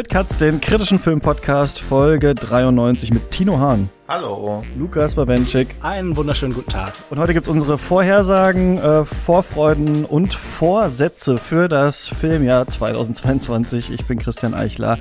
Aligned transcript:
Weird 0.00 0.08
Cuts, 0.08 0.38
den 0.38 0.62
kritischen 0.62 0.98
Filmpodcast, 0.98 1.78
Folge 1.78 2.34
93 2.34 3.12
mit 3.12 3.30
Tino 3.30 3.58
Hahn. 3.58 3.90
Hallo. 4.08 4.64
Lukas 4.74 5.14
Bawenschik. 5.14 5.76
Einen 5.82 6.16
wunderschönen 6.16 6.54
guten 6.54 6.70
Tag. 6.70 6.94
Und 7.10 7.18
heute 7.18 7.34
gibt's 7.34 7.50
unsere 7.50 7.76
Vorhersagen, 7.76 8.78
äh, 8.78 9.04
Vorfreuden 9.04 10.06
und 10.06 10.32
Vorsätze 10.32 11.36
für 11.36 11.68
das 11.68 12.08
Filmjahr 12.08 12.66
2022. 12.66 13.90
Ich 13.90 14.06
bin 14.06 14.18
Christian 14.18 14.54
Eichler. 14.54 14.96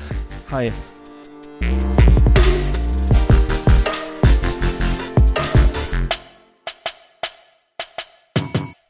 Hi. 0.52 0.73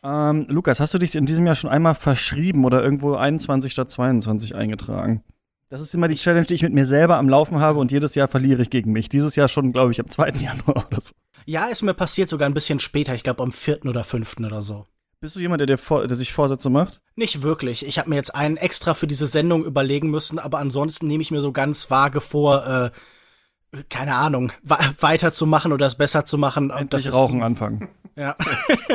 Ähm, 0.04 0.48
Lukas, 0.50 0.80
hast 0.80 0.96
du 0.96 0.98
dich 0.98 1.14
in 1.14 1.28
diesem 1.28 1.46
Jahr 1.46 1.54
schon 1.54 1.70
einmal 1.70 1.94
verschrieben 1.94 2.66
oder 2.66 2.82
irgendwo 2.82 3.14
21 3.14 3.72
statt 3.72 3.92
22 3.92 4.56
eingetragen? 4.56 5.24
Das 5.70 5.82
ist 5.82 5.94
immer 5.94 6.08
die 6.08 6.16
Challenge, 6.16 6.48
die 6.48 6.56
ich 6.56 6.64
mit 6.64 6.74
mir 6.74 6.88
selber 6.88 7.18
am 7.18 7.30
Laufen 7.30 7.60
habe 7.60 7.78
und 7.78 7.92
jedes 7.92 8.16
Jahr 8.16 8.28
verliere 8.28 8.64
ich 8.64 8.72
gegen 8.72 8.92
mich. 8.92 9.08
Dieses 9.08 9.36
Jahr 9.36 9.48
schon, 9.48 9.72
glaube 9.72 9.92
ich, 9.92 10.00
am 10.00 10.10
2. 10.10 10.30
Januar 10.40 10.88
oder 10.88 11.02
so. 11.02 11.12
Ja, 11.46 11.68
ist 11.68 11.84
mir 11.84 11.94
passiert 11.94 12.28
sogar 12.30 12.50
ein 12.50 12.56
bisschen 12.56 12.80
später, 12.80 13.14
ich 13.14 13.24
glaube 13.24 13.44
am 13.44 13.52
4. 13.52 13.86
oder 13.86 14.04
5. 14.04 14.38
oder 14.40 14.64
so. 14.64 14.88
Bist 15.22 15.36
du 15.36 15.42
jemand, 15.42 15.68
der, 15.68 15.78
vor, 15.78 16.08
der 16.08 16.16
sich 16.18 16.34
Vorsätze 16.34 16.70
macht? 16.70 17.02
Nicht 17.16 17.42
wirklich. 17.44 17.86
Ich 17.86 18.00
habe 18.00 18.10
mir 18.10 18.16
jetzt 18.16 18.34
einen 18.34 18.58
extra 18.58 18.94
für 18.94 19.06
diese 19.06 19.28
Sendung 19.28 19.66
überlegen 19.66 20.10
müssen, 20.10 20.40
aber 20.40 20.60
ansonsten 20.60 21.08
nehme 21.08 21.22
ich 21.22 21.30
mir 21.30 21.42
so 21.42 21.52
ganz 21.52 21.92
vage 21.92 22.22
vor, 22.22 22.66
äh, 22.66 23.82
keine 23.90 24.16
Ahnung, 24.16 24.52
weiterzumachen 24.64 25.74
oder 25.74 25.86
es 25.86 25.96
besser 25.96 26.26
zu 26.26 26.38
machen. 26.38 26.72
Endlich 26.72 27.04
das 27.04 27.14
rauchen 27.14 27.44
anfangen. 27.44 27.90
Ja. 28.16 28.36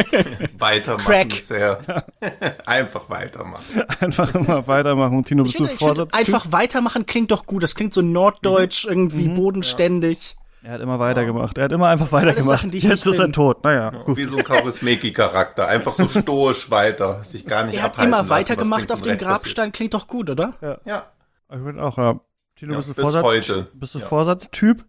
weitermachen 0.58 1.04
Crack. 1.04 1.28
bisher. 1.28 2.04
Einfach 2.66 3.08
weitermachen. 3.10 3.64
Einfach 4.00 4.34
immer 4.34 4.66
weitermachen. 4.66 5.24
Tino, 5.24 5.44
bist 5.44 5.60
ich 5.60 5.66
du 5.66 5.76
Vorsatz? 5.76 6.12
Einfach 6.12 6.46
weitermachen 6.50 7.06
klingt 7.06 7.30
doch 7.30 7.46
gut. 7.46 7.62
Das 7.62 7.74
klingt 7.74 7.94
so 7.94 8.02
norddeutsch, 8.02 8.84
mhm. 8.84 8.90
irgendwie 8.90 9.28
mhm. 9.28 9.36
bodenständig. 9.36 10.36
Er 10.62 10.72
hat 10.72 10.80
immer 10.80 10.98
weitergemacht. 10.98 11.58
Er 11.58 11.64
hat 11.64 11.72
immer 11.72 11.88
einfach 11.88 12.10
weitergemacht. 12.10 12.60
Sachen, 12.60 12.72
Jetzt 12.72 13.06
ist 13.06 13.18
er 13.18 13.30
tot. 13.30 13.62
Naja. 13.64 13.92
Ja, 13.92 14.16
wie 14.16 14.24
so 14.24 14.38
ein 14.38 14.44
Kaurismäki-Charakter. 14.44 15.68
Einfach 15.68 15.94
so 15.94 16.08
stoisch 16.08 16.70
weiter. 16.70 17.22
Sich 17.22 17.46
gar 17.46 17.64
nicht 17.64 17.76
er 17.78 17.84
abhalten 17.84 18.12
Er 18.12 18.18
hat 18.18 18.24
immer 18.24 18.34
weitergemacht 18.34 18.90
auf 18.90 19.02
dem 19.02 19.18
Grabstein. 19.18 19.72
Klingt 19.72 19.92
doch 19.92 20.06
gut, 20.06 20.30
oder? 20.30 20.54
Ja. 20.62 20.78
ja. 20.86 21.06
Ich 21.52 21.60
würde 21.60 21.82
auch, 21.82 21.98
ja. 21.98 22.18
Tino, 22.56 22.72
ja, 22.72 22.76
bist 22.78 22.90
du 22.90 22.94
Vorsatz? 22.94 23.24
Heute. 23.24 23.68
Bist 23.74 23.94
du 23.94 23.98
ja. 23.98 24.06
Vorsatztyp? 24.06 24.84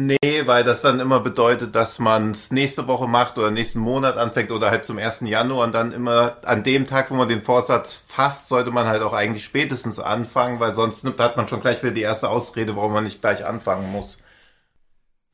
Nee, 0.00 0.46
weil 0.46 0.62
das 0.62 0.80
dann 0.80 1.00
immer 1.00 1.18
bedeutet, 1.18 1.74
dass 1.74 1.98
man 1.98 2.30
es 2.30 2.52
nächste 2.52 2.86
Woche 2.86 3.08
macht 3.08 3.36
oder 3.36 3.50
nächsten 3.50 3.80
Monat 3.80 4.16
anfängt 4.16 4.52
oder 4.52 4.70
halt 4.70 4.84
zum 4.86 4.96
1. 4.96 5.22
Januar 5.22 5.66
und 5.66 5.72
dann 5.72 5.90
immer 5.90 6.36
an 6.44 6.62
dem 6.62 6.86
Tag, 6.86 7.10
wo 7.10 7.14
man 7.16 7.28
den 7.28 7.42
Vorsatz 7.42 8.00
fasst, 8.06 8.46
sollte 8.48 8.70
man 8.70 8.86
halt 8.86 9.02
auch 9.02 9.12
eigentlich 9.12 9.44
spätestens 9.44 9.98
anfangen, 9.98 10.60
weil 10.60 10.72
sonst 10.72 11.04
hat 11.04 11.36
man 11.36 11.48
schon 11.48 11.60
gleich 11.60 11.82
wieder 11.82 11.94
die 11.94 12.02
erste 12.02 12.28
Ausrede, 12.28 12.76
warum 12.76 12.92
man 12.92 13.02
nicht 13.02 13.20
gleich 13.20 13.44
anfangen 13.44 13.90
muss. 13.90 14.22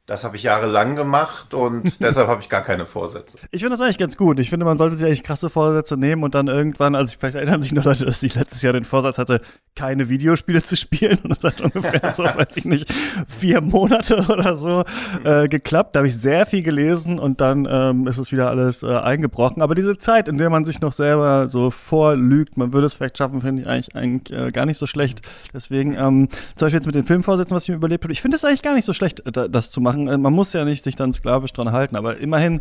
Das 0.07 0.23
habe 0.23 0.37
ich 0.37 0.43
jahrelang 0.43 0.97
gemacht 0.97 1.55
und 1.55 1.91
deshalb 2.01 2.29
habe 2.29 2.43
ich 2.43 2.51
gar 2.51 2.61
keine 2.61 2.85
Vorsätze. 2.85 3.39
Ich 3.51 3.63
finde 3.63 3.79
das 3.79 3.85
eigentlich 3.85 3.97
ganz 3.97 4.19
gut. 4.19 4.39
Ich 4.39 4.51
finde, 4.51 4.67
man 4.67 4.77
sollte 4.77 4.97
sich 4.97 5.07
eigentlich 5.07 5.23
krasse 5.23 5.49
Vorsätze 5.49 5.97
nehmen 5.97 6.25
und 6.25 6.35
dann 6.35 6.49
irgendwann, 6.49 6.95
also 6.95 7.17
vielleicht 7.19 7.37
erinnern 7.37 7.63
sich 7.63 7.73
nur 7.73 7.85
Leute, 7.85 8.05
dass 8.05 8.23
ich 8.23 8.35
letztes 8.35 8.61
Jahr 8.61 8.75
den 8.75 8.85
Vorsatz 8.85 9.17
hatte, 9.17 9.41
keine 9.75 10.11
Videospiele 10.11 10.63
zu 10.63 10.77
spielen 10.77 11.21
und 11.23 11.31
das 11.31 11.43
hat 11.43 11.61
ungefähr 11.63 12.13
so, 12.13 12.23
weiß 12.25 12.55
ich 12.59 12.67
nicht, 12.67 12.93
vier 13.29 13.63
Monate 13.63 14.27
oder 14.29 14.57
so 14.57 14.85
äh, 15.25 15.49
geklappt. 15.49 15.97
Da 15.97 16.01
habe 16.01 16.09
ich 16.09 16.19
sehr 16.19 16.45
viel 16.45 16.63
gelesen 16.63 17.19
und 17.19 17.41
dann 17.41 17.67
ähm, 17.67 18.07
ist 18.07 18.19
es 18.19 18.31
wieder 18.31 18.51
alles 18.51 18.83
äh, 18.83 18.99
eingebrochen. 18.99 19.63
Aber 19.63 19.75
diese 19.75 19.97
Zeit, 19.97 20.29
in 20.29 20.37
der 20.37 20.51
man 20.51 20.67
sich 20.67 20.83
noch 20.83 20.93
selber 20.93 21.49
so 21.49 21.71
vorlügt, 21.71 22.59
man 22.59 22.75
würde 22.75 22.89
es 22.89 22.93
vielleicht 22.93 23.17
schaffen, 23.17 23.41
finde 23.41 23.63
ich 23.63 23.69
eigentlich, 23.69 23.97
eigentlich 23.97 24.39
äh, 24.39 24.51
gar 24.51 24.67
nicht 24.67 24.79
so 24.79 24.87
schlecht. 24.87 25.23
Deswegen, 25.55 25.95
ähm, 25.95 26.29
zum 26.57 26.67
Beispiel 26.67 26.79
jetzt 26.79 26.87
mit 26.87 26.95
den 26.95 27.05
Filmvorsätzen, 27.05 27.57
was 27.57 27.63
ich 27.63 27.71
mir 27.71 27.77
überlebt 27.77 28.05
habe, 28.05 28.13
ich 28.13 28.21
finde 28.21 28.37
es 28.37 28.45
eigentlich 28.45 28.61
gar 28.61 28.75
nicht 28.75 28.85
so 28.85 28.93
schlecht, 28.93 29.23
das 29.25 29.71
zu 29.71 29.81
machen 29.81 29.94
machen. 29.95 30.09
Äh, 30.09 30.19
man 30.19 30.33
muss 30.33 30.53
ja 30.53 30.65
nicht 30.65 30.85
sich 30.85 30.97
dann 30.97 31.13
sklavisch 31.13 31.53
dran 31.53 31.73
halten, 31.73 31.97
aber 31.97 32.19
immerhin 32.19 32.61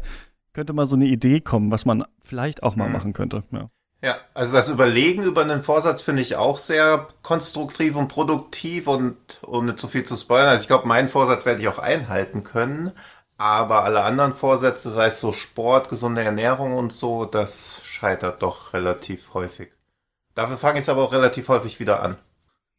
könnte 0.54 0.74
mal 0.74 0.88
so 0.88 0.96
eine 0.96 1.06
Idee 1.06 1.42
kommen, 1.42 1.72
was 1.72 1.86
man 1.86 2.06
vielleicht 2.24 2.64
auch 2.64 2.76
mal 2.76 2.88
mhm. 2.88 2.94
machen 2.94 3.14
könnte. 3.14 3.44
Ja. 3.52 3.70
Ja, 4.04 4.18
also 4.34 4.54
das 4.54 4.68
Überlegen 4.68 5.24
über 5.24 5.44
einen 5.44 5.64
Vorsatz 5.64 6.02
finde 6.02 6.22
ich 6.22 6.36
auch 6.36 6.58
sehr 6.58 7.08
konstruktiv 7.22 7.96
und 7.96 8.10
produktiv 8.10 8.88
und 8.88 9.16
nicht 9.64 9.80
zu 9.80 9.88
viel 9.88 10.04
zu 10.04 10.18
spoilern. 10.18 10.50
Also 10.50 10.64
ich 10.64 10.68
glaube, 10.68 10.90
meinen 10.90 11.08
Vorsatz 11.08 11.46
werde 11.46 11.62
ich 11.62 11.70
auch 11.70 11.80
einhalten 11.80 12.44
können, 12.44 12.92
aber 13.38 13.86
alle 13.86 14.04
anderen 14.04 14.34
Vorsätze, 14.34 14.92
sei 14.92 15.06
es 15.06 15.22
so 15.22 15.32
Sport, 15.32 15.88
gesunde 15.88 16.22
Ernährung 16.22 16.74
und 16.74 16.92
so, 16.92 17.24
das 17.24 17.80
scheitert 17.86 18.42
doch 18.42 18.74
relativ 18.74 19.34
häufig. 19.34 19.72
Dafür 20.36 20.58
fange 20.58 20.80
ich 20.80 20.84
es 20.84 20.90
aber 20.90 21.04
auch 21.04 21.14
relativ 21.14 21.48
häufig 21.48 21.80
wieder 21.80 22.04
an. 22.04 22.18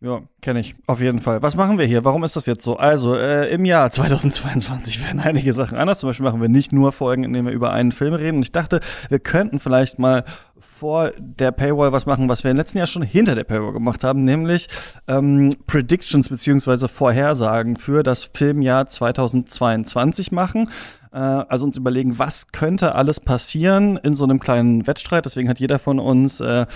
Ja, 0.04 0.20
kenne 0.42 0.60
ich. 0.60 0.74
Auf 0.86 1.00
jeden 1.00 1.18
Fall. 1.18 1.40
Was 1.40 1.56
machen 1.56 1.78
wir 1.78 1.86
hier? 1.86 2.04
Warum 2.04 2.24
ist 2.24 2.36
das 2.36 2.44
jetzt 2.44 2.62
so? 2.62 2.76
Also, 2.76 3.16
äh, 3.16 3.50
im 3.50 3.64
Jahr 3.64 3.90
2022 3.90 5.02
werden 5.02 5.18
einige 5.18 5.54
Sachen 5.54 5.78
anders. 5.78 6.00
Zum 6.00 6.10
Beispiel 6.10 6.24
machen 6.24 6.42
wir 6.42 6.50
nicht 6.50 6.72
nur 6.72 6.92
Folgen, 6.92 7.24
in 7.24 7.32
denen 7.32 7.46
wir 7.46 7.54
über 7.54 7.72
einen 7.72 7.90
Film 7.90 8.12
reden. 8.12 8.36
Und 8.36 8.42
ich 8.42 8.52
dachte, 8.52 8.80
wir 9.08 9.18
könnten 9.18 9.60
vielleicht 9.60 9.98
mal 9.98 10.24
vor 10.60 11.12
der 11.18 11.52
Paywall 11.52 11.92
was 11.92 12.04
machen, 12.04 12.28
was 12.28 12.44
wir 12.44 12.50
im 12.50 12.58
letzten 12.58 12.76
Jahr 12.76 12.86
schon 12.86 13.00
hinter 13.00 13.34
der 13.34 13.44
Paywall 13.44 13.72
gemacht 13.72 14.04
haben, 14.04 14.24
nämlich 14.24 14.68
ähm, 15.08 15.56
Predictions 15.66 16.28
beziehungsweise 16.28 16.88
Vorhersagen 16.88 17.76
für 17.76 18.02
das 18.02 18.24
Filmjahr 18.24 18.86
2022 18.86 20.32
machen. 20.32 20.68
Äh, 21.12 21.16
also 21.16 21.64
uns 21.64 21.78
überlegen, 21.78 22.18
was 22.18 22.48
könnte 22.48 22.94
alles 22.94 23.20
passieren 23.20 23.96
in 23.96 24.14
so 24.14 24.24
einem 24.24 24.38
kleinen 24.38 24.86
Wettstreit. 24.86 25.24
Deswegen 25.24 25.48
hat 25.48 25.60
jeder 25.60 25.78
von 25.78 25.98
uns 25.98 26.40
äh, 26.40 26.66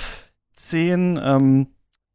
zehn 0.54 1.20
ähm, 1.22 1.66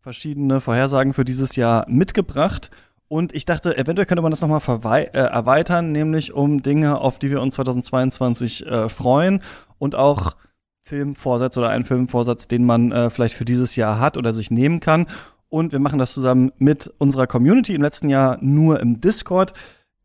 verschiedene 0.03 0.59
Vorhersagen 0.59 1.13
für 1.13 1.23
dieses 1.23 1.55
Jahr 1.55 1.85
mitgebracht. 1.87 2.69
Und 3.07 3.33
ich 3.33 3.45
dachte, 3.45 3.77
eventuell 3.77 4.05
könnte 4.05 4.21
man 4.21 4.31
das 4.31 4.41
nochmal 4.41 4.61
äh, 4.99 5.17
erweitern, 5.17 5.91
nämlich 5.91 6.33
um 6.33 6.61
Dinge, 6.61 6.99
auf 6.99 7.19
die 7.19 7.31
wir 7.31 7.41
uns 7.41 7.55
2022 7.55 8.65
äh, 8.65 8.89
freuen 8.89 9.41
und 9.77 9.95
auch 9.95 10.35
Filmvorsatz 10.83 11.57
oder 11.57 11.69
einen 11.69 11.85
Filmvorsatz, 11.85 12.47
den 12.47 12.65
man 12.65 12.91
äh, 12.91 13.09
vielleicht 13.09 13.35
für 13.35 13.45
dieses 13.45 13.77
Jahr 13.77 13.99
hat 13.99 14.17
oder 14.17 14.33
sich 14.33 14.51
nehmen 14.51 14.81
kann. 14.81 15.07
Und 15.47 15.71
wir 15.71 15.79
machen 15.79 15.99
das 15.99 16.13
zusammen 16.13 16.51
mit 16.57 16.91
unserer 16.97 17.27
Community 17.27 17.73
im 17.73 17.81
letzten 17.81 18.09
Jahr 18.09 18.37
nur 18.41 18.81
im 18.81 18.99
Discord. 18.99 19.53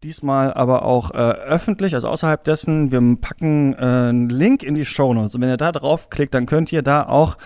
Diesmal 0.04 0.54
aber 0.54 0.84
auch 0.84 1.10
äh, 1.10 1.16
öffentlich, 1.16 1.94
also 1.94 2.06
außerhalb 2.06 2.44
dessen. 2.44 2.92
Wir 2.92 3.00
packen 3.20 3.72
äh, 3.72 3.78
einen 3.78 4.28
Link 4.28 4.62
in 4.62 4.76
die 4.76 4.84
Show 4.84 5.12
Notes. 5.12 5.34
Und 5.34 5.40
wenn 5.40 5.48
ihr 5.48 5.56
da 5.56 5.72
draufklickt, 5.72 6.34
dann 6.34 6.46
könnt 6.46 6.70
ihr 6.70 6.82
da 6.82 7.04
auch 7.08 7.36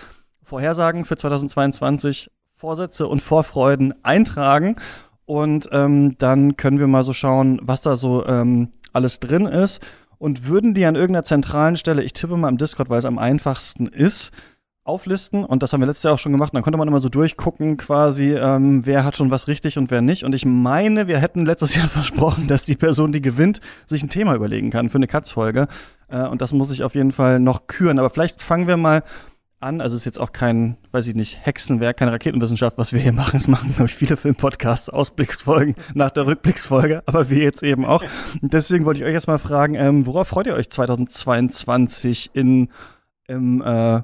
Vorhersagen 0.43 1.05
für 1.05 1.15
2022 1.15 2.29
Vorsätze 2.63 3.07
und 3.07 3.21
Vorfreuden 3.21 3.93
eintragen. 4.03 4.77
Und 5.25 5.67
ähm, 5.73 6.17
dann 6.17 6.55
können 6.55 6.79
wir 6.79 6.87
mal 6.87 7.03
so 7.03 7.11
schauen, 7.11 7.59
was 7.61 7.81
da 7.81 7.97
so 7.97 8.25
ähm, 8.25 8.69
alles 8.93 9.19
drin 9.19 9.47
ist. 9.47 9.81
Und 10.17 10.47
würden 10.47 10.73
die 10.73 10.85
an 10.85 10.95
irgendeiner 10.95 11.25
zentralen 11.25 11.75
Stelle, 11.75 12.03
ich 12.03 12.13
tippe 12.13 12.37
mal 12.37 12.47
im 12.47 12.57
Discord, 12.57 12.89
weil 12.89 12.99
es 12.99 13.05
am 13.05 13.17
einfachsten 13.17 13.87
ist, 13.87 14.31
auflisten. 14.85 15.43
Und 15.43 15.61
das 15.61 15.73
haben 15.73 15.81
wir 15.81 15.87
letztes 15.87 16.03
Jahr 16.03 16.13
auch 16.13 16.19
schon 16.19 16.31
gemacht. 16.31 16.53
Und 16.53 16.55
dann 16.55 16.63
konnte 16.63 16.77
man 16.77 16.87
immer 16.87 17.01
so 17.01 17.09
durchgucken, 17.09 17.75
quasi, 17.75 18.33
ähm, 18.33 18.85
wer 18.85 19.03
hat 19.03 19.17
schon 19.17 19.29
was 19.29 19.49
richtig 19.49 19.77
und 19.77 19.91
wer 19.91 20.01
nicht. 20.01 20.23
Und 20.23 20.33
ich 20.33 20.45
meine, 20.45 21.09
wir 21.09 21.17
hätten 21.17 21.45
letztes 21.45 21.75
Jahr 21.75 21.89
versprochen, 21.89 22.47
dass 22.47 22.63
die 22.63 22.77
Person, 22.77 23.11
die 23.11 23.21
gewinnt, 23.21 23.59
sich 23.85 24.03
ein 24.03 24.09
Thema 24.09 24.35
überlegen 24.35 24.69
kann 24.69 24.89
für 24.89 24.99
eine 24.99 25.07
Katz-Folge. 25.07 25.67
Äh, 26.07 26.27
und 26.27 26.41
das 26.41 26.53
muss 26.53 26.71
ich 26.71 26.83
auf 26.83 26.95
jeden 26.95 27.11
Fall 27.11 27.41
noch 27.41 27.67
küren. 27.67 27.99
Aber 27.99 28.09
vielleicht 28.09 28.41
fangen 28.41 28.69
wir 28.69 28.77
mal 28.77 29.03
an. 29.63 29.81
Also 29.81 29.95
es 29.95 30.01
ist 30.01 30.05
jetzt 30.05 30.19
auch 30.19 30.31
kein, 30.31 30.77
weiß 30.91 31.07
ich 31.07 31.15
nicht, 31.15 31.45
Hexenwerk, 31.45 31.97
keine 31.97 32.11
Raketenwissenschaft, 32.11 32.77
was 32.77 32.93
wir 32.93 32.99
hier 32.99 33.13
machen. 33.13 33.37
Es 33.37 33.47
machen, 33.47 33.73
glaube 33.73 33.87
ich, 33.87 33.95
viele 33.95 34.17
Filmpodcasts, 34.17 34.89
Ausblicksfolgen 34.89 35.75
nach 35.93 36.11
der 36.11 36.27
Rückblicksfolge, 36.27 37.03
aber 37.05 37.29
wir 37.29 37.39
jetzt 37.39 37.63
eben 37.63 37.85
auch. 37.85 38.03
Und 38.41 38.53
deswegen 38.53 38.85
wollte 38.85 39.01
ich 39.01 39.05
euch 39.07 39.13
erstmal 39.13 39.39
fragen, 39.39 39.75
ähm, 39.75 40.05
worauf 40.05 40.27
freut 40.27 40.47
ihr 40.47 40.55
euch 40.55 40.69
2022 40.69 42.31
in, 42.33 42.69
im 43.27 43.61
äh, 43.61 44.01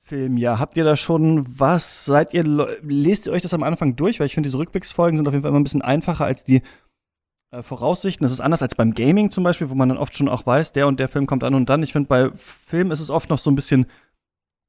Filmjahr? 0.00 0.58
Habt 0.58 0.76
ihr 0.76 0.84
da 0.84 0.96
schon 0.96 1.46
was? 1.58 2.04
Seid 2.04 2.34
ihr, 2.34 2.44
lest 2.82 3.26
ihr 3.26 3.32
euch 3.32 3.42
das 3.42 3.54
am 3.54 3.62
Anfang 3.62 3.96
durch? 3.96 4.20
Weil 4.20 4.26
ich 4.26 4.34
finde, 4.34 4.48
diese 4.48 4.58
Rückblicksfolgen 4.58 5.16
sind 5.16 5.26
auf 5.26 5.32
jeden 5.32 5.42
Fall 5.42 5.50
immer 5.50 5.60
ein 5.60 5.64
bisschen 5.64 5.82
einfacher 5.82 6.24
als 6.24 6.44
die 6.44 6.62
äh, 7.50 7.62
Voraussichten. 7.62 8.24
Das 8.24 8.32
ist 8.32 8.40
anders 8.40 8.62
als 8.62 8.74
beim 8.74 8.92
Gaming 8.92 9.30
zum 9.30 9.44
Beispiel, 9.44 9.70
wo 9.70 9.74
man 9.74 9.88
dann 9.88 9.98
oft 9.98 10.16
schon 10.16 10.28
auch 10.28 10.44
weiß, 10.44 10.72
der 10.72 10.86
und 10.86 11.00
der 11.00 11.08
Film 11.08 11.26
kommt 11.26 11.44
an 11.44 11.54
und 11.54 11.68
dann. 11.68 11.82
Ich 11.82 11.92
finde, 11.92 12.08
bei 12.08 12.30
Film 12.36 12.90
ist 12.90 13.00
es 13.00 13.10
oft 13.10 13.30
noch 13.30 13.38
so 13.38 13.50
ein 13.50 13.54
bisschen 13.54 13.86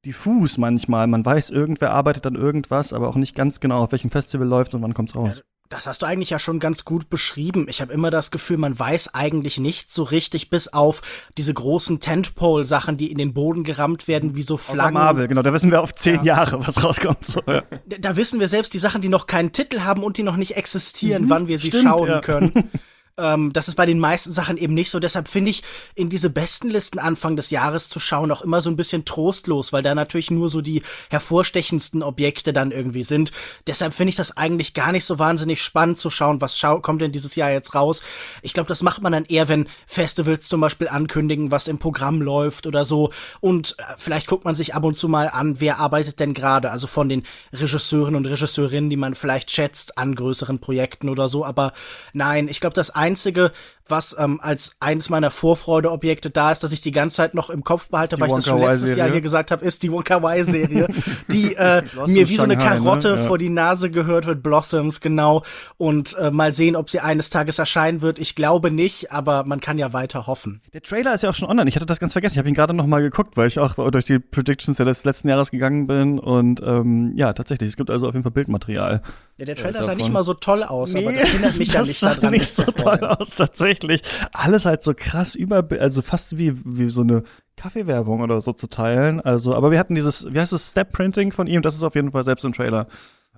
diffus 0.04 0.58
manchmal. 0.58 1.06
Man 1.06 1.24
weiß, 1.24 1.50
irgendwer 1.50 1.92
arbeitet 1.92 2.26
an 2.26 2.34
irgendwas, 2.34 2.92
aber 2.92 3.08
auch 3.08 3.16
nicht 3.16 3.34
ganz 3.34 3.60
genau, 3.60 3.82
auf 3.84 3.92
welchem 3.92 4.10
Festival 4.10 4.46
läuft 4.46 4.74
und 4.74 4.82
wann 4.82 4.94
kommt's 4.94 5.14
raus. 5.14 5.36
Ja, 5.36 5.42
das 5.68 5.86
hast 5.86 6.02
du 6.02 6.06
eigentlich 6.06 6.30
ja 6.30 6.40
schon 6.40 6.58
ganz 6.58 6.84
gut 6.84 7.08
beschrieben. 7.10 7.66
Ich 7.68 7.80
habe 7.80 7.92
immer 7.92 8.10
das 8.10 8.32
Gefühl, 8.32 8.56
man 8.56 8.76
weiß 8.76 9.14
eigentlich 9.14 9.58
nicht 9.58 9.90
so 9.90 10.02
richtig, 10.02 10.50
bis 10.50 10.66
auf 10.68 11.00
diese 11.38 11.54
großen 11.54 12.00
Tentpole-Sachen, 12.00 12.96
die 12.96 13.10
in 13.10 13.18
den 13.18 13.34
Boden 13.34 13.62
gerammt 13.62 14.08
werden, 14.08 14.34
wie 14.34 14.42
so 14.42 14.56
Flaggen. 14.56 14.80
Außer 14.80 14.90
Marvel, 14.90 15.28
genau, 15.28 15.42
da 15.42 15.52
wissen 15.52 15.70
wir 15.70 15.80
auf 15.80 15.94
zehn 15.94 16.24
ja. 16.24 16.36
Jahre, 16.36 16.66
was 16.66 16.82
rauskommt. 16.82 17.24
So, 17.24 17.40
ja. 17.46 17.62
da, 17.86 17.96
da, 18.00 18.16
wissen 18.16 18.40
wir 18.40 18.48
selbst 18.48 18.74
die 18.74 18.78
Sachen, 18.78 19.00
die 19.00 19.08
noch 19.08 19.28
keinen 19.28 19.52
Titel 19.52 19.82
haben 19.82 20.02
und 20.02 20.16
die 20.16 20.24
noch 20.24 20.36
nicht 20.36 20.56
existieren, 20.56 21.26
mhm, 21.26 21.30
wann 21.30 21.48
wir 21.48 21.58
sie 21.60 21.68
stimmt, 21.68 21.84
schauen 21.84 22.20
können. 22.22 22.70
Ähm, 23.20 23.52
das 23.52 23.68
ist 23.68 23.74
bei 23.74 23.86
den 23.86 23.98
meisten 23.98 24.32
Sachen 24.32 24.56
eben 24.56 24.74
nicht 24.74 24.90
so. 24.90 24.98
Deshalb 24.98 25.28
finde 25.28 25.50
ich, 25.50 25.62
in 25.94 26.08
diese 26.08 26.30
besten 26.30 26.70
Listen 26.70 26.98
Anfang 26.98 27.36
des 27.36 27.50
Jahres 27.50 27.88
zu 27.88 28.00
schauen 28.00 28.30
auch 28.32 28.42
immer 28.42 28.62
so 28.62 28.70
ein 28.70 28.76
bisschen 28.76 29.04
trostlos, 29.04 29.72
weil 29.72 29.82
da 29.82 29.94
natürlich 29.94 30.30
nur 30.30 30.48
so 30.48 30.60
die 30.60 30.82
hervorstechendsten 31.10 32.02
Objekte 32.02 32.52
dann 32.52 32.70
irgendwie 32.70 33.02
sind. 33.02 33.32
Deshalb 33.66 33.94
finde 33.94 34.10
ich 34.10 34.16
das 34.16 34.36
eigentlich 34.36 34.74
gar 34.74 34.92
nicht 34.92 35.04
so 35.04 35.18
wahnsinnig 35.18 35.62
spannend 35.62 35.98
zu 35.98 36.10
schauen, 36.10 36.40
was 36.40 36.58
schau 36.58 36.80
kommt 36.80 37.02
denn 37.02 37.12
dieses 37.12 37.36
Jahr 37.36 37.50
jetzt 37.50 37.74
raus. 37.74 38.02
Ich 38.42 38.52
glaube, 38.54 38.68
das 38.68 38.82
macht 38.82 39.02
man 39.02 39.12
dann 39.12 39.24
eher, 39.24 39.48
wenn 39.48 39.68
Festivals 39.86 40.48
zum 40.48 40.60
Beispiel 40.60 40.88
ankündigen, 40.88 41.50
was 41.50 41.68
im 41.68 41.78
Programm 41.78 42.22
läuft 42.22 42.66
oder 42.66 42.84
so. 42.84 43.10
Und 43.40 43.76
äh, 43.78 43.82
vielleicht 43.98 44.26
guckt 44.26 44.44
man 44.44 44.54
sich 44.54 44.74
ab 44.74 44.84
und 44.84 44.96
zu 44.96 45.08
mal 45.08 45.28
an, 45.28 45.60
wer 45.60 45.78
arbeitet 45.78 46.20
denn 46.20 46.34
gerade, 46.34 46.70
also 46.70 46.86
von 46.86 47.08
den 47.08 47.24
Regisseuren 47.52 48.14
und 48.14 48.26
Regisseurinnen, 48.26 48.90
die 48.90 48.96
man 48.96 49.14
vielleicht 49.14 49.50
schätzt 49.50 49.98
an 49.98 50.14
größeren 50.14 50.58
Projekten 50.58 51.08
oder 51.08 51.28
so. 51.28 51.44
Aber 51.44 51.72
nein, 52.12 52.48
ich 52.48 52.60
glaube, 52.60 52.74
das 52.74 52.90
Einzige, 53.10 53.50
was 53.88 54.16
ähm, 54.18 54.38
als 54.40 54.76
eines 54.78 55.10
meiner 55.10 55.32
Vorfreudeobjekte 55.32 56.30
da 56.30 56.52
ist, 56.52 56.62
dass 56.62 56.70
ich 56.70 56.80
die 56.80 56.92
ganze 56.92 57.16
Zeit 57.16 57.34
noch 57.34 57.50
im 57.50 57.64
Kopf 57.64 57.88
behalte, 57.88 58.14
Die 58.14 58.20
weil 58.20 58.28
ich 58.28 58.34
das 58.36 58.46
schon 58.46 58.60
letztes 58.60 58.94
Jahr 58.94 59.10
hier 59.10 59.20
gesagt 59.20 59.50
habe, 59.50 59.64
ist 59.64 59.82
die 59.82 59.90
Wonka 59.90 60.22
Wai 60.22 60.44
Serie, 60.44 60.86
die 61.32 61.56
äh, 61.56 61.82
mir 62.06 62.28
wie 62.28 62.36
so 62.36 62.44
eine 62.44 62.56
ne? 62.56 62.62
Karotte 62.62 63.16
Ja. 63.16 63.26
vor 63.26 63.36
die 63.36 63.48
Nase 63.48 63.90
gehört 63.90 64.26
wird, 64.26 64.44
Blossoms, 64.44 65.00
genau. 65.00 65.42
Und 65.76 66.16
äh, 66.18 66.30
mal 66.30 66.52
sehen, 66.52 66.76
ob 66.76 66.88
sie 66.88 67.00
eines 67.00 67.30
Tages 67.30 67.58
erscheinen 67.58 68.00
wird. 68.00 68.20
Ich 68.20 68.36
glaube 68.36 68.70
nicht, 68.70 69.10
aber 69.10 69.44
man 69.44 69.60
kann 69.60 69.76
ja 69.76 69.92
weiter 69.92 70.28
hoffen. 70.28 70.60
Der 70.72 70.82
Trailer 70.82 71.12
ist 71.14 71.22
ja 71.22 71.30
auch 71.30 71.34
schon 71.34 71.48
online. 71.48 71.68
Ich 71.68 71.74
hatte 71.74 71.86
das 71.86 71.98
ganz 71.98 72.12
vergessen. 72.12 72.34
Ich 72.34 72.38
habe 72.38 72.48
ihn 72.48 72.54
gerade 72.54 72.74
noch 72.74 72.86
mal 72.86 73.02
geguckt, 73.02 73.36
weil 73.36 73.48
ich 73.48 73.58
auch 73.58 73.74
durch 73.90 74.04
die 74.04 74.20
Predictions 74.20 74.76
des 74.76 75.04
letzten 75.04 75.28
Jahres 75.28 75.50
gegangen 75.50 75.88
bin. 75.88 76.20
Und 76.20 76.62
ähm, 76.64 77.12
ja, 77.16 77.32
tatsächlich, 77.32 77.70
es 77.70 77.76
gibt 77.76 77.90
also 77.90 78.06
auf 78.06 78.14
jeden 78.14 78.22
Fall 78.22 78.32
Bildmaterial. 78.32 79.02
Ja, 79.40 79.46
der 79.46 79.56
Trailer 79.56 79.80
Äh, 79.80 79.84
sah 79.84 79.94
nicht 79.94 80.12
mal 80.12 80.22
so 80.22 80.34
toll 80.34 80.62
aus, 80.62 80.94
aber 80.94 81.14
das 81.14 81.30
hindert 81.30 81.58
mich 81.58 81.68
ja 81.72 81.78
das 81.80 81.88
nicht 81.88 81.98
sah 81.98 82.14
daran. 82.14 82.30
nicht 82.32 82.54
so 82.54 82.62
toll 82.64 83.00
aus, 83.00 83.30
tatsächlich. 83.30 84.02
Alles 84.32 84.66
halt 84.66 84.82
so 84.82 84.92
krass 84.94 85.34
über, 85.34 85.66
also 85.80 86.02
fast 86.02 86.36
wie, 86.36 86.54
wie 86.64 86.90
so 86.90 87.00
eine 87.00 87.22
Kaffeewerbung 87.56 88.20
oder 88.20 88.42
so 88.42 88.52
zu 88.52 88.66
teilen. 88.66 89.20
Also, 89.20 89.54
aber 89.54 89.70
wir 89.70 89.78
hatten 89.78 89.94
dieses, 89.94 90.30
wie 90.32 90.38
heißt 90.38 90.52
es, 90.52 90.70
Step-Printing 90.72 91.32
von 91.32 91.46
ihm, 91.46 91.62
das 91.62 91.74
ist 91.74 91.82
auf 91.82 91.94
jeden 91.94 92.10
Fall 92.10 92.22
selbst 92.22 92.44
im 92.44 92.52
Trailer 92.52 92.86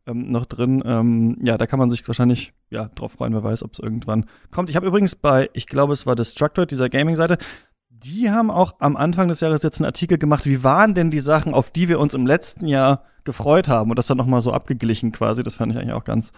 ähm, 0.06 0.32
noch 0.32 0.44
drin. 0.44 0.82
Ähm, 0.84 1.38
ja, 1.40 1.56
da 1.56 1.68
kann 1.68 1.78
man 1.78 1.92
sich 1.92 2.06
wahrscheinlich 2.08 2.52
ja 2.70 2.88
drauf 2.96 3.12
freuen, 3.12 3.32
wer 3.32 3.44
weiß, 3.44 3.62
ob 3.62 3.72
es 3.74 3.78
irgendwann 3.78 4.26
kommt. 4.50 4.70
Ich 4.70 4.74
habe 4.76 4.86
übrigens 4.86 5.14
bei, 5.14 5.50
ich 5.52 5.66
glaube, 5.66 5.92
es 5.92 6.04
war 6.04 6.16
Destructoid, 6.16 6.72
dieser 6.72 6.88
Gaming-Seite, 6.88 7.38
die 7.90 8.28
haben 8.28 8.50
auch 8.50 8.74
am 8.80 8.96
Anfang 8.96 9.28
des 9.28 9.38
Jahres 9.38 9.62
jetzt 9.62 9.78
einen 9.78 9.86
Artikel 9.86 10.18
gemacht, 10.18 10.46
wie 10.46 10.64
waren 10.64 10.94
denn 10.94 11.10
die 11.10 11.20
Sachen, 11.20 11.54
auf 11.54 11.70
die 11.70 11.88
wir 11.88 12.00
uns 12.00 12.14
im 12.14 12.26
letzten 12.26 12.66
Jahr 12.66 13.04
gefreut 13.24 13.68
haben 13.68 13.90
und 13.90 13.98
das 13.98 14.06
dann 14.06 14.16
nochmal 14.16 14.40
so 14.40 14.52
abgeglichen 14.52 15.12
quasi. 15.12 15.42
Das 15.42 15.56
fand 15.56 15.72
ich 15.72 15.78
eigentlich 15.78 15.92
auch 15.92 16.04
ganz 16.04 16.32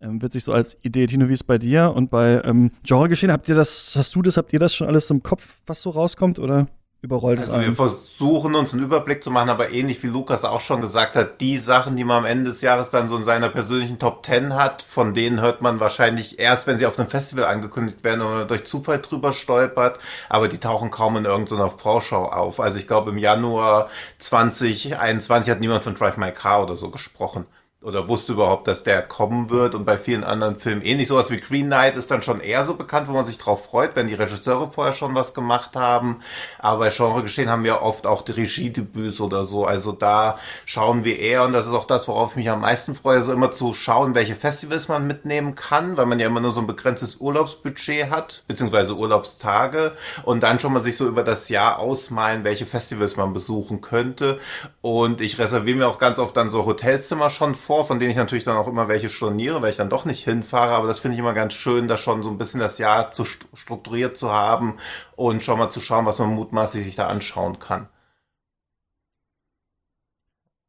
ähm, 0.00 0.20
witzig 0.22 0.44
so 0.44 0.52
als 0.52 0.76
Idee. 0.82 1.06
Tino, 1.06 1.28
wie 1.28 1.32
ist 1.32 1.44
bei 1.44 1.58
dir 1.58 1.92
und 1.94 2.10
bei 2.10 2.42
ähm, 2.44 2.70
Genre 2.84 3.08
geschehen? 3.08 3.32
Habt 3.32 3.48
ihr 3.48 3.54
das, 3.54 3.94
hast 3.96 4.14
du 4.14 4.22
das, 4.22 4.36
habt 4.36 4.52
ihr 4.52 4.58
das 4.58 4.74
schon 4.74 4.86
alles 4.86 5.10
im 5.10 5.22
Kopf, 5.22 5.60
was 5.66 5.82
so 5.82 5.90
rauskommt 5.90 6.38
oder 6.38 6.66
überrollt 7.04 7.38
es 7.38 7.50
Also 7.50 7.64
wir 7.64 7.74
versuchen 7.74 8.54
uns 8.54 8.72
einen 8.72 8.82
Überblick 8.82 9.22
zu 9.22 9.30
machen, 9.30 9.50
aber 9.50 9.70
ähnlich 9.70 10.02
wie 10.02 10.06
Lukas 10.06 10.44
auch 10.44 10.62
schon 10.62 10.80
gesagt 10.80 11.16
hat, 11.16 11.40
die 11.40 11.58
Sachen, 11.58 11.96
die 11.96 12.04
man 12.04 12.18
am 12.18 12.24
Ende 12.24 12.44
des 12.44 12.62
Jahres 12.62 12.90
dann 12.90 13.08
so 13.08 13.16
in 13.16 13.24
seiner 13.24 13.50
persönlichen 13.50 13.98
Top 13.98 14.24
10 14.24 14.54
hat, 14.54 14.80
von 14.82 15.12
denen 15.12 15.40
hört 15.40 15.60
man 15.60 15.80
wahrscheinlich 15.80 16.38
erst, 16.38 16.66
wenn 16.66 16.78
sie 16.78 16.86
auf 16.86 16.98
einem 16.98 17.10
Festival 17.10 17.44
angekündigt 17.44 18.02
werden 18.02 18.22
oder 18.22 18.46
durch 18.46 18.64
Zufall 18.64 19.00
drüber 19.00 19.34
stolpert, 19.34 19.98
aber 20.30 20.48
die 20.48 20.58
tauchen 20.58 20.90
kaum 20.90 21.16
in 21.18 21.26
irgendeiner 21.26 21.68
Vorschau 21.68 22.24
auf. 22.24 22.58
Also 22.58 22.80
ich 22.80 22.86
glaube 22.86 23.10
im 23.10 23.18
Januar 23.18 23.90
2021 24.18 25.50
hat 25.50 25.60
niemand 25.60 25.84
von 25.84 25.94
Drive 25.94 26.16
My 26.16 26.32
Car 26.32 26.62
oder 26.62 26.74
so 26.74 26.90
gesprochen. 26.90 27.44
Oder 27.84 28.08
wusste 28.08 28.32
überhaupt, 28.32 28.66
dass 28.66 28.82
der 28.82 29.02
kommen 29.02 29.50
wird 29.50 29.74
und 29.74 29.84
bei 29.84 29.98
vielen 29.98 30.24
anderen 30.24 30.58
Filmen 30.58 30.80
ähnlich. 30.80 31.06
Sowas 31.08 31.30
wie 31.30 31.36
Green 31.36 31.66
Knight 31.66 31.96
ist 31.96 32.10
dann 32.10 32.22
schon 32.22 32.40
eher 32.40 32.64
so 32.64 32.74
bekannt, 32.74 33.08
wo 33.08 33.12
man 33.12 33.26
sich 33.26 33.36
drauf 33.36 33.66
freut, 33.66 33.94
wenn 33.94 34.08
die 34.08 34.14
Regisseure 34.14 34.70
vorher 34.70 34.94
schon 34.94 35.14
was 35.14 35.34
gemacht 35.34 35.76
haben. 35.76 36.20
Aber 36.58 36.78
bei 36.78 36.88
Genre 36.88 37.20
geschehen 37.20 37.50
haben 37.50 37.62
wir 37.62 37.82
oft 37.82 38.06
auch 38.06 38.22
die 38.22 38.32
Regiedebüts 38.32 39.20
oder 39.20 39.44
so. 39.44 39.66
Also 39.66 39.92
da 39.92 40.38
schauen 40.64 41.04
wir 41.04 41.18
eher, 41.18 41.44
und 41.44 41.52
das 41.52 41.66
ist 41.66 41.74
auch 41.74 41.84
das, 41.84 42.08
worauf 42.08 42.30
ich 42.30 42.36
mich 42.36 42.48
am 42.48 42.62
meisten 42.62 42.94
freue, 42.94 43.20
so 43.20 43.34
immer 43.34 43.52
zu 43.52 43.74
schauen, 43.74 44.14
welche 44.14 44.34
Festivals 44.34 44.88
man 44.88 45.06
mitnehmen 45.06 45.54
kann, 45.54 45.98
weil 45.98 46.06
man 46.06 46.18
ja 46.18 46.26
immer 46.26 46.40
nur 46.40 46.52
so 46.52 46.60
ein 46.60 46.66
begrenztes 46.66 47.16
Urlaubsbudget 47.16 48.08
hat, 48.08 48.44
beziehungsweise 48.48 48.96
Urlaubstage. 48.96 49.92
Und 50.22 50.42
dann 50.42 50.58
schon 50.58 50.72
mal 50.72 50.80
sich 50.80 50.96
so 50.96 51.06
über 51.06 51.22
das 51.22 51.50
Jahr 51.50 51.80
ausmalen, 51.80 52.44
welche 52.44 52.64
Festivals 52.64 53.18
man 53.18 53.34
besuchen 53.34 53.82
könnte. 53.82 54.38
Und 54.80 55.20
ich 55.20 55.38
reserviere 55.38 55.76
mir 55.76 55.88
auch 55.88 55.98
ganz 55.98 56.18
oft 56.18 56.34
dann 56.34 56.48
so 56.48 56.64
Hotelzimmer 56.64 57.28
schon 57.28 57.54
vor, 57.54 57.73
von 57.82 57.98
denen 57.98 58.12
ich 58.12 58.16
natürlich 58.16 58.44
dann 58.44 58.56
auch 58.56 58.68
immer 58.68 58.86
welche 58.88 59.08
storniere, 59.10 59.60
weil 59.62 59.70
ich 59.70 59.76
dann 59.76 59.90
doch 59.90 60.04
nicht 60.04 60.22
hinfahre. 60.24 60.74
Aber 60.74 60.86
das 60.86 61.00
finde 61.00 61.14
ich 61.16 61.18
immer 61.20 61.34
ganz 61.34 61.54
schön, 61.54 61.88
da 61.88 61.96
schon 61.96 62.22
so 62.22 62.30
ein 62.30 62.38
bisschen 62.38 62.60
das 62.60 62.78
Jahr 62.78 63.10
zu 63.12 63.24
st- 63.24 63.46
strukturiert 63.54 64.16
zu 64.16 64.30
haben 64.32 64.76
und 65.16 65.42
schon 65.42 65.58
mal 65.58 65.70
zu 65.70 65.80
schauen, 65.80 66.06
was 66.06 66.18
man 66.20 66.34
mutmaßlich 66.34 66.84
sich 66.84 66.96
da 66.96 67.08
anschauen 67.08 67.58
kann. 67.58 67.88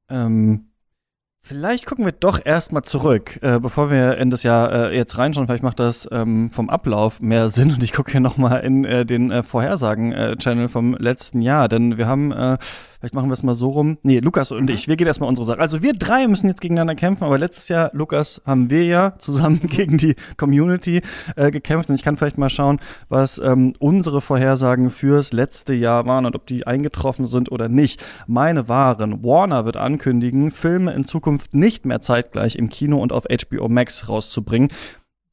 Ähm, 0.09 0.69
vielleicht 1.43 1.85
gucken 1.85 2.05
wir 2.05 2.11
doch 2.11 2.45
erstmal 2.45 2.83
zurück, 2.83 3.39
äh, 3.41 3.59
bevor 3.59 3.91
wir 3.91 4.17
in 4.17 4.29
das 4.31 4.43
Jahr 4.43 4.71
äh, 4.91 4.95
jetzt 4.97 5.17
reinschauen. 5.17 5.47
Vielleicht 5.47 5.63
macht 5.63 5.79
das 5.79 6.07
ähm, 6.11 6.49
vom 6.49 6.69
Ablauf 6.69 7.21
mehr 7.21 7.49
Sinn 7.51 7.73
und 7.73 7.83
ich 7.83 7.93
gucke 7.93 8.11
hier 8.11 8.21
nochmal 8.21 8.61
in 8.63 8.85
äh, 8.85 9.05
den 9.05 9.31
äh, 9.31 9.43
Vorhersagen-Channel 9.43 10.69
vom 10.69 10.95
letzten 10.95 11.41
Jahr, 11.41 11.67
denn 11.67 11.97
wir 11.97 12.07
haben, 12.07 12.31
äh, 12.31 12.57
vielleicht 12.99 13.13
machen 13.13 13.29
wir 13.29 13.33
es 13.33 13.43
mal 13.43 13.55
so 13.55 13.69
rum. 13.69 13.97
Nee, 14.03 14.19
Lukas 14.19 14.51
und 14.51 14.69
ich, 14.69 14.87
wir 14.87 14.95
gehen 14.95 15.07
erstmal 15.07 15.29
unsere 15.29 15.45
Sache. 15.45 15.59
Also 15.59 15.81
wir 15.81 15.93
drei 15.93 16.27
müssen 16.27 16.47
jetzt 16.47 16.61
gegeneinander 16.61 16.95
kämpfen, 16.95 17.23
aber 17.23 17.37
letztes 17.37 17.67
Jahr, 17.69 17.89
Lukas, 17.93 18.41
haben 18.45 18.69
wir 18.69 18.85
ja 18.85 19.13
zusammen 19.19 19.61
gegen 19.67 19.97
die 19.97 20.15
Community 20.37 21.01
äh, 21.35 21.51
gekämpft 21.51 21.89
und 21.89 21.95
ich 21.95 22.03
kann 22.03 22.15
vielleicht 22.15 22.37
mal 22.37 22.49
schauen, 22.49 22.79
was 23.09 23.37
ähm, 23.37 23.73
unsere 23.79 24.21
Vorhersagen 24.21 24.89
fürs 24.89 25.33
letzte 25.33 25.73
Jahr 25.73 26.05
waren 26.05 26.25
und 26.25 26.35
ob 26.35 26.45
die 26.47 26.67
eingetroffen 26.67 27.27
sind 27.27 27.51
oder 27.51 27.69
nicht. 27.69 28.03
Meine 28.27 28.67
waren, 28.67 29.23
Warner 29.23 29.65
wird 29.65 29.77
ankündigen, 29.77 30.51
Filme 30.51 30.93
in 30.93 31.05
Zukunft 31.05 31.53
nicht 31.53 31.85
mehr 31.85 32.01
zeitgleich 32.01 32.55
im 32.55 32.69
Kino 32.69 33.01
und 33.01 33.11
auf 33.11 33.25
HBO 33.25 33.69
Max 33.69 34.09
rauszubringen. 34.09 34.69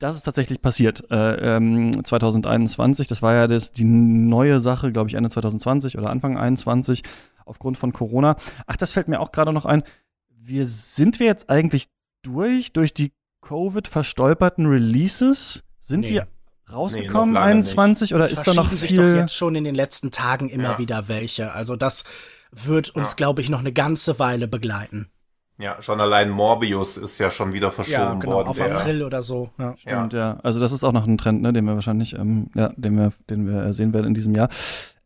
Das 0.03 0.17
ist 0.17 0.23
tatsächlich 0.25 0.61
passiert. 0.61 1.05
Äh, 1.11 1.57
ähm, 1.57 2.05
2021, 2.05 3.07
das 3.09 3.23
war 3.23 3.35
ja 3.35 3.47
das, 3.47 3.73
die 3.73 3.85
neue 3.85 4.59
Sache, 4.59 4.91
glaube 4.93 5.09
ich, 5.09 5.15
Ende 5.15 5.31
2020 5.31 5.97
oder 5.97 6.11
Anfang 6.11 6.37
21 6.37 7.03
aufgrund 7.45 7.79
von 7.79 7.93
Corona. 7.93 8.37
Ach, 8.67 8.77
das 8.77 8.93
fällt 8.93 9.09
mir 9.09 9.21
auch 9.21 9.31
gerade 9.33 9.53
noch 9.53 9.65
ein. 9.65 9.83
Wir 10.29 10.67
sind 10.67 11.21
wir 11.21 11.27
jetzt 11.27 11.49
eigentlich 11.51 11.89
durch, 12.23 12.73
durch 12.73 12.95
die 12.95 13.13
Covid 13.43 13.87
verstolperten 13.87 14.67
Releases? 14.67 15.63
Sind 15.81 16.01
Nee. 16.01 16.07
die 16.09 16.15
Nee, 16.15 16.73
rausgekommen, 16.73 17.35
lange 17.35 17.47
21, 17.47 18.15
oder 18.15 18.25
Es 18.25 18.33
ist 18.33 18.47
da 18.47 18.55
noch 18.55 18.69
verschieben 18.69 18.79
sich 18.89 18.97
doch 18.97 19.03
viel? 19.05 19.17
jetzt 19.17 19.35
schon 19.35 19.55
in 19.55 19.65
den 19.65 19.75
letzten 19.75 20.11
Tagen 20.11 20.49
immer 20.49 20.73
Ja. 20.73 20.79
wieder 20.79 21.09
welche. 21.09 21.53
Also 21.53 21.77
das 21.77 22.05
wird 22.51 22.91
uns, 22.91 23.11
Ja. 23.11 23.15
glaube 23.17 23.41
ich, 23.41 23.51
noch 23.51 23.61
eine 23.61 23.73
ganze 23.73 24.19
Weile 24.19 24.49
begleiten. 24.49 25.11
Ja, 25.59 25.81
schon 25.81 26.01
allein 26.01 26.31
Morbius 26.31 26.97
ist 26.97 27.19
ja 27.19 27.31
schon 27.31 27.53
wieder 27.53 27.71
verschoben 27.71 27.93
Ja, 27.95 28.15
genau, 28.15 28.33
worden. 28.37 28.49
auf 28.49 28.57
der- 28.57 28.75
April 28.75 29.03
oder 29.05 29.23
so. 29.23 29.51
Ja. 29.59 29.75
Stimmt, 29.77 30.13
ja. 30.13 30.39
Also 30.43 30.59
das 30.59 30.73
ist 30.73 30.83
auch 30.83 30.93
noch 30.93 31.07
ein 31.07 31.19
Trend, 31.19 31.43
ne, 31.43 31.53
den 31.53 31.65
wir 31.67 31.75
wahrscheinlich, 31.75 32.15
ähm, 32.15 32.49
ja, 32.55 32.71
den 32.77 32.97
wir, 32.97 33.13
den 33.31 33.47
wir 33.47 33.67
äh, 33.67 33.73
sehen 33.73 33.93
werden 33.93 34.07
in 34.07 34.15
diesem 34.15 34.35
Jahr. 34.35 34.49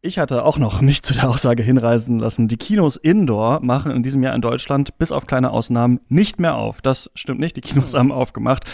Ich 0.02 0.18
hatte 0.18 0.44
auch 0.44 0.58
noch 0.58 0.82
mich 0.82 1.02
zu 1.02 1.14
der 1.14 1.28
Aussage 1.28 1.62
hinreisen 1.62 2.18
lassen, 2.18 2.48
die 2.48 2.58
Kinos 2.58 2.96
Indoor 2.96 3.60
machen 3.60 3.90
in 3.90 4.02
diesem 4.02 4.22
Jahr 4.22 4.34
in 4.34 4.42
Deutschland 4.42 4.98
bis 4.98 5.10
auf 5.10 5.26
kleine 5.26 5.50
Ausnahmen 5.50 6.00
nicht 6.08 6.38
mehr 6.38 6.56
auf. 6.56 6.82
Das 6.82 7.10
stimmt 7.14 7.40
nicht, 7.40 7.56
die 7.56 7.62
Kinos 7.62 7.94
haben 7.94 8.12
aufgemacht. 8.12 8.64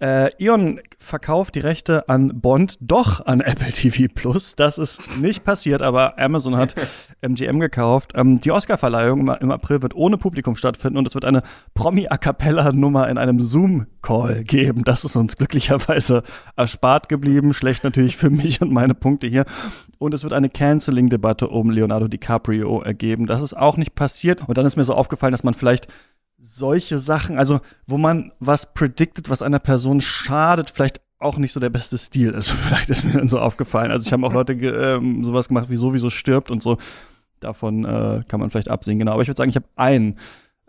Äh, 0.00 0.30
Ion 0.38 0.80
verkauft 0.98 1.54
die 1.54 1.60
Rechte 1.60 2.08
an 2.08 2.40
Bond 2.40 2.76
doch 2.80 3.24
an 3.24 3.40
Apple 3.40 3.72
TV 3.72 4.12
Plus. 4.12 4.56
Das 4.56 4.76
ist 4.76 5.18
nicht 5.18 5.44
passiert, 5.44 5.82
aber 5.82 6.18
Amazon 6.18 6.56
hat 6.56 6.74
MGM 7.22 7.60
gekauft. 7.60 8.12
Ähm, 8.14 8.40
die 8.40 8.50
Oscarverleihung 8.50 9.28
im, 9.28 9.50
April 9.50 9.82
wird 9.82 9.94
ohne 9.94 10.18
Publikum 10.18 10.56
stattfinden 10.56 10.98
und 10.98 11.06
es 11.06 11.14
wird 11.14 11.24
eine 11.24 11.42
Promi-A-Cappella-Nummer 11.74 13.08
in 13.08 13.18
einem 13.18 13.40
Zoom-Call 13.40 14.42
geben. 14.44 14.84
Das 14.84 15.04
ist 15.04 15.16
uns 15.16 15.36
glücklicherweise 15.36 16.24
erspart 16.56 17.08
geblieben. 17.08 17.54
Schlecht 17.54 17.84
natürlich 17.84 18.16
für 18.16 18.30
mich 18.30 18.60
und 18.60 18.72
meine 18.72 18.94
Punkte 18.94 19.28
hier. 19.28 19.44
Und 20.02 20.14
es 20.14 20.24
wird 20.24 20.32
eine 20.32 20.50
Canceling-Debatte 20.50 21.46
um 21.46 21.70
Leonardo 21.70 22.08
DiCaprio 22.08 22.82
ergeben. 22.82 23.28
Das 23.28 23.40
ist 23.40 23.56
auch 23.56 23.76
nicht 23.76 23.94
passiert. 23.94 24.48
Und 24.48 24.58
dann 24.58 24.66
ist 24.66 24.74
mir 24.74 24.82
so 24.82 24.94
aufgefallen, 24.94 25.30
dass 25.30 25.44
man 25.44 25.54
vielleicht 25.54 25.86
solche 26.38 26.98
Sachen, 26.98 27.38
also 27.38 27.60
wo 27.86 27.98
man 27.98 28.32
was 28.40 28.74
predicted, 28.74 29.30
was 29.30 29.42
einer 29.42 29.60
Person 29.60 30.00
schadet, 30.00 30.72
vielleicht 30.72 31.00
auch 31.20 31.38
nicht 31.38 31.52
so 31.52 31.60
der 31.60 31.70
beste 31.70 31.98
Stil 31.98 32.30
ist. 32.30 32.50
Vielleicht 32.66 32.90
ist 32.90 33.04
mir 33.04 33.12
dann 33.12 33.28
so 33.28 33.38
aufgefallen. 33.38 33.92
Also 33.92 34.08
ich 34.08 34.12
habe 34.12 34.26
auch 34.26 34.32
Leute 34.32 34.54
ähm, 34.54 35.22
sowas 35.22 35.46
gemacht 35.46 35.70
wie 35.70 35.76
sowieso 35.76 36.10
stirbt 36.10 36.50
und 36.50 36.64
so. 36.64 36.78
Davon 37.38 37.84
äh, 37.84 38.24
kann 38.26 38.40
man 38.40 38.50
vielleicht 38.50 38.70
absehen, 38.70 38.98
genau. 38.98 39.12
Aber 39.12 39.22
ich 39.22 39.28
würde 39.28 39.38
sagen, 39.38 39.50
ich 39.50 39.56
habe 39.56 39.66
einen 39.76 40.16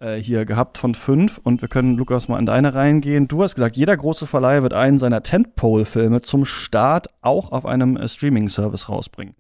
äh, 0.04 0.18
hier 0.18 0.46
gehabt 0.46 0.78
von 0.78 0.96
fünf 0.96 1.38
und 1.38 1.62
wir 1.62 1.70
können, 1.70 1.96
Lukas, 1.96 2.28
mal 2.28 2.38
in 2.38 2.46
deine 2.46 2.74
reingehen. 2.74 3.28
Du 3.28 3.42
hast 3.42 3.56
gesagt, 3.56 3.78
jeder 3.78 3.96
große 3.96 4.28
Verleih 4.28 4.62
wird 4.62 4.74
einen 4.74 5.00
seiner 5.00 5.24
Tentpole-Filme 5.24 6.22
zum 6.22 6.46
Start 6.46 7.08
auch 7.22 7.52
auf 7.52 7.66
einem 7.66 7.96
äh, 7.98 8.08
Streaming-Service 8.08 8.90
rausbringen. 8.90 9.36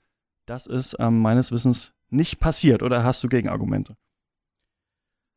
Das 0.46 0.65
ist 0.65 0.96
ähm, 1.00 1.20
meines 1.20 1.51
Wissens 1.51 1.93
nicht 2.10 2.39
passiert 2.39 2.82
oder 2.82 3.03
hast 3.03 3.24
du 3.24 3.27
Gegenargumente? 3.27 3.96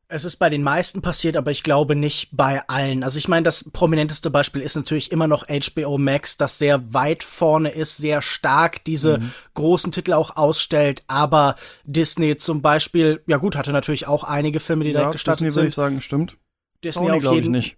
Es 0.09 0.23
ist 0.23 0.37
bei 0.37 0.49
den 0.49 0.63
meisten 0.63 1.01
passiert, 1.01 1.35
aber 1.35 1.51
ich 1.51 1.63
glaube 1.63 1.93
nicht 1.93 2.29
bei 2.31 2.61
allen. 2.69 3.03
Also 3.03 3.17
ich 3.17 3.27
meine, 3.27 3.43
das 3.43 3.69
prominenteste 3.69 4.29
Beispiel 4.29 4.61
ist 4.61 4.77
natürlich 4.77 5.11
immer 5.11 5.27
noch 5.27 5.47
HBO 5.47 5.97
Max, 5.97 6.37
das 6.37 6.57
sehr 6.57 6.93
weit 6.93 7.25
vorne 7.25 7.69
ist, 7.69 7.97
sehr 7.97 8.21
stark 8.21 8.85
diese 8.85 9.17
mhm. 9.17 9.31
großen 9.55 9.91
Titel 9.91 10.13
auch 10.13 10.37
ausstellt. 10.37 11.03
Aber 11.07 11.57
Disney 11.83 12.37
zum 12.37 12.61
Beispiel, 12.61 13.21
ja 13.27 13.35
gut, 13.35 13.57
hatte 13.57 13.73
natürlich 13.73 14.07
auch 14.07 14.23
einige 14.23 14.61
Filme, 14.61 14.85
die 14.85 14.91
ja, 14.91 15.03
da 15.03 15.11
gestartet 15.11 15.45
Disney, 15.45 15.51
sind. 15.51 15.61
würde 15.61 15.69
ich 15.69 15.75
sagen, 15.75 16.01
stimmt. 16.01 16.37
Disney 16.85 17.07
Sony, 17.07 17.27
auf 17.27 17.33
jeden 17.33 17.55
ich 17.55 17.61
nicht. 17.61 17.77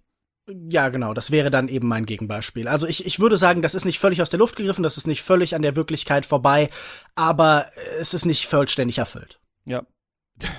Ja, 0.70 0.90
genau, 0.90 1.14
das 1.16 1.32
wäre 1.32 1.50
dann 1.50 1.68
eben 1.68 1.88
mein 1.88 2.06
Gegenbeispiel. 2.06 2.68
Also 2.68 2.86
ich, 2.86 3.06
ich 3.06 3.20
würde 3.20 3.38
sagen, 3.38 3.62
das 3.64 3.76
ist 3.76 3.86
nicht 3.86 4.00
völlig 4.00 4.22
aus 4.22 4.30
der 4.30 4.40
Luft 4.40 4.56
gegriffen, 4.56 4.84
das 4.84 4.98
ist 4.98 5.08
nicht 5.08 5.24
völlig 5.24 5.56
an 5.56 5.62
der 5.62 5.76
Wirklichkeit 5.76 6.26
vorbei, 6.26 6.70
aber 7.16 7.68
es 8.00 8.14
ist 8.14 8.26
nicht 8.26 8.48
vollständig 8.48 8.98
erfüllt. 8.98 9.40
Ja, 9.66 9.84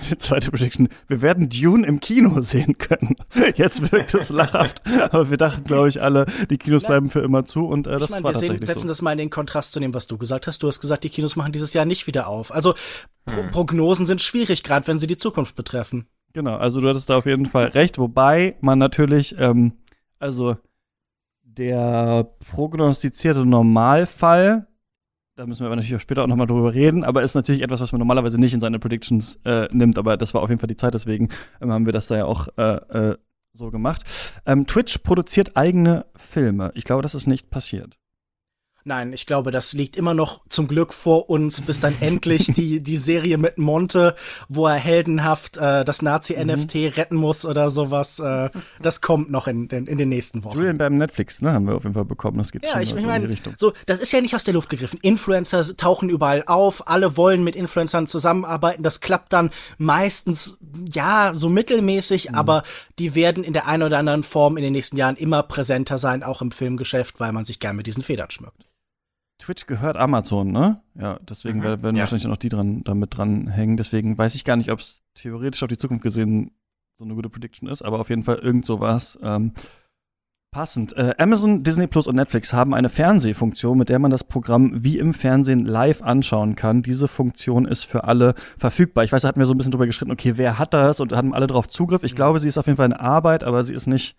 die 0.09 0.17
zweite 0.17 0.51
Prediction. 0.51 0.89
Wir 1.07 1.21
werden 1.21 1.49
Dune 1.49 1.85
im 1.85 1.99
Kino 1.99 2.41
sehen 2.41 2.77
können. 2.77 3.15
Jetzt 3.55 3.91
wirkt 3.91 4.13
es 4.13 4.29
lachhaft. 4.29 4.81
Aber 5.11 5.29
wir 5.29 5.37
dachten, 5.37 5.63
glaube 5.63 5.89
ich, 5.89 6.01
alle, 6.01 6.25
die 6.49 6.57
Kinos 6.57 6.83
bleiben 6.83 7.09
für 7.09 7.21
immer 7.21 7.45
zu 7.45 7.65
und 7.65 7.87
äh, 7.87 7.99
das 7.99 8.09
ich 8.09 8.09
mein, 8.09 8.23
war 8.23 8.29
wir 8.29 8.33
tatsächlich 8.33 8.65
setzen 8.65 8.81
so. 8.83 8.87
das 8.87 9.01
mal 9.01 9.11
in 9.11 9.17
den 9.17 9.29
Kontrast 9.29 9.71
zu 9.71 9.79
dem, 9.79 9.93
was 9.93 10.07
du 10.07 10.17
gesagt 10.17 10.47
hast. 10.47 10.61
Du 10.63 10.67
hast 10.67 10.81
gesagt, 10.81 11.03
die 11.03 11.09
Kinos 11.09 11.35
machen 11.35 11.51
dieses 11.51 11.73
Jahr 11.73 11.85
nicht 11.85 12.07
wieder 12.07 12.27
auf. 12.27 12.51
Also 12.51 12.75
Pro 13.25 13.41
hm. 13.41 13.51
Prognosen 13.51 14.05
sind 14.05 14.21
schwierig, 14.21 14.63
gerade 14.63 14.87
wenn 14.87 14.99
sie 14.99 15.07
die 15.07 15.17
Zukunft 15.17 15.55
betreffen. 15.55 16.07
Genau, 16.33 16.55
also 16.55 16.79
du 16.79 16.87
hattest 16.87 17.09
da 17.09 17.17
auf 17.17 17.25
jeden 17.25 17.45
Fall 17.45 17.67
recht, 17.67 17.97
wobei 17.97 18.55
man 18.61 18.79
natürlich, 18.79 19.35
ähm, 19.37 19.73
also 20.17 20.55
der 21.43 22.31
prognostizierte 22.51 23.45
Normalfall 23.45 24.67
da 25.41 25.47
müssen 25.47 25.61
wir 25.61 25.65
aber 25.65 25.75
natürlich 25.75 25.95
auch 25.95 26.01
später 26.01 26.21
auch 26.21 26.27
nochmal 26.27 26.45
drüber 26.45 26.71
reden, 26.71 27.03
aber 27.03 27.23
ist 27.23 27.33
natürlich 27.33 27.63
etwas, 27.63 27.81
was 27.81 27.91
man 27.91 27.97
normalerweise 27.97 28.37
nicht 28.37 28.53
in 28.53 28.61
seine 28.61 28.77
Predictions 28.77 29.39
äh, 29.43 29.67
nimmt, 29.71 29.97
aber 29.97 30.15
das 30.15 30.35
war 30.35 30.43
auf 30.43 30.49
jeden 30.49 30.59
Fall 30.59 30.67
die 30.67 30.75
Zeit, 30.75 30.93
deswegen 30.93 31.29
ähm, 31.59 31.71
haben 31.71 31.87
wir 31.87 31.93
das 31.93 32.05
da 32.05 32.15
ja 32.15 32.25
auch 32.25 32.47
äh, 32.57 32.75
äh, 33.11 33.17
so 33.51 33.71
gemacht. 33.71 34.03
Ähm, 34.45 34.67
Twitch 34.67 34.99
produziert 34.99 35.57
eigene 35.57 36.05
Filme. 36.15 36.71
Ich 36.75 36.83
glaube, 36.83 37.01
das 37.01 37.15
ist 37.15 37.25
nicht 37.25 37.49
passiert. 37.49 37.97
Nein, 38.83 39.13
ich 39.13 39.27
glaube, 39.27 39.51
das 39.51 39.73
liegt 39.73 39.95
immer 39.95 40.15
noch 40.15 40.41
zum 40.49 40.67
Glück 40.67 40.93
vor 40.93 41.29
uns, 41.29 41.61
bis 41.61 41.79
dann 41.79 41.93
endlich 42.01 42.47
die, 42.47 42.81
die 42.83 42.97
Serie 42.97 43.37
mit 43.37 43.59
Monte, 43.59 44.15
wo 44.49 44.65
er 44.65 44.75
heldenhaft 44.75 45.57
äh, 45.57 45.85
das 45.85 46.01
Nazi-NFT 46.01 46.75
mhm. 46.75 46.87
retten 46.87 47.15
muss 47.15 47.45
oder 47.45 47.69
sowas, 47.69 48.19
äh, 48.19 48.49
das 48.81 49.01
kommt 49.01 49.29
noch 49.29 49.47
in, 49.47 49.67
in, 49.67 49.85
in 49.85 49.97
den 49.99 50.09
nächsten 50.09 50.43
Wochen. 50.43 50.57
Julian 50.57 50.79
beim 50.79 50.95
Netflix, 50.95 51.41
ne, 51.41 51.53
haben 51.53 51.67
wir 51.67 51.75
auf 51.75 51.83
jeden 51.83 51.93
Fall 51.93 52.05
bekommen. 52.05 52.39
Das 52.39 52.51
geht 52.51 52.63
ja, 52.63 52.71
schon 52.71 52.81
ich, 52.81 52.95
ich 52.95 53.05
mein, 53.05 53.21
in 53.21 53.27
die 53.27 53.33
Richtung. 53.33 53.53
So, 53.57 53.73
das 53.85 53.99
ist 53.99 54.11
ja 54.13 54.21
nicht 54.21 54.35
aus 54.35 54.43
der 54.43 54.55
Luft 54.55 54.69
gegriffen. 54.69 54.97
Influencer 55.03 55.77
tauchen 55.77 56.09
überall 56.09 56.43
auf, 56.47 56.87
alle 56.87 57.17
wollen 57.17 57.43
mit 57.43 57.55
Influencern 57.55 58.07
zusammenarbeiten. 58.07 58.81
Das 58.81 58.99
klappt 58.99 59.31
dann 59.31 59.51
meistens, 59.77 60.57
ja, 60.91 61.33
so 61.35 61.49
mittelmäßig, 61.49 62.29
mhm. 62.29 62.35
aber 62.35 62.63
die 62.97 63.13
werden 63.13 63.43
in 63.43 63.53
der 63.53 63.67
einen 63.67 63.83
oder 63.83 63.99
anderen 63.99 64.23
Form 64.23 64.57
in 64.57 64.63
den 64.63 64.73
nächsten 64.73 64.97
Jahren 64.97 65.17
immer 65.17 65.43
präsenter 65.43 65.99
sein, 65.99 66.23
auch 66.23 66.41
im 66.41 66.49
Filmgeschäft, 66.51 67.19
weil 67.19 67.31
man 67.31 67.45
sich 67.45 67.59
gern 67.59 67.75
mit 67.75 67.85
diesen 67.85 68.01
Federn 68.01 68.31
schmückt. 68.31 68.70
Twitch 69.41 69.65
gehört 69.65 69.97
Amazon, 69.97 70.51
ne? 70.51 70.81
Ja, 70.95 71.19
deswegen 71.27 71.59
mhm. 71.59 71.63
werden 71.63 71.95
ja. 71.95 72.01
wahrscheinlich 72.01 72.25
auch 72.25 72.31
noch 72.31 72.37
die 72.37 72.49
dran, 72.49 72.83
damit 72.83 73.17
dran 73.17 73.47
hängen. 73.47 73.77
Deswegen 73.77 74.17
weiß 74.17 74.35
ich 74.35 74.45
gar 74.45 74.55
nicht, 74.55 74.71
ob 74.71 74.79
es 74.79 75.03
theoretisch 75.15 75.63
auf 75.63 75.69
die 75.69 75.77
Zukunft 75.77 76.03
gesehen 76.03 76.51
so 76.97 77.05
eine 77.05 77.15
gute 77.15 77.29
Prediction 77.29 77.67
ist, 77.67 77.81
aber 77.81 77.99
auf 77.99 78.09
jeden 78.09 78.23
Fall 78.23 78.37
irgend 78.37 78.65
sowas. 78.65 79.17
Ähm, 79.23 79.53
passend. 80.51 80.95
Äh, 80.97 81.15
Amazon, 81.17 81.63
Disney 81.63 81.87
Plus 81.87 82.07
und 82.07 82.15
Netflix 82.15 82.53
haben 82.53 82.73
eine 82.73 82.89
Fernsehfunktion, 82.89 83.77
mit 83.77 83.89
der 83.89 83.99
man 83.99 84.11
das 84.11 84.23
Programm 84.23 84.83
wie 84.83 84.99
im 84.99 85.13
Fernsehen 85.13 85.65
live 85.65 86.01
anschauen 86.01 86.55
kann. 86.55 86.83
Diese 86.83 87.07
Funktion 87.07 87.65
ist 87.65 87.85
für 87.85 88.03
alle 88.03 88.35
verfügbar. 88.57 89.03
Ich 89.03 89.11
weiß, 89.11 89.23
da 89.23 89.29
hatten 89.29 89.39
wir 89.39 89.45
so 89.45 89.53
ein 89.53 89.57
bisschen 89.57 89.71
drüber 89.71 89.87
geschritten, 89.87 90.11
okay, 90.11 90.33
wer 90.35 90.59
hat 90.59 90.73
das 90.73 90.99
und 90.99 91.13
haben 91.13 91.33
alle 91.33 91.47
darauf 91.47 91.67
Zugriff. 91.67 92.03
Ich 92.03 92.11
mhm. 92.13 92.17
glaube, 92.17 92.39
sie 92.39 92.47
ist 92.47 92.57
auf 92.57 92.67
jeden 92.67 92.77
Fall 92.77 92.87
in 92.87 92.93
Arbeit, 92.93 93.43
aber 93.43 93.63
sie 93.63 93.73
ist 93.73 93.87
nicht 93.87 94.15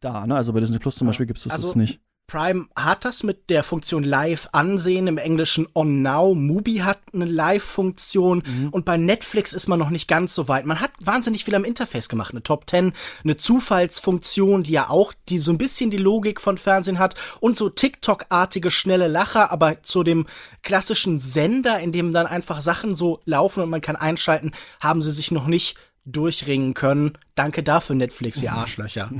da, 0.00 0.26
ne? 0.26 0.36
Also 0.36 0.52
bei 0.52 0.60
Disney 0.60 0.78
Plus 0.78 0.96
zum 0.96 1.06
Beispiel 1.06 1.26
gibt 1.26 1.38
es 1.38 1.44
das 1.44 1.54
also, 1.54 1.78
nicht. 1.78 2.00
Prime 2.30 2.68
hat 2.76 3.04
das 3.04 3.24
mit 3.24 3.50
der 3.50 3.64
Funktion 3.64 4.04
Live 4.04 4.48
ansehen, 4.52 5.08
im 5.08 5.18
Englischen 5.18 5.66
On 5.74 6.00
Now. 6.00 6.32
Mubi 6.36 6.76
hat 6.76 7.00
eine 7.12 7.24
Live-Funktion 7.24 8.44
mhm. 8.46 8.68
und 8.68 8.84
bei 8.84 8.96
Netflix 8.96 9.52
ist 9.52 9.66
man 9.66 9.80
noch 9.80 9.90
nicht 9.90 10.06
ganz 10.06 10.36
so 10.36 10.46
weit. 10.46 10.64
Man 10.64 10.78
hat 10.78 10.92
wahnsinnig 11.00 11.44
viel 11.44 11.56
am 11.56 11.64
Interface 11.64 12.08
gemacht, 12.08 12.32
eine 12.32 12.44
Top 12.44 12.70
10, 12.70 12.92
eine 13.24 13.36
Zufallsfunktion, 13.36 14.62
die 14.62 14.70
ja 14.70 14.90
auch 14.90 15.12
die 15.28 15.40
so 15.40 15.50
ein 15.50 15.58
bisschen 15.58 15.90
die 15.90 15.96
Logik 15.96 16.40
von 16.40 16.56
Fernsehen 16.56 17.00
hat 17.00 17.16
und 17.40 17.56
so 17.56 17.68
TikTok-artige 17.68 18.70
schnelle 18.70 19.08
Lacher, 19.08 19.50
aber 19.50 19.82
zu 19.82 20.04
dem 20.04 20.26
klassischen 20.62 21.18
Sender, 21.18 21.80
in 21.80 21.90
dem 21.90 22.12
dann 22.12 22.28
einfach 22.28 22.60
Sachen 22.60 22.94
so 22.94 23.20
laufen 23.24 23.64
und 23.64 23.70
man 23.70 23.80
kann 23.80 23.96
einschalten, 23.96 24.52
haben 24.80 25.02
sie 25.02 25.10
sich 25.10 25.32
noch 25.32 25.48
nicht 25.48 25.76
durchringen 26.04 26.74
können. 26.74 27.12
Danke 27.34 27.62
dafür, 27.62 27.96
Netflix, 27.96 28.42
ihr 28.42 28.52
Arschlöcher. 28.52 29.10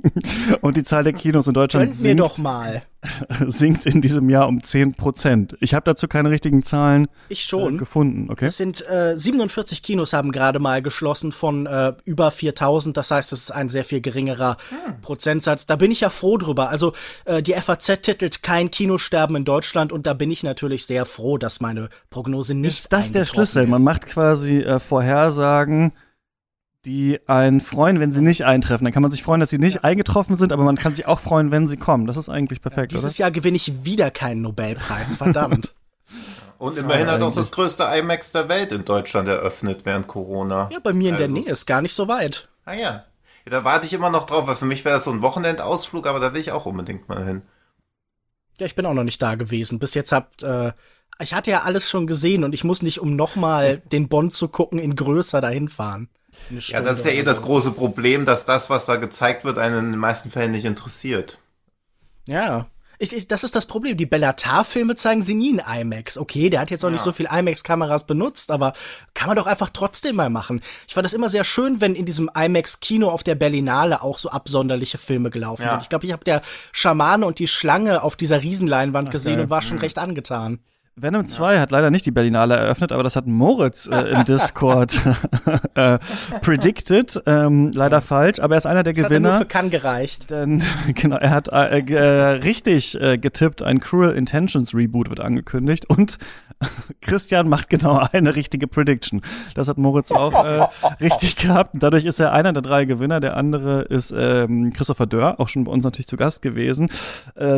Und 0.60 0.76
die 0.76 0.84
Zahl 0.84 1.04
der 1.04 1.12
Kinos 1.12 1.46
in 1.46 1.54
Deutschland 1.54 1.86
Könnt 1.86 1.96
sinkt, 1.96 2.16
mir 2.16 2.22
doch 2.22 2.38
mal. 2.38 2.82
sinkt 3.46 3.86
in 3.86 4.00
diesem 4.00 4.28
Jahr 4.30 4.48
um 4.48 4.62
10 4.62 4.94
Prozent. 4.94 5.56
Ich 5.60 5.74
habe 5.74 5.84
dazu 5.84 6.06
keine 6.06 6.30
richtigen 6.30 6.62
Zahlen 6.62 7.08
ich 7.28 7.44
schon. 7.44 7.76
Äh, 7.76 7.78
gefunden. 7.78 8.30
Okay. 8.30 8.46
Es 8.46 8.56
sind 8.56 8.86
äh, 8.88 9.16
47 9.16 9.82
Kinos 9.82 10.12
haben 10.12 10.32
gerade 10.32 10.58
mal 10.58 10.82
geschlossen 10.82 11.32
von 11.32 11.66
äh, 11.66 11.94
über 12.04 12.30
4000. 12.30 12.96
Das 12.96 13.10
heißt, 13.10 13.32
es 13.32 13.42
ist 13.42 13.50
ein 13.50 13.68
sehr 13.68 13.84
viel 13.84 14.00
geringerer 14.00 14.56
hm. 14.68 15.00
Prozentsatz. 15.00 15.66
Da 15.66 15.76
bin 15.76 15.90
ich 15.90 16.00
ja 16.00 16.10
froh 16.10 16.38
drüber. 16.38 16.68
Also 16.68 16.92
äh, 17.24 17.42
die 17.42 17.54
FAZ 17.54 18.02
titelt 18.02 18.42
kein 18.42 18.70
Kinosterben 18.70 19.36
in 19.36 19.44
Deutschland 19.44 19.92
und 19.92 20.06
da 20.06 20.14
bin 20.14 20.30
ich 20.30 20.42
natürlich 20.42 20.86
sehr 20.86 21.06
froh, 21.06 21.38
dass 21.38 21.60
meine 21.60 21.88
Prognose 22.10 22.54
nicht 22.54 22.78
ist 22.78 22.92
das 22.92 23.12
der 23.12 23.24
Schlüssel? 23.24 23.64
Ist. 23.64 23.70
Man 23.70 23.82
macht 23.82 24.06
quasi 24.06 24.58
äh, 24.58 24.80
Vorhersagen 24.80 25.92
die 26.84 27.20
einen 27.26 27.60
freuen, 27.60 28.00
wenn 28.00 28.12
sie 28.12 28.20
nicht 28.20 28.44
eintreffen. 28.44 28.84
Dann 28.84 28.92
kann 28.92 29.02
man 29.02 29.10
sich 29.10 29.22
freuen, 29.22 29.40
dass 29.40 29.50
sie 29.50 29.58
nicht 29.58 29.84
eingetroffen 29.84 30.36
sind, 30.36 30.52
aber 30.52 30.64
man 30.64 30.76
kann 30.76 30.94
sich 30.94 31.06
auch 31.06 31.20
freuen, 31.20 31.50
wenn 31.50 31.68
sie 31.68 31.76
kommen. 31.76 32.06
Das 32.06 32.16
ist 32.16 32.28
eigentlich 32.28 32.60
perfekt, 32.60 32.92
ja, 32.92 32.98
dieses 32.98 33.14
oder? 33.14 33.20
Jahr 33.20 33.30
gewinne 33.30 33.56
ich 33.56 33.84
wieder 33.84 34.10
keinen 34.10 34.42
Nobelpreis, 34.42 35.16
verdammt. 35.16 35.74
Und 36.58 36.78
immerhin 36.78 37.08
hat 37.08 37.20
auch 37.20 37.34
das 37.34 37.50
größte 37.50 37.82
IMAX 37.82 38.32
der 38.32 38.48
Welt 38.48 38.72
in 38.72 38.84
Deutschland 38.84 39.28
eröffnet 39.28 39.84
während 39.84 40.06
Corona. 40.06 40.68
Ja, 40.72 40.78
bei 40.78 40.92
mir 40.92 41.08
in 41.08 41.16
also 41.16 41.26
der 41.26 41.42
Nähe 41.42 41.52
ist 41.52 41.66
gar 41.66 41.82
nicht 41.82 41.94
so 41.94 42.08
weit. 42.08 42.48
Ah 42.64 42.74
ja. 42.74 42.80
ja 42.80 43.50
da 43.50 43.64
warte 43.64 43.86
ich 43.86 43.92
immer 43.92 44.10
noch 44.10 44.24
drauf, 44.24 44.46
weil 44.46 44.54
für 44.54 44.64
mich 44.64 44.84
wäre 44.84 44.94
das 44.94 45.04
so 45.04 45.10
ein 45.10 45.20
Wochenendausflug, 45.20 46.06
aber 46.06 46.20
da 46.20 46.32
will 46.32 46.40
ich 46.40 46.52
auch 46.52 46.64
unbedingt 46.64 47.08
mal 47.08 47.24
hin. 47.24 47.42
Ja, 48.58 48.66
ich 48.66 48.76
bin 48.76 48.86
auch 48.86 48.94
noch 48.94 49.04
nicht 49.04 49.20
da 49.20 49.34
gewesen. 49.34 49.78
Bis 49.78 49.94
jetzt 49.94 50.12
habt, 50.12 50.42
äh, 50.42 50.72
ich 51.20 51.34
hatte 51.34 51.50
ja 51.50 51.62
alles 51.62 51.90
schon 51.90 52.06
gesehen 52.06 52.44
und 52.44 52.54
ich 52.54 52.64
muss 52.64 52.82
nicht, 52.82 53.00
um 53.00 53.16
nochmal 53.16 53.82
den 53.92 54.08
Bond 54.08 54.32
zu 54.32 54.48
gucken, 54.48 54.78
in 54.78 54.96
größer 54.96 55.40
dahin 55.40 55.68
fahren. 55.68 56.08
Ja, 56.50 56.80
das 56.80 56.98
ist 56.98 57.06
ja 57.06 57.12
eh 57.12 57.22
das 57.22 57.42
große 57.42 57.72
Problem, 57.72 58.26
dass 58.26 58.44
das, 58.44 58.70
was 58.70 58.86
da 58.86 58.96
gezeigt 58.96 59.44
wird, 59.44 59.58
einen 59.58 59.78
in 59.78 59.90
den 59.92 60.00
meisten 60.00 60.30
Fällen 60.30 60.52
nicht 60.52 60.64
interessiert. 60.64 61.38
Ja. 62.26 62.66
Ich, 62.98 63.12
ich, 63.12 63.26
das 63.26 63.42
ist 63.42 63.56
das 63.56 63.66
Problem. 63.66 63.96
Die 63.96 64.06
Bellatar-Filme 64.06 64.94
zeigen 64.94 65.22
sie 65.22 65.34
nie 65.34 65.50
in 65.50 65.58
IMAX. 65.58 66.16
Okay, 66.16 66.48
der 66.48 66.60
hat 66.60 66.70
jetzt 66.70 66.84
auch 66.84 66.88
ja. 66.88 66.92
nicht 66.92 67.02
so 67.02 67.12
viel 67.12 67.26
IMAX-Kameras 67.30 68.06
benutzt, 68.06 68.50
aber 68.50 68.72
kann 69.14 69.26
man 69.26 69.36
doch 69.36 69.46
einfach 69.46 69.70
trotzdem 69.70 70.16
mal 70.16 70.30
machen. 70.30 70.62
Ich 70.86 70.94
fand 70.94 71.04
das 71.04 71.12
immer 71.12 71.28
sehr 71.28 71.44
schön, 71.44 71.80
wenn 71.80 71.94
in 71.94 72.06
diesem 72.06 72.30
IMAX-Kino 72.34 73.08
auf 73.08 73.24
der 73.24 73.34
Berlinale 73.34 74.02
auch 74.02 74.18
so 74.18 74.30
absonderliche 74.30 74.98
Filme 74.98 75.30
gelaufen 75.30 75.62
ja. 75.62 75.70
sind. 75.70 75.82
Ich 75.82 75.88
glaube, 75.88 76.06
ich 76.06 76.12
habe 76.12 76.24
der 76.24 76.42
Schamane 76.72 77.26
und 77.26 77.38
die 77.40 77.48
Schlange 77.48 78.02
auf 78.02 78.16
dieser 78.16 78.42
Riesenleinwand 78.42 79.08
okay. 79.08 79.16
gesehen 79.16 79.40
und 79.40 79.50
war 79.50 79.62
schon 79.62 79.76
mhm. 79.76 79.82
recht 79.82 79.98
angetan. 79.98 80.60
Venom 80.96 81.26
2 81.26 81.54
ja. 81.54 81.60
hat 81.60 81.72
leider 81.72 81.90
nicht 81.90 82.06
die 82.06 82.12
Berlinale 82.12 82.54
eröffnet, 82.54 82.92
aber 82.92 83.02
das 83.02 83.16
hat 83.16 83.26
Moritz 83.26 83.86
äh, 83.86 84.12
im 84.12 84.24
Discord 84.26 85.00
äh, 85.74 85.98
predicted. 86.40 87.20
Ähm, 87.26 87.72
leider 87.74 88.00
falsch, 88.00 88.38
aber 88.38 88.54
er 88.54 88.58
ist 88.58 88.66
einer 88.66 88.84
der 88.84 88.92
das 88.92 89.02
Gewinner. 89.02 89.30
Hat 89.30 89.34
er 89.34 89.38
nur 89.38 89.40
für 89.40 89.46
Cannes 89.46 89.70
gereicht. 89.72 90.30
Denn, 90.30 90.62
genau, 90.94 91.16
er 91.16 91.30
hat 91.30 91.48
äh, 91.48 91.80
äh, 91.80 92.28
richtig 92.42 93.00
äh, 93.00 93.18
getippt, 93.18 93.60
ein 93.62 93.80
Cruel 93.80 94.14
Intentions 94.14 94.72
Reboot 94.72 95.08
wird 95.08 95.18
angekündigt 95.18 95.90
und 95.90 96.18
Christian 97.00 97.48
macht 97.48 97.68
genau 97.68 98.06
eine 98.12 98.36
richtige 98.36 98.68
Prediction. 98.68 99.20
Das 99.56 99.66
hat 99.66 99.76
Moritz 99.76 100.12
auch 100.12 100.44
äh, 100.44 100.66
richtig 101.00 101.34
gehabt. 101.36 101.72
Dadurch 101.74 102.04
ist 102.04 102.20
er 102.20 102.32
einer 102.32 102.52
der 102.52 102.62
drei 102.62 102.84
Gewinner. 102.84 103.18
Der 103.18 103.36
andere 103.36 103.82
ist 103.82 104.14
ähm, 104.16 104.72
Christopher 104.72 105.06
Dörr, 105.06 105.40
auch 105.40 105.48
schon 105.48 105.64
bei 105.64 105.72
uns 105.72 105.84
natürlich 105.84 106.06
zu 106.06 106.16
Gast 106.16 106.40
gewesen, 106.40 106.88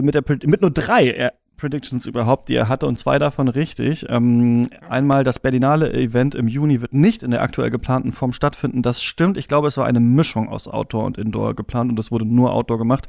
mit, 0.00 0.14
der, 0.14 0.22
mit 0.44 0.62
nur 0.62 0.70
drei. 0.70 1.10
Er, 1.10 1.34
Predictions 1.56 2.06
überhaupt, 2.06 2.48
die 2.48 2.54
er 2.54 2.68
hatte, 2.68 2.86
und 2.86 2.98
zwei 2.98 3.18
davon 3.18 3.48
richtig. 3.48 4.06
Ähm, 4.08 4.68
einmal 4.88 5.24
das 5.24 5.38
Berlinale 5.38 5.92
Event 5.92 6.34
im 6.34 6.48
Juni 6.48 6.80
wird 6.80 6.94
nicht 6.94 7.22
in 7.22 7.30
der 7.30 7.42
aktuell 7.42 7.70
geplanten 7.70 8.12
Form 8.12 8.32
stattfinden. 8.32 8.82
Das 8.82 9.02
stimmt. 9.02 9.36
Ich 9.36 9.48
glaube, 9.48 9.68
es 9.68 9.76
war 9.76 9.86
eine 9.86 10.00
Mischung 10.00 10.48
aus 10.48 10.68
Outdoor 10.68 11.04
und 11.04 11.18
Indoor 11.18 11.54
geplant 11.54 11.90
und 11.90 11.98
es 11.98 12.10
wurde 12.10 12.24
nur 12.24 12.52
Outdoor 12.52 12.78
gemacht. 12.78 13.06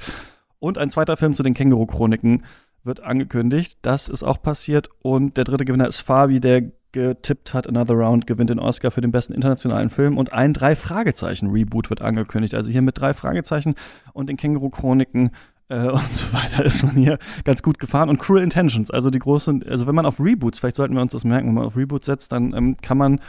Und 0.59 0.77
ein 0.77 0.89
zweiter 0.89 1.17
Film 1.17 1.35
zu 1.35 1.43
den 1.43 1.53
Känguru-Chroniken 1.53 2.43
wird 2.83 3.01
angekündigt. 3.01 3.77
Das 3.81 4.09
ist 4.09 4.23
auch 4.23 4.41
passiert. 4.41 4.89
Und 5.01 5.37
der 5.37 5.43
dritte 5.43 5.65
Gewinner 5.65 5.87
ist 5.87 6.01
Fabi, 6.01 6.39
der 6.39 6.71
getippt 6.93 7.53
hat, 7.53 7.67
Another 7.67 7.95
Round 7.95 8.27
gewinnt 8.27 8.49
den 8.49 8.59
Oscar 8.59 8.91
für 8.91 9.01
den 9.01 9.11
besten 9.11 9.33
internationalen 9.33 9.89
Film 9.89 10.17
und 10.17 10.33
ein 10.33 10.53
Drei-Fragezeichen-Reboot 10.53 11.89
wird 11.89 12.01
angekündigt. 12.01 12.55
Also 12.55 12.71
hier 12.71 12.81
mit 12.81 12.97
drei 12.97 13.13
Fragezeichen 13.13 13.75
und 14.13 14.29
den 14.29 14.37
Känguru-Chroniken 14.37 15.31
äh, 15.69 15.87
und 15.87 16.13
so 16.13 16.31
weiter 16.33 16.65
ist 16.65 16.83
man 16.83 16.95
hier 16.95 17.17
ganz 17.43 17.61
gut 17.61 17.79
gefahren. 17.79 18.09
Und 18.09 18.19
Cruel 18.19 18.43
Intentions, 18.43 18.91
also 18.91 19.09
die 19.09 19.19
großen, 19.19 19.63
also 19.67 19.87
wenn 19.87 19.95
man 19.95 20.05
auf 20.05 20.19
Reboots, 20.19 20.59
vielleicht 20.59 20.75
sollten 20.75 20.95
wir 20.95 21.01
uns 21.01 21.11
das 21.11 21.23
merken, 21.23 21.47
wenn 21.47 21.55
man 21.55 21.65
auf 21.65 21.77
Reboots 21.77 22.05
setzt, 22.05 22.31
dann 22.31 22.53
ähm, 22.53 22.77
kann 22.77 22.97
man 22.97 23.19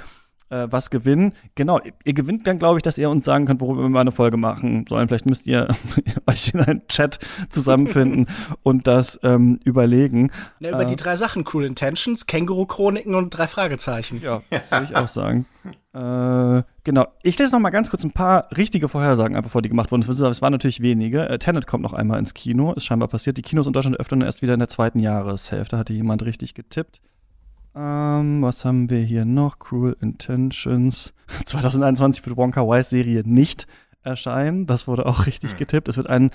äh, 0.51 0.69
was 0.71 0.91
gewinnen. 0.91 1.33
Genau, 1.55 1.81
ihr 2.05 2.15
gewinnt 2.15 2.47
dann, 2.47 2.59
glaube 2.59 2.79
ich, 2.79 2.83
dass 2.83 2.99
ihr 2.99 3.11
uns 3.11 3.25
sagen 3.25 3.47
könnt, 3.47 3.61
worüber 3.61 3.83
wir 3.83 3.89
mal 3.89 4.01
eine 4.01 4.13
Folge 4.13 4.37
machen 4.37 4.87
sollen. 4.89 5.09
Vielleicht 5.09 5.27
müsst 5.27 5.47
ihr 5.47 5.69
euch 6.27 6.55
in 6.55 6.61
einen 6.61 6.87
Chat 6.89 7.19
zusammenfinden 7.51 8.27
und 8.63 8.87
das 8.87 9.19
ähm, 9.23 9.61
überlegen. 9.65 10.31
Na, 10.61 10.71
über 10.71 10.83
äh, 10.83 10.87
die 10.87 10.97
drei 10.97 11.17
Sachen, 11.17 11.45
Cruel 11.45 11.67
Intentions, 11.67 12.27
Känguru-Chroniken 12.27 13.15
und 13.15 13.31
drei 13.31 13.47
Fragezeichen. 13.47 14.21
Ja, 14.23 14.43
würde 14.71 14.85
ich 14.85 14.97
auch 14.97 15.09
sagen. 15.09 15.47
Äh, 15.93 16.63
genau. 16.85 17.07
Ich 17.23 17.39
lese 17.39 17.53
noch 17.53 17.61
mal 17.61 17.71
ganz 17.71 17.91
kurz 17.91 18.05
ein 18.05 18.13
paar 18.13 18.49
richtige 18.57 18.89
Vorhersagen 18.89 19.37
einfach 19.37 19.51
vor, 19.51 19.63
die 19.63 19.69
gemacht 19.69 19.91
wurden. 19.91 20.09
Es 20.09 20.43
waren 20.43 20.53
natürlich 20.53 20.81
wenige. 20.81 21.29
Äh, 21.29 21.39
Tenet 21.39 21.67
kommt 21.67 21.83
noch 21.83 21.93
einmal 21.93 22.19
ins 22.19 22.35
Kino. 22.35 22.73
Ist 22.73 22.85
scheinbar 22.85 23.09
passiert. 23.09 23.37
Die 23.37 23.43
Kinos 23.43 23.67
in 23.67 23.73
Deutschland 23.73 23.99
öffnen 23.99 24.23
erst 24.23 24.43
wieder 24.43 24.55
in 24.55 24.61
der 24.61 24.69
zweiten 24.69 25.01
Jahreshälfte. 25.01 25.77
Hatte 25.77 25.93
jemand 25.93 26.25
richtig 26.25 26.55
getippt. 26.55 27.01
Ähm, 27.79 28.43
was 28.43 28.65
haben 28.65 28.91
wir 28.91 28.99
hier 29.01 29.25
noch? 29.25 29.59
Cruel 29.61 29.97
Intentions. 30.01 31.13
2021 31.47 32.27
wird 32.27 32.37
Wonka 32.37 32.63
Wise 32.63 32.89
Serie 32.91 33.23
nicht 33.25 33.67
erscheinen. 34.03 34.67
Das 34.67 34.89
wurde 34.89 35.07
auch 35.07 35.27
richtig 35.27 35.53
Hm. 35.53 35.59
getippt. 35.59 35.89
Es 35.89 35.97
wird 35.97 36.09
eine 36.09 36.31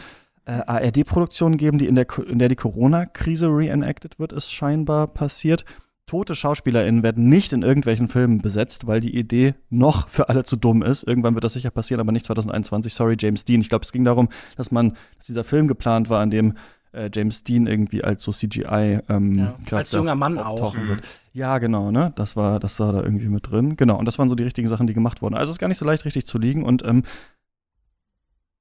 äh, 0.45 0.61
ARD-Produktion 0.65 1.57
geben, 1.57 1.79
die 1.79 1.87
in 1.87 1.95
der, 1.95 2.07
in 2.27 2.39
der 2.39 2.49
die 2.49 2.55
Corona-Krise 2.55 3.47
reenacted 3.47 4.19
wird, 4.19 4.31
ist 4.31 4.51
scheinbar 4.51 5.07
passiert. 5.07 5.65
Tote 6.05 6.35
SchauspielerInnen 6.35 7.01
werden 7.01 7.29
nicht 7.29 7.53
in 7.53 7.61
irgendwelchen 7.63 8.09
Filmen 8.09 8.39
besetzt, 8.39 8.85
weil 8.87 8.99
die 8.99 9.15
Idee 9.17 9.55
noch 9.69 10.09
für 10.09 10.27
alle 10.27 10.43
zu 10.43 10.57
dumm 10.57 10.83
ist. 10.83 11.03
Irgendwann 11.03 11.33
wird 11.33 11.45
das 11.45 11.53
sicher 11.53 11.71
passieren, 11.71 12.01
aber 12.01 12.11
nicht 12.11 12.25
2021. 12.25 12.93
Sorry, 12.93 13.15
James 13.19 13.45
Dean. 13.45 13.61
Ich 13.61 13.69
glaube, 13.69 13.85
es 13.85 13.91
ging 13.93 14.03
darum, 14.03 14.27
dass 14.57 14.69
man, 14.69 14.97
dass 15.17 15.27
dieser 15.27 15.45
Film 15.45 15.67
geplant 15.69 16.09
war, 16.09 16.19
an 16.21 16.29
dem 16.29 16.55
äh, 16.91 17.09
James 17.11 17.45
Dean 17.45 17.67
irgendwie 17.67 18.03
als 18.03 18.21
so 18.21 18.33
CGI 18.33 18.99
ähm, 19.07 19.35
Ja, 19.71 19.77
als 19.77 19.93
junger 19.93 20.15
Mann 20.15 20.37
auch. 20.37 20.47
auftauchen 20.61 20.89
wird. 20.89 21.03
Ja, 21.33 21.57
genau, 21.57 21.89
ne? 21.89 22.13
Das 22.15 22.35
war, 22.35 22.59
das 22.59 22.79
war 22.79 22.93
da 22.93 23.01
irgendwie 23.01 23.27
mit 23.27 23.49
drin. 23.49 23.75
Genau, 23.75 23.97
und 23.97 24.05
das 24.05 24.19
waren 24.19 24.29
so 24.29 24.35
die 24.35 24.43
richtigen 24.43 24.67
Sachen, 24.67 24.85
die 24.85 24.93
gemacht 24.93 25.23
wurden. 25.23 25.33
Also 25.33 25.49
es 25.49 25.55
ist 25.55 25.59
gar 25.59 25.67
nicht 25.67 25.79
so 25.79 25.85
leicht, 25.85 26.05
richtig 26.05 26.27
zu 26.27 26.37
liegen. 26.37 26.63
Und 26.63 26.85
ähm, 26.85 27.03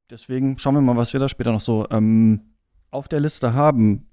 deswegen 0.09 0.59
schauen 0.59 0.75
wir 0.75 0.81
mal, 0.81 0.97
was 0.97 1.13
wir 1.13 1.21
da 1.21 1.29
später 1.29 1.53
noch 1.53 1.61
so 1.61 1.87
ähm, 1.91 2.41
auf 2.91 3.09
der 3.09 3.21
Liste 3.21 3.53
haben. 3.53 4.09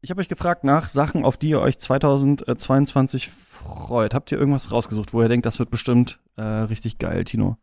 Ich 0.00 0.10
habe 0.10 0.20
euch 0.20 0.28
gefragt 0.28 0.62
nach 0.62 0.90
Sachen, 0.90 1.24
auf 1.24 1.36
die 1.36 1.48
ihr 1.48 1.60
euch 1.60 1.78
2022 1.78 3.30
freut. 3.30 4.14
Habt 4.14 4.30
ihr 4.30 4.38
irgendwas 4.38 4.70
rausgesucht, 4.70 5.12
wo 5.12 5.20
ihr 5.20 5.28
denkt, 5.28 5.46
das 5.46 5.58
wird 5.58 5.70
bestimmt 5.70 6.20
äh, 6.36 6.42
richtig 6.42 6.98
geil, 6.98 7.24
Tino? 7.24 7.56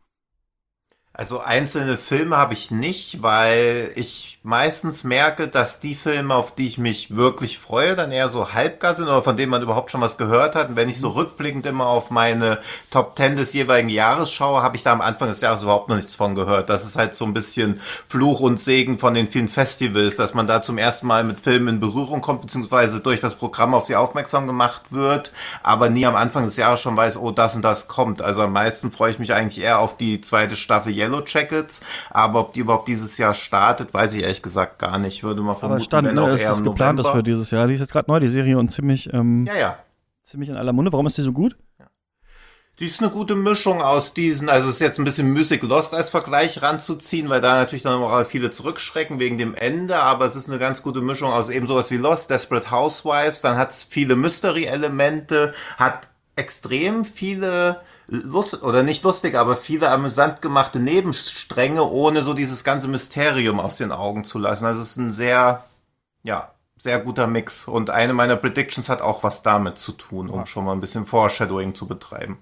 Also 1.14 1.40
einzelne 1.40 1.98
Filme 1.98 2.38
habe 2.38 2.54
ich 2.54 2.70
nicht, 2.70 3.22
weil 3.22 3.92
ich 3.96 4.38
meistens 4.42 5.04
merke, 5.04 5.46
dass 5.46 5.78
die 5.78 5.94
Filme, 5.94 6.34
auf 6.34 6.54
die 6.54 6.66
ich 6.66 6.78
mich 6.78 7.14
wirklich 7.14 7.58
freue, 7.58 7.94
dann 7.94 8.12
eher 8.12 8.30
so 8.30 8.54
halbgar 8.54 8.94
sind 8.94 9.08
oder 9.08 9.20
von 9.20 9.36
denen 9.36 9.50
man 9.50 9.60
überhaupt 9.60 9.90
schon 9.90 10.00
was 10.00 10.16
gehört 10.16 10.54
hat. 10.54 10.70
Und 10.70 10.76
wenn 10.76 10.88
ich 10.88 10.98
so 10.98 11.10
rückblickend 11.10 11.66
immer 11.66 11.86
auf 11.86 12.10
meine 12.10 12.60
Top 12.90 13.14
Ten 13.14 13.36
des 13.36 13.52
jeweiligen 13.52 13.90
Jahres 13.90 14.32
schaue, 14.32 14.62
habe 14.62 14.76
ich 14.76 14.84
da 14.84 14.92
am 14.92 15.02
Anfang 15.02 15.28
des 15.28 15.42
Jahres 15.42 15.62
überhaupt 15.62 15.90
noch 15.90 15.96
nichts 15.96 16.14
von 16.14 16.34
gehört. 16.34 16.70
Das 16.70 16.86
ist 16.86 16.96
halt 16.96 17.14
so 17.14 17.26
ein 17.26 17.34
bisschen 17.34 17.82
Fluch 18.08 18.40
und 18.40 18.58
Segen 18.58 18.98
von 18.98 19.12
den 19.12 19.28
vielen 19.28 19.50
Festivals, 19.50 20.16
dass 20.16 20.32
man 20.32 20.46
da 20.46 20.62
zum 20.62 20.78
ersten 20.78 21.06
Mal 21.06 21.24
mit 21.24 21.40
Filmen 21.40 21.68
in 21.68 21.80
Berührung 21.80 22.22
kommt, 22.22 22.40
beziehungsweise 22.40 23.00
durch 23.00 23.20
das 23.20 23.34
Programm 23.34 23.74
auf 23.74 23.84
sie 23.84 23.96
aufmerksam 23.96 24.46
gemacht 24.46 24.92
wird, 24.92 25.30
aber 25.62 25.90
nie 25.90 26.06
am 26.06 26.16
Anfang 26.16 26.44
des 26.44 26.56
Jahres 26.56 26.80
schon 26.80 26.96
weiß, 26.96 27.18
oh, 27.18 27.32
das 27.32 27.54
und 27.54 27.60
das 27.60 27.86
kommt. 27.86 28.22
Also 28.22 28.40
am 28.40 28.54
meisten 28.54 28.90
freue 28.90 29.10
ich 29.10 29.18
mich 29.18 29.34
eigentlich 29.34 29.62
eher 29.62 29.78
auf 29.78 29.98
die 29.98 30.22
zweite 30.22 30.56
Staffel 30.56 31.01
Yellow 31.02 31.22
Jackets, 31.26 31.82
aber 32.10 32.40
ob 32.40 32.52
die 32.52 32.60
überhaupt 32.60 32.88
dieses 32.88 33.18
Jahr 33.18 33.34
startet, 33.34 33.92
weiß 33.92 34.14
ich 34.14 34.22
ehrlich 34.22 34.42
gesagt 34.42 34.78
gar 34.78 34.98
nicht. 34.98 35.16
Ich 35.16 35.22
würde 35.22 35.42
mal 35.42 35.54
vermuten, 35.54 35.76
Aber 35.76 35.84
stand, 35.84 36.08
wenn 36.08 36.14
ne, 36.14 36.22
auch 36.22 36.28
es 36.28 36.40
eher 36.40 36.52
ist 36.52 36.64
geplant 36.64 37.00
ist 37.00 37.08
für 37.08 37.22
dieses 37.22 37.50
Jahr. 37.50 37.66
Die 37.66 37.74
ist 37.74 37.80
jetzt 37.80 37.92
gerade 37.92 38.10
neu, 38.10 38.20
die 38.20 38.28
Serie, 38.28 38.58
und 38.58 38.70
ziemlich, 38.70 39.12
ähm, 39.12 39.46
Ja, 39.46 39.54
ja. 39.56 39.78
ziemlich 40.22 40.48
in 40.48 40.56
aller 40.56 40.72
Munde. 40.72 40.92
Warum 40.92 41.06
ist 41.06 41.18
die 41.18 41.22
so 41.22 41.32
gut? 41.32 41.56
Die 42.78 42.86
ist 42.86 43.00
eine 43.00 43.10
gute 43.10 43.34
Mischung 43.34 43.82
aus 43.82 44.14
diesen, 44.14 44.48
also 44.48 44.70
es 44.70 44.76
ist 44.76 44.80
jetzt 44.80 44.98
ein 44.98 45.04
bisschen 45.04 45.30
Music 45.30 45.62
Lost 45.62 45.94
als 45.94 46.08
Vergleich 46.08 46.62
ranzuziehen, 46.62 47.28
weil 47.28 47.42
da 47.42 47.56
natürlich 47.56 47.82
dann 47.82 48.02
auch 48.02 48.24
viele 48.24 48.50
zurückschrecken 48.50 49.18
wegen 49.20 49.36
dem 49.36 49.54
Ende, 49.54 49.98
aber 49.98 50.24
es 50.24 50.36
ist 50.36 50.48
eine 50.48 50.58
ganz 50.58 50.82
gute 50.82 51.02
Mischung 51.02 51.30
aus 51.30 51.50
eben 51.50 51.66
sowas 51.66 51.90
wie 51.90 51.98
Lost, 51.98 52.30
Desperate 52.30 52.70
Housewives, 52.70 53.42
dann 53.42 53.58
hat 53.58 53.72
es 53.72 53.84
viele 53.84 54.16
Mystery-Elemente, 54.16 55.52
hat 55.76 56.08
extrem 56.34 57.04
viele 57.04 57.82
Lust, 58.08 58.62
oder 58.62 58.82
nicht 58.82 59.04
lustig, 59.04 59.34
aber 59.36 59.56
viele 59.56 59.90
amüsant 59.90 60.42
gemachte 60.42 60.78
Nebenstränge, 60.80 61.82
ohne 61.84 62.22
so 62.22 62.34
dieses 62.34 62.64
ganze 62.64 62.88
Mysterium 62.88 63.60
aus 63.60 63.76
den 63.76 63.92
Augen 63.92 64.24
zu 64.24 64.38
lassen. 64.38 64.66
Also 64.66 64.80
es 64.82 64.90
ist 64.92 64.96
ein 64.98 65.10
sehr, 65.10 65.64
ja, 66.22 66.52
sehr 66.78 66.98
guter 67.00 67.26
Mix. 67.26 67.66
Und 67.68 67.90
eine 67.90 68.12
meiner 68.12 68.36
Predictions 68.36 68.88
hat 68.88 69.00
auch 69.02 69.22
was 69.22 69.42
damit 69.42 69.78
zu 69.78 69.92
tun, 69.92 70.28
um 70.28 70.40
Ja. 70.40 70.46
schon 70.46 70.64
mal 70.64 70.72
ein 70.72 70.80
bisschen 70.80 71.06
Foreshadowing 71.06 71.74
zu 71.74 71.86
betreiben. 71.86 72.38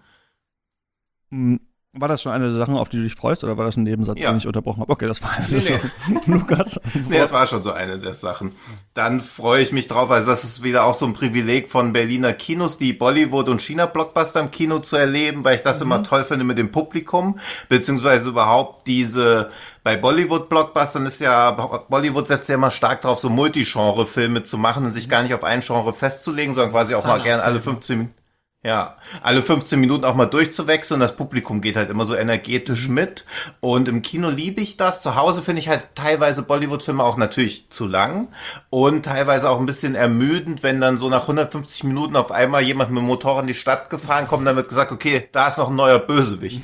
War 1.92 2.06
das 2.06 2.22
schon 2.22 2.30
eine 2.30 2.44
der 2.44 2.52
Sachen, 2.56 2.76
auf 2.76 2.88
die 2.88 2.98
du 2.98 3.02
dich 3.02 3.16
freust, 3.16 3.42
oder 3.42 3.58
war 3.58 3.64
das 3.64 3.76
ein 3.76 3.82
Nebensatz, 3.82 4.20
Ja. 4.20 4.30
den 4.30 4.38
ich 4.38 4.46
unterbrochen 4.46 4.80
habe? 4.80 4.92
Okay, 4.92 5.08
das 5.08 5.20
war 5.24 5.30
eine 5.32 5.48
Nee, 5.48 5.58
der 5.60 5.80
Lukas. 6.26 6.80
Nee, 7.08 7.18
das 7.18 7.32
war 7.32 7.48
schon 7.48 7.64
so 7.64 7.72
eine 7.72 7.98
der 7.98 8.14
Sachen. 8.14 8.52
Dann 8.94 9.18
freue 9.20 9.60
ich 9.60 9.72
mich 9.72 9.88
drauf, 9.88 10.08
also 10.08 10.30
das 10.30 10.44
ist 10.44 10.62
wieder 10.62 10.84
auch 10.84 10.94
so 10.94 11.04
ein 11.04 11.14
Privileg 11.14 11.66
von 11.66 11.92
Berliner 11.92 12.32
Kinos, 12.32 12.78
die 12.78 12.92
Bollywood- 12.92 13.48
und 13.48 13.60
China-Blockbuster 13.60 14.38
im 14.38 14.52
Kino 14.52 14.78
zu 14.78 14.94
erleben, 14.94 15.42
weil 15.42 15.56
ich 15.56 15.62
das 15.62 15.80
immer 15.80 16.04
toll 16.04 16.22
finde 16.24 16.44
mit 16.44 16.58
dem 16.58 16.70
Publikum, 16.70 17.40
beziehungsweise 17.68 18.28
überhaupt 18.28 18.86
diese, 18.86 19.50
bei 19.82 19.96
Bollywood-Blockbustern 19.96 21.06
ist 21.06 21.18
ja, 21.20 21.50
Bollywood 21.50 22.28
setzt 22.28 22.48
ja 22.48 22.54
immer 22.54 22.70
stark 22.70 23.00
drauf, 23.00 23.18
so 23.18 23.28
Multigenre-Filme 23.30 24.44
zu 24.44 24.58
machen 24.58 24.84
und 24.84 24.92
sich 24.92 25.08
gar 25.08 25.24
nicht 25.24 25.34
auf 25.34 25.42
ein 25.42 25.60
Genre 25.60 25.92
festzulegen, 25.92 26.54
sondern 26.54 26.70
quasi 26.70 26.94
auch 26.94 27.04
mal 27.04 27.20
gern 27.20 27.40
alle 27.40 27.60
15 27.60 27.98
Minuten. 27.98 28.14
Ja, 28.62 28.98
alle 29.22 29.42
15 29.42 29.80
Minuten 29.80 30.04
auch 30.04 30.14
mal 30.14 30.26
durchzuwechseln. 30.26 31.00
Das 31.00 31.16
Publikum 31.16 31.62
geht 31.62 31.78
halt 31.78 31.88
immer 31.88 32.04
so 32.04 32.14
energetisch 32.14 32.90
mit. 32.90 33.24
Und 33.60 33.88
im 33.88 34.02
Kino 34.02 34.28
liebe 34.28 34.60
ich 34.60 34.76
das. 34.76 35.00
Zu 35.00 35.14
Hause 35.14 35.40
finde 35.40 35.62
ich 35.62 35.70
halt 35.70 35.88
teilweise 35.94 36.42
Bollywood-Filme 36.42 37.02
auch 37.02 37.16
natürlich 37.16 37.70
zu 37.70 37.86
lang 37.86 38.28
und 38.68 39.06
teilweise 39.06 39.48
auch 39.48 39.58
ein 39.58 39.64
bisschen 39.64 39.94
ermüdend, 39.94 40.62
wenn 40.62 40.78
dann 40.78 40.98
so 40.98 41.08
nach 41.08 41.22
150 41.22 41.84
Minuten 41.84 42.16
auf 42.16 42.30
einmal 42.32 42.60
jemand 42.60 42.90
mit 42.90 42.98
dem 42.98 43.06
Motorrad 43.06 43.44
in 43.44 43.46
die 43.46 43.54
Stadt 43.54 43.88
gefahren 43.88 44.26
kommt, 44.26 44.46
dann 44.46 44.56
wird 44.56 44.68
gesagt, 44.68 44.92
okay, 44.92 45.26
da 45.32 45.48
ist 45.48 45.56
noch 45.56 45.70
ein 45.70 45.76
neuer 45.76 45.98
Bösewicht. 45.98 46.60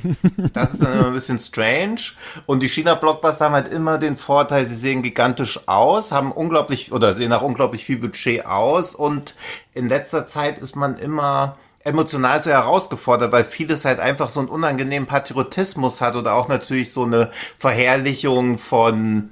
Das 0.52 0.74
ist 0.74 0.82
dann 0.82 0.92
immer 0.92 1.06
ein 1.06 1.14
bisschen 1.14 1.38
strange. 1.38 2.12
Und 2.44 2.62
die 2.62 2.68
China-Blockbuster 2.68 3.46
haben 3.46 3.54
halt 3.54 3.68
immer 3.68 3.96
den 3.96 4.18
Vorteil, 4.18 4.66
sie 4.66 4.74
sehen 4.74 5.02
gigantisch 5.02 5.60
aus, 5.66 6.12
haben 6.12 6.30
unglaublich 6.30 6.92
oder 6.92 7.14
sehen 7.14 7.30
nach 7.30 7.40
unglaublich 7.40 7.86
viel 7.86 7.96
Budget 7.96 8.44
aus 8.44 8.94
und 8.94 9.34
in 9.72 9.88
letzter 9.88 10.26
Zeit 10.26 10.58
ist 10.58 10.76
man 10.76 10.98
immer 10.98 11.56
emotional 11.86 12.42
so 12.42 12.50
herausgefordert, 12.50 13.30
weil 13.32 13.44
vieles 13.44 13.84
halt 13.84 14.00
einfach 14.00 14.28
so 14.28 14.40
einen 14.40 14.48
unangenehmen 14.48 15.06
Patriotismus 15.06 16.00
hat 16.00 16.16
oder 16.16 16.34
auch 16.34 16.48
natürlich 16.48 16.92
so 16.92 17.04
eine 17.04 17.30
Verherrlichung 17.58 18.58
von 18.58 19.30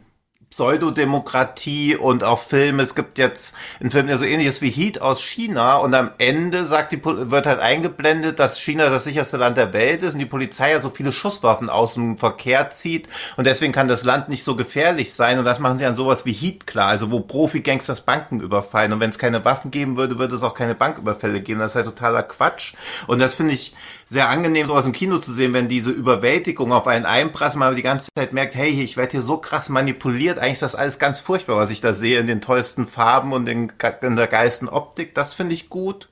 Pseudodemokratie 0.54 1.96
und 1.96 2.22
auch 2.22 2.38
Filme. 2.38 2.84
Es 2.84 2.94
gibt 2.94 3.18
jetzt 3.18 3.56
einen 3.80 3.90
Film, 3.90 4.06
der 4.06 4.18
so 4.18 4.24
ähnlich 4.24 4.46
ist 4.46 4.62
wie 4.62 4.70
Heat 4.70 5.00
aus 5.00 5.20
China 5.20 5.78
und 5.78 5.94
am 5.94 6.12
Ende 6.18 6.64
sagt 6.64 6.92
die, 6.92 7.04
wird 7.04 7.46
halt 7.46 7.58
eingeblendet, 7.58 8.38
dass 8.38 8.60
China 8.60 8.88
das 8.88 9.02
sicherste 9.02 9.36
Land 9.36 9.56
der 9.56 9.72
Welt 9.72 10.04
ist 10.04 10.14
und 10.14 10.20
die 10.20 10.26
Polizei 10.26 10.70
ja 10.70 10.80
so 10.80 10.90
viele 10.90 11.10
Schusswaffen 11.10 11.68
aus 11.68 11.94
dem 11.94 12.18
Verkehr 12.18 12.70
zieht 12.70 13.08
und 13.36 13.48
deswegen 13.48 13.72
kann 13.72 13.88
das 13.88 14.04
Land 14.04 14.28
nicht 14.28 14.44
so 14.44 14.54
gefährlich 14.54 15.12
sein 15.12 15.40
und 15.40 15.44
das 15.44 15.58
machen 15.58 15.76
sie 15.78 15.86
an 15.86 15.96
sowas 15.96 16.24
wie 16.24 16.32
Heat 16.32 16.68
klar, 16.68 16.88
also 16.88 17.10
wo 17.10 17.18
Profi-Gangsters 17.18 18.02
Banken 18.02 18.38
überfallen 18.38 18.92
und 18.92 19.00
wenn 19.00 19.10
es 19.10 19.18
keine 19.18 19.44
Waffen 19.44 19.72
geben 19.72 19.96
würde, 19.96 20.20
würde 20.20 20.36
es 20.36 20.44
auch 20.44 20.54
keine 20.54 20.76
Banküberfälle 20.76 21.40
geben. 21.40 21.58
Das 21.58 21.72
ist 21.72 21.76
halt 21.76 21.86
totaler 21.86 22.22
Quatsch 22.22 22.74
und 23.08 23.18
das 23.18 23.34
finde 23.34 23.54
ich 23.54 23.74
sehr 24.06 24.28
angenehm, 24.28 24.66
sowas 24.66 24.86
im 24.86 24.92
Kino 24.92 25.18
zu 25.18 25.32
sehen, 25.32 25.52
wenn 25.52 25.68
diese 25.68 25.90
Überwältigung 25.90 26.72
auf 26.72 26.86
einen 26.86 27.06
einprasselt, 27.06 27.58
man 27.60 27.74
die 27.76 27.82
ganze 27.82 28.08
Zeit 28.16 28.32
merkt, 28.32 28.54
hey, 28.54 28.68
ich 28.70 28.96
werde 28.96 29.12
hier 29.12 29.22
so 29.22 29.38
krass 29.38 29.68
manipuliert, 29.68 30.38
eigentlich 30.38 30.52
ist 30.54 30.62
das 30.62 30.74
alles 30.76 30.98
ganz 30.98 31.20
furchtbar, 31.20 31.56
was 31.56 31.70
ich 31.70 31.80
da 31.80 31.92
sehe 31.94 32.18
in 32.20 32.26
den 32.26 32.40
tollsten 32.40 32.86
Farben 32.86 33.32
und 33.32 33.48
in, 33.48 33.72
in 34.02 34.16
der 34.16 34.26
geilsten 34.26 34.68
Optik, 34.68 35.14
das 35.14 35.34
finde 35.34 35.54
ich 35.54 35.68
gut. 35.68 36.08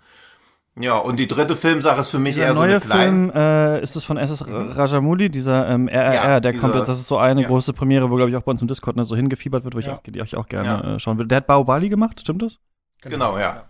Ja, 0.80 0.96
und 0.96 1.18
die 1.20 1.28
dritte 1.28 1.54
Filmsache 1.54 2.00
ist 2.00 2.08
für 2.08 2.18
mich 2.18 2.34
Dieser 2.34 2.46
eher 2.46 2.54
so 2.54 2.62
neue 2.62 2.70
eine 2.70 2.80
kleine... 2.80 3.02
Film 3.04 3.30
äh, 3.34 3.82
ist 3.82 3.94
das 3.94 4.04
von 4.04 4.16
SS 4.16 4.42
Rajamouli, 4.48 5.28
dieser 5.28 5.68
ähm, 5.68 5.86
RRR, 5.86 6.14
Ja, 6.14 6.40
der 6.40 6.52
dieser- 6.52 6.70
kommt, 6.72 6.88
das 6.88 6.98
ist 6.98 7.08
so 7.08 7.18
eine 7.18 7.42
ja. 7.42 7.48
große 7.48 7.74
Premiere, 7.74 8.10
wo 8.10 8.16
glaube 8.16 8.30
ich 8.30 8.36
auch 8.36 8.42
bei 8.42 8.52
uns 8.52 8.62
im 8.62 8.68
Discord 8.68 8.96
ne, 8.96 9.04
so 9.04 9.14
hingefiebert 9.14 9.64
wird, 9.64 9.74
wo 9.74 9.78
ich, 9.80 9.86
Ja. 9.86 9.96
auch, 9.96 10.02
die 10.02 10.18
ich 10.18 10.34
auch 10.34 10.46
gerne 10.46 10.68
Ja. 10.68 10.94
äh, 10.94 10.98
schauen 10.98 11.18
will. 11.18 11.26
Der 11.26 11.36
hat 11.36 11.46
Baobali 11.46 11.90
gemacht, 11.90 12.20
stimmt 12.20 12.40
das? 12.40 12.58
Genau, 13.02 13.36
ja. 13.38 13.64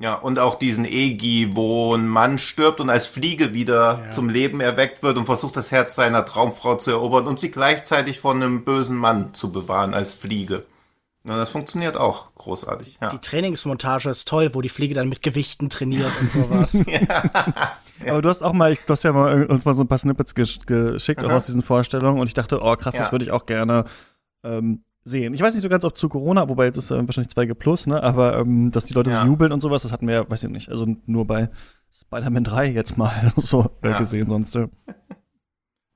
Ja, 0.00 0.14
und 0.14 0.38
auch 0.38 0.54
diesen 0.54 0.86
Egi, 0.86 1.50
wo 1.54 1.94
ein 1.94 2.08
Mann 2.08 2.38
stirbt 2.38 2.80
und 2.80 2.88
als 2.88 3.06
Fliege 3.06 3.52
wieder 3.52 4.00
Ja. 4.06 4.10
zum 4.10 4.30
Leben 4.30 4.60
erweckt 4.60 5.02
wird 5.02 5.18
und 5.18 5.26
versucht, 5.26 5.56
das 5.56 5.70
Herz 5.70 5.94
seiner 5.94 6.24
Traumfrau 6.24 6.76
zu 6.76 6.90
erobern 6.90 7.26
und 7.26 7.38
sie 7.38 7.50
gleichzeitig 7.50 8.18
von 8.18 8.36
einem 8.42 8.64
bösen 8.64 8.96
Mann 8.96 9.34
zu 9.34 9.52
bewahren 9.52 9.92
als 9.92 10.14
Fliege. 10.14 10.64
Ja, 11.24 11.36
das 11.36 11.50
funktioniert 11.50 11.98
auch 11.98 12.34
großartig. 12.36 12.96
Ja. 13.02 13.10
Die 13.10 13.18
Trainingsmontage 13.18 14.08
ist 14.08 14.26
toll, 14.26 14.54
wo 14.54 14.62
die 14.62 14.70
Fliege 14.70 14.94
dann 14.94 15.10
mit 15.10 15.20
Gewichten 15.20 15.68
trainiert 15.68 16.10
und 16.18 16.30
sowas. 16.30 16.74
Aber 18.08 18.22
du 18.22 18.28
hast 18.30 18.40
auch 18.42 18.54
mal, 18.54 18.72
ich, 18.72 18.80
du 18.80 18.92
hast 18.94 19.02
ja 19.04 19.12
mal, 19.12 19.44
uns 19.44 19.66
mal 19.66 19.74
so 19.74 19.82
ein 19.82 19.88
paar 19.88 19.98
Snippets 19.98 20.34
gesch 20.34 20.60
geschickt 20.64 21.22
auch 21.22 21.28
Aha. 21.28 21.36
aus 21.36 21.44
diesen 21.46 21.60
Vorstellungen 21.60 22.18
und 22.20 22.26
ich 22.26 22.32
dachte, 22.32 22.60
oh 22.62 22.74
krass, 22.76 22.94
das 22.96 23.08
Ja. 23.08 23.12
würde 23.12 23.26
ich 23.26 23.30
auch 23.32 23.44
gerne 23.44 23.84
ähm, 24.44 24.82
sehen. 25.10 25.34
Ich 25.34 25.40
weiß 25.42 25.52
nicht 25.54 25.62
so 25.62 25.68
ganz, 25.68 25.84
ob 25.84 25.96
zu 25.98 26.08
Corona, 26.08 26.48
wobei 26.48 26.64
jetzt 26.66 26.76
ist 26.78 26.90
äh, 26.90 27.06
wahrscheinlich 27.06 27.32
2G 27.34 27.54
plus, 27.54 27.86
ne? 27.86 28.02
Aber 28.02 28.38
ähm, 28.38 28.70
dass 28.70 28.86
die 28.86 28.94
Leute 28.94 29.10
Ja. 29.10 29.22
so 29.22 29.26
jubeln 29.28 29.52
und 29.52 29.60
sowas, 29.60 29.82
das 29.82 29.92
hatten 29.92 30.06
wir 30.08 30.14
ja, 30.14 30.30
weiß 30.30 30.44
ich 30.44 30.50
nicht, 30.50 30.68
also 30.70 30.86
nur 31.06 31.26
bei 31.26 31.50
Spider-Man 31.92 32.44
3 32.44 32.70
jetzt 32.70 32.96
mal 32.96 33.32
so 33.36 33.70
äh, 33.82 33.90
Ja. 33.90 33.98
gesehen, 33.98 34.28
sonst. 34.28 34.54
Äh. 34.56 34.68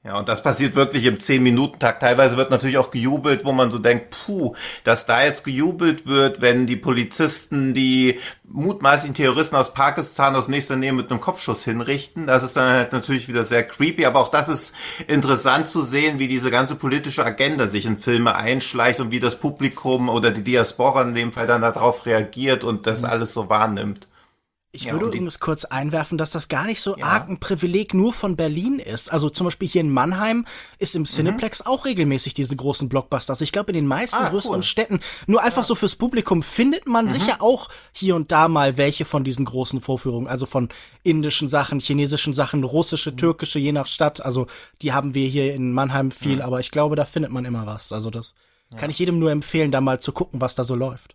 Ja, 0.07 0.19
und 0.19 0.29
das 0.29 0.43
passiert 0.43 0.75
wirklich 0.75 1.07
im 1.07 1.17
10-Minuten-Takt. 1.17 2.03
Teilweise 2.03 2.37
wird 2.37 2.51
natürlich 2.51 2.77
auch 2.77 2.91
gejubelt, 2.91 3.47
wo 3.47 3.53
man 3.53 3.71
so 3.71 3.79
denkt, 3.79 4.11
puh, 4.11 4.55
dass 4.85 5.07
da 5.07 5.25
jetzt 5.25 5.45
gejubelt 5.45 6.07
wird, 6.07 6.43
wenn 6.43 6.67
die 6.67 6.77
Polizisten 6.77 7.73
die 7.73 8.21
mutmaßlichen 8.47 9.15
Terroristen 9.15 9.57
aus 9.57 9.73
Pakistan 9.73 10.37
aus 10.37 10.49
nächster 10.49 10.77
Nähe 10.77 10.93
mit 10.93 11.11
einem 11.11 11.23
Kopfschuss 11.23 11.65
hinrichten. 11.65 12.27
Das 12.27 12.43
ist 12.43 12.55
dann 12.55 12.69
halt 12.69 12.93
natürlich 12.93 13.29
wieder 13.29 13.45
sehr 13.45 13.63
creepy, 13.63 14.05
aber 14.05 14.21
auch 14.21 14.29
das 14.29 14.51
ist 14.51 14.75
interessant 15.07 15.69
zu 15.69 15.81
sehen, 15.81 16.19
wie 16.19 16.29
diese 16.29 16.51
ganze 16.51 16.75
politische 16.75 17.25
Agenda 17.25 17.67
sich 17.67 17.87
in 17.87 17.97
Filme 17.97 18.35
einschleicht 18.37 19.01
und 19.01 19.11
wie 19.11 19.21
das 19.21 19.41
Publikum 19.41 20.11
oder 20.11 20.33
die 20.33 20.45
Diaspora 20.45 21.01
in 21.01 21.15
dem 21.15 21.33
Fall 21.33 21.47
dann 21.47 21.63
darauf 21.63 22.05
reagiert 22.05 22.63
und 22.63 22.87
das 22.87 23.05
alles 23.05 23.33
so 23.33 23.49
wahrnimmt. 23.49 24.07
Ich 24.77 24.83
Ja, 24.87 24.93
würde 24.93 25.05
die- 25.05 25.19
übrigens 25.19 25.39
kurz 25.39 25.65
einwerfen, 25.65 26.19
dass 26.19 26.33
das 26.33 26.49
gar 26.49 26.65
nicht 26.67 26.81
so 26.81 26.97
Ja. 26.97 27.07
arg 27.07 27.29
ein 27.29 27.39
Privileg 27.39 27.95
nur 27.95 28.13
von 28.13 28.35
Berlin 28.35 28.81
ist. 28.81 29.09
Also 29.13 29.31
zum 29.31 29.45
Beispiel 29.45 29.69
hier 29.69 29.83
in 29.83 29.91
Mannheim 29.93 30.47
ist 30.81 30.97
im 30.97 31.05
Cineplex 31.05 31.65
auch 31.65 31.85
regelmäßig 31.85 32.35
diese 32.35 32.57
großen 32.57 32.89
Blockbusters. 32.89 33.41
Ich 33.41 33.53
glaube, 33.53 33.71
in 33.71 33.77
den 33.77 33.87
meisten 33.87 34.17
Ah, 34.17 34.31
größeren 34.31 34.57
cool. 34.57 34.63
Städten, 34.65 34.99
nur 35.29 35.43
einfach 35.45 35.63
so 35.63 35.77
fürs 35.77 35.95
Publikum, 35.95 36.43
findet 36.43 36.89
man 36.89 37.09
sicher 37.09 37.41
auch 37.41 37.69
hier 37.93 38.17
und 38.17 38.33
da 38.33 38.49
mal 38.49 38.77
welche 38.77 39.05
von 39.05 39.23
diesen 39.23 39.45
großen 39.45 39.81
Vorführungen. 39.81 40.27
Also 40.27 40.45
von 40.45 40.69
indischen 41.05 41.47
Sachen, 41.47 41.79
chinesischen 41.79 42.33
Sachen, 42.33 42.65
russische, 42.65 43.15
türkische, 43.15 43.61
je 43.61 43.71
nach 43.71 43.87
Stadt. 43.87 44.25
Also 44.25 44.49
die 44.83 44.93
haben 44.93 45.15
wir 45.15 45.29
hier 45.29 45.55
in 45.55 45.71
Mannheim 45.73 46.11
viel, 46.11 46.43
aber 46.43 46.59
ich 46.59 46.73
glaube, 46.73 46.97
da 46.97 47.05
findet 47.05 47.31
man 47.31 47.45
immer 47.45 47.65
was. 47.65 47.93
Also 47.93 48.11
das 48.11 48.35
kann 48.77 48.91
ich 48.91 48.99
jedem 48.99 49.21
nur 49.21 49.31
empfehlen, 49.31 49.71
da 49.71 49.81
mal 49.81 50.01
zu 50.01 50.11
gucken, 50.11 50.41
was 50.41 50.57
da 50.57 50.65
so 50.65 50.75
läuft. 50.75 51.15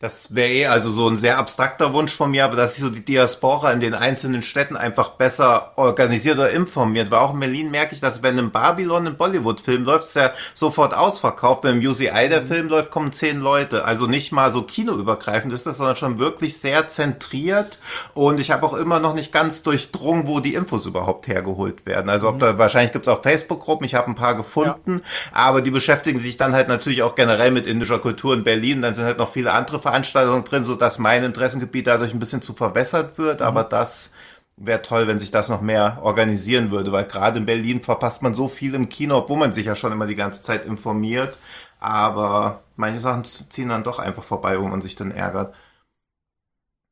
Das 0.00 0.34
wäre 0.34 0.48
eh 0.48 0.66
also 0.66 0.88
so 0.88 1.06
ein 1.10 1.18
sehr 1.18 1.36
abstrakter 1.36 1.92
Wunsch 1.92 2.16
von 2.16 2.30
mir, 2.30 2.46
aber 2.46 2.56
dass 2.56 2.74
sich 2.74 2.82
so 2.82 2.88
die 2.88 3.04
Diaspora 3.04 3.70
in 3.70 3.80
den 3.80 3.92
einzelnen 3.92 4.40
Städten 4.40 4.74
einfach 4.74 5.10
besser 5.10 5.72
organisiert 5.76 6.38
oder 6.38 6.48
informiert. 6.48 7.10
Weil 7.10 7.18
auch 7.18 7.34
in 7.34 7.40
Berlin 7.40 7.70
merke 7.70 7.94
ich, 7.94 8.00
dass 8.00 8.22
wenn 8.22 8.38
in 8.38 8.50
Babylon 8.50 9.08
ein 9.08 9.18
Bollywood-Film 9.18 9.84
läuft, 9.84 10.04
ist 10.04 10.16
ja 10.16 10.32
sofort 10.54 10.94
ausverkauft. 10.94 11.64
Wenn 11.64 11.82
im 11.82 11.86
UCI 11.86 12.30
der 12.30 12.46
Film 12.46 12.68
läuft, 12.68 12.90
kommen 12.90 13.12
zehn 13.12 13.40
Leute. 13.40 13.84
Also 13.84 14.06
nicht 14.06 14.32
mal 14.32 14.50
so 14.50 14.62
kinoübergreifend 14.62 15.52
ist 15.52 15.66
das, 15.66 15.76
sondern 15.76 15.96
schon 15.96 16.18
wirklich 16.18 16.58
sehr 16.58 16.88
zentriert. 16.88 17.78
Und 18.14 18.40
ich 18.40 18.52
habe 18.52 18.64
auch 18.64 18.72
immer 18.72 19.00
noch 19.00 19.12
nicht 19.12 19.32
ganz 19.32 19.62
durchdrungen, 19.64 20.26
wo 20.26 20.40
die 20.40 20.54
Infos 20.54 20.86
überhaupt 20.86 21.28
hergeholt 21.28 21.84
werden. 21.84 22.08
Also 22.08 22.26
ob 22.30 22.38
da 22.38 22.56
wahrscheinlich 22.56 22.92
gibt's 22.92 23.08
auch 23.08 23.22
Facebook-Gruppen, 23.22 23.84
ich 23.84 23.96
habe 23.96 24.10
ein 24.10 24.14
paar 24.14 24.34
gefunden, 24.34 25.02
aber 25.30 25.60
die 25.60 25.70
beschäftigen 25.70 26.18
sich 26.18 26.38
dann 26.38 26.54
halt 26.54 26.68
natürlich 26.68 27.02
auch 27.02 27.14
generell 27.14 27.50
mit 27.50 27.66
indischer 27.66 27.98
Kultur 27.98 28.32
in 28.32 28.44
Berlin. 28.44 28.80
Dann 28.80 28.94
sind 28.94 29.04
halt 29.04 29.18
noch 29.18 29.30
viele 29.30 29.52
andere 29.52 29.78
Veranstaltungen 29.90 30.44
drin, 30.44 30.62
so 30.62 30.76
dass 30.76 30.98
mein 30.98 31.24
Interessengebiet 31.24 31.88
dadurch 31.88 32.14
ein 32.14 32.20
bisschen 32.20 32.42
zu 32.42 32.54
verwässert 32.54 33.18
wird. 33.18 33.42
Aber 33.42 33.64
das 33.64 34.12
wäre 34.56 34.82
toll, 34.82 35.08
wenn 35.08 35.18
sich 35.18 35.32
das 35.32 35.48
noch 35.48 35.60
mehr 35.60 35.98
organisieren 36.02 36.70
würde, 36.70 36.92
weil 36.92 37.06
gerade 37.06 37.38
in 37.38 37.46
Berlin 37.46 37.82
verpasst 37.82 38.22
man 38.22 38.34
so 38.34 38.46
viel 38.46 38.74
im 38.74 38.88
Kino, 38.88 39.18
obwohl 39.18 39.38
man 39.38 39.52
sich 39.52 39.66
ja 39.66 39.74
schon 39.74 39.92
immer 39.92 40.06
die 40.06 40.14
ganze 40.14 40.42
Zeit 40.42 40.64
informiert. 40.64 41.36
Aber 41.80 42.62
manche 42.76 43.00
Sachen 43.00 43.24
ziehen 43.24 43.70
dann 43.70 43.82
doch 43.82 43.98
einfach 43.98 44.22
vorbei, 44.22 44.60
wo 44.60 44.66
man 44.68 44.80
sich 44.80 44.94
dann 44.94 45.10
ärgert. 45.10 45.54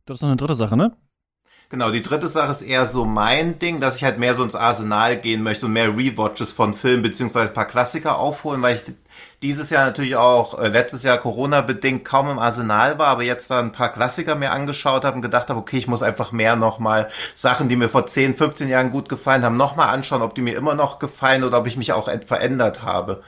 Das 0.06 0.16
ist 0.16 0.22
noch 0.22 0.30
eine 0.30 0.36
dritte 0.38 0.56
Sache, 0.56 0.76
ne? 0.76 0.96
Genau, 1.70 1.90
die 1.90 2.02
dritte 2.02 2.28
Sache 2.28 2.50
ist 2.50 2.62
eher 2.62 2.86
so 2.86 3.04
mein 3.04 3.58
Ding, 3.58 3.78
dass 3.78 3.96
ich 3.96 4.04
halt 4.04 4.18
mehr 4.18 4.34
so 4.34 4.42
ins 4.42 4.54
Arsenal 4.54 5.18
gehen 5.18 5.42
möchte 5.42 5.66
und 5.66 5.74
mehr 5.74 5.94
Rewatches 5.94 6.50
von 6.50 6.72
Filmen 6.72 7.02
beziehungsweise 7.02 7.48
ein 7.48 7.54
paar 7.54 7.66
Klassiker 7.66 8.16
aufholen, 8.16 8.62
weil 8.62 8.74
ich 8.74 8.94
dieses 9.42 9.70
Jahr 9.70 9.84
natürlich 9.84 10.16
auch 10.16 10.58
äh, 10.58 10.68
letztes 10.68 11.02
Jahr 11.04 11.18
Corona-bedingt 11.18 12.04
kaum 12.04 12.28
im 12.30 12.38
Arsenal 12.38 12.98
war, 12.98 13.08
aber 13.08 13.22
jetzt 13.22 13.50
da 13.50 13.60
ein 13.60 13.72
paar 13.72 13.92
Klassiker 13.92 14.34
mir 14.34 14.50
angeschaut 14.50 15.04
habe 15.04 15.16
und 15.16 15.22
gedacht 15.22 15.48
habe, 15.48 15.60
okay, 15.60 15.78
ich 15.78 15.86
muss 15.86 16.02
einfach 16.02 16.32
mehr 16.32 16.56
nochmal 16.56 17.08
Sachen, 17.34 17.68
die 17.68 17.76
mir 17.76 17.88
vor 17.88 18.06
10, 18.06 18.36
15 18.36 18.68
Jahren 18.68 18.90
gut 18.90 19.08
gefallen 19.08 19.44
haben, 19.44 19.56
nochmal 19.56 19.88
anschauen, 19.88 20.22
ob 20.22 20.34
die 20.34 20.42
mir 20.42 20.56
immer 20.56 20.74
noch 20.74 20.98
gefallen 20.98 21.44
oder 21.44 21.58
ob 21.58 21.66
ich 21.66 21.76
mich 21.76 21.92
auch 21.92 22.10
verändert 22.26 22.82
habe. 22.82 23.22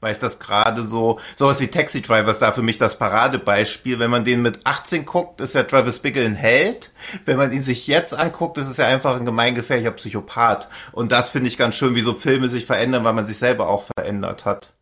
Weil 0.00 0.12
ich 0.12 0.18
das 0.18 0.38
gerade 0.38 0.82
so, 0.82 1.20
sowas 1.36 1.58
wie 1.60 1.68
Taxi 1.68 2.02
Driver 2.02 2.30
ist 2.30 2.42
da 2.42 2.52
für 2.52 2.60
mich 2.60 2.76
das 2.76 2.98
Paradebeispiel. 2.98 3.98
Wenn 3.98 4.10
man 4.10 4.24
den 4.24 4.42
mit 4.42 4.60
18 4.64 5.06
guckt, 5.06 5.40
ist 5.40 5.54
der 5.54 5.66
Travis 5.66 6.00
Bickle 6.00 6.26
ein 6.26 6.34
Held. 6.34 6.90
Wenn 7.24 7.38
man 7.38 7.50
ihn 7.50 7.62
sich 7.62 7.86
jetzt 7.86 8.12
anguckt, 8.12 8.58
ist 8.58 8.68
es 8.68 8.76
ja 8.76 8.86
einfach 8.86 9.16
ein 9.16 9.24
gemeingefährlicher 9.24 9.92
Psychopath. 9.92 10.68
Und 10.92 11.12
das 11.12 11.30
finde 11.30 11.48
ich 11.48 11.56
ganz 11.56 11.76
schön, 11.76 11.94
wie 11.94 12.02
so 12.02 12.12
Filme 12.12 12.50
sich 12.50 12.66
verändern, 12.66 13.04
weil 13.04 13.14
man 13.14 13.24
sich 13.24 13.38
selber 13.38 13.70
auch 13.70 13.84
verändert 13.96 14.44
hat. 14.44 14.75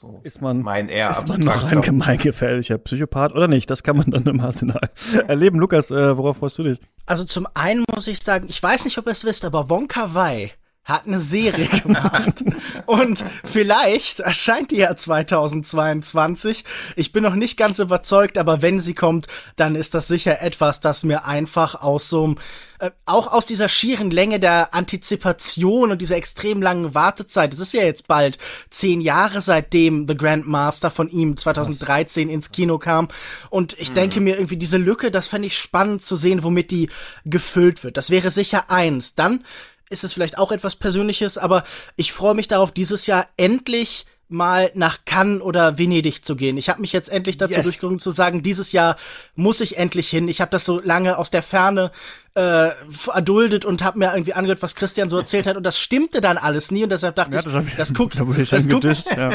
So 0.00 0.20
Ist 0.22 0.40
man, 0.40 0.62
mein 0.62 0.88
eher 0.88 1.10
ist 1.10 1.26
man 1.26 1.40
noch 1.40 1.64
ein 1.64 1.82
gemeingefährlicher 1.82 2.78
Psychopath 2.78 3.32
oder 3.32 3.48
nicht? 3.48 3.68
Das 3.68 3.82
kann 3.82 3.96
man 3.96 4.12
dann 4.12 4.22
im 4.26 4.38
Arsenal 4.38 4.90
erleben. 5.26 5.58
Lukas, 5.58 5.90
äh, 5.90 6.16
worauf 6.16 6.36
freust 6.36 6.56
du 6.58 6.62
dich? 6.62 6.78
Also 7.06 7.24
zum 7.24 7.48
einen 7.54 7.82
muss 7.92 8.06
ich 8.06 8.20
sagen, 8.20 8.46
ich 8.48 8.62
weiß 8.62 8.84
nicht, 8.84 8.96
ob 8.98 9.06
ihr 9.06 9.10
es 9.10 9.24
wisst, 9.24 9.44
aber 9.44 9.68
Wonka 9.68 10.14
Wai 10.14 10.52
hat 10.88 11.06
eine 11.06 11.20
Serie 11.20 11.68
gemacht. 11.82 12.42
Und 12.86 13.24
vielleicht 13.44 14.20
erscheint 14.20 14.70
die 14.70 14.78
ja 14.78 14.96
2022. 14.96 16.64
Ich 16.96 17.12
bin 17.12 17.22
noch 17.22 17.34
nicht 17.34 17.58
ganz 17.58 17.78
überzeugt, 17.78 18.38
aber 18.38 18.62
wenn 18.62 18.80
sie 18.80 18.94
kommt, 18.94 19.26
dann 19.56 19.74
ist 19.74 19.94
das 19.94 20.08
sicher 20.08 20.40
etwas, 20.40 20.80
das 20.80 21.04
mir 21.04 21.26
einfach 21.26 21.74
aus 21.82 22.08
so 22.08 22.24
einem 22.24 22.36
äh, 22.78 22.92
auch 23.06 23.32
aus 23.32 23.44
dieser 23.46 23.68
schieren 23.68 24.10
Länge 24.10 24.38
der 24.38 24.72
Antizipation 24.72 25.90
und 25.90 26.00
dieser 26.00 26.16
extrem 26.16 26.62
langen 26.62 26.94
Wartezeit, 26.94 27.52
es 27.52 27.58
ist 27.58 27.72
ja 27.74 27.82
jetzt 27.82 28.06
bald 28.06 28.38
zehn 28.70 29.00
Jahre 29.00 29.40
seitdem 29.40 30.06
The 30.06 30.16
Grandmaster 30.16 30.90
von 30.90 31.10
ihm 31.10 31.36
2013 31.36 32.30
ins 32.30 32.52
Kino 32.52 32.78
kam. 32.78 33.08
Und 33.50 33.76
ich 33.78 33.92
denke 33.92 34.20
mir 34.20 34.36
irgendwie 34.36 34.56
diese 34.56 34.78
Lücke, 34.78 35.10
das 35.10 35.26
fände 35.26 35.48
ich 35.48 35.58
spannend 35.58 36.02
zu 36.02 36.14
sehen, 36.14 36.44
womit 36.44 36.70
die 36.70 36.88
gefüllt 37.24 37.82
wird. 37.82 37.96
Das 37.96 38.10
wäre 38.10 38.30
sicher 38.30 38.70
eins. 38.70 39.16
Dann 39.16 39.44
ist 39.90 40.04
es 40.04 40.12
vielleicht 40.12 40.38
auch 40.38 40.52
etwas 40.52 40.76
Persönliches, 40.76 41.38
aber 41.38 41.64
ich 41.96 42.12
freue 42.12 42.34
mich 42.34 42.48
darauf, 42.48 42.72
dieses 42.72 43.06
Jahr 43.06 43.26
endlich 43.36 44.06
mal 44.30 44.70
nach 44.74 45.06
Cannes 45.06 45.40
oder 45.40 45.78
Venedig 45.78 46.22
zu 46.22 46.36
gehen. 46.36 46.58
Ich 46.58 46.68
habe 46.68 46.82
mich 46.82 46.92
jetzt 46.92 47.08
endlich 47.08 47.38
dazu 47.38 47.54
Yes. 47.54 47.62
durchgerungen 47.62 47.98
zu 47.98 48.10
sagen, 48.10 48.42
dieses 48.42 48.72
Jahr 48.72 48.96
muss 49.34 49.62
ich 49.62 49.78
endlich 49.78 50.10
hin. 50.10 50.28
Ich 50.28 50.42
habe 50.42 50.50
das 50.50 50.66
so 50.66 50.80
lange 50.80 51.16
aus 51.16 51.30
der 51.30 51.42
Ferne 51.42 51.90
äh, 52.38 52.70
erduldet 53.12 53.64
und 53.64 53.82
habe 53.82 53.98
mir 53.98 54.12
irgendwie 54.12 54.32
angehört, 54.32 54.62
was 54.62 54.76
Christian 54.76 55.10
so 55.10 55.18
erzählt 55.18 55.46
hat 55.48 55.56
und 55.56 55.64
das 55.64 55.78
stimmte 55.78 56.20
dann 56.20 56.38
alles 56.38 56.70
nie 56.70 56.84
und 56.84 56.90
deshalb 56.90 57.16
dachte 57.16 57.38
ich, 57.38 57.74
das 57.74 57.92
guck, 57.92 58.12
da 58.16 58.26
wurde 58.26 58.42
ich 58.42 58.50
das 58.50 58.68
guck, 58.68 58.84
angedischt, 58.84 59.06
ja. 59.16 59.30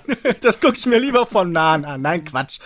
das 0.42 0.60
gucke 0.60 0.76
ich 0.76 0.86
mir 0.86 0.98
lieber 0.98 1.26
von 1.26 1.50
nahen 1.50 1.84
an. 1.84 2.02
Nein, 2.02 2.24
Quatsch. 2.24 2.58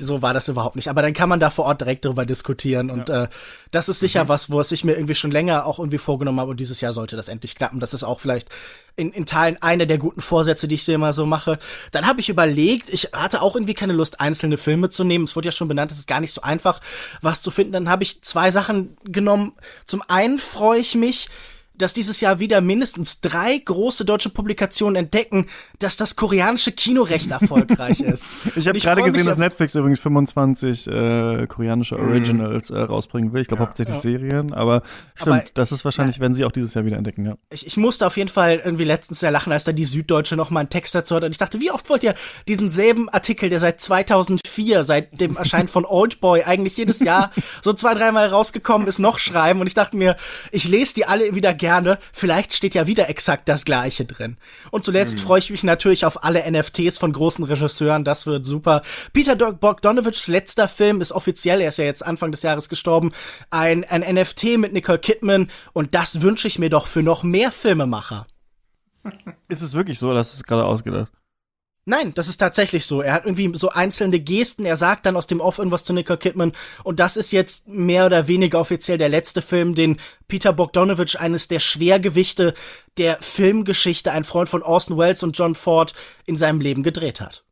So 0.00 0.22
war 0.22 0.34
das 0.34 0.48
überhaupt 0.48 0.76
nicht. 0.76 0.88
Aber 0.88 1.02
dann 1.02 1.12
kann 1.12 1.28
man 1.28 1.40
da 1.40 1.50
vor 1.50 1.66
Ort 1.66 1.80
direkt 1.80 2.04
drüber 2.04 2.24
diskutieren. 2.26 2.90
Und 2.90 3.10
äh, 3.10 3.28
das 3.70 3.88
ist 3.88 4.00
sicher 4.00 4.28
was, 4.28 4.50
wo 4.50 4.60
es 4.60 4.72
ich 4.72 4.84
mir 4.84 4.94
irgendwie 4.94 5.14
schon 5.14 5.30
länger 5.30 5.66
auch 5.66 5.78
irgendwie 5.78 5.98
vorgenommen 5.98 6.40
habe. 6.40 6.52
Und 6.52 6.60
dieses 6.60 6.80
Jahr 6.80 6.92
sollte 6.92 7.16
das 7.16 7.28
endlich 7.28 7.54
klappen. 7.54 7.80
Das 7.80 7.94
ist 7.94 8.04
auch 8.04 8.20
vielleicht 8.20 8.48
in, 8.96 9.12
in 9.12 9.26
Teilen 9.26 9.56
eine 9.60 9.86
der 9.86 9.98
guten 9.98 10.20
Vorsätze, 10.20 10.68
die 10.68 10.76
ich 10.76 10.84
so 10.84 10.92
immer 10.92 11.12
so 11.12 11.26
mache. 11.26 11.58
Dann 11.90 12.06
habe 12.06 12.20
ich 12.20 12.28
überlegt, 12.28 12.90
ich 12.90 13.10
hatte 13.12 13.42
auch 13.42 13.56
irgendwie 13.56 13.74
keine 13.74 13.92
Lust, 13.92 14.20
einzelne 14.20 14.56
Filme 14.56 14.90
zu 14.90 15.04
nehmen. 15.04 15.24
Es 15.24 15.36
wurde 15.36 15.48
ja 15.48 15.52
schon 15.52 15.68
benannt, 15.68 15.90
es 15.90 15.98
ist 15.98 16.08
gar 16.08 16.20
nicht 16.20 16.32
so 16.32 16.42
einfach, 16.42 16.80
was 17.20 17.42
zu 17.42 17.50
finden. 17.50 17.72
Dann 17.72 17.88
habe 17.88 18.02
ich 18.04 18.22
zwei 18.22 18.50
Sachen 18.50 18.96
genommen. 19.04 19.33
Zum 19.86 20.02
einen 20.08 20.38
freue 20.38 20.80
ich 20.80 20.94
mich, 20.94 21.28
dass 21.76 21.92
dieses 21.92 22.20
Jahr 22.20 22.38
wieder 22.38 22.60
mindestens 22.60 23.20
drei 23.20 23.58
große 23.58 24.04
deutsche 24.04 24.30
Publikationen 24.30 24.96
entdecken, 24.96 25.46
dass 25.78 25.96
das 25.96 26.16
koreanische 26.16 26.72
Kinorecht 26.72 27.30
erfolgreich 27.30 28.00
ist. 28.00 28.30
Ich 28.56 28.68
habe 28.68 28.78
gerade 28.78 29.02
gesehen, 29.02 29.26
dass 29.26 29.36
Netflix 29.38 29.74
übrigens 29.74 30.00
25 30.00 30.86
äh, 30.86 31.46
koreanische 31.48 31.96
Mhm. 31.96 32.08
Originals 32.08 32.70
äh, 32.70 32.78
rausbringen 32.78 33.32
will. 33.32 33.40
Ich 33.42 33.48
glaube 33.48 33.62
hauptsächlich 33.64 33.96
Serien, 33.98 34.52
aber 34.52 34.82
stimmt, 35.14 35.36
Aber- 35.36 35.44
das 35.54 35.72
ist 35.72 35.84
wahrscheinlich, 35.84 36.20
wenn 36.20 36.34
sie 36.34 36.44
auch 36.44 36.52
dieses 36.52 36.74
Jahr 36.74 36.84
wieder 36.84 36.96
entdecken, 36.96 37.24
ja. 37.26 37.34
ich, 37.50 37.66
ich 37.66 37.76
musste 37.76 38.06
auf 38.06 38.16
jeden 38.16 38.30
Fall 38.30 38.62
irgendwie 38.64 38.84
letztens 38.84 39.20
sehr 39.20 39.30
lachen, 39.30 39.52
als 39.52 39.64
da 39.64 39.72
die 39.72 39.84
Süddeutsche 39.84 40.36
noch 40.36 40.50
mal 40.50 40.60
einen 40.60 40.70
Text 40.70 40.94
dazu 40.94 41.14
hat. 41.16 41.24
Und 41.24 41.32
ich 41.32 41.38
dachte, 41.38 41.60
wie 41.60 41.70
oft 41.70 41.88
wollt 41.90 42.02
ihr 42.04 42.14
diesen 42.48 42.70
selben 42.70 43.08
Artikel, 43.08 43.48
der 43.50 43.58
seit 43.60 43.80
2004, 43.80 44.84
seit 44.84 45.20
dem 45.20 45.36
Erscheinen 45.44 45.68
von 45.68 45.84
Oldboy, 45.84 46.44
eigentlich 46.44 46.76
jedes 46.76 47.00
Jahr 47.00 47.32
so 47.62 47.72
zwei, 47.72 47.94
dreimal 47.94 48.28
rausgekommen 48.28 48.86
ist, 48.86 48.98
noch 49.00 49.18
schreiben? 49.18 49.60
Und 49.60 49.66
ich 49.66 49.74
dachte 49.74 49.96
mir, 49.96 50.16
ich 50.52 50.68
lese 50.68 50.94
die 50.94 51.06
alle 51.06 51.34
wieder 51.34 51.52
gerne. 51.52 51.63
Vielleicht 52.12 52.54
steht 52.54 52.74
ja 52.74 52.86
wieder 52.86 53.08
exakt 53.08 53.48
das 53.48 53.64
Gleiche 53.64 54.04
drin. 54.04 54.36
Und 54.70 54.84
zuletzt 54.84 55.20
freue 55.20 55.38
ich 55.38 55.50
mich 55.50 55.62
natürlich 55.62 56.04
auf 56.04 56.24
alle 56.24 56.50
NFTs 56.50 56.98
von 56.98 57.12
großen 57.12 57.44
Regisseuren. 57.44 58.04
Das 58.04 58.26
wird 58.26 58.44
super. 58.44 58.82
Peter 59.12 59.34
Bogdanovichs 59.34 60.28
letzter 60.28 60.68
Film 60.68 61.00
ist 61.00 61.12
offiziell, 61.12 61.60
er 61.60 61.68
ist 61.68 61.78
ja 61.78 61.84
jetzt 61.84 62.04
Anfang 62.04 62.30
des 62.30 62.42
Jahres 62.42 62.68
gestorben, 62.68 63.12
ein, 63.50 63.84
ein 63.84 64.02
NFT 64.02 64.58
mit 64.58 64.72
Nicole 64.72 64.98
Kidman. 64.98 65.50
Und 65.72 65.94
das 65.94 66.20
wünsche 66.22 66.48
ich 66.48 66.58
mir 66.58 66.70
doch 66.70 66.86
für 66.86 67.02
noch 67.02 67.22
mehr 67.22 67.52
Filmemacher. 67.52 68.26
Ist 69.48 69.62
es 69.62 69.74
wirklich 69.74 69.98
so, 69.98 70.12
du 70.32 70.36
es 70.36 70.44
gerade 70.44 70.64
ausgedacht? 70.64 71.12
Nein, 71.86 72.14
das 72.14 72.28
ist 72.28 72.38
tatsächlich 72.38 72.86
so. 72.86 73.02
Er 73.02 73.12
hat 73.12 73.26
irgendwie 73.26 73.52
so 73.58 73.68
einzelne 73.68 74.18
Gesten. 74.18 74.64
Er 74.64 74.78
sagt 74.78 75.04
dann 75.04 75.16
aus 75.16 75.26
dem 75.26 75.40
Off 75.40 75.58
irgendwas 75.58 75.84
zu 75.84 75.92
Nicole 75.92 76.18
Kidman. 76.18 76.52
Und 76.82 76.98
das 76.98 77.18
ist 77.18 77.30
jetzt 77.30 77.68
mehr 77.68 78.06
oder 78.06 78.26
weniger 78.26 78.58
offiziell 78.58 78.96
der 78.96 79.10
letzte 79.10 79.42
Film, 79.42 79.74
den 79.74 80.00
Peter 80.26 80.54
Bogdanovich, 80.54 81.20
eines 81.20 81.46
der 81.48 81.60
Schwergewichte 81.60 82.54
der 82.96 83.18
Filmgeschichte, 83.20 84.12
ein 84.12 84.24
Freund 84.24 84.48
von 84.48 84.62
Orson 84.62 84.96
Welles 84.96 85.22
und 85.22 85.36
John 85.36 85.54
Ford, 85.54 85.92
in 86.24 86.38
seinem 86.38 86.60
Leben 86.60 86.82
gedreht 86.82 87.20
hat. 87.20 87.44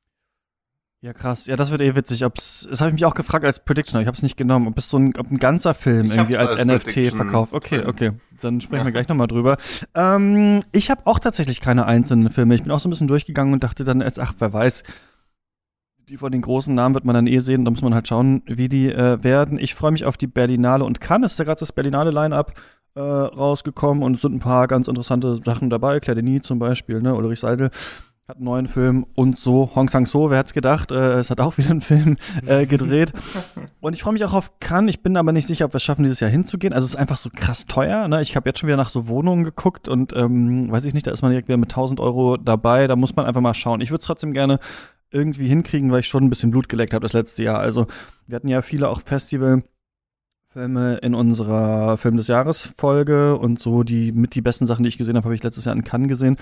Ja, 1.05 1.13
krass. 1.13 1.47
Ja, 1.47 1.57
das 1.57 1.73
wird 1.73 1.83
eh 1.83 1.97
witzig. 1.97 2.25
Ob's, 2.25 2.65
das 2.71 2.81
habe 2.81 2.91
ich 2.91 2.95
mich 2.95 3.05
auch 3.05 3.15
gefragt 3.15 3.45
als 3.45 3.59
Prediction, 3.65 3.97
aber 3.97 4.03
ich 4.03 4.07
habe 4.07 4.15
es 4.15 4.23
nicht 4.23 4.37
genommen. 4.37 4.69
Ob 4.69 4.79
es 4.79 4.89
so 4.89 4.99
ein, 4.99 5.13
ob 5.19 5.33
ein 5.33 5.37
ganzer 5.37 5.75
Film 5.75 6.07
Ich 6.07 6.15
irgendwie 6.15 6.37
als, 6.37 6.53
als 6.53 6.65
NFT 6.65 6.85
Prediction 6.85 7.17
verkauft. 7.17 7.53
Okay, 7.53 7.83
okay. 7.89 8.13
Dann 8.41 8.61
sprechen 8.61 8.85
wir 8.85 8.91
Ja. 8.91 8.93
gleich 8.93 9.09
nochmal 9.09 9.27
drüber. 9.27 9.57
Ähm, 9.97 10.61
ich 10.71 10.91
habe 10.93 11.05
auch 11.07 11.19
tatsächlich 11.19 11.61
keine 11.61 11.87
einzelnen 11.87 12.31
Filme. 12.31 12.55
Ich 12.55 12.63
bin 12.63 12.71
auch 12.71 12.79
so 12.79 12.89
ein 12.89 12.91
bisschen 12.91 13.09
durchgegangen 13.09 13.53
und 13.53 13.65
dachte 13.65 13.83
dann 13.83 14.01
erst, 14.01 14.21
ach, 14.21 14.35
wer 14.39 14.53
weiß. 14.53 14.85
Die 16.09 16.19
von 16.19 16.31
den 16.31 16.41
großen 16.43 16.73
Namen 16.73 16.95
wird 16.95 17.05
man 17.05 17.15
dann 17.17 17.27
eh 17.27 17.41
sehen. 17.41 17.65
Da 17.65 17.73
muss 17.73 17.83
man 17.83 17.95
halt 17.95 18.07
schauen, 18.07 18.43
wie 18.47 18.69
die 18.69 18.89
äh, 18.93 19.23
werden. 19.25 19.59
Ich 19.59 19.75
freue 19.75 19.91
mich 19.91 20.05
auf 20.05 20.17
die 20.17 20.29
Berlinale 20.29 20.85
und 20.85 21.01
Cannes. 21.01 21.33
Ist 21.33 21.39
ja 21.41 21.45
gerade 21.45 21.59
das 21.61 21.73
Berlinale-Line-Up 21.73 22.53
äh, 22.95 23.01
rausgekommen 23.01 24.05
und 24.05 24.15
es 24.15 24.21
sind 24.23 24.35
ein 24.37 24.41
paar 24.41 24.69
ganz 24.69 24.87
interessante 24.87 25.41
Sachen 25.45 25.69
dabei. 25.69 25.99
Claire 25.99 26.23
Denis 26.23 26.45
zum 26.45 26.61
Beispiel, 26.61 27.03
ne? 27.03 27.13
Ulrich 27.17 27.41
Seidel 27.41 27.71
hat 28.33 28.39
einen 28.39 28.47
neuen 28.47 28.67
Film 28.67 29.05
und 29.15 29.39
so. 29.39 29.71
Hong 29.75 29.91
Sang-so, 29.91 30.31
wer 30.31 30.39
hat's 30.39 30.55
gedacht? 30.55 30.91
Äh, 30.91 31.19
es 31.19 31.29
hat 31.29 31.39
auch 31.39 31.59
wieder 31.59 31.69
einen 31.69 31.83
Film 31.83 32.17
äh, 32.47 32.65
gedreht. 32.65 33.13
und 33.81 33.93
ich 33.93 34.03
freue 34.03 34.15
mich 34.15 34.25
auch 34.25 34.33
auf 34.33 34.59
Cannes. 34.59 34.95
Ich 34.95 35.03
bin 35.03 35.19
aber 35.19 35.33
nicht 35.33 35.47
sicher, 35.47 35.67
ob 35.67 35.75
wir 35.75 35.77
es 35.77 35.83
schaffen, 35.83 36.03
dieses 36.03 36.21
Jahr 36.21 36.31
hinzugehen. 36.31 36.73
Also 36.73 36.87
es 36.87 36.95
ist 36.95 36.99
einfach 36.99 37.19
so 37.19 37.29
krass 37.29 37.67
teuer. 37.67 38.09
Ne? 38.09 38.23
Ich 38.23 38.35
habe 38.35 38.49
jetzt 38.49 38.59
schon 38.59 38.69
wieder 38.69 38.79
nach 38.79 38.89
so 38.89 39.07
Wohnungen 39.07 39.45
geguckt 39.45 39.87
und 39.87 40.15
ähm, 40.17 40.73
weiß 40.73 40.87
ich 40.87 40.95
nicht, 40.95 41.07
da 41.07 41.11
ist 41.11 41.21
man 41.21 41.31
direkt 41.31 41.49
wieder 41.49 41.59
mit 41.59 41.73
1000 41.73 42.01
Euro 42.01 42.39
dabei. 42.39 42.87
Da 42.87 42.97
muss 42.97 43.15
man 43.15 43.27
einfach 43.27 43.43
mal 43.43 43.53
schauen. 43.53 43.83
Ich 43.83 43.91
würde 43.91 44.01
es 44.01 44.07
trotzdem 44.07 44.33
gerne 44.33 44.61
irgendwie 45.11 45.49
hinkriegen, 45.49 45.93
weil 45.93 46.01
ich 46.01 46.09
schon 46.09 46.25
ein 46.25 46.31
bisschen 46.31 46.53
Blut 46.53 46.71
geleckt 46.71 46.95
habe 46.95 47.03
das 47.03 47.13
letzte 47.13 47.43
Jahr. 47.43 47.59
Also 47.59 47.87
wir 48.27 48.37
hatten 48.37 48.49
ja 48.49 48.63
viele 48.63 48.89
auch 48.89 49.03
Festival. 49.03 49.63
Filme 50.53 50.97
in 50.97 51.15
unserer 51.15 51.97
Film 51.97 52.19
des 52.19 52.27
Jahres 52.27 52.75
Folge 52.77 53.39
und 53.39 53.59
so 53.59 53.85
die 53.85 54.13
mit 54.13 54.35
die 54.35 54.43
besten 54.43 54.67
Sachen, 54.67 54.83
die 54.83 54.91
ich 54.91 54.99
gesehen 54.99 55.17
habe, 55.17 55.25
habe 55.25 55.35
ich 55.35 55.43
letztes 55.43 55.65
Jahr 55.65 55.75
in 55.75 55.83
Cannes 55.83 56.09
gesehen. 56.09 56.37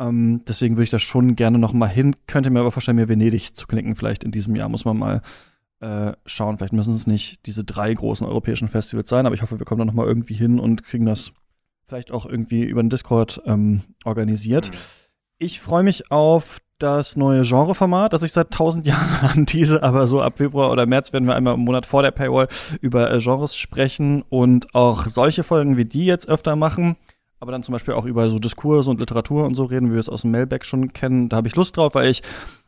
Ähm, 0.00 0.40
deswegen 0.48 0.76
würde 0.76 0.84
ich 0.84 0.90
da 0.90 0.98
schon 0.98 1.36
gerne 1.36 1.58
noch 1.58 1.72
mal 1.72 1.86
hin. 1.86 2.16
Könnte 2.26 2.50
mir 2.50 2.60
aber 2.60 2.72
vorstellen, 2.72 2.96
mir 2.96 3.08
Venedig 3.08 3.54
zu 3.54 3.66
knicken 3.66 3.94
vielleicht 3.94 4.24
in 4.24 4.32
diesem 4.32 4.56
Jahr. 4.56 4.70
Muss 4.70 4.86
man 4.86 4.98
mal 4.98 5.22
äh, 5.80 6.12
schauen. 6.26 6.58
Vielleicht 6.58 6.72
müssen 6.72 6.94
es 6.94 7.06
nicht 7.06 7.46
diese 7.46 7.64
drei 7.64 7.92
großen 7.92 8.26
europäischen 8.26 8.68
Festivals 8.68 9.08
sein, 9.08 9.26
aber 9.26 9.34
ich 9.34 9.42
hoffe, 9.42 9.58
wir 9.58 9.66
kommen 9.66 9.80
da 9.80 9.84
noch 9.84 9.94
mal 9.94 10.06
irgendwie 10.06 10.34
hin 10.34 10.58
und 10.58 10.84
kriegen 10.84 11.06
das 11.06 11.32
vielleicht 11.86 12.10
auch 12.10 12.26
irgendwie 12.26 12.62
über 12.62 12.82
den 12.82 12.90
Discord 12.90 13.42
ähm, 13.46 13.82
organisiert. 14.04 14.70
Mhm. 14.70 14.76
Ich 15.38 15.60
freue 15.60 15.82
mich 15.82 16.10
auf 16.10 16.60
das 16.78 17.16
neue 17.16 17.42
Genreformat, 17.42 18.12
das 18.12 18.22
ich 18.22 18.32
seit 18.32 18.50
tausend 18.50 18.86
Jahren 18.86 19.30
antease, 19.30 19.82
aber 19.82 20.06
so 20.06 20.22
ab 20.22 20.38
Februar 20.38 20.70
oder 20.70 20.86
März 20.86 21.12
werden 21.12 21.26
wir 21.26 21.34
einmal 21.34 21.54
im 21.54 21.60
Monat 21.60 21.86
vor 21.86 22.02
der 22.02 22.10
Paywall 22.10 22.48
über 22.80 23.12
äh, 23.12 23.18
Genres 23.18 23.56
sprechen 23.56 24.22
und 24.28 24.74
auch 24.74 25.06
solche 25.06 25.42
Folgen 25.42 25.76
wie 25.76 25.84
die 25.84 26.06
jetzt 26.06 26.28
öfter 26.28 26.56
machen. 26.56 26.96
Aber 27.40 27.52
dann 27.52 27.62
zum 27.62 27.72
Beispiel 27.72 27.94
auch 27.94 28.04
über 28.04 28.30
so 28.30 28.38
Diskurs 28.38 28.86
und 28.86 29.00
Literatur 29.00 29.44
und 29.44 29.54
so 29.54 29.64
reden, 29.64 29.88
wie 29.88 29.94
wir 29.94 30.00
es 30.00 30.08
aus 30.08 30.22
dem 30.22 30.30
Mailback 30.30 30.64
schon 30.64 30.92
kennen. 30.92 31.28
Da 31.28 31.38
habe 31.38 31.48
ich 31.48 31.56
Lust 31.56 31.76
drauf, 31.76 31.94
weil 31.94 32.10
ich 32.10 32.22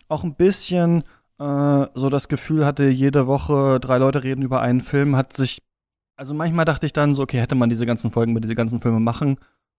auch 0.08 0.24
ein 0.24 0.34
bisschen 0.34 1.04
äh, 1.38 1.86
so 1.94 2.08
das 2.08 2.28
Gefühl 2.28 2.64
hatte, 2.64 2.88
jede 2.88 3.26
Woche 3.26 3.78
drei 3.80 3.98
Leute 3.98 4.24
reden 4.24 4.42
über 4.42 4.60
einen 4.60 4.80
Film, 4.80 5.14
hat 5.14 5.34
sich 5.34 5.62
also 6.16 6.34
manchmal 6.34 6.64
dachte 6.64 6.86
ich 6.86 6.92
dann 6.92 7.14
so, 7.14 7.22
okay, 7.22 7.40
hätte 7.40 7.54
man 7.54 7.68
diese 7.68 7.86
ganzen 7.86 8.10
Folgen 8.10 8.32
über 8.32 8.40
diese 8.40 8.54
ganzen 8.54 8.80
Filme 8.80 9.00
machen 9.00 9.38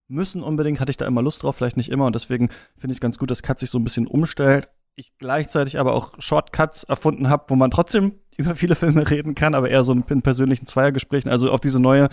müssen 0.10 0.44
unbedingt, 0.44 0.80
hatte 0.80 0.92
ich 0.92 0.98
da 0.98 1.08
immer 1.08 1.22
Lust 1.22 1.44
drauf, 1.44 1.56
vielleicht 1.56 1.78
nicht 1.78 1.90
immer 1.90 2.06
und 2.06 2.16
deswegen 2.16 2.50
finde 2.78 2.94
ich 2.94 3.00
ganz 3.00 3.18
gut, 3.18 3.32
dass 3.32 3.44
Cut 3.44 3.60
sich 3.60 3.70
so 3.70 3.80
ein 3.80 3.84
bisschen 3.84 4.08
umstellt. 4.08 4.70
Ich 4.96 5.14
gleichzeitig 5.18 5.80
aber 5.80 5.94
auch 5.94 6.12
Shortcuts 6.20 6.84
erfunden 6.84 7.30
habe, 7.30 7.46
wo 7.48 7.56
man 7.56 7.72
trotzdem 7.72 8.16
über 8.38 8.56
viele 8.56 8.76
Filme 8.76 9.10
reden 9.10 9.36
kann, 9.36 9.56
aber 9.56 9.70
eher 9.70 9.84
so 9.84 9.94
in 9.94 10.22
persönlichen 10.22 10.68
Zweiergesprächen. 10.68 11.32
Also 11.32 11.52
auf 11.52 11.62
diese 11.62 11.80
neue 11.80 12.10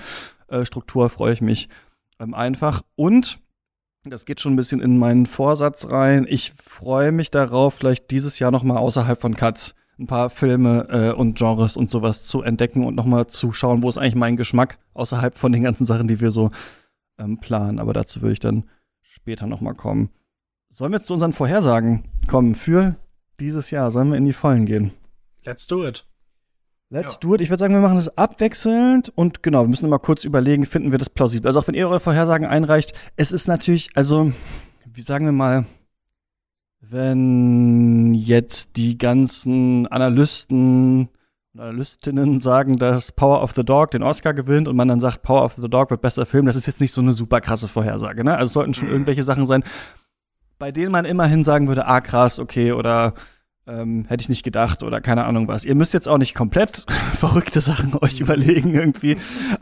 äh, 0.49 0.65
Struktur 0.65 1.11
freue 1.11 1.33
ich 1.33 1.41
mich 1.41 1.69
ähm, 2.21 2.35
einfach. 2.35 2.83
Und 2.95 3.41
das 4.05 4.25
geht 4.25 4.41
schon 4.41 4.53
ein 4.53 4.57
bisschen 4.57 4.81
in 4.81 4.99
meinen 4.99 5.27
Vorsatz 5.27 5.91
rein. 5.91 6.27
Ich 6.29 6.53
freue 6.63 7.13
mich 7.13 7.31
darauf, 7.31 7.75
vielleicht 7.75 8.11
dieses 8.11 8.39
Jahr 8.39 8.51
noch 8.51 8.63
mal 8.63 8.79
außerhalb 8.79 9.21
von 9.21 9.35
Cuts 9.35 9.75
ein 9.99 10.07
paar 10.07 10.31
Filme 10.31 10.87
äh, 10.89 11.13
und 11.13 11.37
Genres 11.37 11.77
und 11.77 11.91
sowas 11.91 12.25
zu 12.25 12.43
entdecken 12.43 12.87
und 12.87 12.95
noch 12.95 13.05
mal 13.05 13.27
zu 13.27 13.53
schauen, 13.53 13.83
wo 13.83 13.89
ist 13.89 13.99
eigentlich 13.99 14.15
mein 14.15 14.37
Geschmack 14.37 14.79
außerhalb 14.95 15.37
von 15.37 15.53
den 15.53 15.63
ganzen 15.63 15.85
Sachen, 15.85 16.09
die 16.09 16.21
wir 16.21 16.31
so 16.31 16.51
ähm, 17.19 17.39
planen. 17.39 17.79
Aber 17.79 17.93
dazu 17.93 18.23
würde 18.23 18.33
ich 18.33 18.41
dann 18.41 18.65
später 19.03 19.47
noch 19.47 19.61
mal 19.61 19.75
kommen. 19.75 20.09
Sollen 20.71 20.93
wir 20.93 21.03
zu 21.03 21.13
unseren 21.13 21.33
Vorhersagen 21.33 22.05
kommen 22.29 22.55
für 22.55 22.97
dieses 23.41 23.71
Jahr? 23.71 23.91
Sollen 23.91 24.11
wir 24.11 24.17
in 24.17 24.25
die 24.25 24.33
Vollen 24.33 24.65
gehen? 24.65 24.93
Let's 25.45 25.67
do 25.67 25.87
it. 25.87 26.07
Let's 26.93 27.15
Ja. 27.15 27.19
do 27.21 27.35
it. 27.37 27.41
Ich 27.41 27.51
würde 27.51 27.61
sagen, 27.61 27.73
wir 27.75 27.81
machen 27.81 27.97
das 27.97 28.17
abwechselnd 28.19 29.13
und 29.15 29.43
genau, 29.45 29.63
wir 29.63 29.69
müssen 29.69 29.87
immer 29.87 30.01
kurz 30.01 30.25
überlegen, 30.25 30.67
finden 30.67 30.91
wir 30.91 30.99
das 30.99 31.09
plausibel. 31.09 31.47
Also 31.47 31.61
auch 31.61 31.69
wenn 31.69 31.75
ihr 31.77 31.87
eure 31.89 32.01
Vorhersagen 32.01 32.47
einreicht, 32.47 32.93
es 33.17 33.31
ist 33.31 33.47
natürlich, 33.47 33.91
also, 33.95 34.33
wie 34.93 35.03
sagen 35.03 35.25
wir 35.25 35.33
mal, 35.33 35.67
wenn 36.81 38.15
jetzt 38.15 38.77
die 38.77 38.99
ganzen 38.99 39.87
Analysten 39.87 41.09
und 41.53 41.61
Analystinnen 41.61 42.41
sagen, 42.41 42.79
dass 42.79 43.13
Power 43.13 43.43
of 43.43 43.53
the 43.55 43.65
Dog 43.65 43.91
den 43.93 44.03
Oscar 44.03 44.35
gewinnt 44.35 44.67
und 44.69 44.77
man 44.77 44.89
dann 44.89 45.01
sagt, 45.01 45.23
Power 45.23 45.45
of 45.45 45.55
the 45.57 45.69
Dog 45.69 45.91
wird 45.91 46.01
bester 46.01 46.27
Film, 46.27 46.47
das 46.47 46.57
ist 46.57 46.67
jetzt 46.67 46.81
nicht 46.81 46.93
so 46.93 47.01
eine 47.01 47.13
super 47.13 47.41
krasse 47.41 47.69
Vorhersage, 47.69 48.25
ne? 48.25 48.33
Also 48.35 48.47
es 48.47 48.53
sollten 48.53 48.75
schon 48.75 48.87
Mhm. 48.89 48.93
irgendwelche 48.95 49.23
Sachen 49.25 49.47
sein, 49.47 49.63
bei 50.59 50.73
denen 50.73 50.93
man 50.93 51.05
immerhin 51.05 51.43
sagen 51.45 51.69
würde, 51.69 51.87
ah 51.87 52.01
krass, 52.01 52.39
okay, 52.39 52.73
oder 52.73 53.15
ähm, 53.67 54.05
hätte 54.09 54.23
ich 54.23 54.29
nicht 54.29 54.43
gedacht 54.43 54.83
oder 54.83 55.01
keine 55.01 55.25
Ahnung 55.25 55.49
was. 55.49 55.65
Ihr 55.65 55.75
müsst 55.75 55.95
jetzt 55.95 56.09
auch 56.09 56.19
nicht 56.19 56.35
komplett 56.35 56.87
verrückte 57.15 57.61
Sachen 57.61 57.95
euch 58.01 58.21
überlegen 58.21 58.75
irgendwie, 58.75 59.17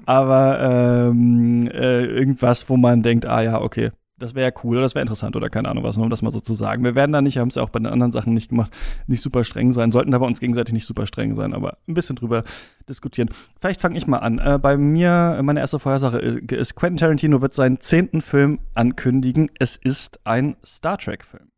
aber 0.06 1.08
ähm, 1.10 1.68
äh, 1.68 2.04
irgendwas, 2.04 2.68
wo 2.68 2.76
man 2.76 3.02
denkt, 3.02 3.26
ah 3.26 3.42
ja, 3.42 3.60
okay, 3.60 3.90
das 4.18 4.34
wäre 4.34 4.50
ja 4.50 4.60
cool 4.64 4.76
oder 4.76 4.82
das 4.82 4.94
wäre 4.94 5.02
interessant 5.02 5.36
oder 5.36 5.48
keine 5.48 5.68
Ahnung 5.68 5.84
was, 5.84 5.96
nur 5.96 6.04
um 6.04 6.10
das 6.10 6.22
mal 6.22 6.32
so 6.32 6.40
zu 6.40 6.54
sagen. 6.54 6.82
Wir 6.84 6.94
werden 6.94 7.12
da 7.12 7.22
nicht, 7.22 7.38
haben 7.38 7.48
es 7.48 7.54
ja 7.54 7.62
auch 7.62 7.68
bei 7.68 7.78
den 7.78 7.86
anderen 7.86 8.12
Sachen 8.12 8.34
nicht 8.34 8.48
gemacht, 8.48 8.72
nicht 9.06 9.22
super 9.22 9.44
streng 9.44 9.72
sein, 9.72 9.92
sollten 9.92 10.10
da 10.10 10.18
bei 10.18 10.26
uns 10.26 10.40
gegenseitig 10.40 10.74
nicht 10.74 10.86
super 10.86 11.06
streng 11.06 11.34
sein, 11.34 11.54
aber 11.54 11.78
ein 11.86 11.94
bisschen 11.94 12.16
drüber 12.16 12.44
diskutieren. 12.88 13.30
Vielleicht 13.60 13.80
fange 13.80 13.96
ich 13.96 14.06
mal 14.06 14.18
an. 14.18 14.38
Äh, 14.38 14.58
bei 14.60 14.76
mir, 14.76 15.38
meine 15.42 15.60
erste 15.60 15.78
Vorhersage 15.78 16.18
äh, 16.18 16.54
ist, 16.54 16.74
Quentin 16.74 16.98
Tarantino 16.98 17.40
wird 17.40 17.54
seinen 17.54 17.80
zehnten 17.80 18.20
Film 18.20 18.58
ankündigen. 18.74 19.50
Es 19.58 19.76
ist 19.76 20.20
ein 20.24 20.56
Star 20.64 20.98
Trek-Film. 20.98 21.48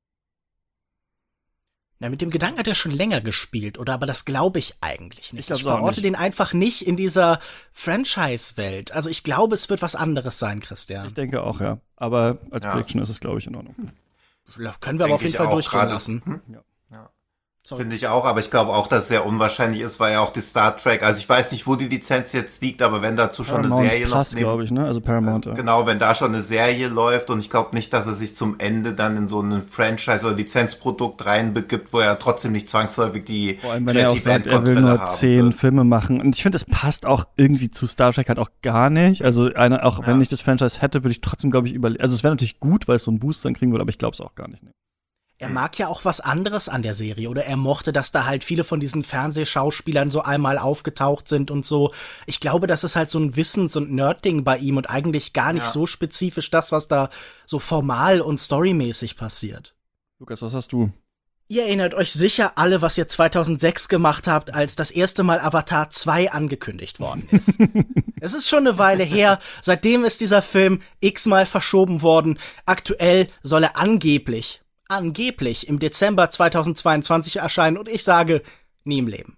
Na, 2.03 2.09
mit 2.09 2.23
dem 2.23 2.31
Gedanken 2.31 2.59
hat 2.59 2.67
er 2.67 2.75
schon 2.75 2.93
länger 2.93 3.21
gespielt, 3.21 3.79
oder? 3.79 3.93
Aber 3.93 4.07
das 4.07 4.25
glaube 4.25 4.59
ich 4.59 4.75
eigentlich 4.81 5.35
nicht. 5.35 5.51
Ich 5.51 5.57
ich 5.57 5.63
verorte 5.63 6.01
nicht. 6.01 6.05
den 6.07 6.15
einfach 6.17 6.55
nicht 6.55 6.87
in 6.87 6.97
dieser 6.97 7.41
Franchise-Welt. 7.73 8.93
Also 8.93 9.11
ich 9.11 9.23
glaube, 9.23 9.55
es 9.55 9.69
wird 9.69 9.83
was 9.83 9.95
anderes 9.97 10.39
sein, 10.39 10.61
Christian. 10.61 11.09
Ich 11.09 11.15
denke 11.15 11.43
auch, 11.43 11.61
ja. 11.61 11.79
Aber 11.97 12.39
als 12.51 12.65
Ja. 12.65 12.73
Prediction 12.73 13.03
ist 13.03 13.11
es, 13.11 13.21
glaube 13.21 13.39
ich, 13.39 13.47
in 13.47 13.55
Ordnung. 13.55 13.75
Können 14.81 14.99
wir 14.99 15.05
aber 15.05 15.15
auf 15.17 15.23
jeden 15.23 15.35
Fall 15.35 15.51
durchgehen 15.51 15.89
lassen. 15.89 16.23
Hm? 16.25 16.41
Ja. 16.49 16.63
Sorry. 17.71 17.83
Finde 17.83 17.95
ich 17.95 18.09
auch, 18.09 18.25
aber 18.25 18.41
ich 18.41 18.51
glaube 18.51 18.73
auch, 18.73 18.89
dass 18.89 19.05
es 19.05 19.09
sehr 19.11 19.25
unwahrscheinlich 19.25 19.81
ist, 19.81 20.01
weil 20.01 20.15
ja 20.15 20.21
auch 20.21 20.33
die 20.33 20.41
Star 20.41 20.77
Trek, 20.77 21.05
also 21.05 21.21
ich 21.21 21.29
weiß 21.29 21.53
nicht, 21.53 21.69
wo 21.69 21.77
die 21.77 21.87
Lizenz 21.87 22.33
jetzt 22.33 22.61
liegt, 22.63 22.83
aber 22.83 23.01
wenn 23.01 23.15
dazu 23.15 23.45
schon 23.45 23.59
eine 23.59 23.69
Paramount 23.69 23.91
Serie 23.93 24.07
Plus, 24.07 24.33
noch 24.33 24.39
glaube 24.41 24.65
ich, 24.65 24.71
ne? 24.73 24.85
Also 24.87 25.01
Paramount. 25.01 25.47
also, 25.47 25.51
ja. 25.51 25.55
genau, 25.55 25.87
wenn 25.87 26.01
da 26.01 26.17
schon 26.17 26.33
eine 26.33 26.41
Serie 26.41 26.89
läuft 26.89 27.31
und 27.31 27.39
ich 27.39 27.49
glaube 27.49 27.77
nicht, 27.77 27.93
dass 27.93 28.09
er 28.09 28.15
sich 28.15 28.35
zum 28.35 28.57
Ende 28.59 28.93
dann 28.93 29.17
in 29.17 29.29
so 29.29 29.41
ein 29.41 29.63
Franchise 29.71 30.27
oder 30.27 30.35
Lizenzprodukt 30.35 31.25
reinbegibt, 31.25 31.93
wo 31.93 32.01
er 32.01 32.19
trotzdem 32.19 32.51
nicht 32.51 32.69
zwangsläufig 32.69 33.25
die 33.25 33.59
Vor 33.61 33.71
allem, 33.71 33.87
wenn 33.87 33.97
er 33.97 34.11
auch 34.11 34.19
sagt, 34.19 34.49
er 34.49 34.67
will 34.67 34.81
nur 34.81 35.09
zehn 35.11 35.45
wird. 35.45 35.55
Filme 35.55 35.85
machen. 35.85 36.21
Und 36.21 36.35
ich 36.35 36.43
finde, 36.43 36.57
es 36.57 36.65
passt 36.65 37.07
auch 37.07 37.25
irgendwie 37.37 37.71
zu 37.71 37.87
Star 37.87 38.13
Trek 38.13 38.29
halt 38.29 38.41
auch 38.41 38.51
gar 38.63 38.91
nicht. 38.91 39.25
Also 39.25 39.55
eine, 39.55 39.85
auch 39.85 40.05
wenn 40.09 40.17
Ja. 40.17 40.23
ich 40.23 40.29
das 40.29 40.41
Franchise 40.41 40.81
hätte, 40.81 41.05
würde 41.05 41.13
ich 41.13 41.21
trotzdem, 41.21 41.53
glaube 41.53 41.69
ich, 41.69 41.75
überlegen. 41.75 42.03
Also 42.03 42.17
es 42.17 42.25
wäre 42.25 42.33
natürlich 42.33 42.59
gut, 42.59 42.89
weil 42.89 42.97
es 42.97 43.05
so 43.05 43.13
einen 43.13 43.21
Boost 43.21 43.45
dann 43.45 43.55
kriegen 43.55 43.71
würde, 43.71 43.83
aber 43.83 43.91
ich 43.91 43.99
glaube 43.99 44.15
es 44.15 44.21
auch 44.21 44.35
gar 44.35 44.49
nicht. 44.49 44.65
Ne. 44.65 44.71
Er 45.41 45.49
mag 45.49 45.79
ja 45.79 45.89
auch 45.89 46.05
was 46.05 46.21
anderes 46.21 46.69
an 46.69 46.83
der 46.83 46.93
Serie 46.93 47.31
oder 47.31 47.47
er 47.47 47.57
mochte, 47.57 47.95
dass 47.95 48.13
da 48.13 48.27
halt 48.27 48.45
viele 48.45 48.63
von 48.63 48.79
diesen 48.79 49.03
Fernsehschauspielern 49.03 50.11
so 50.11 50.21
einmal 50.21 50.59
aufgetaucht 50.59 51.29
sind 51.29 51.51
und 51.51 51.65
so. 51.65 51.95
Ich 52.27 52.41
glaube, 52.41 52.67
das 52.67 52.85
ist 52.85 52.95
halt 52.95 53.09
so 53.09 53.19
ein 53.19 53.37
Wissens- 53.37 53.75
und 53.75 53.91
Nerd-Ding 53.91 54.45
bei 54.45 54.59
ihm 54.59 54.77
und 54.77 54.91
eigentlich 54.91 55.33
gar 55.33 55.55
nicht 55.55 55.65
Ja. 55.65 55.73
so 55.73 55.87
spezifisch 55.87 56.51
das, 56.51 56.73
was 56.73 56.89
da 56.89 57.09
so 57.47 57.59
formal 57.59 58.21
und 58.21 58.39
storymäßig 58.39 59.17
passiert. 59.17 59.75
Lukas, 60.19 60.43
was 60.43 60.53
hast 60.53 60.73
du? 60.75 60.93
Ihr 61.49 61.63
erinnert 61.65 61.95
euch 61.95 62.13
sicher 62.13 62.53
alle, 62.57 62.83
was 62.83 62.99
ihr 62.99 63.09
2006 63.09 63.89
gemacht 63.89 64.27
habt, 64.27 64.53
als 64.53 64.77
das 64.77 64.91
erste 64.91 65.23
Mal 65.23 65.41
Avatar 65.41 65.89
2 65.89 66.33
angekündigt 66.33 67.01
worden 67.01 67.27
ist. 67.31 67.59
es 68.21 68.35
ist 68.35 68.47
schon 68.47 68.67
eine 68.67 68.77
Weile 68.77 69.05
her. 69.05 69.39
Seitdem 69.63 70.05
ist 70.05 70.21
dieser 70.21 70.43
Film 70.43 70.83
x-mal 71.01 71.47
verschoben 71.47 72.03
worden. 72.03 72.39
Aktuell 72.67 73.31
soll 73.43 73.65
er 73.65 73.79
angeblich, 73.79 74.61
angeblich 74.91 75.69
im 75.69 75.79
Dezember 75.79 76.31
2022 76.31 77.37
erscheinen 77.37 77.79
und 77.79 77.89
ich 77.89 78.05
sage, 78.05 78.43
nie 78.85 78.99
im 78.99 79.07
Leben. 79.07 79.37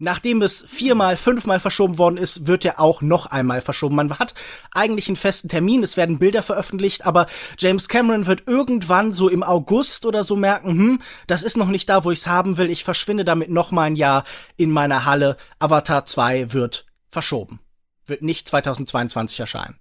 Nachdem 0.00 0.42
es 0.42 0.64
viermal, 0.68 1.16
fünfmal 1.16 1.58
verschoben 1.58 1.98
worden 1.98 2.18
ist, 2.18 2.46
wird 2.46 2.64
er 2.64 2.78
auch 2.78 3.02
noch 3.02 3.26
einmal 3.26 3.60
verschoben. 3.60 3.96
Man 3.96 4.16
hat 4.16 4.32
eigentlich 4.72 5.08
einen 5.08 5.16
festen 5.16 5.48
Termin, 5.48 5.82
es 5.82 5.96
werden 5.96 6.20
Bilder 6.20 6.44
veröffentlicht, 6.44 7.04
aber 7.04 7.26
James 7.58 7.88
Cameron 7.88 8.28
wird 8.28 8.46
irgendwann 8.46 9.12
so 9.12 9.28
im 9.28 9.42
August 9.42 10.06
oder 10.06 10.22
so 10.22 10.36
merken, 10.36 10.70
hm, 10.70 11.02
das 11.26 11.42
ist 11.42 11.56
noch 11.56 11.66
nicht 11.66 11.88
da, 11.88 12.04
wo 12.04 12.12
ich's 12.12 12.28
haben 12.28 12.58
will. 12.58 12.70
Ich 12.70 12.84
verschwinde 12.84 13.24
damit 13.24 13.50
noch 13.50 13.72
mal 13.72 13.82
ein 13.82 13.96
Jahr 13.96 14.22
in 14.56 14.70
meiner 14.70 15.04
Halle. 15.04 15.36
Avatar 15.58 16.04
2 16.04 16.52
wird 16.52 16.86
verschoben. 17.10 17.58
Wird 18.06 18.22
nicht 18.22 18.46
2022 18.46 19.40
erscheinen. 19.40 19.80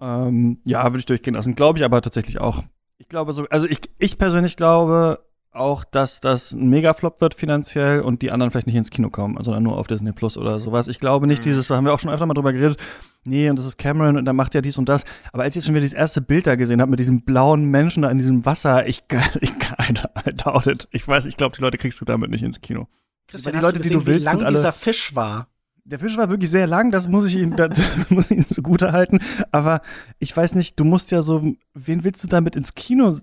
Ähm, 0.00 0.62
ja, 0.64 0.84
würde 0.84 1.00
ich 1.00 1.06
durchgehen 1.06 1.34
lassen. 1.34 1.54
Glaube 1.54 1.78
ich 1.78 1.84
aber 1.84 2.00
tatsächlich 2.00 2.40
auch. 2.40 2.64
Ich 2.98 3.08
glaube 3.08 3.32
so, 3.32 3.46
also 3.50 3.66
ich, 3.66 3.80
ich 3.98 4.18
persönlich 4.18 4.56
glaube 4.56 5.20
auch, 5.52 5.84
dass 5.84 6.20
das 6.20 6.52
ein 6.52 6.68
Megaflop 6.68 7.20
wird 7.20 7.34
finanziell 7.34 8.00
und 8.00 8.22
die 8.22 8.30
anderen 8.30 8.50
vielleicht 8.50 8.66
nicht 8.66 8.76
ins 8.76 8.90
Kino 8.90 9.10
kommen, 9.10 9.42
sondern 9.42 9.62
nur 9.62 9.78
auf 9.78 9.86
Disney 9.86 10.12
Plus 10.12 10.36
oder 10.36 10.60
sowas. 10.60 10.86
Ich 10.86 11.00
glaube 11.00 11.26
nicht, 11.26 11.40
mhm. 11.40 11.44
dieses, 11.44 11.68
da 11.68 11.76
haben 11.76 11.84
wir 11.84 11.94
auch 11.94 11.98
schon 11.98 12.10
öfter 12.10 12.26
mal 12.26 12.34
drüber 12.34 12.52
geredet, 12.52 12.78
nee, 13.24 13.48
und 13.48 13.58
das 13.58 13.66
ist 13.66 13.78
Cameron 13.78 14.16
und 14.16 14.24
der 14.24 14.34
macht 14.34 14.54
ja 14.54 14.60
dies 14.60 14.78
und 14.78 14.88
das. 14.88 15.04
Aber 15.32 15.42
als 15.42 15.52
ich 15.52 15.56
jetzt 15.56 15.66
schon 15.66 15.74
wieder 15.74 15.82
dieses 15.82 15.96
erste 15.96 16.20
Bild 16.20 16.46
da 16.46 16.56
gesehen 16.56 16.80
habe 16.80 16.90
mit 16.90 17.00
diesem 17.00 17.22
blauen 17.22 17.64
Menschen 17.64 18.02
da 18.02 18.10
in 18.10 18.18
diesem 18.18 18.44
Wasser, 18.44 18.86
ich, 18.86 19.04
ich 19.40 19.50
I 19.88 20.32
doubt 20.34 20.66
it. 20.66 20.88
Ich 20.90 21.06
weiß, 21.06 21.24
ich 21.24 21.36
glaube, 21.36 21.56
die 21.56 21.62
Leute 21.62 21.78
kriegst 21.78 22.00
du 22.00 22.04
damit 22.04 22.30
nicht 22.30 22.42
ins 22.42 22.60
Kino. 22.60 22.88
Christian, 23.28 23.54
die 23.54 23.60
Leute, 23.60 23.74
du 23.74 23.82
gesehen, 23.82 23.98
die 23.98 24.04
du 24.04 24.06
willst, 24.06 24.32
wie 24.32 24.42
lang 24.42 24.54
dieser 24.54 24.72
Fisch 24.72 25.14
war? 25.14 25.48
Der 25.88 26.00
Fisch 26.00 26.16
war 26.16 26.28
wirklich 26.28 26.50
sehr 26.50 26.66
lang, 26.66 26.90
das 26.90 27.06
muss 27.06 27.26
ich 27.26 27.36
ihm, 27.36 27.56
das 27.56 27.78
muss 28.08 28.30
ich 28.30 28.38
ihm 28.38 28.48
zugute 28.48 28.92
halten. 28.92 29.20
Aber 29.52 29.82
ich 30.18 30.36
weiß 30.36 30.54
nicht, 30.54 30.78
du 30.80 30.84
musst 30.84 31.10
ja 31.10 31.22
so, 31.22 31.54
wen 31.74 32.04
willst 32.04 32.24
du 32.24 32.28
damit 32.28 32.56
ins 32.56 32.74
Kino 32.74 33.20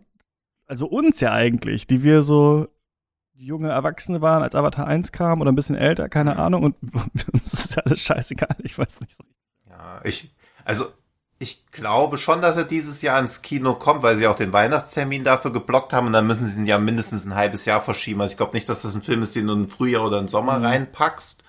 also 0.67 0.87
uns 0.87 1.19
ja 1.19 1.31
eigentlich, 1.31 1.87
die 1.87 2.03
wir 2.03 2.23
so 2.23 2.67
junge 3.35 3.69
Erwachsene 3.69 4.21
waren, 4.21 4.43
als 4.43 4.55
Avatar 4.55 4.87
1 4.87 5.11
kam 5.11 5.41
oder 5.41 5.51
ein 5.51 5.55
bisschen 5.55 5.75
älter, 5.75 6.09
keine 6.09 6.37
Ahnung, 6.37 6.63
und 6.63 6.75
uns 7.33 7.53
ist 7.53 7.75
ja 7.75 7.83
alles 7.83 8.01
scheißegal, 8.01 8.55
ich 8.63 8.77
weiß 8.77 9.01
nicht 9.01 9.15
so. 9.15 9.23
Ja, 9.69 10.01
ich, 10.03 10.33
also 10.63 10.85
ich 11.39 11.65
glaube 11.71 12.17
schon, 12.17 12.41
dass 12.41 12.57
er 12.57 12.63
dieses 12.63 13.01
Jahr 13.01 13.19
ins 13.19 13.41
Kino 13.41 13.73
kommt, 13.73 14.01
weil 14.01 14.15
sie 14.15 14.27
auch 14.27 14.35
den 14.35 14.53
Weihnachtstermin 14.53 15.23
dafür 15.23 15.51
geblockt 15.51 15.91
haben 15.91 16.07
und 16.07 16.13
dann 16.13 16.27
müssen 16.27 16.47
sie 16.47 16.59
ihn 16.59 16.67
ja 16.67 16.77
mindestens 16.77 17.25
ein 17.25 17.35
halbes 17.35 17.65
Jahr 17.65 17.81
verschieben. 17.81 18.21
Also 18.21 18.33
ich 18.33 18.37
glaube 18.37 18.53
nicht, 18.53 18.69
dass 18.69 18.83
das 18.83 18.95
ein 18.95 19.01
Film 19.01 19.21
ist, 19.23 19.35
den 19.35 19.47
du 19.47 19.53
im 19.53 19.67
Frühjahr 19.67 20.05
oder 20.05 20.19
im 20.19 20.27
Sommer 20.27 20.59
mhm. 20.59 20.65
reinpackst. 20.65 21.42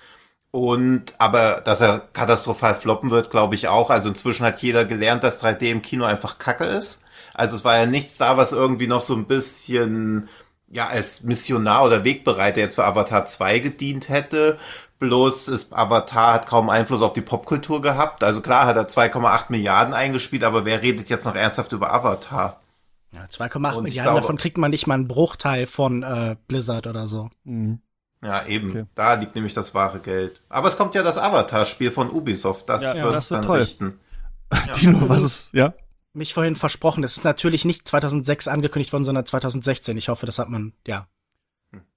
Und 0.55 1.15
aber 1.19 1.63
dass 1.65 1.81
er 1.81 1.99
katastrophal 2.13 2.77
floppen 2.77 3.11
wird, 3.11 3.29
glaube 3.29 3.57
ich 3.57 3.67
auch. 3.67 3.91
Also 3.91 4.09
inzwischen 4.09 4.47
hat 4.47 4.63
jeder 4.63 4.85
gelernt, 4.85 5.25
dass 5.25 5.43
3D 5.43 5.63
im 5.63 5.83
Kino 5.83 6.05
einfach 6.05 6.39
Kacke 6.39 6.63
ist. 6.63 7.03
Also 7.35 7.57
es 7.57 7.65
war 7.65 7.77
ja 7.77 7.87
nichts 7.87 8.19
da, 8.19 8.37
was 8.37 8.53
irgendwie 8.53 8.87
noch 8.87 9.03
so 9.03 9.17
ein 9.17 9.25
bisschen 9.25 10.29
ja 10.69 10.87
als 10.87 11.25
Missionar 11.25 11.83
oder 11.85 12.05
Wegbereiter 12.05 12.61
jetzt 12.61 12.77
für 12.77 12.85
Avatar 12.85 13.27
2 13.27 13.59
gedient 13.59 14.09
hätte. 14.09 14.57
Bloß 15.01 15.49
ist 15.49 15.73
Avatar 15.73 16.35
hat 16.35 16.47
kaum 16.47 16.71
Einfluss 16.71 17.03
auf 17.03 17.15
die 17.15 17.21
Popkultur 17.21 17.83
gehabt. 17.83 18.23
Also 18.23 18.41
klar 18.41 18.67
hat 18.67 18.77
er 18.77 18.87
2,8 18.87 19.47
Milliarden 19.49 19.93
eingespielt, 19.93 20.45
aber 20.45 20.65
wer 20.65 20.83
redet 20.83 21.11
jetzt 21.11 21.25
noch 21.25 21.35
ernsthaft 21.35 21.73
über 21.73 21.93
Avatar? 21.93 22.61
Ja, 23.11 23.25
2,8 23.25 23.81
Milliarden, 23.81 23.93
glaube, 23.93 24.21
davon 24.21 24.37
kriegt 24.37 24.59
man 24.59 24.71
nicht 24.71 24.87
mal 24.87 24.95
einen 24.95 25.09
Bruchteil 25.09 25.67
von 25.67 26.05
äh, 26.05 26.37
Blizzard 26.47 26.87
oder 26.87 27.09
so. 27.09 27.31
Mhm. 27.43 27.81
Ja, 28.25 28.47
eben. 28.47 28.71
Okay. 28.71 28.85
Da 28.95 29.15
liegt 29.15 29.35
nämlich 29.35 29.55
das 29.55 29.75
wahre 29.75 30.01
Geld. 30.01 30.41
Aber 30.49 30.69
es 30.69 30.77
kommt 30.77 30.95
ja 30.95 31.03
das 31.03 31.19
Avatar-Spiel 31.19 31.91
von 31.91 32.11
Ubisoft. 32.11 32.69
Das 32.69 32.83
ja, 32.83 33.05
wird 33.05 33.15
es 33.15 33.29
dann 33.29 33.43
toll. 33.43 33.61
richten. 33.61 34.01
Ja. 34.53 34.73
Tino, 34.73 35.09
was 35.09 35.23
ist, 35.23 35.53
ja? 35.53 35.75
mich 36.15 36.33
vorhin 36.33 36.57
versprochen. 36.57 37.05
Es 37.05 37.17
ist 37.17 37.25
natürlich 37.25 37.65
nicht 37.65 37.87
2006 37.87 38.49
angekündigt 38.49 38.93
worden, 38.93 39.05
sondern 39.05 39.27
2016. 39.27 39.97
Ich 39.97 40.09
hoffe, 40.09 40.27
das 40.27 40.39
hat 40.39 40.49
man, 40.49 40.73
ja. 40.87 41.07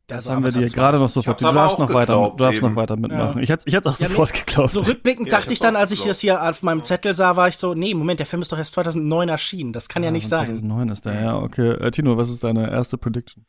Das 0.08 0.30
haben 0.30 0.44
wir 0.44 0.52
dir 0.52 0.66
gerade 0.68 1.00
noch 1.00 1.10
sofort. 1.10 1.42
Du 1.42 1.52
darfst 1.52 1.80
noch 1.80 1.94
weiter, 1.94 2.32
du 2.36 2.42
darfst 2.42 2.62
noch 2.62 2.76
weiter 2.78 2.96
mitmachen. 2.96 3.38
Ja. 3.38 3.44
Ich 3.44 3.50
hätte 3.50 3.64
ich 3.68 3.74
hätte 3.74 3.90
auch 3.90 4.00
ja, 4.00 4.08
sofort 4.08 4.34
geglaubt. 4.34 4.72
So 4.72 4.80
rückblickend 4.80 5.30
ja, 5.30 5.38
dachte 5.38 5.52
ich 5.52 5.60
dann, 5.60 5.76
als 5.76 5.92
ich 5.92 6.02
das 6.02 6.22
hier 6.22 6.42
auf 6.42 6.64
meinem 6.64 6.82
Zettel 6.82 7.14
sah, 7.14 7.36
war 7.36 7.50
ich 7.50 7.58
so, 7.58 7.74
nee, 7.74 7.94
Moment, 7.94 8.20
der 8.20 8.26
Film 8.26 8.42
ist 8.42 8.52
doch 8.52 8.58
erst 8.58 8.72
2009 8.72 9.28
erschienen. 9.28 9.74
Das 9.74 9.90
kann 9.90 10.04
ja, 10.04 10.12
nicht 10.12 10.30
2009 10.30 10.88
sein. 10.88 10.94
2009 10.94 10.94
ist 10.94 11.06
der, 11.06 11.22
ja, 11.22 11.38
okay. 11.38 11.86
Äh, 11.86 11.92
Tino, 11.92 12.18
was 12.18 12.30
ist 12.30 12.42
deine 12.44 12.72
erste 12.72 12.98
Prediction? 12.98 13.46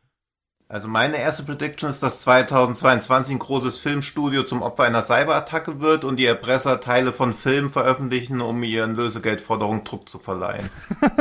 Also 0.71 0.87
meine 0.87 1.17
erste 1.17 1.45
Prediction 1.45 1.89
ist, 1.89 2.03
dass 2.03 2.21
2022 2.21 3.37
ein 3.37 3.39
großes 3.39 3.79
Filmstudio 3.79 4.43
zum 4.43 4.61
Opfer 4.61 4.83
einer 4.83 5.01
Cyberattacke 5.01 5.81
wird 5.81 6.05
und 6.05 6.17
die 6.17 6.27
Erpresser 6.27 6.79
Teile 6.83 7.15
von 7.15 7.33
Filmen 7.33 7.71
veröffentlichen, 7.71 8.43
um 8.43 8.63
ihren 8.63 8.95
Lösegeldforderungen 8.95 9.85
Druck 9.85 10.11
zu 10.11 10.19
verleihen. 10.19 10.69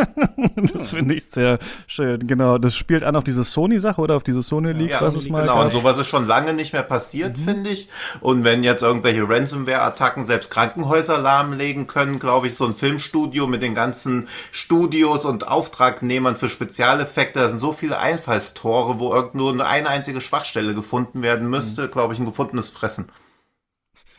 das 0.74 0.90
finde 0.90 1.16
ich 1.16 1.28
sehr 1.32 1.60
schön. 1.88 2.28
Genau, 2.28 2.58
das 2.58 2.76
spielt 2.76 3.06
an 3.06 3.16
auf 3.16 3.24
diese 3.24 3.46
Sony-Sache 3.46 4.02
oder 4.02 4.18
auf 4.18 4.24
diese 4.24 4.42
Sony-Leaks, 4.42 4.92
ja, 4.92 5.02
was 5.02 5.16
es 5.16 5.30
mal 5.30 5.44
Genau, 5.44 5.64
und 5.64 5.72
sowas 5.72 5.98
ist 5.98 6.08
schon 6.08 6.28
lange 6.28 6.52
nicht 6.52 6.74
mehr 6.74 6.84
passiert, 6.84 7.38
mhm. 7.38 7.44
finde 7.44 7.70
ich. 7.70 7.88
Und 8.20 8.44
wenn 8.44 8.64
jetzt 8.64 8.84
irgendwelche 8.84 9.30
Ransomware-Attacken 9.30 10.26
selbst 10.26 10.52
Krankenhäuser 10.52 11.20
lahmlegen 11.20 11.88
können, 11.88 12.20
glaube 12.20 12.48
ich, 12.48 12.56
so 12.56 12.66
ein 12.66 12.76
Filmstudio 12.76 13.48
mit 13.48 13.62
den 13.62 13.76
ganzen 13.76 14.28
Studios 14.52 15.24
und 15.24 15.48
Auftragnehmern 15.48 16.36
für 16.36 16.50
Spezialeffekte, 16.50 17.40
da 17.40 17.48
sind 17.48 17.60
so 17.60 17.72
viele 17.72 17.98
Einfallstore, 17.98 19.00
wo 19.00 19.14
irgendwie 19.14 19.37
nur 19.38 19.65
eine 19.65 19.88
einzige 19.88 20.19
Schwachstelle 20.21 20.73
gefunden 20.73 21.21
werden 21.21 21.50
müsste, 21.50 21.84
mhm. 21.84 21.91
glaube 21.91 22.13
ich, 22.13 22.19
ein 22.19 22.26
gefundenes 22.26 22.69
Fressen. 22.69 23.10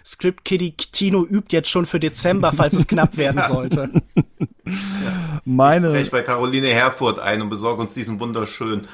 Script 0.05 0.47
Kitty 0.47 0.73
Tino 0.73 1.23
übt 1.23 1.55
jetzt 1.55 1.69
schon 1.69 1.85
für 1.85 2.01
Dezember, 2.01 2.53
falls 2.55 2.73
es 2.73 2.87
knapp 2.87 3.17
werden 3.19 3.43
sollte. 3.47 3.91
ja. 4.65 5.41
Meine. 5.45 5.91
Vielleicht 5.91 6.11
bei 6.11 6.23
Caroline 6.23 6.69
Herfurth 6.69 7.19
ein 7.19 7.43
und 7.43 7.51
besorge 7.51 7.83
uns 7.83 7.93
diesen 7.93 8.19
wunderschön. 8.19 8.89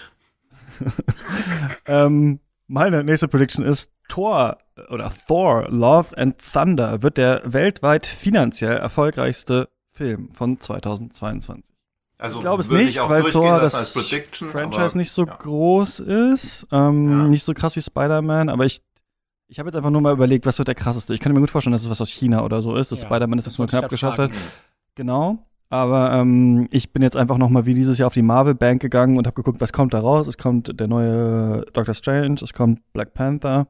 ähm, 1.86 2.40
meine 2.66 3.04
nächste 3.04 3.28
Prediction 3.28 3.64
ist 3.64 3.92
Thor 4.08 4.58
oder 4.88 5.12
Thor 5.28 5.68
Love 5.68 6.16
and 6.18 6.36
Thunder 6.52 7.02
wird 7.02 7.16
der 7.16 7.42
weltweit 7.44 8.06
finanziell 8.06 8.76
erfolgreichste 8.76 9.68
Film 9.92 10.30
von 10.32 10.58
2022. 10.58 11.73
Also 12.18 12.36
ich 12.36 12.42
glaube 12.42 12.62
es 12.62 12.70
nicht, 12.70 12.98
weil 13.08 13.24
Thor 13.24 13.60
das 13.60 13.92
Franchise 13.92 14.80
aber, 14.80 14.96
nicht 14.96 15.10
so 15.10 15.26
ja. 15.26 15.34
groß 15.34 16.00
ist, 16.00 16.66
ähm, 16.70 17.10
ja. 17.10 17.26
nicht 17.26 17.44
so 17.44 17.54
krass 17.54 17.74
wie 17.76 17.82
Spider-Man, 17.82 18.48
aber 18.48 18.64
ich 18.64 18.82
ich 19.46 19.58
habe 19.58 19.68
jetzt 19.68 19.76
einfach 19.76 19.90
nur 19.90 20.00
mal 20.00 20.12
überlegt, 20.12 20.46
was 20.46 20.58
wird 20.58 20.68
der 20.68 20.74
krasseste. 20.74 21.14
Ich 21.14 21.20
kann 21.20 21.32
mir 21.32 21.40
gut 21.40 21.50
vorstellen, 21.50 21.72
dass 21.72 21.82
es 21.82 21.90
was 21.90 22.00
aus 22.00 22.08
China 22.10 22.44
oder 22.44 22.62
so 22.62 22.76
ist, 22.76 22.92
dass 22.92 23.02
ja, 23.02 23.08
Spider-Man 23.08 23.38
es 23.38 23.46
jetzt 23.46 23.58
nur 23.58 23.68
knapp 23.68 23.88
geschafft 23.88 24.18
hat. 24.18 24.30
Genau. 24.94 25.38
Aber 25.70 26.12
ähm, 26.12 26.68
ich 26.70 26.92
bin 26.92 27.02
jetzt 27.02 27.16
einfach 27.16 27.36
noch 27.36 27.48
mal 27.48 27.66
wie 27.66 27.74
dieses 27.74 27.98
Jahr 27.98 28.06
auf 28.06 28.14
die 28.14 28.22
Marvel 28.22 28.54
Bank 28.54 28.80
gegangen 28.80 29.18
und 29.18 29.26
habe 29.26 29.34
geguckt, 29.34 29.60
was 29.60 29.72
kommt 29.72 29.92
da 29.92 30.00
raus. 30.00 30.28
Es 30.28 30.38
kommt 30.38 30.78
der 30.78 30.86
neue 30.86 31.66
Doctor 31.72 31.94
Strange, 31.94 32.36
es 32.42 32.52
kommt 32.52 32.80
Black 32.92 33.12
Panther 33.12 33.68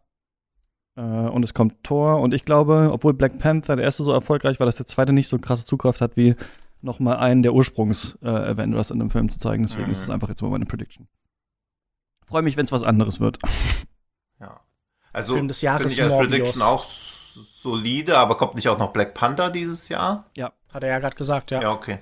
äh, 0.96 1.00
und 1.00 1.44
es 1.44 1.54
kommt 1.54 1.82
Thor. 1.82 2.20
Und 2.20 2.34
ich 2.34 2.44
glaube, 2.44 2.90
obwohl 2.92 3.14
Black 3.14 3.38
Panther 3.38 3.76
der 3.76 3.84
erste 3.84 4.04
so 4.04 4.12
erfolgreich 4.12 4.60
war, 4.60 4.66
dass 4.66 4.76
der 4.76 4.86
zweite 4.86 5.12
nicht 5.12 5.28
so 5.28 5.38
krasse 5.38 5.64
Zugkraft 5.64 6.00
hat 6.00 6.16
wie 6.16 6.34
noch 6.84 7.00
mal 7.00 7.16
einen 7.16 7.42
der 7.42 7.54
Ursprungs-Avengers 7.54 8.90
äh, 8.90 8.92
in 8.92 9.00
dem 9.00 9.10
Film 9.10 9.28
zu 9.30 9.38
zeigen. 9.38 9.64
Deswegen 9.64 9.86
mhm. 9.86 9.92
ist 9.92 10.02
das 10.02 10.10
einfach 10.10 10.28
jetzt 10.28 10.42
mal 10.42 10.50
meine 10.50 10.66
Prediction. 10.66 11.08
Freue 12.26 12.42
mich, 12.42 12.56
wenn 12.56 12.64
es 12.64 12.72
was 12.72 12.82
anderes 12.82 13.20
wird. 13.20 13.38
Ja. 14.40 14.60
Also 15.12 15.34
Film 15.34 15.46
des 15.46 15.62
Jahres 15.62 15.94
finde 15.94 16.12
ich 16.12 16.12
als 16.12 16.28
Prediction 16.28 16.62
auch 16.62 16.84
solide, 16.84 18.18
aber 18.18 18.36
kommt 18.36 18.56
nicht 18.56 18.68
auch 18.68 18.78
noch 18.78 18.92
Black 18.92 19.14
Panther 19.14 19.48
dieses 19.48 19.88
Jahr? 19.88 20.28
Ja, 20.36 20.52
hat 20.72 20.82
er 20.82 20.88
ja 20.88 20.98
gerade 20.98 21.14
gesagt, 21.14 21.52
ja. 21.52 21.62
Ja, 21.62 21.70
okay. 21.70 22.00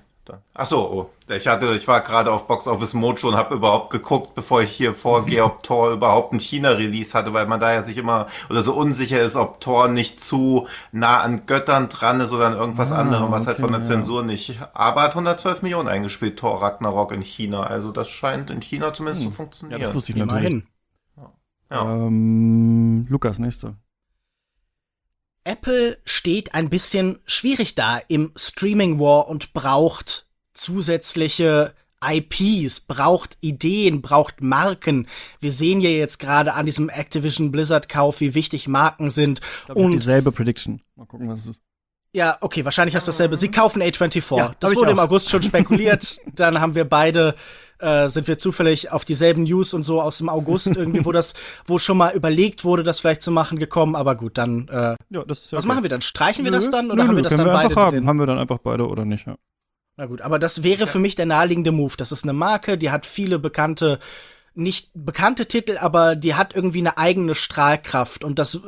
Ach 0.55 0.67
so, 0.67 0.79
oh. 0.79 1.11
ich 1.35 1.49
hatte, 1.49 1.75
ich 1.75 1.89
war 1.89 2.01
gerade 2.01 2.31
auf 2.31 2.47
Box 2.47 2.69
Office 2.69 2.95
Mojo 2.95 3.29
und 3.29 3.37
habe 3.37 3.57
überhaupt 3.57 3.91
geguckt, 3.91 4.35
bevor 4.35 4.63
ich 4.63 4.71
hier 4.71 4.95
vorgehe, 4.95 5.45
ob 5.45 5.63
Thor 5.65 5.91
überhaupt 5.91 6.33
ein 6.33 6.39
China-Release 6.39 7.17
hatte, 7.17 7.33
weil 7.33 7.47
man 7.47 7.59
da 7.59 7.73
ja 7.73 7.83
sich 7.83 7.99
immer 7.99 8.29
oder 8.49 8.63
so 8.63 8.75
unsicher 8.75 9.21
ist, 9.21 9.35
ob 9.35 9.61
Thor 9.61 9.89
nicht 9.89 10.21
zu 10.21 10.69
nah 10.93 11.21
an 11.21 11.47
Göttern 11.47 11.89
dran 11.89 12.21
ist 12.21 12.33
oder 12.33 12.47
an 12.47 12.55
irgendwas 12.55 12.93
ah, 12.93 12.99
anderem, 12.99 13.33
was 13.33 13.43
okay, 13.43 13.49
halt 13.49 13.59
von 13.59 13.73
der 13.73 13.83
Zensur 13.83 14.21
ja. 14.21 14.27
nicht. 14.27 14.59
Aber 14.75 15.03
hat 15.03 15.11
112 15.11 15.63
Millionen 15.63 15.89
eingespielt, 15.89 16.39
Thor 16.39 16.63
Ragnarok 16.63 17.13
in 17.13 17.23
China. 17.23 17.65
Also 17.65 17.91
das 17.91 18.09
scheint 18.09 18.51
in 18.51 18.61
China 18.61 18.95
zumindest 18.95 19.25
hm. 19.25 19.31
zu 19.31 19.37
funktionieren. 19.37 19.81
Ja, 19.81 19.87
das 19.89 19.97
wusste 19.97 20.13
ich 20.13 20.19
natürlich. 20.19 20.63
Ja. 21.71 21.83
Ähm, 21.85 23.07
Lukas, 23.09 23.39
nächste. 23.39 23.77
Apple 25.45 25.99
steht 26.05 26.55
ein 26.55 26.71
bisschen 26.71 27.19
schwierig 27.27 27.75
da 27.75 28.01
im 28.09 28.33
Streaming 28.37 28.99
War 28.99 29.29
und 29.29 29.53
braucht 29.53 30.27
zusätzliche 30.55 31.75
IPs, 32.05 32.81
braucht 32.81 33.37
Ideen, 33.41 34.03
braucht 34.03 34.41
Marken. 34.43 35.07
Wir 35.41 35.53
sehen 35.53 35.81
ja 35.81 35.91
jetzt 35.91 36.19
gerade 36.19 36.55
an 36.55 36.67
diesem 36.67 36.89
Activision 36.89 37.53
Blizzard 37.53 37.89
Kauf, 37.89 38.21
wie 38.21 38.35
wichtig 38.35 38.69
Marken 38.69 39.11
sind. 39.11 39.41
Glaub, 39.67 39.79
und 39.79 39.93
dieselbe 39.93 40.33
Prediction. 40.33 40.81
Mal 40.97 41.07
gucken, 41.07 41.29
was 41.29 41.43
es 41.43 41.47
ist. 41.49 41.63
Ja, 42.15 42.37
okay, 42.43 42.65
wahrscheinlich 42.65 42.95
hast 42.95 43.07
du 43.07 43.11
dasselbe. 43.11 43.37
Sie 43.37 43.51
kaufen 43.51 43.81
A24. 43.81 44.37
Ja, 44.37 44.55
das 44.61 44.77
wurde 44.77 44.91
im 44.91 44.99
August 44.99 45.31
schon 45.31 45.43
spekuliert. 45.43 46.21
Dann 46.35 46.61
haben 46.61 46.75
wir 46.75 46.85
beide 46.85 47.35
äh, 47.83 48.09
sind 48.09 48.29
wir 48.29 48.39
zufällig 48.39 48.93
auf 48.93 49.05
dieselben 49.05 49.43
News 49.43 49.75
und 49.75 49.83
so 49.83 50.01
aus 50.01 50.19
dem 50.19 50.29
August 50.29 50.67
irgendwie, 50.77 51.05
wo 51.05 51.13
das, 51.13 51.35
wo 51.67 51.79
schon 51.79 51.97
mal 51.97 52.15
überlegt 52.15 52.65
wurde, 52.65 52.83
das 52.83 53.01
vielleicht 53.01 53.23
zu 53.23 53.31
machen, 53.31 53.59
gekommen. 53.59 53.97
Aber 53.97 54.15
gut, 54.15 54.39
dann. 54.39 54.69
Äh, 54.69 54.97
ja, 55.11 55.25
das 55.27 55.45
ist 55.45 55.53
ja 55.53 55.59
was 55.59 55.65
okay. 55.65 55.75
machen 55.75 55.83
wir 55.85 55.91
dann? 55.91 56.01
Streichen 56.01 56.45
wir 56.45 56.53
das 56.53 56.71
dann 56.71 56.91
oder 56.91 57.03
nö, 57.03 57.09
haben 57.09 57.17
wir 57.17 57.23
das 57.25 57.37
dann 57.37 57.47
wir 57.47 57.53
beide 57.53 57.75
haben. 57.75 58.07
Haben 58.07 58.19
wir 58.19 58.27
dann 58.27 58.39
einfach 58.39 58.59
beide 58.59 58.89
oder 58.89 59.05
nicht? 59.05 59.27
Ja. 59.27 59.37
Na 59.97 60.07
gut, 60.07 60.23
aber 60.23 60.39
das 60.39 60.63
wäre 60.63 60.87
für 60.87 60.99
mich 60.99 61.17
der 61.17 61.27
naheliegende 61.27 61.73
Move. 61.73 61.95
Das 61.99 62.13
ist 62.13 62.23
eine 62.23 62.33
Marke, 62.33 62.79
die 62.79 62.91
hat 62.91 63.05
viele 63.05 63.39
bekannte 63.39 63.99
nicht 64.55 64.91
bekannte 64.95 65.47
Titel, 65.47 65.79
aber 65.79 66.15
die 66.15 66.35
hat 66.35 66.55
irgendwie 66.55 66.81
eine 66.81 66.99
eigene 66.99 67.35
Strahlkraft 67.35 68.23
und 68.23 68.39
das 68.39 68.61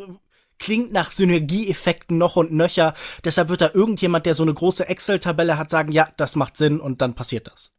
klingt 0.59 0.93
nach 0.93 1.11
Synergieeffekten 1.11 2.17
noch 2.17 2.37
und 2.37 2.53
nöcher. 2.53 2.95
Deshalb 3.23 3.49
wird 3.49 3.61
da 3.61 3.71
irgendjemand, 3.75 4.25
der 4.25 4.35
so 4.35 4.43
eine 4.43 4.55
große 4.55 4.89
Excel-Tabelle 4.89 5.59
hat, 5.59 5.69
sagen, 5.69 5.93
ja, 5.93 6.09
das 6.17 6.37
macht 6.37 6.57
Sinn 6.57 6.81
und 6.81 7.03
dann 7.03 7.15
passiert 7.15 7.49
das. 7.49 7.74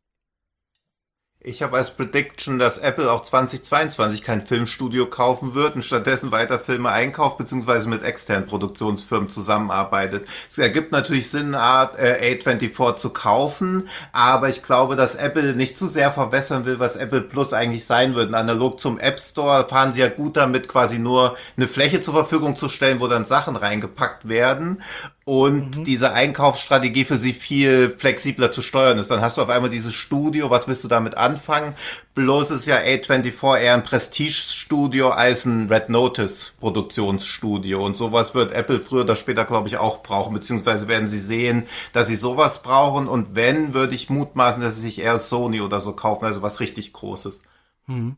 Ich 1.47 1.61
habe 1.61 1.77
als 1.77 1.91
Prediction, 1.91 2.57
dass 2.57 2.79
Apple 2.79 3.11
auch 3.11 3.21
2022 3.21 4.23
kein 4.23 4.43
Filmstudio 4.43 5.05
kaufen 5.05 5.53
wird 5.53 5.75
und 5.75 5.85
stattdessen 5.85 6.31
weiter 6.31 6.57
Filme 6.57 6.89
einkauft 6.89 7.37
beziehungsweise 7.37 7.87
mit 7.87 8.01
externen 8.01 8.47
Produktionsfirmen 8.47 9.29
zusammenarbeitet. 9.29 10.27
Es 10.49 10.57
ergibt 10.57 10.91
natürlich 10.91 11.29
Sinn, 11.29 11.53
äh, 11.53 11.57
A24 11.57 12.95
zu 12.95 13.11
kaufen, 13.11 13.87
aber 14.11 14.49
ich 14.49 14.63
glaube, 14.63 14.95
dass 14.95 15.13
Apple 15.13 15.53
nicht 15.53 15.77
zu 15.77 15.85
sehr 15.85 16.09
verwässern 16.09 16.65
will, 16.65 16.79
was 16.79 16.95
Apple 16.95 17.21
Plus 17.21 17.53
eigentlich 17.53 17.85
sein 17.85 18.15
wird. 18.15 18.29
Und 18.29 18.35
analog 18.35 18.79
zum 18.79 18.97
App 18.97 19.19
Store 19.19 19.67
fahren 19.69 19.93
sie 19.93 20.01
ja 20.01 20.07
gut 20.07 20.37
damit, 20.37 20.67
quasi 20.67 20.97
nur 20.97 21.37
eine 21.57 21.67
Fläche 21.67 22.01
zur 22.01 22.15
Verfügung 22.15 22.57
zu 22.57 22.69
stellen, 22.69 22.99
wo 22.99 23.05
dann 23.05 23.23
Sachen 23.23 23.55
reingepackt 23.55 24.27
werden 24.27 24.81
und 25.25 25.79
mhm. 25.79 25.83
diese 25.83 26.13
Einkaufsstrategie 26.13 27.03
für 27.03 27.17
sie 27.17 27.33
viel 27.33 27.89
flexibler 27.89 28.51
zu 28.51 28.61
steuern 28.61 28.99
ist. 28.99 29.09
Dann 29.09 29.21
hast 29.21 29.37
du 29.37 29.41
auf 29.41 29.49
einmal 29.49 29.71
dieses 29.71 29.93
Studio, 29.93 30.51
was 30.51 30.67
willst 30.67 30.83
du 30.83 30.87
damit 30.87 31.17
anfangen? 31.35 31.75
Bloß 32.13 32.51
ist 32.51 32.65
ja 32.65 32.77
A24 32.77 33.59
eher 33.59 33.73
ein 33.73 33.83
Prestige-Studio 33.83 35.09
als 35.09 35.45
ein 35.45 35.67
Red 35.69 35.89
Notice 35.89 36.53
Produktionsstudio 36.59 37.85
und 37.85 37.97
sowas 37.97 38.33
wird 38.33 38.53
Apple 38.53 38.81
früher 38.81 39.03
oder 39.03 39.15
später, 39.15 39.45
glaube 39.45 39.67
ich, 39.67 39.77
auch 39.77 40.01
brauchen, 40.01 40.33
beziehungsweise 40.33 40.87
werden 40.87 41.07
sie 41.07 41.19
sehen, 41.19 41.67
dass 41.93 42.07
sie 42.07 42.15
sowas 42.15 42.61
brauchen 42.61 43.07
und 43.07 43.35
wenn, 43.35 43.73
würde 43.73 43.95
ich 43.95 44.09
mutmaßen, 44.09 44.61
dass 44.61 44.75
sie 44.75 44.81
sich 44.81 44.99
eher 44.99 45.17
Sony 45.17 45.61
oder 45.61 45.81
so 45.81 45.93
kaufen, 45.93 46.25
also 46.25 46.41
was 46.41 46.59
richtig 46.59 46.93
Großes. 46.93 47.41
Mhm. 47.87 48.17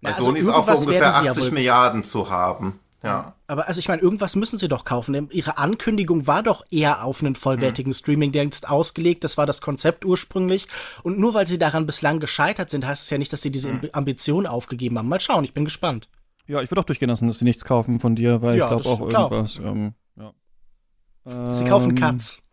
Weil 0.00 0.12
also 0.12 0.24
Sony 0.24 0.40
ist 0.40 0.48
auch 0.48 0.66
für 0.66 0.76
ungefähr 0.76 1.14
80 1.14 1.52
Milliarden 1.52 2.02
zu 2.02 2.28
haben. 2.28 2.80
Ja. 3.02 3.34
Aber 3.48 3.66
also 3.66 3.78
ich 3.80 3.88
meine, 3.88 4.00
irgendwas 4.00 4.36
müssen 4.36 4.58
sie 4.58 4.68
doch 4.68 4.84
kaufen. 4.84 5.28
Ihre 5.30 5.58
Ankündigung 5.58 6.26
war 6.26 6.42
doch 6.42 6.64
eher 6.70 7.04
auf 7.04 7.20
einen 7.20 7.34
vollwertigen 7.34 7.90
mhm. 7.90 7.94
Streaming-Dienst 7.94 8.68
ausgelegt. 8.68 9.24
Das 9.24 9.36
war 9.36 9.46
das 9.46 9.60
Konzept 9.60 10.04
ursprünglich. 10.04 10.68
Und 11.02 11.18
nur 11.18 11.34
weil 11.34 11.46
sie 11.46 11.58
daran 11.58 11.86
bislang 11.86 12.20
gescheitert 12.20 12.70
sind, 12.70 12.86
heißt 12.86 13.02
es 13.02 13.10
ja 13.10 13.18
nicht, 13.18 13.32
dass 13.32 13.42
sie 13.42 13.50
diese 13.50 13.72
mhm. 13.72 13.90
Ambition 13.92 14.46
aufgegeben 14.46 14.98
haben. 14.98 15.08
Mal 15.08 15.20
schauen, 15.20 15.44
ich 15.44 15.54
bin 15.54 15.64
gespannt. 15.64 16.08
Ja, 16.46 16.60
ich 16.60 16.70
würde 16.70 16.80
auch 16.80 16.86
durchgehen 16.86 17.08
lassen, 17.08 17.26
dass 17.26 17.38
sie 17.38 17.44
nichts 17.44 17.64
kaufen 17.64 18.00
von 18.00 18.14
dir, 18.14 18.42
weil 18.42 18.56
ja, 18.56 18.64
ich 18.64 18.82
glaube 18.82 18.88
auch 18.88 19.08
klar. 19.08 19.32
irgendwas. 19.32 19.58
Ähm, 19.58 19.94
ja. 20.16 21.54
Sie 21.54 21.64
kaufen 21.64 21.94
Cuts. 21.94 22.38
Ähm, 22.38 22.44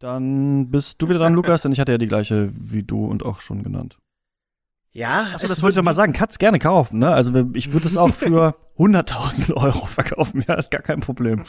dann 0.00 0.70
bist 0.70 1.00
du 1.00 1.08
wieder 1.08 1.20
dran, 1.20 1.34
Lukas, 1.34 1.62
denn 1.62 1.72
ich 1.72 1.80
hatte 1.80 1.92
ja 1.92 1.98
die 1.98 2.08
gleiche 2.08 2.50
wie 2.52 2.82
du 2.82 3.06
und 3.06 3.24
auch 3.24 3.40
schon 3.40 3.62
genannt. 3.62 3.96
Ja, 4.94 5.26
also 5.32 5.48
das 5.48 5.60
wollte 5.60 5.74
ich 5.74 5.76
doch 5.76 5.84
mal 5.84 5.94
sagen. 5.94 6.12
Katz 6.12 6.38
gerne 6.38 6.60
kaufen, 6.60 7.00
ne? 7.00 7.10
Also 7.10 7.32
ich 7.52 7.72
würde 7.72 7.88
es 7.88 7.96
auch 7.96 8.14
für 8.14 8.56
100.000 8.78 9.52
Euro 9.54 9.86
verkaufen. 9.86 10.44
Ja, 10.46 10.54
ist 10.54 10.70
gar 10.70 10.82
kein 10.82 11.00
Problem. 11.00 11.44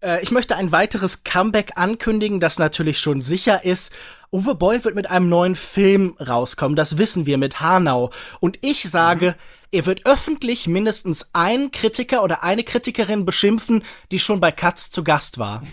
Äh, 0.00 0.22
ich 0.22 0.30
möchte 0.30 0.56
ein 0.56 0.72
weiteres 0.72 1.24
Comeback 1.24 1.72
ankündigen, 1.76 2.40
das 2.40 2.58
natürlich 2.58 2.98
schon 2.98 3.20
sicher 3.20 3.66
ist. 3.66 3.92
Uwe 4.32 4.54
Boll 4.54 4.82
wird 4.82 4.94
mit 4.94 5.10
einem 5.10 5.28
neuen 5.28 5.56
Film 5.56 6.16
rauskommen, 6.18 6.74
das 6.74 6.96
wissen 6.96 7.26
wir 7.26 7.36
mit 7.36 7.60
Hanau. 7.60 8.10
Und 8.40 8.58
ich 8.62 8.82
sage, 8.88 9.36
er 9.70 9.84
wird 9.84 10.06
öffentlich 10.06 10.66
mindestens 10.66 11.28
einen 11.34 11.70
Kritiker 11.70 12.22
oder 12.24 12.42
eine 12.42 12.64
Kritikerin 12.64 13.26
beschimpfen, 13.26 13.84
die 14.10 14.18
schon 14.18 14.40
bei 14.40 14.52
Katz 14.52 14.88
zu 14.90 15.04
Gast 15.04 15.38
war. 15.38 15.62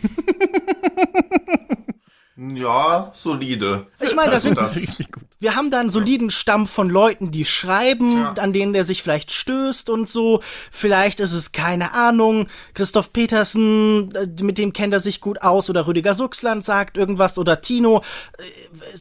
Ja, 2.37 3.11
solide. 3.13 3.87
Ich 3.99 4.15
meine, 4.15 4.31
das 4.31 4.45
also 4.45 4.69
sind 4.69 5.09
wir 5.41 5.55
haben 5.55 5.71
da 5.71 5.79
einen 5.79 5.89
soliden 5.89 6.29
Stamm 6.29 6.67
von 6.67 6.87
Leuten, 6.87 7.31
die 7.31 7.45
schreiben, 7.45 8.17
ja. 8.17 8.33
an 8.33 8.53
denen 8.53 8.73
der 8.73 8.83
sich 8.83 9.01
vielleicht 9.01 9.31
stößt 9.31 9.89
und 9.89 10.07
so. 10.07 10.39
Vielleicht 10.69 11.19
ist 11.19 11.33
es 11.33 11.51
keine 11.51 11.95
Ahnung, 11.95 12.45
Christoph 12.75 13.11
Petersen, 13.11 14.13
äh, 14.13 14.43
mit 14.43 14.59
dem 14.59 14.71
kennt 14.71 14.93
er 14.93 14.99
sich 14.99 15.19
gut 15.19 15.41
aus 15.41 15.67
oder 15.69 15.87
Rüdiger 15.87 16.13
Suchsland 16.13 16.63
sagt 16.63 16.95
irgendwas 16.95 17.39
oder 17.39 17.59
Tino 17.59 18.03
äh, 18.37 18.43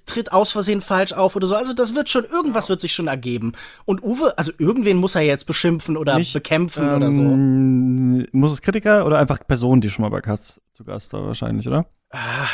tritt 0.07 0.33
aus 0.33 0.51
Versehen 0.51 0.81
falsch 0.81 1.13
auf 1.13 1.37
oder 1.37 1.47
so. 1.47 1.55
Also 1.55 1.75
das 1.75 1.95
wird 1.95 2.09
schon 2.09 2.25
irgendwas 2.25 2.67
ja. 2.67 2.71
wird 2.71 2.81
sich 2.81 2.95
schon 2.95 3.07
ergeben. 3.07 3.53
Und 3.85 4.03
Uwe, 4.03 4.33
also 4.39 4.51
irgendwen 4.57 4.97
muss 4.97 5.15
er 5.15 5.23
jetzt 5.23 5.45
beschimpfen 5.45 5.99
oder 5.99 6.17
Nicht, 6.17 6.33
bekämpfen 6.33 6.89
ähm, 6.89 6.97
oder 6.97 7.13
so. 7.13 7.23
Ähm, 7.23 8.27
muss 8.33 8.53
es 8.53 8.63
Kritiker 8.63 9.05
oder 9.05 9.19
einfach 9.19 9.47
Personen, 9.47 9.83
die 9.83 9.91
schon 9.91 10.05
mal 10.05 10.11
bei 10.11 10.23
Katz 10.23 10.59
zu 10.73 10.85
Gast 10.85 11.13
war 11.13 11.27
wahrscheinlich, 11.27 11.69
oder? 11.69 11.85
Ah, 12.11 12.49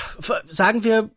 sagen 0.48 0.84
wir 0.84 1.10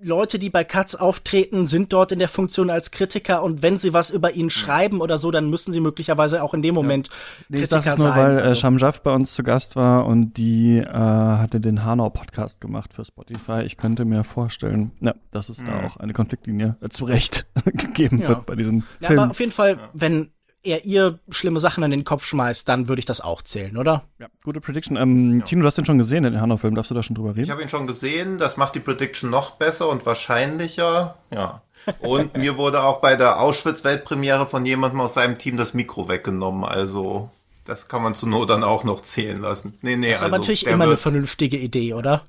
Leute, 0.00 0.38
die 0.38 0.50
bei 0.50 0.62
Katz 0.62 0.94
auftreten, 0.94 1.66
sind 1.66 1.92
dort 1.92 2.12
in 2.12 2.18
der 2.18 2.28
Funktion 2.28 2.70
als 2.70 2.90
Kritiker 2.90 3.42
und 3.42 3.62
wenn 3.62 3.78
sie 3.78 3.92
was 3.92 4.10
über 4.10 4.32
ihn 4.32 4.50
schreiben 4.50 5.00
oder 5.00 5.18
so, 5.18 5.30
dann 5.30 5.50
müssen 5.50 5.72
sie 5.72 5.80
möglicherweise 5.80 6.42
auch 6.42 6.54
in 6.54 6.62
dem 6.62 6.74
Moment 6.74 7.08
ja. 7.08 7.14
nee, 7.48 7.58
Kritiker 7.58 7.82
das 7.82 7.94
ist 7.94 7.98
nur, 7.98 8.08
sein. 8.08 8.16
weil 8.16 8.38
äh, 8.38 8.42
also. 8.42 8.56
Shamjaf 8.56 9.00
bei 9.00 9.12
uns 9.12 9.34
zu 9.34 9.42
Gast 9.42 9.74
war 9.74 10.06
und 10.06 10.36
die 10.36 10.78
äh, 10.78 10.88
hatte 10.92 11.60
den 11.60 11.84
Hanau-Podcast 11.84 12.60
gemacht 12.60 12.94
für 12.94 13.04
Spotify. 13.04 13.62
Ich 13.62 13.76
könnte 13.76 14.04
mir 14.04 14.22
vorstellen, 14.22 14.92
ja, 15.00 15.14
dass 15.32 15.48
es 15.48 15.58
mhm. 15.58 15.66
da 15.66 15.86
auch 15.86 15.96
eine 15.96 16.12
Konfliktlinie 16.12 16.76
äh, 16.80 16.88
zu 16.90 17.04
Recht 17.04 17.46
gegeben 17.64 18.18
ja. 18.18 18.28
wird 18.28 18.46
bei 18.46 18.54
diesem 18.54 18.84
ja, 19.00 19.08
Film. 19.08 19.20
Aber 19.20 19.30
auf 19.30 19.40
jeden 19.40 19.52
Fall, 19.52 19.78
wenn 19.94 20.30
er 20.62 20.84
ihr 20.84 21.18
schlimme 21.30 21.60
Sachen 21.60 21.84
an 21.84 21.90
den 21.90 22.04
Kopf 22.04 22.24
schmeißt, 22.26 22.68
dann 22.68 22.88
würde 22.88 23.00
ich 23.00 23.06
das 23.06 23.20
auch 23.20 23.42
zählen, 23.42 23.76
oder? 23.76 24.04
Ja, 24.18 24.26
gute 24.42 24.60
Prediction. 24.60 24.96
Ähm, 24.96 25.40
ja. 25.40 25.44
Tino, 25.44 25.62
du 25.62 25.66
hast 25.66 25.78
den 25.78 25.84
schon 25.84 25.98
gesehen, 25.98 26.24
den 26.24 26.40
Hanau-Film. 26.40 26.74
Darfst 26.74 26.90
du 26.90 26.94
da 26.94 27.02
schon 27.02 27.14
drüber 27.14 27.30
reden? 27.30 27.44
Ich 27.44 27.50
habe 27.50 27.62
ihn 27.62 27.68
schon 27.68 27.86
gesehen. 27.86 28.38
Das 28.38 28.56
macht 28.56 28.74
die 28.74 28.80
Prediction 28.80 29.30
noch 29.30 29.52
besser 29.52 29.88
und 29.88 30.04
wahrscheinlicher. 30.06 31.16
Ja. 31.32 31.62
Und 32.00 32.36
mir 32.36 32.56
wurde 32.56 32.82
auch 32.82 33.00
bei 33.00 33.16
der 33.16 33.40
Auschwitz-Weltpremiere 33.40 34.46
von 34.46 34.66
jemandem 34.66 35.00
aus 35.00 35.14
seinem 35.14 35.38
Team 35.38 35.56
das 35.56 35.74
Mikro 35.74 36.08
weggenommen. 36.08 36.64
Also, 36.64 37.30
das 37.64 37.88
kann 37.88 38.02
man 38.02 38.14
zur 38.14 38.28
Not 38.28 38.50
dann 38.50 38.64
auch 38.64 38.84
noch 38.84 39.00
zählen 39.00 39.40
lassen. 39.40 39.78
Nee, 39.82 39.96
nee, 39.96 40.10
das 40.10 40.18
ist 40.18 40.24
also, 40.24 40.34
aber 40.34 40.40
natürlich 40.40 40.66
immer 40.66 40.84
eine 40.84 40.96
vernünftige 40.96 41.56
Idee, 41.56 41.94
oder? 41.94 42.24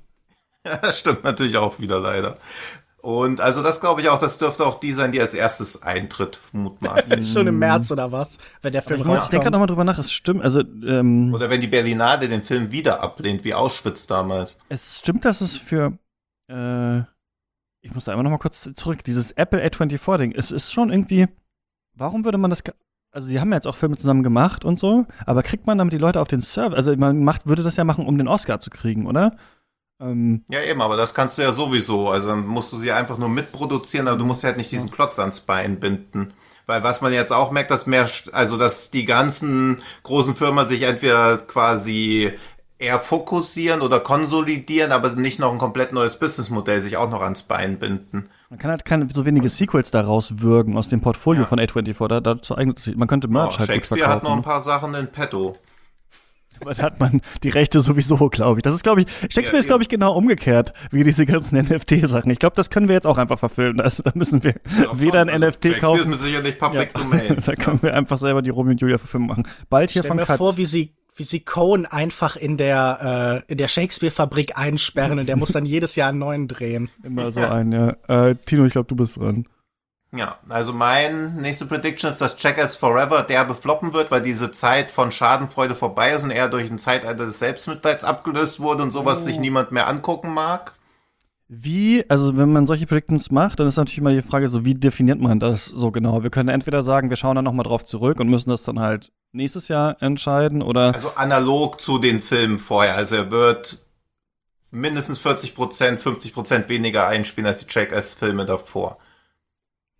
Ja, 0.64 0.76
das 0.82 0.98
stimmt 0.98 1.24
natürlich 1.24 1.56
auch 1.56 1.78
wieder 1.80 2.00
leider. 2.00 2.38
Und 3.02 3.40
also 3.40 3.62
das 3.62 3.80
glaube 3.80 4.02
ich 4.02 4.08
auch, 4.08 4.18
das 4.18 4.38
dürfte 4.38 4.64
auch 4.66 4.78
die 4.78 4.92
sein, 4.92 5.12
die 5.12 5.20
als 5.20 5.32
erstes 5.32 5.82
eintritt, 5.82 6.38
mutmaßlich. 6.52 7.26
Schon 7.32 7.46
im 7.46 7.58
März 7.58 7.90
oder 7.90 8.12
was, 8.12 8.38
wenn 8.60 8.72
der 8.72 8.82
Film 8.82 9.00
rauskommt. 9.00 9.22
Ich 9.24 9.28
denke 9.30 9.50
nochmal 9.50 9.68
drüber 9.68 9.84
nach, 9.84 9.98
es 9.98 10.12
stimmt, 10.12 10.42
also 10.42 10.60
ähm, 10.60 11.32
Oder 11.32 11.48
wenn 11.48 11.60
die 11.60 11.66
Berlinade 11.66 12.28
den 12.28 12.42
Film 12.42 12.72
wieder 12.72 13.00
ablehnt, 13.02 13.44
wie 13.44 13.54
Auschwitz 13.54 14.06
damals. 14.06 14.58
Es 14.68 14.98
stimmt, 14.98 15.24
dass 15.24 15.40
es 15.40 15.56
für 15.56 15.98
äh, 16.48 17.02
ich 17.82 17.94
muss 17.94 18.04
da 18.04 18.12
immer 18.12 18.22
noch 18.22 18.30
mal 18.30 18.38
kurz 18.38 18.68
zurück, 18.74 19.04
dieses 19.04 19.32
Apple 19.32 19.64
A24-Ding, 19.64 20.32
es 20.32 20.50
ist 20.50 20.72
schon 20.72 20.90
irgendwie, 20.90 21.28
warum 21.94 22.24
würde 22.24 22.38
man 22.38 22.50
das, 22.50 22.62
also 23.10 23.28
sie 23.28 23.40
haben 23.40 23.50
ja 23.50 23.56
jetzt 23.56 23.66
auch 23.66 23.76
Filme 23.76 23.96
zusammen 23.96 24.22
gemacht 24.22 24.64
und 24.64 24.78
so, 24.78 25.06
aber 25.24 25.42
kriegt 25.42 25.66
man 25.66 25.78
damit 25.78 25.94
die 25.94 25.98
Leute 25.98 26.20
auf 26.20 26.28
den 26.28 26.42
Server, 26.42 26.76
also 26.76 26.94
man 26.96 27.22
macht, 27.22 27.46
würde 27.46 27.62
das 27.62 27.76
ja 27.76 27.84
machen, 27.84 28.06
um 28.06 28.18
den 28.18 28.28
Oscar 28.28 28.60
zu 28.60 28.70
kriegen, 28.70 29.06
oder? 29.06 29.36
Ähm, 30.00 30.44
ja, 30.48 30.62
eben, 30.62 30.80
aber 30.80 30.96
das 30.96 31.14
kannst 31.14 31.36
du 31.36 31.42
ja 31.42 31.52
sowieso. 31.52 32.08
Also 32.08 32.28
dann 32.28 32.46
musst 32.46 32.72
du 32.72 32.78
sie 32.78 32.92
einfach 32.92 33.18
nur 33.18 33.28
mitproduzieren, 33.28 34.08
aber 34.08 34.18
du 34.18 34.24
musst 34.24 34.44
halt 34.44 34.56
nicht 34.56 34.72
diesen 34.72 34.90
Klotz 34.90 35.18
ans 35.18 35.40
Bein 35.40 35.78
binden. 35.78 36.32
Weil 36.66 36.82
was 36.82 37.00
man 37.00 37.12
jetzt 37.12 37.32
auch 37.32 37.50
merkt, 37.50 37.70
dass 37.70 37.86
mehr, 37.86 38.08
also 38.32 38.56
dass 38.56 38.90
die 38.90 39.04
ganzen 39.04 39.78
großen 40.04 40.36
Firmen 40.36 40.66
sich 40.66 40.82
entweder 40.82 41.38
quasi 41.38 42.32
eher 42.78 42.98
fokussieren 42.98 43.82
oder 43.82 44.00
konsolidieren, 44.00 44.90
aber 44.90 45.10
nicht 45.10 45.38
noch 45.38 45.52
ein 45.52 45.58
komplett 45.58 45.92
neues 45.92 46.18
Businessmodell 46.18 46.80
sich 46.80 46.96
auch 46.96 47.10
noch 47.10 47.20
ans 47.20 47.42
Bein 47.42 47.78
binden. 47.78 48.30
Man 48.48 48.58
kann 48.58 48.70
halt 48.70 48.84
keine 48.84 49.06
so 49.12 49.26
wenige 49.26 49.48
Sequels 49.48 49.90
daraus 49.90 50.40
würgen 50.40 50.78
aus 50.78 50.88
dem 50.88 51.00
Portfolio 51.00 51.42
ja. 51.42 51.48
von 51.48 51.60
A24. 51.60 52.08
Da, 52.08 52.20
dazu 52.20 52.56
eignet 52.56 52.78
sich, 52.78 52.96
man 52.96 53.06
könnte 53.06 53.28
Merch 53.28 53.56
oh, 53.56 53.58
halt 53.58 53.70
Shakespeare 53.70 54.08
hat 54.08 54.22
noch 54.22 54.34
ein 54.34 54.42
paar 54.42 54.60
Sachen 54.60 54.94
in 54.94 55.08
petto. 55.08 55.56
Aber 56.60 56.74
da 56.74 56.82
hat 56.82 57.00
man 57.00 57.20
die 57.42 57.48
Rechte 57.48 57.80
sowieso, 57.80 58.16
glaube 58.28 58.60
ich. 58.60 58.62
Das 58.62 58.74
ist, 58.74 58.82
glaube 58.82 59.02
ich, 59.02 59.06
Shakespeare 59.22 59.54
ja, 59.54 59.58
ist, 59.60 59.66
glaube 59.66 59.82
ich, 59.82 59.88
genau 59.88 60.14
umgekehrt, 60.14 60.72
wie 60.90 61.04
diese 61.04 61.26
ganzen 61.26 61.58
NFT-Sachen. 61.62 62.30
Ich 62.30 62.38
glaube, 62.38 62.56
das 62.56 62.70
können 62.70 62.88
wir 62.88 62.94
jetzt 62.94 63.06
auch 63.06 63.18
einfach 63.18 63.38
verfilmen. 63.38 63.80
Also, 63.80 64.02
da 64.02 64.12
müssen 64.14 64.42
wir 64.44 64.54
ja, 64.78 64.98
weder 64.98 65.20
ein 65.20 65.28
also, 65.28 65.46
NFT 65.46 65.64
Shakespeare 65.64 65.80
kaufen. 65.80 66.12
ist 66.12 66.22
sicherlich 66.22 66.58
Public 66.58 66.90
ja. 66.94 67.00
Domain. 67.00 67.36
da 67.46 67.54
können 67.54 67.82
wir 67.82 67.94
einfach 67.94 68.18
selber 68.18 68.42
die 68.42 68.50
Romeo 68.50 68.72
und 68.72 68.80
Julia 68.80 68.98
Verfilmung 68.98 69.28
machen. 69.28 69.44
Bald 69.68 69.90
hier 69.90 70.02
Stell 70.02 70.08
von 70.08 70.16
mir 70.16 70.26
Katz. 70.26 70.38
vor, 70.38 70.56
wie 70.56 70.66
sie 70.66 70.92
wie 71.16 71.24
sie 71.24 71.40
Cohen 71.40 71.84
einfach 71.84 72.36
in 72.36 72.56
der 72.56 73.42
äh, 73.46 73.52
in 73.52 73.58
der 73.58 73.68
Shakespeare-Fabrik 73.68 74.56
einsperren 74.56 75.18
und 75.18 75.26
der 75.26 75.36
muss 75.36 75.52
dann 75.52 75.66
jedes 75.66 75.94
Jahr 75.96 76.08
einen 76.08 76.18
neuen 76.18 76.48
drehen. 76.48 76.88
Immer 77.02 77.30
so 77.30 77.40
ein, 77.40 77.72
ja. 77.72 77.96
Äh, 78.08 78.36
Tino, 78.46 78.64
ich 78.64 78.72
glaube, 78.72 78.88
du 78.88 78.96
bist 78.96 79.16
dran. 79.16 79.46
Ja, 80.12 80.38
also 80.48 80.72
mein 80.72 81.36
nächste 81.36 81.66
Prediction 81.66 82.10
ist, 82.10 82.20
dass 82.20 82.36
Checkers 82.36 82.74
Forever 82.74 83.22
derbe 83.22 83.54
floppen 83.54 83.92
wird, 83.92 84.10
weil 84.10 84.22
diese 84.22 84.50
Zeit 84.50 84.90
von 84.90 85.12
Schadenfreude 85.12 85.76
vorbei 85.76 86.12
ist 86.12 86.24
und 86.24 86.32
eher 86.32 86.48
durch 86.48 86.68
ein 86.68 86.80
Zeitalter 86.80 87.26
des 87.26 87.38
Selbstmitleids 87.38 88.02
abgelöst 88.02 88.58
wurde 88.58 88.82
und 88.82 88.90
sowas 88.90 89.20
oh. 89.22 89.24
sich 89.24 89.38
niemand 89.38 89.70
mehr 89.70 89.86
angucken 89.86 90.34
mag. 90.34 90.74
Wie, 91.52 92.04
also 92.08 92.36
wenn 92.36 92.52
man 92.52 92.66
solche 92.66 92.86
Predictions 92.86 93.30
macht, 93.30 93.58
dann 93.58 93.66
ist 93.66 93.76
natürlich 93.76 93.98
immer 93.98 94.12
die 94.12 94.22
Frage 94.22 94.48
so, 94.48 94.64
wie 94.64 94.74
definiert 94.74 95.20
man 95.20 95.40
das 95.40 95.64
so 95.64 95.90
genau? 95.90 96.22
Wir 96.22 96.30
können 96.30 96.48
entweder 96.48 96.82
sagen, 96.82 97.10
wir 97.10 97.16
schauen 97.16 97.36
dann 97.36 97.44
nochmal 97.44 97.64
drauf 97.64 97.84
zurück 97.84 98.20
und 98.20 98.28
müssen 98.28 98.50
das 98.50 98.62
dann 98.64 98.78
halt 98.78 99.12
nächstes 99.32 99.68
Jahr 99.68 100.00
entscheiden 100.00 100.62
oder. 100.62 100.94
Also 100.94 101.12
analog 101.16 101.80
zu 101.80 101.98
den 101.98 102.20
Filmen 102.22 102.58
vorher. 102.58 102.94
Also 102.94 103.16
er 103.16 103.30
wird 103.32 103.84
mindestens 104.70 105.18
40 105.18 105.54
Prozent, 105.54 106.00
50 106.00 106.32
Prozent 106.32 106.68
weniger 106.68 107.06
einspielen 107.06 107.46
als 107.46 107.58
die 107.58 107.66
Check-S-Filme 107.66 108.46
davor. 108.46 108.98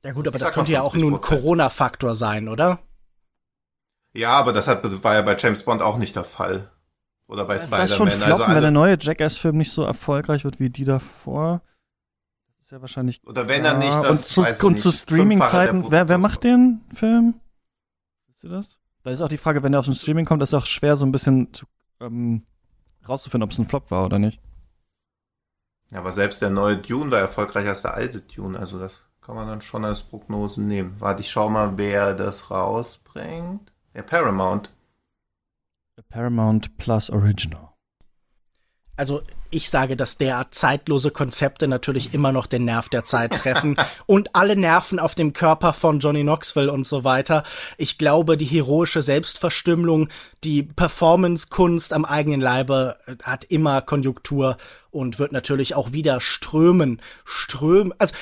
Ja 0.04 0.12
gut, 0.12 0.26
aber 0.26 0.36
ich 0.36 0.42
das 0.42 0.52
könnte 0.52 0.72
ja 0.72 0.82
auch 0.82 0.94
nur 0.94 1.12
ein 1.12 1.20
Corona-Faktor 1.20 2.14
sein, 2.14 2.48
oder? 2.48 2.78
Ja, 4.12 4.32
aber 4.32 4.52
das 4.52 4.66
hat, 4.66 4.82
war 5.04 5.14
ja 5.14 5.22
bei 5.22 5.36
James 5.36 5.62
Bond 5.62 5.82
auch 5.82 5.98
nicht 5.98 6.16
der 6.16 6.24
Fall. 6.24 6.70
Oder 7.26 7.44
bei 7.44 7.58
Spider-Man. 7.58 7.80
Das 7.80 7.96
schon 7.96 8.08
floppen, 8.08 8.32
also 8.32 8.48
wenn 8.48 8.60
der 8.60 8.70
neue 8.70 8.98
Jackass-Film 9.00 9.56
nicht 9.56 9.72
so 9.72 9.84
erfolgreich 9.84 10.44
wird 10.44 10.58
wie 10.58 10.70
die 10.70 10.84
davor. 10.84 11.62
ist 12.60 12.72
ja 12.72 12.80
wahrscheinlich. 12.80 13.24
Oder 13.24 13.46
wenn 13.46 13.64
er 13.64 13.78
nicht 13.78 14.02
das. 14.02 14.36
Und 14.36 14.54
zu, 14.56 14.66
und 14.66 14.80
zu 14.80 14.90
Streaming-Zeiten, 14.90 15.90
wer, 15.90 16.08
wer 16.08 16.18
macht 16.18 16.42
den 16.42 16.80
Film? 16.92 17.34
Wisst 18.26 18.44
ihr 18.44 18.50
das? 18.50 18.80
Da 19.02 19.10
ist 19.10 19.20
auch 19.20 19.28
die 19.28 19.38
Frage, 19.38 19.62
wenn 19.62 19.72
der 19.72 19.78
auf 19.78 19.86
dem 19.86 19.94
Streaming 19.94 20.24
kommt, 20.24 20.42
ist 20.42 20.50
es 20.50 20.54
auch 20.54 20.66
schwer, 20.66 20.96
so 20.96 21.06
ein 21.06 21.12
bisschen 21.12 21.54
zu, 21.54 21.66
ähm, 22.00 22.42
rauszufinden, 23.08 23.44
ob 23.44 23.52
es 23.52 23.58
ein 23.58 23.66
Flop 23.66 23.90
war 23.90 24.04
oder 24.04 24.18
nicht. 24.18 24.40
Ja, 25.92 25.98
aber 25.98 26.12
selbst 26.12 26.42
der 26.42 26.50
neue 26.50 26.78
Dune 26.78 27.10
war 27.10 27.18
erfolgreicher 27.18 27.70
als 27.70 27.82
der 27.82 27.94
alte 27.94 28.20
Dune, 28.20 28.58
also 28.58 28.78
das 28.78 29.02
kann 29.30 29.36
man 29.36 29.46
dann 29.46 29.62
schon 29.62 29.84
als 29.84 30.02
Prognosen 30.02 30.66
nehmen. 30.66 30.96
Warte, 30.98 31.20
ich 31.20 31.30
schau 31.30 31.48
mal, 31.48 31.78
wer 31.78 32.14
das 32.14 32.50
rausbringt. 32.50 33.72
Der 33.94 34.02
Paramount. 34.02 34.72
Der 35.96 36.02
Paramount 36.02 36.76
Plus 36.78 37.10
Original. 37.10 37.68
Also 38.96 39.22
ich 39.50 39.70
sage, 39.70 39.96
dass 39.96 40.18
derart 40.18 40.52
zeitlose 40.54 41.12
Konzepte 41.12 41.68
natürlich 41.68 42.12
immer 42.12 42.32
noch 42.32 42.46
den 42.46 42.64
Nerv 42.64 42.88
der 42.88 43.04
Zeit 43.04 43.32
treffen 43.32 43.76
und 44.06 44.34
alle 44.34 44.56
Nerven 44.56 44.98
auf 44.98 45.14
dem 45.14 45.32
Körper 45.32 45.74
von 45.74 46.00
Johnny 46.00 46.22
Knoxville 46.22 46.72
und 46.72 46.84
so 46.84 47.04
weiter. 47.04 47.44
Ich 47.78 47.98
glaube, 47.98 48.36
die 48.36 48.44
heroische 48.46 49.00
Selbstverstümmelung, 49.00 50.08
die 50.42 50.64
Performance-Kunst 50.64 51.92
am 51.92 52.04
eigenen 52.04 52.40
Leibe 52.40 52.98
äh, 53.06 53.14
hat 53.22 53.44
immer 53.44 53.80
Konjunktur 53.80 54.56
und 54.90 55.18
wird 55.18 55.32
natürlich 55.32 55.74
auch 55.74 55.92
wieder 55.92 56.20
strömen, 56.20 57.00
strömen. 57.24 57.92
Also 57.98 58.14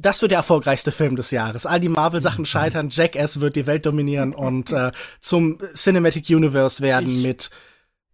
das 0.00 0.22
wird 0.22 0.32
der 0.32 0.38
erfolgreichste 0.38 0.92
Film 0.92 1.16
des 1.16 1.30
Jahres. 1.30 1.66
All 1.66 1.80
die 1.80 1.88
Marvel-Sachen 1.88 2.42
mhm. 2.42 2.46
scheitern, 2.46 2.88
Jackass 2.90 3.40
wird 3.40 3.56
die 3.56 3.66
Welt 3.66 3.86
dominieren 3.86 4.34
und 4.34 4.72
äh, 4.72 4.92
zum 5.20 5.58
Cinematic 5.74 6.28
Universe 6.30 6.82
werden 6.82 7.10
ich 7.10 7.22
mit 7.22 7.50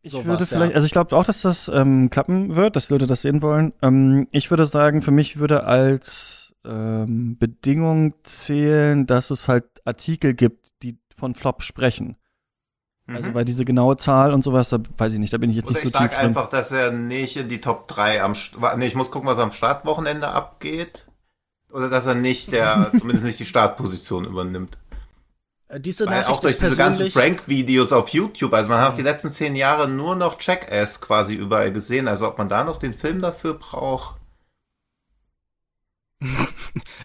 ich 0.05 0.11
so 0.11 0.25
würde 0.25 0.45
vielleicht, 0.47 0.73
ja. 0.73 0.77
also 0.77 0.85
ich 0.85 0.93
glaube 0.93 1.17
auch, 1.17 1.23
dass 1.23 1.43
das 1.43 1.71
ähm, 1.73 2.11
klappen 2.11 2.57
wird, 2.57 2.75
dass 2.75 2.89
die 2.89 2.93
Leute 2.93 3.07
das 3.07 3.23
sehen 3.23 3.41
wollen. 3.41 3.73
Ähm, 3.83 4.27
ich 4.33 4.51
würde 4.51 4.67
sagen, 4.67 5.01
für 5.01 5.13
mich 5.13 5.39
würde 5.39 5.63
als 5.63 6.53
ähm, 6.65 7.37
Bedingung 7.39 8.15
zählen, 8.25 9.07
dass 9.07 9.31
es 9.31 9.47
halt 9.47 9.65
Artikel 9.85 10.35
gibt, 10.35 10.73
die 10.83 10.99
von 11.17 11.37
Flop 11.37 11.63
sprechen. 11.63 12.17
Also, 13.07 13.19
mhm. 13.19 13.25
Also 13.25 13.35
weil 13.35 13.45
diese 13.45 13.65
genaue 13.65 13.97
Zahl 13.97 14.33
und 14.33 14.45
sowas, 14.45 14.69
da 14.69 14.79
weiß 14.97 15.13
ich 15.15 15.19
nicht, 15.19 15.33
da 15.33 15.39
bin 15.39 15.51
ich 15.51 15.57
jetzt 15.57 15.71
Oder 15.71 15.81
nicht 15.81 15.93
so 15.93 15.99
tief 15.99 15.99
drin. 15.99 16.07
Ich 16.07 16.13
sag 16.13 16.25
einfach, 16.25 16.49
dass 16.49 16.73
er 16.73 16.93
nicht 16.93 17.37
in 17.37 17.49
die 17.49 17.61
Top 17.61 17.89
3 17.89 18.23
am, 18.23 18.35
nee, 18.77 18.87
ich 18.87 18.95
muss 18.95 19.11
gucken, 19.11 19.29
was 19.29 19.39
am 19.39 19.53
Startwochenende 19.53 20.29
abgeht. 20.29 21.07
Oder 21.71 21.89
dass 21.89 22.07
er 22.07 22.15
nicht 22.15 22.53
der, 22.53 22.93
zumindest 22.99 23.27
nicht 23.27 23.41
die 23.41 23.47
Startposition 23.47 24.25
übernimmt. 24.25 24.79
Äh, 25.69 25.81
diese 25.81 26.07
Weil 26.07 26.25
auch 26.25 26.41
durch 26.41 26.59
diese 26.59 26.77
ganzen 26.77 27.09
Prank-Videos 27.09 27.93
auf 27.93 28.11
YouTube, 28.11 28.53
also 28.53 28.71
man 28.71 28.81
hat 28.81 28.93
auch 28.93 28.97
die 28.97 29.03
letzten 29.03 29.31
zehn 29.31 29.57
Jahre 29.57 29.89
nur 29.89 30.15
noch 30.15 30.41
Jackass 30.41 31.01
quasi 31.01 31.35
überall 31.35 31.73
gesehen, 31.73 32.09
also 32.09 32.29
ob 32.29 32.39
man 32.39 32.49
da 32.49 32.63
noch 32.63 32.79
den 32.79 32.93
Film 32.93 33.21
dafür 33.21 33.55
braucht. 33.55 34.17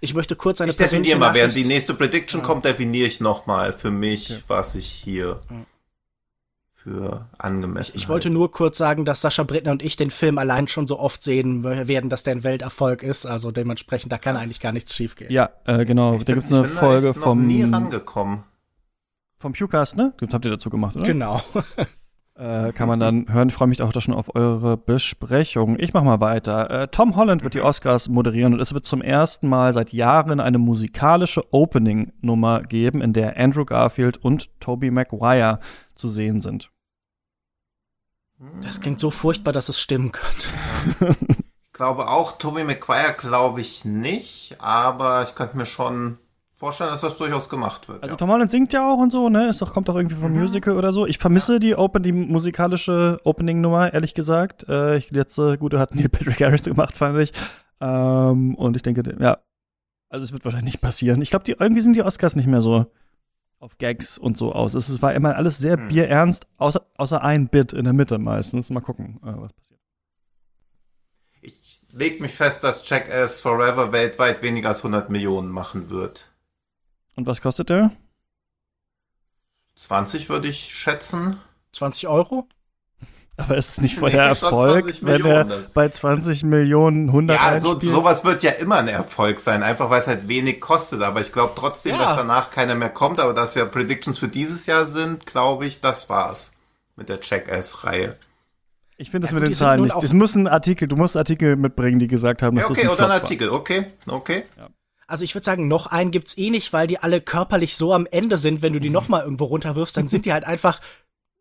ich 0.02 0.14
möchte 0.14 0.36
kurz 0.36 0.62
eine 0.62 0.72
Ich 0.72 0.78
definiere 0.78 1.18
mal, 1.18 1.34
während 1.34 1.56
die 1.56 1.64
nächste 1.64 1.94
Prediction 1.94 2.42
ja. 2.42 2.46
kommt, 2.46 2.66
definiere 2.66 3.08
ich 3.08 3.20
nochmal 3.20 3.74
für 3.74 3.90
mich, 3.90 4.32
okay. 4.32 4.44
was 4.48 4.76
ich 4.76 4.88
hier 4.88 5.42
für 6.88 7.26
angemessen 7.38 7.98
Ich, 7.98 8.04
ich 8.04 8.10
wollte 8.10 8.30
nur 8.30 8.52
kurz 8.52 8.78
sagen, 8.78 9.04
dass 9.04 9.22
Sascha 9.22 9.44
Brittner 9.44 9.72
und 9.72 9.84
ich 9.84 9.98
den 9.98 10.12
Film 10.12 10.38
allein 10.38 10.68
schon 10.68 10.88
so 10.88 11.00
oft 11.00 11.22
sehen 11.22 11.64
werden, 11.64 12.10
dass 12.10 12.24
der 12.24 12.36
ein 12.36 12.44
Welterfolg 12.44 13.04
ist, 13.04 13.26
also 13.26 13.52
dementsprechend, 13.52 14.12
da 14.12 14.18
kann 14.18 14.36
was? 14.36 14.44
eigentlich 14.44 14.60
gar 14.62 14.72
nichts 14.72 14.96
schiefgehen. 14.96 15.32
Ja, 15.32 15.50
äh, 15.66 15.86
genau, 15.86 16.16
ich 16.16 16.24
da 16.26 16.34
gibt 16.34 16.46
es 16.46 16.54
eine 16.54 16.66
Folge 16.66 17.14
vom... 17.14 17.46
nie 17.46 17.64
rangekommen 17.64 18.44
vom 19.40 19.54
Pewcast, 19.54 19.96
ne? 19.96 20.14
Das 20.18 20.34
habt 20.34 20.46
ihr 20.46 20.52
dazu 20.52 20.70
gemacht, 20.70 20.96
oder? 20.96 21.06
Genau. 21.06 21.42
äh, 22.36 22.72
kann 22.74 22.88
man 22.88 23.00
dann 23.00 23.32
hören. 23.32 23.50
Ich 23.50 23.56
freue 23.56 23.68
mich 23.68 23.82
auch 23.82 23.92
da 23.92 24.02
schon 24.02 24.14
auf 24.14 24.36
eure 24.36 24.78
Besprechung. 24.78 25.78
Ich 25.80 25.94
mach 25.94 26.04
mal 26.04 26.20
weiter. 26.20 26.70
Äh, 26.70 26.88
Tom 26.88 27.16
Holland 27.16 27.44
wird 27.44 27.54
die 27.54 27.62
Oscars 27.62 28.10
moderieren 28.10 28.54
und 28.54 28.60
es 28.60 28.74
wird 28.74 28.86
zum 28.86 29.02
ersten 29.02 29.48
Mal 29.48 29.74
seit 29.74 29.94
Jahren 29.94 30.40
eine 30.40 30.58
musikalische 30.58 31.44
Opening-Nummer 31.54 32.64
geben, 32.64 33.02
in 33.02 33.14
der 33.14 33.38
Andrew 33.38 33.66
Garfield 33.66 34.18
und 34.18 34.50
Tobey 34.60 34.92
Maguire 34.92 35.60
zu 35.96 36.10
sehen 36.10 36.42
sind. 36.42 36.72
Das 38.62 38.82
klingt 38.82 39.00
so 39.00 39.12
furchtbar, 39.12 39.52
dass 39.52 39.70
es 39.70 39.80
stimmen 39.80 40.12
könnte. 40.12 41.16
ich 41.30 41.74
glaube 41.74 42.08
auch, 42.08 42.38
Tobey 42.38 42.64
Maguire 42.64 43.14
glaube 43.18 43.62
ich 43.62 43.84
nicht, 43.86 44.58
aber 44.60 45.24
ich 45.24 45.34
könnte 45.36 45.58
mir 45.58 45.66
schon 45.66 46.18
vorstellen, 46.56 46.90
dass 46.90 47.02
das 47.02 47.18
durchaus 47.18 47.50
gemacht 47.50 47.88
wird. 47.88 48.04
Also 48.04 48.14
ja. 48.14 48.18
Tom 48.18 48.30
Holland 48.30 48.52
singt 48.52 48.74
ja 48.74 48.92
auch 48.92 48.98
und 48.98 49.12
so, 49.12 49.30
ne? 49.30 49.48
Ist 49.48 49.62
doch, 49.62 49.74
kommt 49.74 49.90
doch 49.90 49.96
irgendwie 49.96 50.16
vom 50.16 50.34
mhm. 50.34 50.42
Musical 50.42 50.76
oder 50.76 50.92
so. 50.94 51.06
Ich 51.06 51.18
vermisse 51.18 51.54
ja. 51.54 51.60
die 51.60 51.76
Open, 51.76 52.04
die 52.04 52.12
musikalische 52.12 53.20
Opening-Nummer, 53.24 53.94
ehrlich 53.94 54.14
gesagt. 54.14 54.68
Äh, 54.68 54.98
ich 54.98 55.12
letzte 55.12 55.58
gute 55.58 55.80
hat 55.80 55.96
Neil 55.96 56.10
Patrick 56.10 56.42
Harris 56.42 56.64
gemacht, 56.64 56.98
fand 56.98 57.20
ich. 57.20 57.32
Ähm, 57.80 58.56
und 58.56 58.76
ich 58.76 58.84
denke, 58.84 59.04
ja, 59.20 59.38
also 60.10 60.24
es 60.24 60.32
wird 60.32 60.46
wahrscheinlich 60.46 60.74
nicht 60.74 60.82
passieren. 60.82 61.22
Ich 61.22 61.30
glaube, 61.30 61.52
irgendwie 61.52 61.82
sind 61.82 61.94
die 61.94 62.04
Oscars 62.04 62.36
nicht 62.36 62.48
mehr 62.48 62.62
so 62.62 62.88
auf 63.60 63.78
Gags 63.78 64.18
und 64.18 64.38
so 64.38 64.54
aus. 64.54 64.74
Es, 64.74 65.02
war 65.02 65.14
immer 65.14 65.36
alles 65.36 65.58
sehr 65.58 65.78
mhm. 65.78 65.88
bierernst, 65.88 66.48
außer, 66.58 66.86
außer 66.98 67.24
ein 67.24 67.48
Bit 67.48 67.74
in 67.74 67.86
der 67.86 67.94
Mitte 67.94 68.18
meistens. 68.18 68.70
Mal 68.70 68.82
gucken, 68.82 69.20
äh, 69.24 69.34
was 69.36 69.54
passiert. 69.54 69.80
Ich 71.42 71.82
leg 71.92 72.22
mich 72.22 72.34
fest, 72.34 72.64
dass 72.64 72.88
Jackass 72.88 73.42
Forever 73.42 73.92
weltweit 73.92 74.42
weniger 74.42 74.70
als 74.70 74.80
100 74.80 75.10
Millionen 75.10 75.50
machen 75.50 75.90
wird. 75.90 76.32
Und 77.16 77.26
was 77.26 77.42
kostet 77.42 77.70
der? 77.70 77.92
20 79.76 80.30
würde 80.30 80.48
ich 80.48 80.74
schätzen. 80.74 81.40
20 81.72 82.08
Euro? 82.08 82.48
Aber 83.38 83.56
ist 83.56 83.70
es 83.70 83.82
nicht 83.82 83.98
voll 83.98 84.10
nee, 84.14 84.18
Erfolg, 84.18 84.86
wenn 85.02 85.26
er 85.26 85.46
bei 85.74 85.90
20 85.90 86.44
Millionen 86.44 87.08
100 87.08 87.40
Ja, 87.40 87.60
so, 87.60 87.80
sowas 87.80 88.26
wird 88.26 88.44
ja 88.44 88.52
immer 88.52 88.78
ein 88.78 88.88
Erfolg 88.88 89.40
sein, 89.40 89.62
einfach 89.62 89.90
weil 89.92 90.00
es 90.00 90.08
halt 90.08 90.28
wenig 90.28 90.60
kostet. 90.60 91.04
Aber 91.04 91.22
ich 91.22 91.32
glaube 91.32 91.54
trotzdem, 91.56 91.94
ja. 91.94 92.00
dass 92.00 92.16
danach 92.16 92.50
keiner 92.50 92.74
mehr 92.76 92.90
kommt. 92.90 93.20
Aber 93.20 93.34
dass 93.34 93.54
ja 93.56 93.66
Predictions 93.66 94.18
für 94.18 94.28
dieses 94.28 94.66
Jahr 94.66 94.86
sind, 94.86 95.28
glaube 95.28 95.68
ich, 95.68 95.82
das 95.82 96.10
war's 96.10 96.56
mit 96.96 97.10
der 97.10 97.22
Check-Ass-Reihe. 97.22 98.16
Ich 98.98 99.12
finde 99.12 99.28
das 99.28 99.32
ja, 99.32 99.40
mit 99.40 99.48
den 99.48 99.56
Zahlen 99.56 99.82
nicht. 99.84 99.96
Es 100.04 100.14
muss 100.14 100.34
ein 100.34 100.48
Artikel, 100.48 100.88
du 100.88 100.96
musst 100.96 101.16
Artikel 101.16 101.56
mitbringen, 101.56 102.00
die 102.00 102.08
gesagt 102.08 102.42
haben, 102.42 102.56
dass 102.56 102.66
ja, 102.66 102.72
okay, 102.72 102.82
das 102.82 102.90
ein 102.90 102.96
oder 102.96 103.06
ein 103.06 103.12
Artikel, 103.12 103.50
okay, 103.50 103.86
okay. 104.08 104.44
Ja. 104.58 104.70
Also 105.06 105.24
ich 105.24 105.36
würde 105.36 105.46
sagen, 105.46 105.68
noch 105.68 105.88
einen 105.88 106.12
gibt's 106.12 106.38
eh 106.38 106.50
nicht, 106.50 106.74
weil 106.74 106.88
die 106.88 107.00
alle 107.00 107.22
körperlich 107.22 107.78
so 107.78 107.94
am 107.94 108.08
Ende 108.10 108.38
sind, 108.38 108.62
wenn 108.62 108.74
du 108.74 108.80
die 108.80 108.90
mhm. 108.90 108.94
noch 108.94 109.08
mal 109.08 109.24
irgendwo 109.24 109.46
runterwirfst, 109.46 109.96
dann 109.96 110.08
sind 110.08 110.26
die 110.26 110.34
halt 110.34 110.46
einfach 110.46 110.82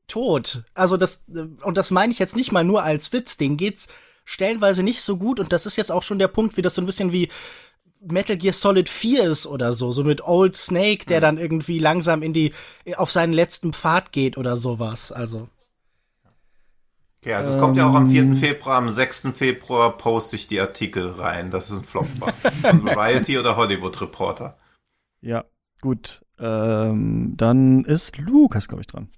tot. 0.09 0.64
Also 0.74 0.96
das 0.96 1.24
und 1.62 1.76
das 1.76 1.90
meine 1.90 2.12
ich 2.12 2.18
jetzt 2.18 2.36
nicht 2.36 2.52
mal 2.52 2.64
nur 2.64 2.82
als 2.82 3.12
Witz, 3.12 3.36
denen 3.36 3.57
geht's 3.57 3.88
stellenweise 4.24 4.82
nicht 4.82 5.02
so 5.02 5.16
gut 5.16 5.40
und 5.40 5.52
das 5.52 5.66
ist 5.66 5.76
jetzt 5.76 5.92
auch 5.92 6.02
schon 6.02 6.18
der 6.18 6.28
Punkt, 6.28 6.57
wie 6.57 6.62
das 6.62 6.74
so 6.74 6.82
ein 6.82 6.86
bisschen 6.86 7.12
wie 7.12 7.28
Metal 8.00 8.36
Gear 8.36 8.52
Solid 8.52 8.88
4 8.88 9.24
ist 9.24 9.46
oder 9.46 9.72
so, 9.72 9.92
so 9.92 10.04
mit 10.04 10.22
Old 10.22 10.57
Snake, 10.57 11.07
der 11.07 11.18
mhm. 11.18 11.22
dann 11.22 11.38
irgendwie 11.38 11.78
langsam 11.78 12.22
in 12.22 12.32
die 12.32 12.52
auf 12.96 13.11
seinen 13.11 13.32
letzten 13.32 13.72
Pfad 13.72 14.12
geht 14.12 14.36
oder 14.36 14.57
sowas. 14.57 15.12
Also 15.12 15.48
Okay, 17.26 17.34
also 17.34 17.54
es 17.54 17.59
kommt 17.59 17.76
ja 17.76 17.90
auch 17.90 17.94
am 17.94 18.09
4. 18.09 18.22
Ähm. 18.22 18.36
Februar, 18.36 18.76
am 18.76 18.88
6. 18.88 19.30
Februar 19.34 19.96
poste 19.96 20.36
ich 20.36 20.46
die 20.46 20.61
Artikel 20.61 21.11
rein, 21.11 21.50
dass 21.50 21.70
es 21.70 21.78
ein 21.80 21.84
Flop 21.84 22.07
war. 22.20 22.32
Von 22.61 22.84
Variety 22.84 23.36
oder 23.36 23.57
Hollywood 23.57 24.00
Reporter. 24.00 24.57
Ja, 25.22 25.44
gut. 25.80 26.24
Ähm, 26.38 27.34
dann 27.36 27.84
ist 27.84 28.16
Lukas, 28.16 28.68
glaube 28.68 28.82
ich, 28.82 28.86
dran. 28.86 29.09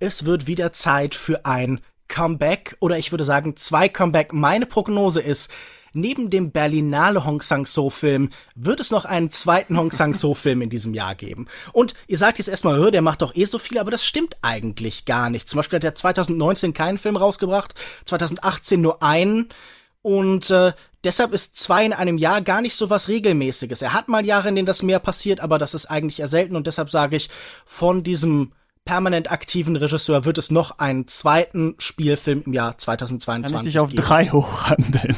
Es 0.00 0.24
wird 0.24 0.46
wieder 0.46 0.72
Zeit 0.72 1.14
für 1.14 1.46
ein 1.46 1.80
Comeback 2.08 2.76
oder 2.80 2.98
ich 2.98 3.12
würde 3.12 3.24
sagen 3.24 3.56
zwei 3.56 3.88
Comeback. 3.88 4.32
Meine 4.32 4.66
Prognose 4.66 5.20
ist, 5.20 5.50
neben 5.92 6.30
dem 6.30 6.50
Berlinale 6.50 7.24
Hong 7.24 7.40
Sang-so-Film 7.40 8.30
wird 8.56 8.80
es 8.80 8.90
noch 8.90 9.04
einen 9.04 9.30
zweiten 9.30 9.78
Hong 9.78 9.92
Sang-so-Film 9.92 10.62
in 10.62 10.70
diesem 10.70 10.94
Jahr 10.94 11.14
geben. 11.14 11.46
Und 11.72 11.94
ihr 12.08 12.18
sagt 12.18 12.38
jetzt 12.38 12.48
erstmal, 12.48 12.90
der 12.90 13.02
macht 13.02 13.22
doch 13.22 13.36
eh 13.36 13.44
so 13.44 13.58
viel, 13.58 13.78
aber 13.78 13.92
das 13.92 14.04
stimmt 14.04 14.36
eigentlich 14.42 15.04
gar 15.04 15.30
nicht. 15.30 15.48
Zum 15.48 15.58
Beispiel 15.58 15.76
hat 15.76 15.84
er 15.84 15.94
2019 15.94 16.74
keinen 16.74 16.98
Film 16.98 17.16
rausgebracht, 17.16 17.74
2018 18.04 18.80
nur 18.80 19.02
einen. 19.02 19.48
Und 20.02 20.50
äh, 20.50 20.72
deshalb 21.04 21.32
ist 21.32 21.56
zwei 21.56 21.86
in 21.86 21.92
einem 21.92 22.18
Jahr 22.18 22.42
gar 22.42 22.60
nicht 22.60 22.74
so 22.74 22.90
was 22.90 23.06
Regelmäßiges. 23.08 23.80
Er 23.80 23.92
hat 23.92 24.08
mal 24.08 24.26
Jahre, 24.26 24.48
in 24.48 24.56
denen 24.56 24.66
das 24.66 24.82
mehr 24.82 24.98
passiert, 24.98 25.38
aber 25.38 25.58
das 25.58 25.72
ist 25.72 25.86
eigentlich 25.86 26.18
eher 26.18 26.28
selten. 26.28 26.56
Und 26.56 26.66
deshalb 26.66 26.90
sage 26.90 27.16
ich, 27.16 27.30
von 27.64 28.02
diesem 28.02 28.52
permanent 28.84 29.30
aktiven 29.30 29.76
Regisseur 29.76 30.24
wird 30.24 30.38
es 30.38 30.50
noch 30.50 30.78
einen 30.78 31.06
zweiten 31.08 31.74
Spielfilm 31.78 32.42
im 32.46 32.52
Jahr 32.52 32.76
2022 32.78 33.56
Kann 33.56 33.66
ich 33.66 33.72
dich 33.72 33.78
auf 33.80 33.90
geben. 33.90 34.02
drei 34.02 34.28
hochhandeln? 34.30 35.16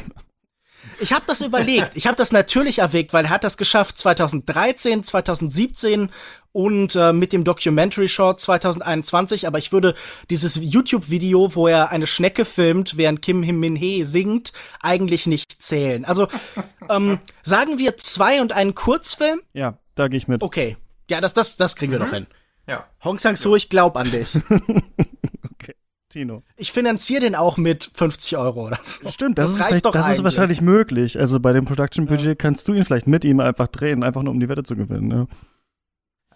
Ich 0.99 1.13
habe 1.13 1.23
das 1.27 1.41
überlegt. 1.41 1.95
Ich 1.95 2.07
habe 2.07 2.15
das 2.15 2.31
natürlich 2.31 2.79
erwägt, 2.79 3.13
weil 3.13 3.25
er 3.25 3.29
hat 3.29 3.43
das 3.43 3.57
geschafft 3.57 3.97
2013, 3.97 5.03
2017 5.03 6.09
und 6.51 6.95
äh, 6.95 7.13
mit 7.13 7.33
dem 7.33 7.43
Documentary 7.43 8.09
Short 8.09 8.39
2021. 8.39 9.47
Aber 9.47 9.59
ich 9.59 9.71
würde 9.71 9.95
dieses 10.29 10.59
YouTube-Video, 10.59 11.53
wo 11.55 11.67
er 11.67 11.91
eine 11.91 12.07
Schnecke 12.07 12.45
filmt, 12.45 12.97
während 12.97 13.21
Kim 13.21 13.41
Min 13.41 13.75
He 13.75 14.05
singt, 14.05 14.53
eigentlich 14.81 15.27
nicht 15.27 15.61
zählen. 15.61 16.05
Also 16.05 16.27
ähm, 16.89 17.19
sagen 17.43 17.77
wir 17.77 17.97
zwei 17.97 18.41
und 18.41 18.53
einen 18.53 18.73
Kurzfilm? 18.73 19.41
Ja, 19.53 19.77
da 19.95 20.07
gehe 20.07 20.17
ich 20.17 20.27
mit. 20.27 20.41
Okay. 20.41 20.77
Ja, 21.09 21.21
das, 21.21 21.33
das, 21.33 21.57
das 21.57 21.75
kriegen 21.75 21.91
wir 21.91 21.99
mhm. 21.99 22.03
doch 22.03 22.13
hin. 22.13 22.27
Ja. 22.67 22.85
Hong 23.03 23.19
Sang-soo, 23.19 23.55
ich 23.55 23.69
glaub 23.69 23.95
an 23.95 24.11
dich. 24.11 24.35
okay. 25.51 25.75
Tino. 26.09 26.43
Ich 26.55 26.71
finanziere 26.71 27.21
den 27.21 27.35
auch 27.35 27.57
mit 27.57 27.91
50 27.93 28.37
Euro 28.37 28.67
oder 28.67 28.79
so. 28.81 29.09
Stimmt, 29.09 29.37
das, 29.37 29.45
Das 29.45 29.55
ist, 29.55 29.59
reicht 29.59 29.69
vielleicht, 29.69 29.85
doch 29.85 29.91
das 29.91 30.09
ist 30.09 30.23
wahrscheinlich 30.23 30.61
möglich. 30.61 31.19
Also 31.19 31.39
bei 31.39 31.53
dem 31.53 31.65
Production-Budget 31.65 32.39
kannst 32.39 32.67
du 32.67 32.73
ihn 32.73 32.85
vielleicht 32.85 33.07
mit 33.07 33.25
ihm 33.25 33.39
einfach 33.39 33.67
drehen, 33.67 34.03
einfach 34.03 34.23
nur 34.23 34.33
um 34.33 34.39
die 34.39 34.49
Wette 34.49 34.63
zu 34.63 34.75
gewinnen. 34.75 35.07
Ne? 35.07 35.27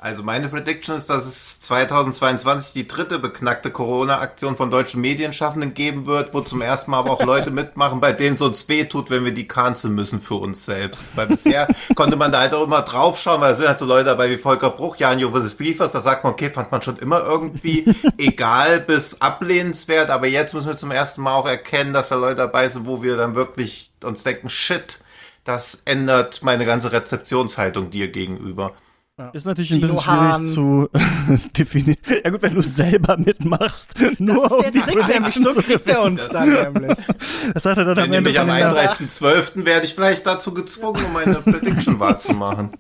Also 0.04 0.24
meine 0.24 0.50
Prediction 0.50 0.96
ist, 0.96 1.12
dass 1.12 1.28
es 1.28 1.60
2022 1.60 2.74
die 2.74 2.88
dritte 2.88 3.20
beknackte 3.20 3.70
Corona-Aktion 3.70 4.58
von 4.58 4.72
deutschen 4.72 5.00
Medienschaffenden 5.00 5.76
geben 5.76 6.08
wird, 6.08 6.34
wo 6.34 6.42
zum 6.42 6.64
ersten 6.64 6.90
Mal 6.90 6.98
aber 6.98 7.12
auch 7.12 7.22
Leute 7.22 7.52
mitmachen, 7.52 8.02
bei 8.02 8.12
denen 8.12 8.34
es 8.34 8.42
uns 8.42 8.68
weh 8.68 8.86
tut, 8.86 9.12
wenn 9.12 9.26
wir 9.26 9.32
die 9.32 9.48
canceln 9.48 9.94
müssen 9.94 10.20
für 10.20 10.34
uns 10.34 10.66
selbst. 10.66 11.06
Weil 11.14 11.28
bisher 11.28 11.68
konnte 11.94 12.16
man 12.16 12.32
da 12.32 12.40
halt 12.40 12.56
auch 12.56 12.64
immer 12.64 12.82
draufschauen, 12.82 13.42
weil 13.42 13.52
es 13.52 13.60
sind 13.60 13.68
halt 13.68 13.78
so 13.78 13.86
Leute 13.86 14.06
dabei 14.06 14.32
wie 14.32 14.38
Volker 14.38 14.72
Bruch, 14.72 14.96
Jan 14.96 15.20
Jovis 15.20 15.54
Fliefers, 15.54 15.92
da 15.92 16.02
sagt 16.02 16.24
man, 16.24 16.34
okay, 16.34 16.50
fand 16.50 16.72
man 16.72 16.82
schon 16.82 16.98
immer 16.98 17.22
irgendwie 17.24 17.86
egal 18.18 18.80
bis 18.80 19.22
ablehnenswert, 19.22 20.10
aber 20.10 20.26
jetzt 20.26 20.56
müssen 20.56 20.68
wir 20.68 20.78
zum 20.78 20.90
ersten 20.90 21.22
Mal 21.22 21.36
auch 21.36 21.48
erkennen, 21.48 21.94
dass 21.94 22.10
da 22.10 22.16
Leute 22.16 22.38
dabei 22.38 22.68
sind, 22.70 22.88
wo 22.88 23.04
wir 23.04 23.18
dann 23.18 23.36
wirklich 23.36 23.92
uns 24.04 24.24
denken, 24.24 24.50
shit, 24.50 25.00
das 25.44 25.84
ändert 25.86 26.42
meine 26.42 26.66
ganze 26.66 26.92
Rezeptionshaltung 26.92 27.92
dir 27.92 28.08
gegenüber. 28.08 28.74
Ist 29.34 29.46
natürlich 29.46 29.72
ein 29.72 29.82
Tino 29.82 29.94
bisschen 29.94 30.04
schwierig 30.04 30.32
Hahn. 30.32 30.48
zu 30.48 30.90
definieren. 31.58 31.98
Ja 32.24 32.30
gut, 32.32 32.42
wenn 32.42 32.56
du 32.56 32.62
selber 32.64 33.18
mitmachst. 33.18 33.94
Nur 34.18 34.36
Das 34.36 34.44
ist 34.46 34.50
der 34.52 34.58
um 34.68 34.72
die 34.74 34.80
Trick, 34.80 35.08
nämlich 35.10 35.36
so 35.36 35.54
kriegt 35.54 35.90
er 35.90 36.02
uns 36.02 36.28
dann 36.30 36.50
nämlich. 36.52 36.98
Das 37.54 37.64
sagt 37.64 37.78
er 37.78 37.86
dann 37.86 38.00
am 38.00 38.12
Ende 38.12 38.40
am 38.40 38.48
der- 38.48 38.74
31.12. 38.74 39.66
werde 39.66 39.86
ich 39.86 39.94
vielleicht 39.94 40.26
dazu 40.26 40.54
gezwungen, 40.54 41.06
um 41.06 41.14
meine 41.14 41.36
Prediction 41.36 42.00
wahrzumachen. 42.00 42.72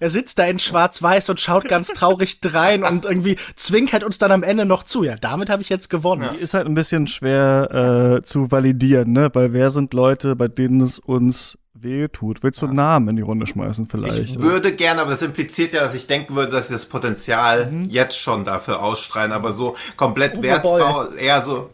Er 0.00 0.08
sitzt 0.08 0.38
da 0.38 0.46
in 0.46 0.58
schwarz-weiß 0.58 1.28
und 1.28 1.38
schaut 1.40 1.68
ganz 1.68 1.88
traurig 1.88 2.40
drein 2.40 2.84
und 2.84 3.04
irgendwie 3.04 3.36
zwinkert 3.54 4.02
uns 4.02 4.16
dann 4.16 4.32
am 4.32 4.42
Ende 4.42 4.64
noch 4.64 4.82
zu. 4.84 5.04
Ja, 5.04 5.16
damit 5.16 5.50
habe 5.50 5.60
ich 5.60 5.68
jetzt 5.68 5.90
gewonnen. 5.90 6.26
Die 6.32 6.38
ist 6.38 6.54
halt 6.54 6.66
ein 6.66 6.72
bisschen 6.74 7.06
schwer 7.06 8.20
äh, 8.20 8.24
zu 8.24 8.50
validieren, 8.50 9.12
ne? 9.12 9.28
Weil 9.34 9.52
wer 9.52 9.70
sind 9.70 9.92
Leute, 9.92 10.36
bei 10.36 10.48
denen 10.48 10.80
es 10.80 10.98
uns 10.98 11.58
weh 11.80 12.08
tut? 12.08 12.42
Willst 12.42 12.60
du 12.62 12.66
einen 12.66 12.76
Namen 12.76 13.08
in 13.08 13.16
die 13.16 13.22
Runde 13.22 13.46
schmeißen 13.46 13.86
vielleicht? 13.88 14.18
Ich 14.18 14.40
würde 14.40 14.74
gerne, 14.74 15.00
aber 15.02 15.10
das 15.10 15.22
impliziert 15.22 15.72
ja, 15.72 15.80
dass 15.80 15.94
ich 15.94 16.06
denken 16.06 16.34
würde, 16.34 16.52
dass 16.52 16.68
sie 16.68 16.74
das 16.74 16.86
Potenzial 16.86 17.70
Mhm. 17.70 17.84
jetzt 17.90 18.18
schon 18.18 18.44
dafür 18.44 18.82
ausstrahlen, 18.82 19.32
aber 19.32 19.52
so 19.52 19.76
komplett 19.96 20.36
Uwe 20.38 20.42
wertvoll, 20.44 21.14
eher 21.18 21.42
so. 21.42 21.70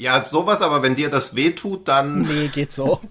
Ja, 0.00 0.22
sowas, 0.22 0.62
aber 0.62 0.84
wenn 0.84 0.94
dir 0.94 1.10
das 1.10 1.34
wehtut, 1.34 1.88
dann. 1.88 2.22
Nee, 2.22 2.46
geht 2.54 2.72
so. 2.72 3.00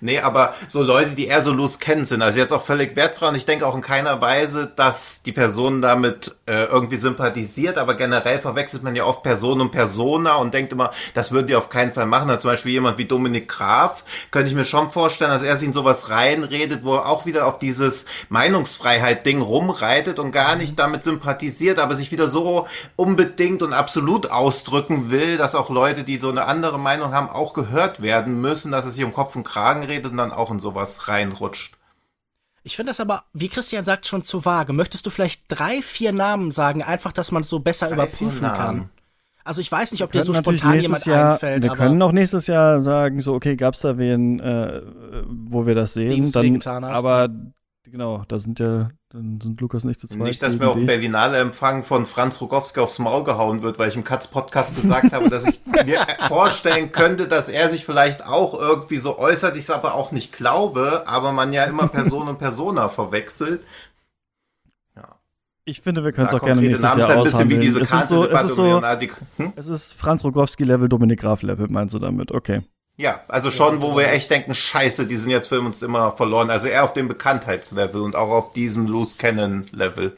Nee, 0.00 0.20
aber 0.20 0.54
so 0.68 0.82
Leute, 0.82 1.10
die 1.10 1.26
eher 1.26 1.42
so 1.42 1.52
loose 1.52 1.78
kennen 1.78 2.06
sind, 2.06 2.22
also 2.22 2.38
jetzt 2.38 2.52
auch 2.52 2.64
völlig 2.64 2.96
wertfrei 2.96 3.28
und 3.28 3.34
ich 3.34 3.44
denke 3.44 3.66
auch 3.66 3.74
in 3.74 3.82
keiner 3.82 4.22
Weise, 4.22 4.72
dass 4.74 5.22
die 5.22 5.32
Person 5.32 5.82
damit 5.82 6.36
äh, 6.46 6.64
irgendwie 6.64 6.96
sympathisiert, 6.96 7.76
aber 7.76 7.94
generell 7.94 8.38
verwechselt 8.38 8.82
man 8.82 8.96
ja 8.96 9.04
oft 9.04 9.22
Person 9.22 9.60
und 9.60 9.70
Persona 9.70 10.36
und 10.36 10.54
denkt 10.54 10.72
immer, 10.72 10.92
das 11.12 11.32
würden 11.32 11.48
die 11.48 11.56
auf 11.56 11.68
keinen 11.68 11.92
Fall 11.92 12.06
machen. 12.06 12.30
Also 12.30 12.42
zum 12.42 12.52
Beispiel 12.52 12.72
jemand 12.72 12.96
wie 12.96 13.04
Dominik 13.04 13.48
Graf, 13.48 14.02
könnte 14.30 14.48
ich 14.48 14.54
mir 14.54 14.64
schon 14.64 14.90
vorstellen, 14.90 15.30
dass 15.30 15.42
er 15.42 15.58
sich 15.58 15.68
in 15.68 15.74
sowas 15.74 16.08
reinredet, 16.08 16.82
wo 16.82 16.94
er 16.94 17.06
auch 17.06 17.26
wieder 17.26 17.46
auf 17.46 17.58
dieses 17.58 18.06
Meinungsfreiheit-Ding 18.30 19.42
rumreitet 19.42 20.18
und 20.18 20.32
gar 20.32 20.56
nicht 20.56 20.78
damit 20.78 21.02
sympathisiert, 21.02 21.78
aber 21.78 21.94
sich 21.96 22.12
wieder 22.12 22.28
so 22.28 22.66
unbedingt 22.96 23.62
und 23.62 23.74
absolut 23.74 24.30
ausdrücken 24.30 25.10
will, 25.10 25.36
dass 25.36 25.54
auch 25.54 25.68
Leute, 25.68 26.02
die 26.04 26.19
so 26.20 26.28
eine 26.28 26.46
andere 26.46 26.78
Meinung 26.78 27.12
haben, 27.12 27.28
auch 27.28 27.54
gehört 27.54 28.02
werden 28.02 28.40
müssen, 28.40 28.72
dass 28.72 28.86
es 28.86 28.94
sich 28.94 29.04
um 29.04 29.12
Kopf 29.12 29.34
und 29.36 29.44
Kragen 29.44 29.82
redet 29.82 30.12
und 30.12 30.18
dann 30.18 30.32
auch 30.32 30.50
in 30.50 30.60
sowas 30.60 31.08
reinrutscht. 31.08 31.76
Ich 32.62 32.76
finde 32.76 32.90
das 32.90 33.00
aber, 33.00 33.24
wie 33.32 33.48
Christian 33.48 33.84
sagt, 33.84 34.06
schon 34.06 34.22
zu 34.22 34.44
vage. 34.44 34.72
Möchtest 34.72 35.06
du 35.06 35.10
vielleicht 35.10 35.44
drei, 35.48 35.80
vier 35.80 36.12
Namen 36.12 36.50
sagen, 36.50 36.82
einfach, 36.82 37.12
dass 37.12 37.32
man 37.32 37.42
es 37.42 37.48
so 37.48 37.58
besser 37.58 37.86
Drei, 37.86 37.94
überprüfen 37.94 38.46
kann? 38.46 38.90
Also 39.42 39.62
ich 39.62 39.72
weiß 39.72 39.92
nicht, 39.92 40.02
ob 40.04 40.12
dir 40.12 40.22
so 40.22 40.34
spontan 40.34 40.78
jemand 40.78 41.06
Jahr, 41.06 41.32
einfällt, 41.32 41.62
Wir 41.62 41.70
aber 41.70 41.78
können 41.78 42.02
auch 42.02 42.12
nächstes 42.12 42.46
Jahr 42.46 42.82
sagen, 42.82 43.20
so, 43.20 43.34
okay, 43.34 43.56
gab's 43.56 43.80
da 43.80 43.96
wen, 43.96 44.38
äh, 44.38 44.82
wo 45.26 45.66
wir 45.66 45.74
das 45.74 45.94
sehen, 45.94 46.24
es 46.24 46.32
dann, 46.32 46.84
aber 46.84 47.28
genau, 47.84 48.24
da 48.28 48.38
sind 48.38 48.60
ja, 48.60 48.90
dann 49.12 49.40
sind 49.40 49.60
Lukas 49.60 49.82
nicht 49.82 49.98
zu 49.98 50.06
zweit. 50.06 50.20
Nicht, 50.20 50.40
dass 50.40 50.56
mir 50.56 50.72
dich. 50.72 50.86
Berlinale 50.86 51.38
Empfang 51.38 51.82
von 51.82 52.06
Franz 52.06 52.40
Rogowski 52.40 52.78
aufs 52.78 53.00
Maul 53.00 53.24
gehauen 53.24 53.62
wird, 53.62 53.76
weil 53.80 53.88
ich 53.88 53.96
im 53.96 54.04
Katz 54.04 54.28
Podcast 54.28 54.76
gesagt 54.76 55.12
habe, 55.12 55.28
dass 55.28 55.46
ich 55.46 55.60
mir 55.84 56.06
vorstellen 56.28 56.92
könnte, 56.92 57.26
dass 57.26 57.48
er 57.48 57.68
sich 57.70 57.84
vielleicht 57.84 58.24
auch 58.24 58.54
irgendwie 58.54 58.98
so 58.98 59.18
äußert, 59.18 59.56
ich 59.56 59.64
es 59.64 59.70
aber 59.70 59.94
auch 59.94 60.12
nicht 60.12 60.32
glaube, 60.32 61.02
aber 61.06 61.32
man 61.32 61.52
ja 61.52 61.64
immer 61.64 61.88
Person 61.88 62.28
und 62.28 62.38
Persona 62.38 62.88
verwechselt. 62.88 63.62
Ich 65.64 65.82
finde, 65.82 66.02
wir 66.02 66.12
können 66.12 66.28
es 66.28 66.34
auch 66.34 66.44
gerne 66.44 66.60
nächstes 66.60 66.82
Namen 66.82 67.00
Jahr 67.00 67.10
ist 67.10 67.16
ein 67.16 67.22
bisschen 67.24 67.50
wie 67.50 67.56
aushandeln. 67.56 67.60
diese 67.60 67.80
es, 67.82 68.08
so, 68.08 68.26
es 68.26 68.44
ist 68.44 68.56
so, 68.56 68.82
hm? 69.36 69.52
es 69.56 69.68
ist 69.68 69.92
Franz 69.92 70.24
Rogowski-Level, 70.24 70.88
Dominik 70.88 71.20
Graf-Level, 71.20 71.68
meinst 71.68 71.94
du 71.94 71.98
damit? 71.98 72.32
Okay. 72.32 72.62
Ja, 72.96 73.24
also 73.28 73.50
schon, 73.50 73.80
wo 73.80 73.96
wir 73.96 74.08
echt 74.08 74.30
denken, 74.30 74.54
scheiße, 74.54 75.06
die 75.06 75.16
sind 75.16 75.30
jetzt 75.30 75.48
für 75.48 75.60
uns 75.60 75.82
immer 75.82 76.12
verloren. 76.12 76.50
Also 76.50 76.68
eher 76.68 76.84
auf 76.84 76.92
dem 76.92 77.08
Bekanntheitslevel 77.08 78.00
und 78.02 78.14
auch 78.14 78.30
auf 78.30 78.50
diesem 78.50 78.86
Loose 78.86 79.16
Cannon 79.16 79.64
Level. 79.72 80.16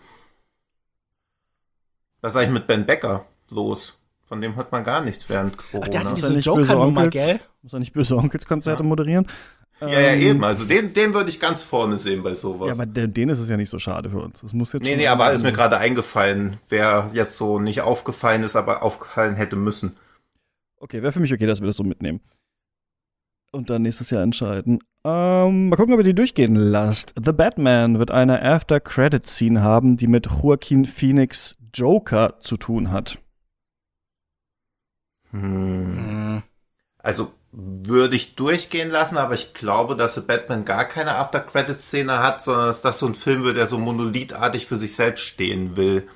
Was 2.20 2.32
ist 2.32 2.36
eigentlich 2.36 2.50
mit 2.50 2.66
Ben 2.66 2.86
Becker 2.86 3.26
los? 3.50 3.98
Von 4.26 4.40
dem 4.40 4.56
hört 4.56 4.72
man 4.72 4.84
gar 4.84 5.02
nichts 5.02 5.28
während 5.28 5.56
Corona. 5.56 5.84
Ach, 5.84 5.88
der 5.88 6.00
hat 6.00 6.10
Muss 6.10 6.14
diese 6.14 6.32
er 6.32 6.36
nicht 6.36 6.52
böse 6.52 6.74
Joker-Nummer, 6.74 7.02
Onkels, 7.04 7.12
gell? 7.12 7.40
muss 7.62 7.72
er 7.72 7.78
nicht 7.80 7.92
böse 7.92 8.16
Onkels-Konzerte 8.16 8.82
moderieren? 8.82 9.26
ja, 9.80 10.00
ja, 10.00 10.14
Ähm, 10.14 10.20
eben. 10.20 10.44
Also 10.44 10.64
den, 10.64 10.92
den 10.94 11.12
würde 11.14 11.28
ich 11.30 11.40
ganz 11.40 11.62
vorne 11.62 11.96
sehen 11.98 12.22
bei 12.22 12.34
sowas. 12.34 12.68
Ja, 12.68 12.72
aber 12.72 12.86
den, 12.86 13.12
den 13.12 13.28
ist 13.28 13.38
es 13.40 13.48
ja 13.48 13.56
nicht 13.56 13.70
so 13.70 13.78
schade 13.78 14.10
für 14.10 14.20
uns. 14.20 14.40
Das 14.40 14.52
muss 14.52 14.72
jetzt 14.72 14.82
nee, 14.84 14.96
nee, 14.96 15.08
aber 15.08 15.32
ist 15.32 15.42
mir 15.42 15.52
gerade 15.52 15.78
eingefallen, 15.78 16.58
wer 16.68 17.10
jetzt 17.12 17.36
so 17.36 17.58
nicht 17.58 17.80
aufgefallen 17.82 18.42
ist, 18.44 18.56
aber 18.56 18.82
aufgefallen 18.82 19.34
hätte 19.36 19.56
müssen. 19.56 19.96
Okay, 20.78 21.02
wäre 21.02 21.12
für 21.12 21.20
mich 21.20 21.32
okay, 21.32 21.46
dass 21.46 21.60
wir 21.60 21.66
das 21.66 21.76
so 21.76 21.84
mitnehmen. 21.84 22.20
Und 23.54 23.68
dann 23.68 23.82
nächstes 23.82 24.08
Jahr 24.08 24.22
entscheiden. 24.22 24.78
Ähm, 25.04 25.68
mal 25.68 25.76
gucken, 25.76 25.92
ob 25.92 26.00
ihr 26.00 26.04
die 26.04 26.14
durchgehen 26.14 26.54
lasst. 26.54 27.12
The 27.22 27.32
Batman 27.32 27.98
wird 27.98 28.10
eine 28.10 28.42
After-Credit-Scene 28.42 29.60
haben, 29.60 29.98
die 29.98 30.06
mit 30.06 30.26
Joaquin 30.26 30.86
Phoenix 30.86 31.56
Joker 31.74 32.38
zu 32.40 32.56
tun 32.56 32.90
hat. 32.90 33.18
Hm. 35.30 35.98
Hm. 35.98 36.42
Also 36.98 37.32
würde 37.50 38.16
ich 38.16 38.36
durchgehen 38.36 38.88
lassen, 38.88 39.18
aber 39.18 39.34
ich 39.34 39.52
glaube, 39.52 39.96
dass 39.96 40.14
The 40.14 40.22
Batman 40.22 40.64
gar 40.64 40.86
keine 40.86 41.16
After-Credit-Szene 41.16 42.20
hat, 42.20 42.42
sondern 42.42 42.68
dass 42.68 42.80
das 42.80 42.98
so 42.98 43.06
ein 43.06 43.14
Film 43.14 43.44
wird, 43.44 43.58
der 43.58 43.66
so 43.66 43.76
monolithartig 43.76 44.66
für 44.66 44.78
sich 44.78 44.96
selbst 44.96 45.22
stehen 45.22 45.76
will. 45.76 46.08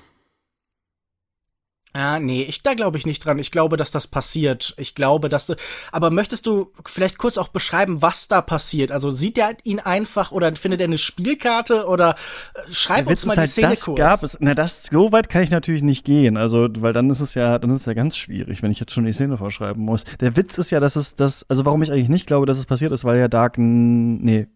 Ja, 1.97 2.19
nee, 2.19 2.43
ich, 2.43 2.63
da 2.63 2.75
glaube 2.75 2.99
ich 2.99 3.07
nicht 3.07 3.25
dran. 3.25 3.39
Ich 3.39 3.51
glaube, 3.51 3.79
dass 3.79 3.91
das 3.91 4.07
passiert. 4.07 4.75
Ich 4.77 4.95
glaube, 4.95 5.31
dass 5.31 5.47
du, 5.47 5.55
aber 5.93 6.11
möchtest 6.11 6.45
du 6.47 6.71
vielleicht 6.85 7.17
kurz 7.17 7.39
auch 7.39 7.49
beschreiben, 7.49 8.03
was 8.03 8.29
da 8.29 8.43
passiert? 8.43 8.93
Also 8.93 9.11
sieht 9.13 9.39
er 9.39 9.57
ihn 9.65 9.81
einfach 9.81 10.31
oder 10.31 10.55
findet 10.57 10.83
er 10.83 10.89
eine 10.89 10.99
Spielkarte 10.99 11.87
oder 11.87 12.17
äh, 12.55 12.71
schreib 12.71 13.07
uns 13.09 13.25
mal 13.25 13.33
ist 13.33 13.37
die 13.37 13.41
halt, 13.41 13.51
Szene 13.51 13.69
das 13.71 13.81
kurz. 13.85 13.99
gab 13.99 14.23
es. 14.23 14.37
Na, 14.41 14.55
das, 14.55 14.85
so 14.93 15.11
weit 15.13 15.31
kann 15.31 15.43
ich 15.43 15.51
natürlich 15.51 15.83
nicht 15.83 16.05
gehen. 16.05 16.37
Also, 16.37 16.69
weil 16.81 16.93
dann 16.93 17.09
ist 17.09 17.21
es 17.21 17.33
ja, 17.33 17.59
dann 17.59 17.71
ist 17.71 17.81
es 17.83 17.87
ja 17.87 17.95
ganz 17.95 18.15
schwierig, 18.19 18.63
wenn 18.63 18.71
ich 18.71 18.79
jetzt 18.81 18.93
schon 18.93 19.07
die 19.07 19.13
Szene 19.13 19.39
vorschreiben 19.39 19.83
muss. 19.83 20.05
Der 20.21 20.37
Witz 20.37 20.59
ist 20.59 20.71
ja, 20.71 20.81
dass 20.81 20.97
es 20.97 21.15
das, 21.15 21.47
also 21.49 21.65
warum 21.65 21.83
ich 21.83 21.91
eigentlich 21.91 22.11
nicht 22.11 22.27
glaube, 22.27 22.45
dass 22.45 22.59
es 22.59 22.67
passiert 22.67 22.93
ist, 22.93 23.05
weil 23.05 23.19
ja 23.19 23.29
Dark, 23.29 23.57
n- 23.57 24.19
nee, 24.19 24.49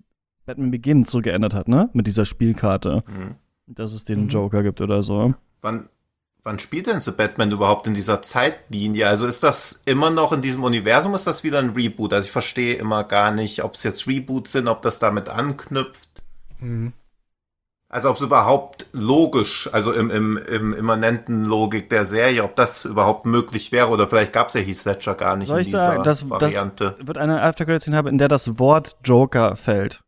Batman 0.45 0.71
Begins 0.71 1.11
so 1.11 1.21
geändert 1.23 1.55
hat, 1.55 1.69
ne? 1.69 1.89
Mit 1.95 2.07
dieser 2.07 2.27
Spielkarte. 2.27 3.03
Hm. 3.07 3.37
Dass 3.67 3.93
es 3.93 4.05
den 4.05 4.25
Mhm. 4.25 4.29
Joker 4.29 4.63
gibt 4.63 4.81
oder 4.83 5.03
so. 5.03 5.33
Wann, 5.63 5.89
wann 6.43 6.59
spielt 6.59 6.87
denn 6.87 7.01
The 7.01 7.11
Batman 7.11 7.51
überhaupt 7.51 7.87
in 7.87 7.95
dieser 7.95 8.23
Zeitlinie? 8.23 9.09
Also 9.09 9.27
ist 9.27 9.43
das 9.43 9.83
immer 9.85 10.11
noch 10.11 10.33
in 10.33 10.43
diesem 10.43 10.65
Universum, 10.65 11.15
ist 11.15 11.27
das 11.27 11.45
wieder 11.45 11.59
ein 11.59 11.71
Reboot? 11.71 12.13
Also 12.13 12.27
ich 12.27 12.33
verstehe 12.33 12.77
immer 12.77 13.05
gar 13.05 13.31
nicht, 13.31 13.63
ob 13.63 13.75
es 13.75 13.83
jetzt 13.83 14.07
Reboots 14.07 14.53
sind, 14.53 14.69
ob 14.69 14.83
das 14.83 14.99
damit 14.99 15.29
anknüpft. 15.29 16.09
Hm. 16.59 16.93
Also 17.93 18.09
ob 18.09 18.17
es 18.17 18.23
überhaupt 18.23 18.87
logisch, 18.93 19.69
also 19.73 19.93
im, 19.93 20.11
im, 20.11 20.37
im 20.37 20.73
immanenten 20.73 21.45
Logik 21.45 21.91
der 21.91 22.05
Serie, 22.05 22.45
ob 22.45 22.55
das 22.55 22.85
überhaupt 22.85 23.27
möglich 23.27 23.73
wäre 23.73 23.89
oder 23.89 24.07
vielleicht 24.07 24.33
gab 24.33 24.47
es 24.47 24.55
ja 24.55 24.61
Heath 24.61 24.85
Ledger 24.85 25.17
gar 25.17 25.35
nicht 25.35 25.49
Soll 25.49 25.59
in 25.59 25.63
ich 25.63 25.69
dieser 25.69 25.87
sagen, 25.87 26.03
das, 26.05 26.31
Variante. 26.31 26.95
das 26.97 27.07
wird 27.09 27.19
eine 27.19 27.43
After 27.43 27.65
Credit 27.65 27.93
haben, 27.93 28.07
in 28.07 28.19
der 28.19 28.29
das 28.29 28.61
Wort 28.61 28.97
Joker 29.03 29.57
fällt. 29.57 30.05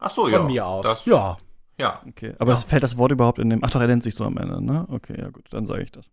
Ach 0.00 0.10
so, 0.10 0.22
Von 0.22 0.32
ja. 0.32 0.42
mir 0.42 0.66
aus. 0.66 0.84
Das, 0.84 1.06
ja. 1.06 1.38
Ja. 1.78 2.02
Okay, 2.08 2.34
aber 2.38 2.52
Ja. 2.52 2.58
fällt 2.58 2.82
das 2.82 2.96
Wort 2.98 3.12
überhaupt 3.12 3.38
in 3.38 3.50
dem. 3.50 3.62
Ach 3.64 3.70
doch, 3.70 3.80
er 3.80 3.86
nennt 3.86 4.02
sich 4.02 4.14
so 4.14 4.24
am 4.24 4.36
Ende, 4.36 4.62
ne? 4.62 4.86
Okay, 4.90 5.18
ja 5.18 5.30
gut, 5.30 5.46
dann 5.50 5.66
sage 5.66 5.82
ich 5.82 5.92
das. 5.92 6.06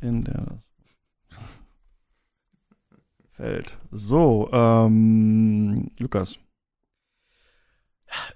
In 0.00 0.22
der 0.24 0.58
das 1.30 1.38
fällt. 3.32 3.78
So, 3.90 4.48
ähm, 4.52 5.90
Lukas. 5.98 6.36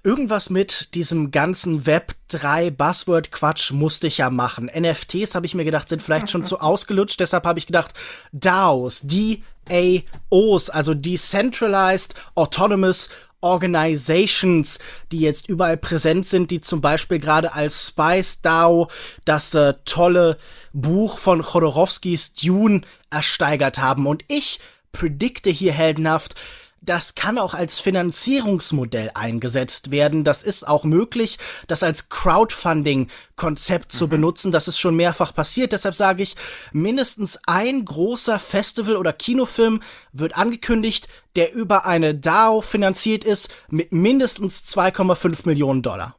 Irgendwas 0.03 0.49
mit 0.49 0.93
diesem 0.95 1.31
ganzen 1.31 1.85
Web 1.85 2.13
3 2.29 2.69
Buzzword 2.71 3.31
Quatsch 3.31 3.71
musste 3.71 4.07
ich 4.07 4.17
ja 4.17 4.29
machen. 4.29 4.69
NFTs 4.75 5.35
habe 5.35 5.45
ich 5.45 5.55
mir 5.55 5.63
gedacht, 5.63 5.87
sind 5.87 6.01
vielleicht 6.01 6.29
schon 6.29 6.43
zu 6.43 6.59
ausgelutscht, 6.59 7.19
deshalb 7.19 7.45
habe 7.45 7.59
ich 7.59 7.67
gedacht 7.67 7.93
DAOs, 8.33 9.05
DAOs, 9.07 10.69
also 10.69 10.93
Decentralized 10.93 12.15
Autonomous 12.35 13.09
Organizations, 13.41 14.79
die 15.11 15.19
jetzt 15.19 15.47
überall 15.47 15.77
präsent 15.77 16.25
sind, 16.25 16.51
die 16.51 16.61
zum 16.61 16.81
Beispiel 16.81 17.19
gerade 17.19 17.53
als 17.53 17.87
Spice 17.87 18.41
DAO 18.41 18.89
das 19.25 19.53
äh, 19.53 19.73
tolle 19.85 20.37
Buch 20.73 21.17
von 21.17 21.41
Chodorowskis 21.41 22.33
Dune 22.33 22.81
ersteigert 23.09 23.77
haben. 23.77 24.07
Und 24.07 24.23
ich 24.27 24.59
predikte 24.91 25.49
hier 25.49 25.73
heldenhaft, 25.73 26.35
das 26.81 27.15
kann 27.15 27.37
auch 27.37 27.53
als 27.53 27.79
Finanzierungsmodell 27.79 29.11
eingesetzt 29.13 29.91
werden. 29.91 30.23
Das 30.23 30.43
ist 30.43 30.67
auch 30.67 30.83
möglich, 30.83 31.37
das 31.67 31.83
als 31.83 32.09
Crowdfunding-Konzept 32.09 33.91
zu 33.91 34.05
mhm. 34.05 34.09
benutzen. 34.09 34.51
Das 34.51 34.67
ist 34.67 34.79
schon 34.79 34.95
mehrfach 34.95 35.33
passiert. 35.33 35.71
Deshalb 35.71 35.95
sage 35.95 36.23
ich, 36.23 36.35
mindestens 36.71 37.39
ein 37.45 37.85
großer 37.85 38.39
Festival- 38.39 38.97
oder 38.97 39.13
Kinofilm 39.13 39.81
wird 40.13 40.37
angekündigt, 40.37 41.07
der 41.35 41.53
über 41.53 41.85
eine 41.85 42.15
DAO 42.15 42.61
finanziert 42.61 43.23
ist 43.23 43.49
mit 43.69 43.91
mindestens 43.91 44.63
2,5 44.75 45.45
Millionen 45.45 45.81
Dollar. 45.81 46.15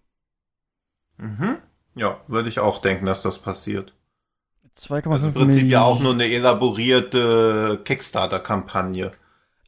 Mhm. 1.16 1.56
Ja, 1.94 2.20
würde 2.28 2.48
ich 2.48 2.60
auch 2.60 2.80
denken, 2.80 3.06
dass 3.06 3.22
das 3.22 3.38
passiert. 3.38 3.92
2,5 4.78 5.12
also 5.12 5.26
im 5.26 5.34
Prinzip 5.34 5.68
ja 5.68 5.82
auch 5.82 6.00
nur 6.00 6.12
eine 6.12 6.26
elaborierte 6.26 7.80
Kickstarter-Kampagne. 7.84 9.12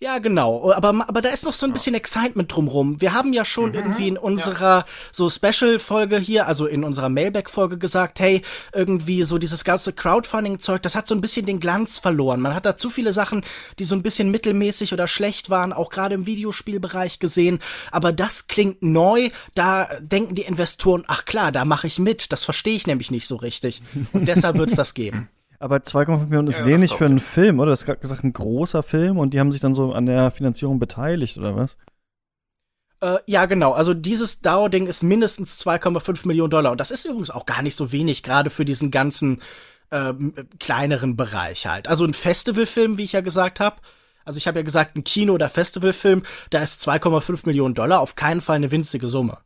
Ja, 0.03 0.19
genau. 0.19 0.73
Aber, 0.73 0.89
aber 1.07 1.23
da 1.23 1.29
ist 1.29 1.45
noch 1.45 1.53
so 1.53 1.65
ein 1.65 1.73
bisschen 1.73 1.95
Excitement 1.95 2.51
drumrum. 2.51 3.01
Wir 3.01 3.13
haben 3.13 3.33
ja 3.33 3.45
schon 3.45 3.69
mhm, 3.69 3.77
irgendwie 3.77 4.09
in 4.09 4.19
unserer 4.19 4.79
ja. 4.79 4.85
so 5.13 5.31
Special-Folge 5.31 6.19
hier, 6.19 6.49
also 6.49 6.67
in 6.67 6.83
unserer 6.83 7.09
Mailback-Folge 7.09 7.79
gesagt, 7.79 8.19
hey, 8.19 8.43
irgendwie 8.73 9.23
so 9.23 9.39
dieses 9.39 9.63
ganze 9.63 9.93
Crowdfunding-Zeug, 9.93 10.83
das 10.83 10.97
hat 10.97 11.07
so 11.07 11.15
ein 11.15 11.21
bisschen 11.21 11.47
den 11.47 11.61
Glanz 11.61 12.01
verloren. 12.01 12.41
Man 12.41 12.53
hat 12.53 12.67
da 12.67 12.77
zu 12.77 12.91
viele 12.91 13.13
Sachen, 13.13 13.45
die 13.79 13.85
so 13.85 13.95
ein 13.95 14.03
bisschen 14.03 14.33
mittelmäßig 14.33 14.93
oder 14.93 15.07
schlecht 15.07 15.51
waren, 15.51 15.73
auch 15.73 15.89
gerade 15.89 16.17
im 16.17 16.27
Videospielbereich 16.27 17.21
gesehen. 17.21 17.61
Aber 17.93 18.11
das 18.11 18.49
klingt 18.49 18.83
neu. 18.83 19.31
Da 19.55 19.89
denken 20.01 20.35
die 20.35 20.43
Investoren, 20.43 21.05
ach 21.07 21.27
klar, 21.27 21.53
da 21.53 21.65
mache 21.65 21.87
ich 21.87 22.01
mit. 22.01 22.33
Das 22.33 22.43
verstehe 22.45 22.75
ich 22.75 22.89
nämlich 22.89 23.13
nicht 23.13 23.29
so 23.29 23.37
richtig. 23.37 23.83
Und 24.13 24.27
deshalb 24.27 24.59
wird 24.59 24.71
es 24.71 24.77
das 24.77 24.95
geben. 24.95 25.29
Aber 25.63 25.77
2,5 25.77 26.25
Millionen 26.25 26.49
ist 26.49 26.59
ja, 26.59 26.67
wenig 26.67 26.93
für 26.93 27.05
einen 27.05 27.21
Film, 27.21 27.61
oder? 27.61 27.71
Das 27.71 27.81
ist 27.81 27.87
gerade 27.87 28.01
gesagt 28.01 28.25
ein 28.25 28.33
großer 28.33 28.83
Film 28.83 29.17
und 29.17 29.33
die 29.33 29.39
haben 29.39 29.53
sich 29.53 29.61
dann 29.61 29.77
so 29.77 29.93
an 29.93 30.07
der 30.07 30.33
Finanzierung 30.33 30.81
beteiligt, 30.81 31.39
oder 31.39 31.55
was? 31.55 31.77
Äh, 33.01 33.19
ja, 33.27 33.47
genau. 33.47 33.71
Also 33.71 33.95
dieses 33.95 34.41
DAO-Ding 34.41 34.89
ist 34.89 35.05
mindestens 35.05 35.65
2,5 35.65 36.27
Millionen 36.27 36.51
Dollar. 36.51 36.73
Und 36.73 36.81
das 36.81 36.91
ist 36.91 37.05
übrigens 37.05 37.31
auch 37.31 37.47
gar 37.47 37.63
nicht 37.63 37.77
so 37.77 37.93
wenig, 37.93 38.25
gerade 38.25 38.51
für 38.51 38.65
diesen 38.65 38.91
ganzen 38.91 39.41
äh, 39.91 40.13
kleineren 40.59 41.17
Bereich 41.17 41.65
halt. 41.65 41.87
Also 41.87 42.05
ein 42.05 42.15
Festivalfilm, 42.15 42.99
wie 42.99 43.05
ich 43.05 43.13
ja 43.13 43.21
gesagt 43.21 43.61
habe. 43.61 43.77
Also 44.25 44.39
ich 44.39 44.49
habe 44.49 44.59
ja 44.59 44.65
gesagt, 44.65 44.97
ein 44.97 45.05
Kino- 45.05 45.35
oder 45.35 45.49
Festivalfilm, 45.49 46.25
da 46.51 46.61
ist 46.61 46.83
2,5 46.89 47.47
Millionen 47.47 47.77
Dollar 47.77 48.01
auf 48.01 48.17
keinen 48.17 48.41
Fall 48.41 48.57
eine 48.57 48.73
winzige 48.73 49.07
Summe. 49.07 49.39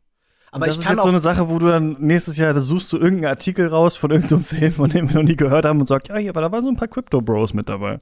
Aber 0.51 0.67
das 0.67 0.77
ich 0.77 0.83
kann 0.83 0.95
ist 0.95 0.97
jetzt 0.99 1.03
so 1.05 1.09
eine 1.09 1.21
Sache, 1.21 1.49
wo 1.49 1.59
du 1.59 1.69
dann 1.69 1.97
nächstes 2.01 2.37
Jahr, 2.37 2.53
da 2.55 2.61
suchst 2.61 2.93
du 2.93 2.97
irgendeinen 2.97 3.31
Artikel 3.31 3.69
raus 3.69 3.97
von 3.97 4.11
irgendeinem 4.11 4.45
Film, 4.45 4.73
von 4.73 4.91
dem 4.91 5.09
wir 5.09 5.17
noch 5.17 5.23
nie 5.23 5.37
gehört 5.37 5.65
haben 5.65 5.81
und 5.81 5.87
sagst, 5.87 6.09
ja, 6.09 6.17
hier, 6.17 6.31
aber 6.31 6.41
da 6.41 6.53
waren 6.53 6.63
so 6.63 6.71
ein 6.71 6.77
paar 6.77 6.89
Crypto 6.89 7.21
Bros 7.21 7.53
mit 7.55 7.69
dabei. 7.69 8.01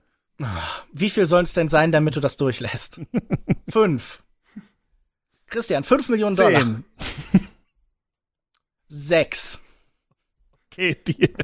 Wie 0.92 1.10
viel 1.10 1.26
sollen 1.26 1.44
es 1.44 1.52
denn 1.52 1.68
sein, 1.68 1.92
damit 1.92 2.16
du 2.16 2.20
das 2.20 2.36
durchlässt? 2.36 3.00
fünf. 3.68 4.22
Christian, 5.46 5.84
fünf 5.84 6.08
Millionen 6.08 6.36
Zehn. 6.36 6.52
Dollar. 6.52 6.82
Sechs. 8.88 9.62
Okay, 10.66 10.96
Deal. 11.06 11.34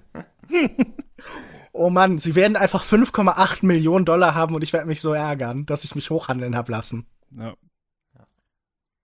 oh 1.72 1.90
Mann, 1.90 2.18
sie 2.18 2.34
werden 2.34 2.56
einfach 2.56 2.84
5,8 2.84 3.64
Millionen 3.64 4.04
Dollar 4.04 4.34
haben 4.34 4.54
und 4.54 4.62
ich 4.62 4.72
werde 4.72 4.88
mich 4.88 5.00
so 5.00 5.12
ärgern, 5.12 5.66
dass 5.66 5.84
ich 5.84 5.94
mich 5.94 6.10
hochhandeln 6.10 6.56
hab 6.56 6.68
lassen. 6.68 7.06
Ja, 7.30 7.54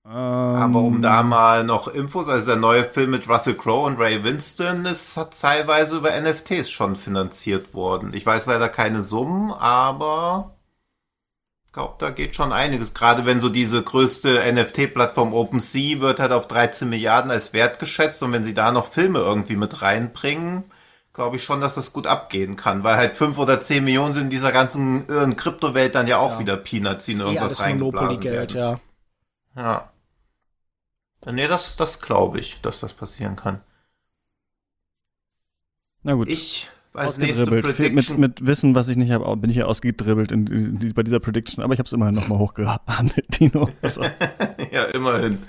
aber 0.09 0.81
um 0.81 1.03
da 1.03 1.21
ähm. 1.21 1.29
mal 1.29 1.65
noch 1.65 1.89
Infos, 1.89 2.29
also 2.29 2.47
der 2.47 2.57
neue 2.57 2.85
Film 2.85 3.11
mit 3.11 3.29
Russell 3.29 3.55
Crowe 3.55 3.87
und 3.87 3.99
Ray 3.99 4.23
Winston 4.23 4.85
ist 4.85 5.19
teilweise 5.41 5.97
über 5.97 6.19
NFTs 6.21 6.71
schon 6.71 6.95
finanziert 6.95 7.75
worden. 7.75 8.13
Ich 8.15 8.25
weiß 8.25 8.47
leider 8.47 8.69
keine 8.69 9.03
Summen, 9.03 9.51
aber 9.53 10.55
ich 11.67 11.73
glaube, 11.73 11.97
da 11.99 12.11
geht 12.11 12.37
schon 12.37 12.53
einiges. 12.53 12.95
Gerade 12.95 13.27
wenn 13.27 13.41
so 13.41 13.49
diese 13.49 13.83
größte 13.83 14.41
NFT-Plattform 14.53 15.35
OpenSea 15.35 16.01
wird 16.01 16.21
halt 16.21 16.33
auf 16.33 16.47
13 16.47 16.89
Milliarden 16.89 17.33
als 17.33 17.53
Wert 17.53 17.81
geschätzt 17.81 18.23
und 18.23 18.33
wenn 18.33 18.45
sie 18.45 18.55
da 18.55 18.71
noch 18.71 18.87
Filme 18.87 19.19
irgendwie 19.19 19.57
mit 19.57 19.83
reinbringen, 19.83 20.65
glaube 21.15 21.37
ich 21.37 21.43
schon, 21.43 21.61
dass 21.61 21.75
das 21.75 21.93
gut 21.93 22.07
abgehen 22.07 22.55
kann, 22.55 22.85
weil 22.85 22.97
halt 22.97 23.13
5 23.13 23.39
oder 23.39 23.61
10 23.61 23.83
Millionen 23.83 24.13
sind 24.13 24.25
in 24.25 24.31
dieser 24.31 24.53
ganzen 24.53 25.09
irren 25.09 25.35
Kryptowelt 25.35 25.97
dann 25.97 26.07
ja 26.07 26.19
auch 26.19 26.35
ja. 26.35 26.39
wieder 26.39 26.57
Peanuts, 26.57 27.07
die 27.07 27.13
in 27.13 27.21
irgendwas 27.21 27.61
reingeblasen 27.61 28.23
werden. 28.23 28.57
Ja. 28.57 28.81
ja. 29.57 29.91
Nee, 31.25 31.49
das, 31.49 31.77
das 31.77 32.01
glaube 32.01 32.39
ich, 32.39 32.61
dass 32.61 32.81
das 32.81 32.93
passieren 32.93 33.37
kann. 33.37 33.61
Na 36.03 36.15
gut. 36.15 36.29
Ich 36.29 36.69
als 36.97 37.19
nächste 37.19 37.47
Prediction. 37.47 38.19
Mit, 38.21 38.41
mit 38.41 38.47
Wissen, 38.47 38.75
was 38.75 38.89
ich 38.89 38.97
nicht 38.97 39.11
habe, 39.13 39.37
bin 39.37 39.51
ich 39.51 39.57
ja 39.57 39.67
ausgedribbelt 39.67 40.33
in, 40.33 40.47
in, 40.47 40.81
in, 40.81 40.95
bei 40.95 41.03
dieser 41.03 41.21
Prediction, 41.21 41.63
aber 41.63 41.75
ich 41.75 41.79
habe 41.79 41.87
es 41.87 41.93
immerhin 41.93 42.15
nochmal 42.15 42.39
hochgehandelt, 42.39 43.27
Dino. 43.41 43.69
ja, 44.73 44.85
immerhin. 44.85 45.47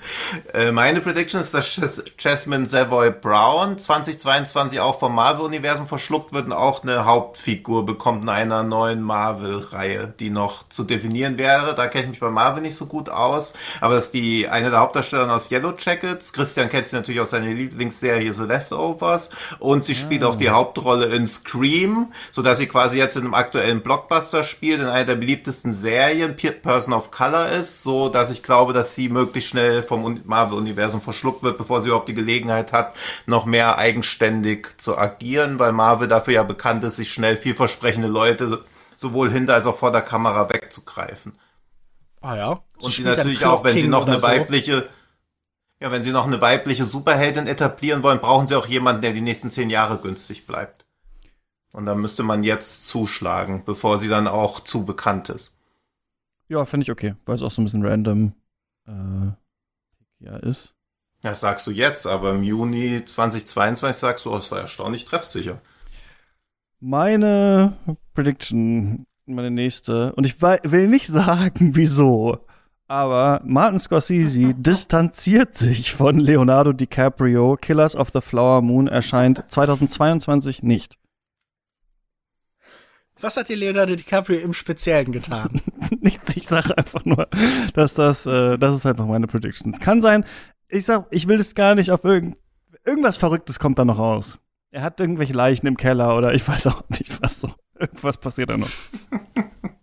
Äh, 0.52 0.72
meine 0.72 1.00
Prediction 1.00 1.40
ist, 1.40 1.54
dass 1.54 2.02
Jasmine 2.18 2.66
Savoy 2.66 3.10
Brown 3.10 3.78
2022 3.78 4.80
auch 4.80 4.98
vom 4.98 5.14
Marvel-Universum 5.14 5.86
verschluckt 5.86 6.32
wird 6.32 6.46
und 6.46 6.52
auch 6.52 6.82
eine 6.82 7.04
Hauptfigur 7.04 7.86
bekommt 7.86 8.24
in 8.24 8.28
einer 8.28 8.62
neuen 8.62 9.02
Marvel-Reihe, 9.02 10.12
die 10.18 10.30
noch 10.30 10.68
zu 10.68 10.84
definieren 10.84 11.38
wäre. 11.38 11.74
Da 11.74 11.86
kenne 11.86 12.04
ich 12.04 12.10
mich 12.10 12.20
bei 12.20 12.30
Marvel 12.30 12.62
nicht 12.62 12.76
so 12.76 12.86
gut 12.86 13.08
aus, 13.08 13.54
aber 13.80 13.94
das 13.94 14.06
ist 14.06 14.14
die 14.14 14.48
eine 14.48 14.70
der 14.70 14.80
Hauptdarsteller 14.80 15.34
aus 15.34 15.50
Yellow 15.50 15.74
Jackets. 15.78 16.32
Christian 16.32 16.68
kennt 16.68 16.88
sie 16.88 16.96
natürlich 16.96 17.20
aus 17.20 17.30
seiner 17.30 17.46
Lieblingsserie 17.46 18.32
The 18.32 18.44
Leftovers 18.44 19.30
und 19.58 19.84
sie 19.84 19.94
spielt 19.94 20.22
ah. 20.22 20.28
auch 20.28 20.36
die 20.36 20.50
Hauptrolle 20.50 21.06
in 21.06 21.26
Scream, 21.26 22.12
so 22.30 22.42
dass 22.42 22.58
sie 22.58 22.66
quasi 22.66 22.98
jetzt 22.98 23.16
in 23.16 23.22
einem 23.22 23.34
aktuellen 23.34 23.82
Blockbuster 23.82 24.42
spielt, 24.42 24.80
in 24.80 24.86
einer 24.86 25.04
der 25.04 25.16
beliebtesten 25.16 25.72
Serien, 25.72 26.36
Person 26.62 26.94
of 26.94 27.10
Color 27.10 27.48
ist, 27.50 27.82
so 27.82 28.08
dass 28.08 28.30
ich 28.30 28.42
glaube, 28.42 28.72
dass 28.72 28.94
sie 28.94 29.07
möglichst 29.10 29.50
schnell 29.50 29.82
vom 29.82 30.20
Marvel-Universum 30.24 31.00
verschluckt 31.00 31.42
wird, 31.42 31.58
bevor 31.58 31.80
sie 31.80 31.88
überhaupt 31.88 32.08
die 32.08 32.14
Gelegenheit 32.14 32.72
hat, 32.72 32.94
noch 33.26 33.46
mehr 33.46 33.78
eigenständig 33.78 34.78
zu 34.78 34.96
agieren, 34.96 35.58
weil 35.58 35.72
Marvel 35.72 36.08
dafür 36.08 36.34
ja 36.34 36.42
bekannt 36.42 36.84
ist, 36.84 36.96
sich 36.96 37.12
schnell 37.12 37.36
vielversprechende 37.36 38.08
Leute 38.08 38.64
sowohl 38.96 39.30
hinter 39.30 39.54
als 39.54 39.66
auch 39.66 39.76
vor 39.76 39.92
der 39.92 40.02
Kamera 40.02 40.48
wegzugreifen. 40.50 41.32
Ah 42.20 42.36
ja. 42.36 42.62
Sie 42.78 42.86
und 42.86 42.92
sie 42.92 43.02
natürlich 43.04 43.44
auch, 43.44 43.64
wenn 43.64 43.78
sie 43.78 43.88
noch 43.88 44.06
eine 44.06 44.20
weibliche, 44.22 44.88
ja, 45.80 45.92
wenn 45.92 46.02
sie 46.02 46.10
noch 46.10 46.26
eine 46.26 46.40
weibliche 46.40 46.84
Superheldin 46.84 47.46
etablieren 47.46 48.02
wollen, 48.02 48.20
brauchen 48.20 48.46
sie 48.46 48.56
auch 48.56 48.66
jemanden, 48.66 49.02
der 49.02 49.12
die 49.12 49.20
nächsten 49.20 49.50
zehn 49.50 49.70
Jahre 49.70 49.98
günstig 49.98 50.46
bleibt. 50.46 50.84
Und 51.72 51.86
da 51.86 51.94
müsste 51.94 52.22
man 52.22 52.42
jetzt 52.42 52.88
zuschlagen, 52.88 53.62
bevor 53.64 53.98
sie 53.98 54.08
dann 54.08 54.26
auch 54.26 54.60
zu 54.60 54.84
bekannt 54.84 55.28
ist. 55.28 55.54
Ja, 56.48 56.64
finde 56.64 56.84
ich 56.84 56.90
okay, 56.90 57.14
weil 57.26 57.36
es 57.36 57.42
auch 57.42 57.50
so 57.50 57.60
ein 57.60 57.66
bisschen 57.66 57.86
random 57.86 58.32
äh, 58.88 60.24
ja, 60.24 60.36
ist. 60.38 60.74
Das 61.20 61.40
sagst 61.40 61.66
du 61.66 61.70
jetzt, 61.70 62.06
aber 62.06 62.30
im 62.30 62.42
Juni 62.42 63.04
2022 63.04 64.00
sagst 64.00 64.24
du, 64.24 64.32
oh, 64.32 64.36
es 64.36 64.50
war 64.50 64.60
erstaunlich 64.60 65.04
treffsicher. 65.04 65.60
Meine 66.80 67.76
Prediction, 68.14 69.06
meine 69.26 69.50
nächste, 69.50 70.12
und 70.14 70.24
ich 70.24 70.40
will 70.40 70.88
nicht 70.88 71.08
sagen, 71.08 71.70
wieso, 71.74 72.46
aber 72.88 73.42
Martin 73.44 73.78
Scorsese 73.78 74.54
distanziert 74.56 75.56
sich 75.56 75.92
von 75.92 76.18
Leonardo 76.18 76.72
DiCaprio. 76.72 77.56
Killers 77.60 77.94
of 77.94 78.08
the 78.14 78.22
Flower 78.22 78.62
Moon 78.62 78.88
erscheint 78.88 79.44
2022 79.48 80.62
nicht. 80.62 80.98
Was 83.20 83.36
hat 83.36 83.48
dir 83.48 83.56
Leonardo 83.56 83.96
DiCaprio 83.96 84.38
im 84.38 84.52
Speziellen 84.52 85.10
getan? 85.10 85.60
Nichts, 86.00 86.36
ich 86.36 86.46
sage 86.46 86.76
einfach 86.76 87.04
nur, 87.04 87.28
dass 87.74 87.94
das, 87.94 88.26
äh, 88.26 88.58
das 88.58 88.76
ist 88.76 88.86
einfach 88.86 89.06
meine 89.06 89.26
Predictions. 89.26 89.80
Kann 89.80 90.02
sein, 90.02 90.24
ich 90.68 90.84
sag, 90.84 91.06
ich 91.10 91.26
will 91.26 91.40
es 91.40 91.54
gar 91.54 91.74
nicht 91.74 91.90
auf 91.90 92.04
irgend, 92.04 92.36
irgendwas 92.84 93.16
Verrücktes 93.16 93.58
kommt 93.58 93.78
da 93.78 93.84
noch 93.84 93.98
raus. 93.98 94.38
Er 94.70 94.82
hat 94.82 95.00
irgendwelche 95.00 95.32
Leichen 95.32 95.66
im 95.66 95.76
Keller 95.76 96.16
oder 96.16 96.34
ich 96.34 96.46
weiß 96.46 96.68
auch 96.68 96.88
nicht, 96.90 97.20
was 97.22 97.40
so. 97.40 97.50
Irgendwas 97.78 98.18
passiert 98.18 98.50
da 98.50 98.56
noch. 98.56 98.70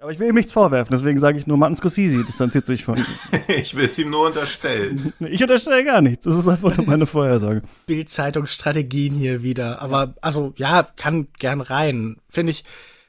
Aber 0.00 0.12
ich 0.12 0.18
will 0.18 0.28
ihm 0.28 0.34
nichts 0.34 0.52
vorwerfen, 0.52 0.96
deswegen 0.96 1.18
sage 1.18 1.38
ich 1.38 1.46
nur, 1.46 1.58
Martin 1.58 1.76
Scorsese 1.76 2.24
distanziert 2.24 2.66
sich 2.66 2.84
von. 2.84 2.96
ich 3.48 3.74
will 3.76 3.84
es 3.84 3.98
ihm 3.98 4.08
nur 4.08 4.28
unterstellen. 4.28 5.12
Ich 5.20 5.42
unterstelle 5.42 5.84
gar 5.84 6.00
nichts. 6.00 6.24
Das 6.24 6.36
ist 6.36 6.48
einfach 6.48 6.74
nur 6.74 6.86
meine 6.86 7.04
Vorhersage. 7.04 7.62
Bildzeitungsstrategien 7.84 9.14
hier 9.14 9.42
wieder. 9.42 9.82
Aber, 9.82 10.14
also, 10.22 10.54
ja, 10.56 10.82
kann 10.82 11.28
gern 11.38 11.60
rein. 11.60 12.16
Finde 12.30 12.52
ich, 12.52 12.64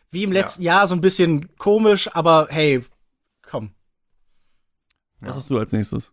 wie 0.09 0.23
im 0.23 0.33
letzten 0.33 0.63
ja. 0.63 0.79
Jahr 0.79 0.87
so 0.87 0.95
ein 0.95 1.01
bisschen 1.01 1.55
komisch, 1.55 2.09
aber 2.13 2.47
hey, 2.49 2.81
komm. 3.41 3.71
Was 5.21 5.29
ja. 5.29 5.35
hast 5.35 5.49
du 5.49 5.59
als 5.59 5.71
nächstes? 5.71 6.11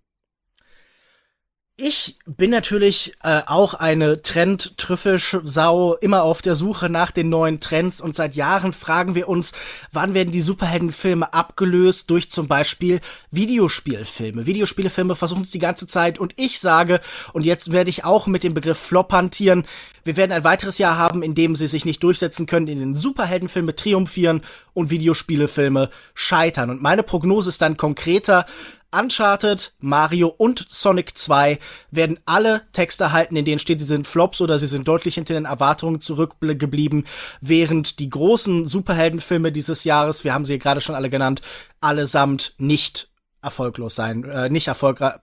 Ich 1.81 2.17
bin 2.27 2.51
natürlich 2.51 3.15
äh, 3.23 3.43
auch 3.47 3.73
eine 3.73 4.21
Trend-Trüffelsau, 4.21 5.95
immer 5.95 6.25
auf 6.25 6.43
der 6.43 6.57
Suche 6.57 6.91
nach 6.91 7.13
den 7.13 7.29
neuen 7.29 7.61
Trends 7.61 8.01
und 8.01 8.17
seit 8.17 8.35
Jahren 8.35 8.73
fragen 8.73 9.15
wir 9.15 9.29
uns, 9.29 9.53
wann 9.93 10.13
werden 10.13 10.33
die 10.33 10.41
Superheldenfilme 10.41 11.33
abgelöst 11.33 12.11
durch 12.11 12.33
zum 12.33 12.49
Beispiel 12.49 12.99
Videospielfilme. 13.31 14.45
Videospielfilme 14.45 15.15
versuchen 15.15 15.43
es 15.43 15.53
die 15.53 15.61
ganze 15.61 15.87
Zeit 15.87 16.19
und 16.19 16.35
ich 16.35 16.59
sage, 16.59 17.01
und 17.33 17.45
jetzt 17.45 17.71
werde 17.71 17.91
ich 17.91 18.05
auch 18.05 18.27
mit 18.27 18.43
dem 18.43 18.55
Begriff 18.55 18.79
Flop 18.79 19.13
hantieren, 19.13 19.65
wir 20.03 20.17
werden 20.17 20.33
ein 20.33 20.43
weiteres 20.43 20.79
Jahr 20.79 20.97
haben, 20.97 21.23
in 21.23 21.35
dem 21.35 21.55
sie 21.55 21.67
sich 21.67 21.85
nicht 21.85 22.03
durchsetzen 22.03 22.47
können, 22.47 22.67
in 22.67 22.79
den 22.81 22.97
Superheldenfilme 22.97 23.77
triumphieren 23.77 24.41
und 24.73 24.89
Videospielefilme 24.89 25.91
scheitern. 26.15 26.71
Und 26.71 26.81
meine 26.81 27.03
Prognose 27.03 27.51
ist 27.51 27.61
dann 27.61 27.77
konkreter, 27.77 28.47
Uncharted, 28.91 29.75
Mario 29.81 30.29
und 30.29 30.65
Sonic 30.69 31.17
2 31.17 31.59
werden 31.91 32.19
alle 32.25 32.63
Texte 32.73 33.05
erhalten, 33.05 33.37
in 33.37 33.45
denen 33.45 33.59
steht, 33.59 33.81
sie 33.81 33.87
sind 33.87 34.07
Flops 34.07 34.41
oder 34.41 34.59
sie 34.59 34.67
sind 34.67 34.89
deutlich 34.89 35.17
hinter 35.17 35.35
den 35.35 35.45
Erwartungen 35.45 36.01
zurückgeblieben, 36.01 37.07
während 37.41 37.99
die 37.99 38.09
großen 38.09 38.67
Superheldenfilme 38.67 39.53
dieses 39.53 39.85
Jahres, 39.85 40.25
wir 40.25 40.33
haben 40.33 40.45
sie 40.45 40.59
gerade 40.59 40.81
schon 40.81 40.95
alle 40.95 41.11
genannt, 41.11 41.43
allesamt 41.81 42.55
nicht 42.59 43.11
erfolglos 43.43 43.95
sein, 43.95 44.25
äh, 44.25 44.49
nicht 44.49 44.69
erfolgreich 44.69 45.17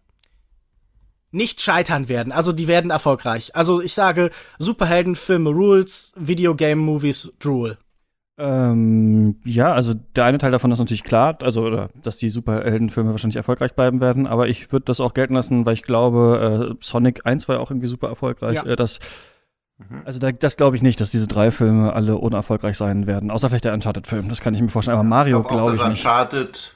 nicht 1.32 1.62
scheitern 1.62 2.08
werden. 2.08 2.32
Also 2.32 2.54
die 2.54 2.68
werden 2.68 2.92
erfolgreich. 2.92 3.56
Also 3.56 3.82
ich 3.82 3.94
sage 3.94 4.32
Superheldenfilme 4.58 5.50
Rules, 5.50 6.14
Videogame 6.16 6.82
Movies 6.82 7.34
Drool. 7.40 7.78
Ähm, 8.38 9.38
ja, 9.46 9.72
also 9.72 9.94
der 10.16 10.26
eine 10.26 10.38
Teil 10.38 10.52
davon 10.52 10.72
ist 10.72 10.80
natürlich 10.80 11.06
klar, 11.06 11.38
also 11.42 11.64
oder, 11.64 11.90
dass 12.02 12.18
die 12.18 12.30
Superheldenfilme 12.30 13.12
wahrscheinlich 13.12 13.38
erfolgreich 13.38 13.74
bleiben 13.74 14.02
werden, 14.02 14.28
aber 14.28 14.50
ich 14.50 14.74
würde 14.74 14.86
das 14.86 15.00
auch 15.00 15.14
gelten 15.14 15.36
lassen, 15.36 15.66
weil 15.66 15.74
ich 15.74 15.84
glaube, 15.84 16.76
äh, 16.76 16.84
Sonic 16.84 17.26
1 17.26 17.48
war 17.48 17.56
ja 17.56 17.62
auch 17.62 17.72
irgendwie 17.72 17.88
super 17.88 18.10
erfolgreich. 18.10 18.56
Ja. 18.56 18.66
Äh, 18.66 18.76
das, 18.76 19.00
mhm. 19.78 20.02
also 20.04 20.20
da, 20.20 20.34
das 20.34 20.58
glaube 20.58 20.76
ich 20.76 20.82
nicht, 20.82 21.00
dass 21.00 21.12
diese 21.12 21.28
drei 21.28 21.50
Filme 21.50 21.94
alle 21.94 22.18
unerfolgreich 22.18 22.76
sein 22.76 23.08
werden, 23.08 23.32
außer 23.32 23.48
vielleicht 23.48 23.66
der 23.66 23.74
Uncharted-Film, 23.74 24.28
das 24.28 24.42
kann 24.42 24.54
ich 24.54 24.62
mir 24.62 24.70
vorstellen. 24.70 24.98
Aber 24.98 25.08
Mario 25.08 25.42
glaube 25.42 25.56
glaub 25.56 25.74
ich 25.74 25.88
nicht. 25.88 26.06
Uncharted 26.06 26.76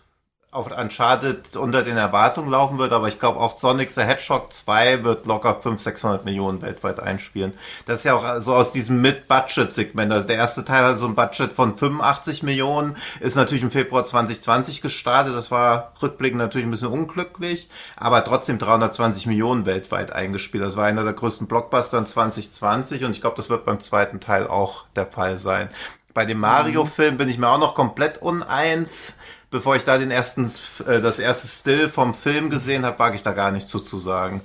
auf 0.52 0.76
Uncharted 0.76 1.56
unter 1.58 1.84
den 1.84 1.96
Erwartungen 1.96 2.50
laufen 2.50 2.80
wird, 2.80 2.92
aber 2.92 3.08
ich 3.08 3.20
glaube 3.20 3.40
auch 3.40 3.56
Sonic 3.56 3.92
the 3.92 4.02
Hedgehog 4.02 4.52
2 4.52 5.04
wird 5.04 5.28
locker 5.28 5.54
500, 5.54 5.80
600 5.80 6.26
Millionen 6.26 6.64
weltweit 6.64 7.00
einspielen. 7.00 7.54
Das 7.86 8.00
ist 8.00 8.06
ja 8.06 8.16
auch 8.16 8.42
so 8.42 8.56
aus 8.56 8.72
diesem 8.72 9.00
Mid-Budget-Segment. 9.00 10.12
Also 10.12 10.28
der 10.28 10.38
erste 10.38 10.66
Teil 10.66 10.84
hat 10.84 10.98
so 10.98 11.06
ein 11.06 11.14
Budget 11.14 11.54
von 11.54 11.78
85 11.78 12.42
Millionen, 12.42 12.98
ist 13.20 13.36
natürlich 13.36 13.62
im 13.62 13.70
Februar 13.70 14.06
2020 14.06 14.82
gestartet. 14.82 15.36
Das 15.36 15.52
war 15.52 15.94
rückblickend 16.02 16.40
natürlich 16.40 16.66
ein 16.66 16.72
bisschen 16.72 16.88
unglücklich, 16.88 17.70
aber 17.96 18.24
trotzdem 18.24 18.58
320 18.58 19.28
Millionen 19.28 19.68
weltweit 19.68 20.12
eingespielt. 20.14 20.64
Das 20.64 20.76
war 20.76 20.86
einer 20.86 21.04
der 21.04 21.14
größten 21.14 21.46
Blockbuster 21.46 22.00
in 22.00 22.08
2020 22.08 23.04
und 23.04 23.12
ich 23.12 23.22
glaube, 23.22 23.38
das 23.38 23.52
wird 23.52 23.66
beim 23.66 23.82
zweiten 23.82 24.20
Teil 24.20 24.48
auch 24.48 24.86
der 24.96 25.06
Fall 25.06 25.38
sein. 25.38 25.70
Bei 26.16 26.26
dem 26.26 26.40
Mario-Film 26.40 27.18
bin 27.18 27.30
ich 27.30 27.38
mir 27.38 27.50
auch 27.50 27.60
noch 27.60 27.76
komplett 27.76 28.20
uneins 28.20 29.20
bevor 29.50 29.76
ich 29.76 29.84
da 29.84 29.98
den 29.98 30.12
ersten, 30.12 30.50
äh, 30.88 31.02
das 31.02 31.20
erste 31.20 31.48
Still 31.48 31.90
vom 31.90 32.14
Film 32.14 32.50
gesehen 32.50 32.86
habe, 32.86 33.00
wage 33.00 33.16
ich 33.16 33.24
da 33.24 33.32
gar 33.32 33.52
nichts 33.52 33.72
so 33.72 33.80
zu 33.80 33.98
sagen. 33.98 34.42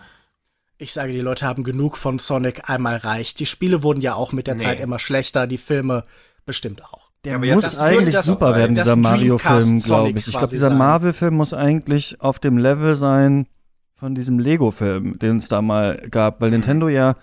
Ich 0.79 0.93
sage, 0.93 1.13
die 1.13 1.21
Leute 1.21 1.47
haben 1.47 1.65
genug 1.65 1.97
von 1.97 2.19
Sonic 2.19 2.69
einmal 2.69 2.97
reicht. 2.97 3.39
Die 3.39 3.47
Spiele 3.47 3.83
wurden 3.83 4.01
ja 4.01 4.15
auch 4.15 4.33
mit 4.33 4.47
der 4.47 4.55
nee. 4.55 4.63
Zeit 4.63 4.81
immer 4.81 4.99
schlechter, 4.99 5.47
die 5.47 5.59
Filme 5.59 6.03
bestimmt 6.47 6.85
auch. 6.85 7.11
Der 7.25 7.43
ja, 7.43 7.55
muss 7.55 7.79
eigentlich 7.79 8.15
das, 8.15 8.27
super 8.27 8.55
werden, 8.55 8.75
dieser 8.75 8.97
Mario-Film, 8.97 9.81
glaube 9.81 10.19
ich. 10.19 10.27
Ich 10.29 10.37
glaube, 10.37 10.49
dieser 10.49 10.71
Marvel-Film 10.71 11.35
muss 11.35 11.55
eigentlich 11.55 12.21
auf 12.21 12.39
dem 12.39 12.59
Level 12.59 12.97
sein 12.97 13.47
von 13.95 14.15
diesem 14.15 14.39
Lego-Film, 14.39 15.19
den 15.19 15.39
es 15.39 15.49
da 15.49 15.63
mal 15.63 16.07
gab, 16.11 16.41
weil 16.41 16.49
mhm. 16.49 16.57
Nintendo 16.57 16.89
ja 16.89 17.15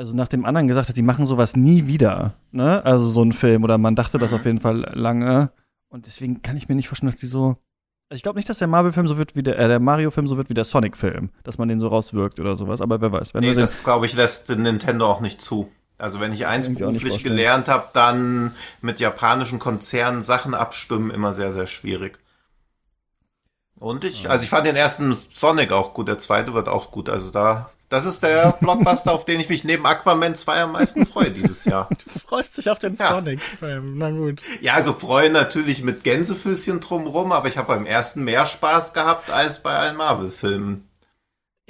also 0.00 0.16
nach 0.16 0.28
dem 0.28 0.46
anderen 0.46 0.66
gesagt 0.66 0.88
hat, 0.88 0.96
die 0.96 1.02
machen 1.02 1.26
sowas 1.26 1.56
nie 1.56 1.86
wieder, 1.86 2.32
ne? 2.52 2.82
Also 2.86 3.06
so 3.06 3.22
ein 3.22 3.34
Film 3.34 3.64
oder 3.64 3.76
man 3.76 3.94
dachte 3.94 4.16
das 4.16 4.30
mhm. 4.30 4.36
auf 4.38 4.44
jeden 4.46 4.58
Fall 4.58 4.90
lange. 4.94 5.50
Und 5.90 6.06
deswegen 6.06 6.40
kann 6.40 6.56
ich 6.56 6.68
mir 6.68 6.76
nicht 6.76 6.88
vorstellen, 6.88 7.10
dass 7.10 7.20
die 7.20 7.26
so. 7.26 7.56
Also 8.08 8.16
ich 8.16 8.22
glaube 8.22 8.38
nicht, 8.38 8.48
dass 8.48 8.58
der 8.58 8.66
Marvel-Film 8.66 9.06
so 9.06 9.18
wird 9.18 9.36
wie 9.36 9.42
der, 9.42 9.58
äh, 9.58 9.68
der 9.68 9.78
Mario-Film 9.78 10.26
so 10.26 10.36
wird 10.36 10.48
wie 10.48 10.54
der 10.54 10.64
Sonic-Film, 10.64 11.30
dass 11.44 11.58
man 11.58 11.68
den 11.68 11.78
so 11.78 11.88
rauswirkt 11.88 12.40
oder 12.40 12.56
sowas. 12.56 12.80
Aber 12.80 13.00
wer 13.00 13.12
weiß. 13.12 13.34
Wenn 13.34 13.42
nee, 13.42 13.54
das 13.54 13.84
glaube 13.84 14.06
ich 14.06 14.14
lässt 14.14 14.48
Nintendo 14.48 15.06
auch 15.06 15.20
nicht 15.20 15.40
zu. 15.40 15.70
Also 15.98 16.18
wenn 16.18 16.32
ich 16.32 16.46
eins 16.46 16.72
beruflich 16.74 17.22
gelernt 17.22 17.68
habe, 17.68 17.88
dann 17.92 18.54
mit 18.80 19.00
japanischen 19.00 19.58
Konzernen 19.58 20.22
Sachen 20.22 20.54
abstimmen 20.54 21.10
immer 21.10 21.34
sehr 21.34 21.52
sehr 21.52 21.66
schwierig. 21.66 22.18
Und 23.78 24.04
ich, 24.04 24.28
also 24.28 24.44
ich 24.44 24.50
fand 24.50 24.66
den 24.66 24.76
ersten 24.76 25.12
Sonic 25.14 25.72
auch 25.72 25.94
gut, 25.94 26.08
der 26.08 26.18
zweite 26.18 26.52
wird 26.54 26.68
auch 26.68 26.90
gut. 26.90 27.08
Also 27.08 27.30
da 27.30 27.70
das 27.90 28.06
ist 28.06 28.22
der 28.22 28.52
Blockbuster, 28.60 29.12
auf 29.12 29.24
den 29.24 29.40
ich 29.40 29.48
mich 29.48 29.64
neben 29.64 29.84
Aquaman 29.84 30.36
2 30.36 30.62
am 30.62 30.72
meisten 30.72 31.04
freue 31.06 31.30
dieses 31.30 31.64
Jahr. 31.64 31.88
Du 32.04 32.20
freust 32.20 32.56
dich 32.56 32.70
auf 32.70 32.78
den 32.78 32.94
ja. 32.94 33.08
Sonic-Film, 33.08 33.98
na 33.98 34.10
gut. 34.10 34.42
Ja, 34.60 34.74
also 34.74 34.92
freue 34.92 35.28
natürlich 35.28 35.82
mit 35.82 36.04
Gänsefüßchen 36.04 36.80
drumrum, 36.80 37.32
aber 37.32 37.48
ich 37.48 37.58
habe 37.58 37.74
beim 37.74 37.86
ersten 37.86 38.22
mehr 38.22 38.46
Spaß 38.46 38.94
gehabt 38.94 39.30
als 39.30 39.62
bei 39.62 39.76
allen 39.76 39.96
Marvel-Filmen. 39.96 40.88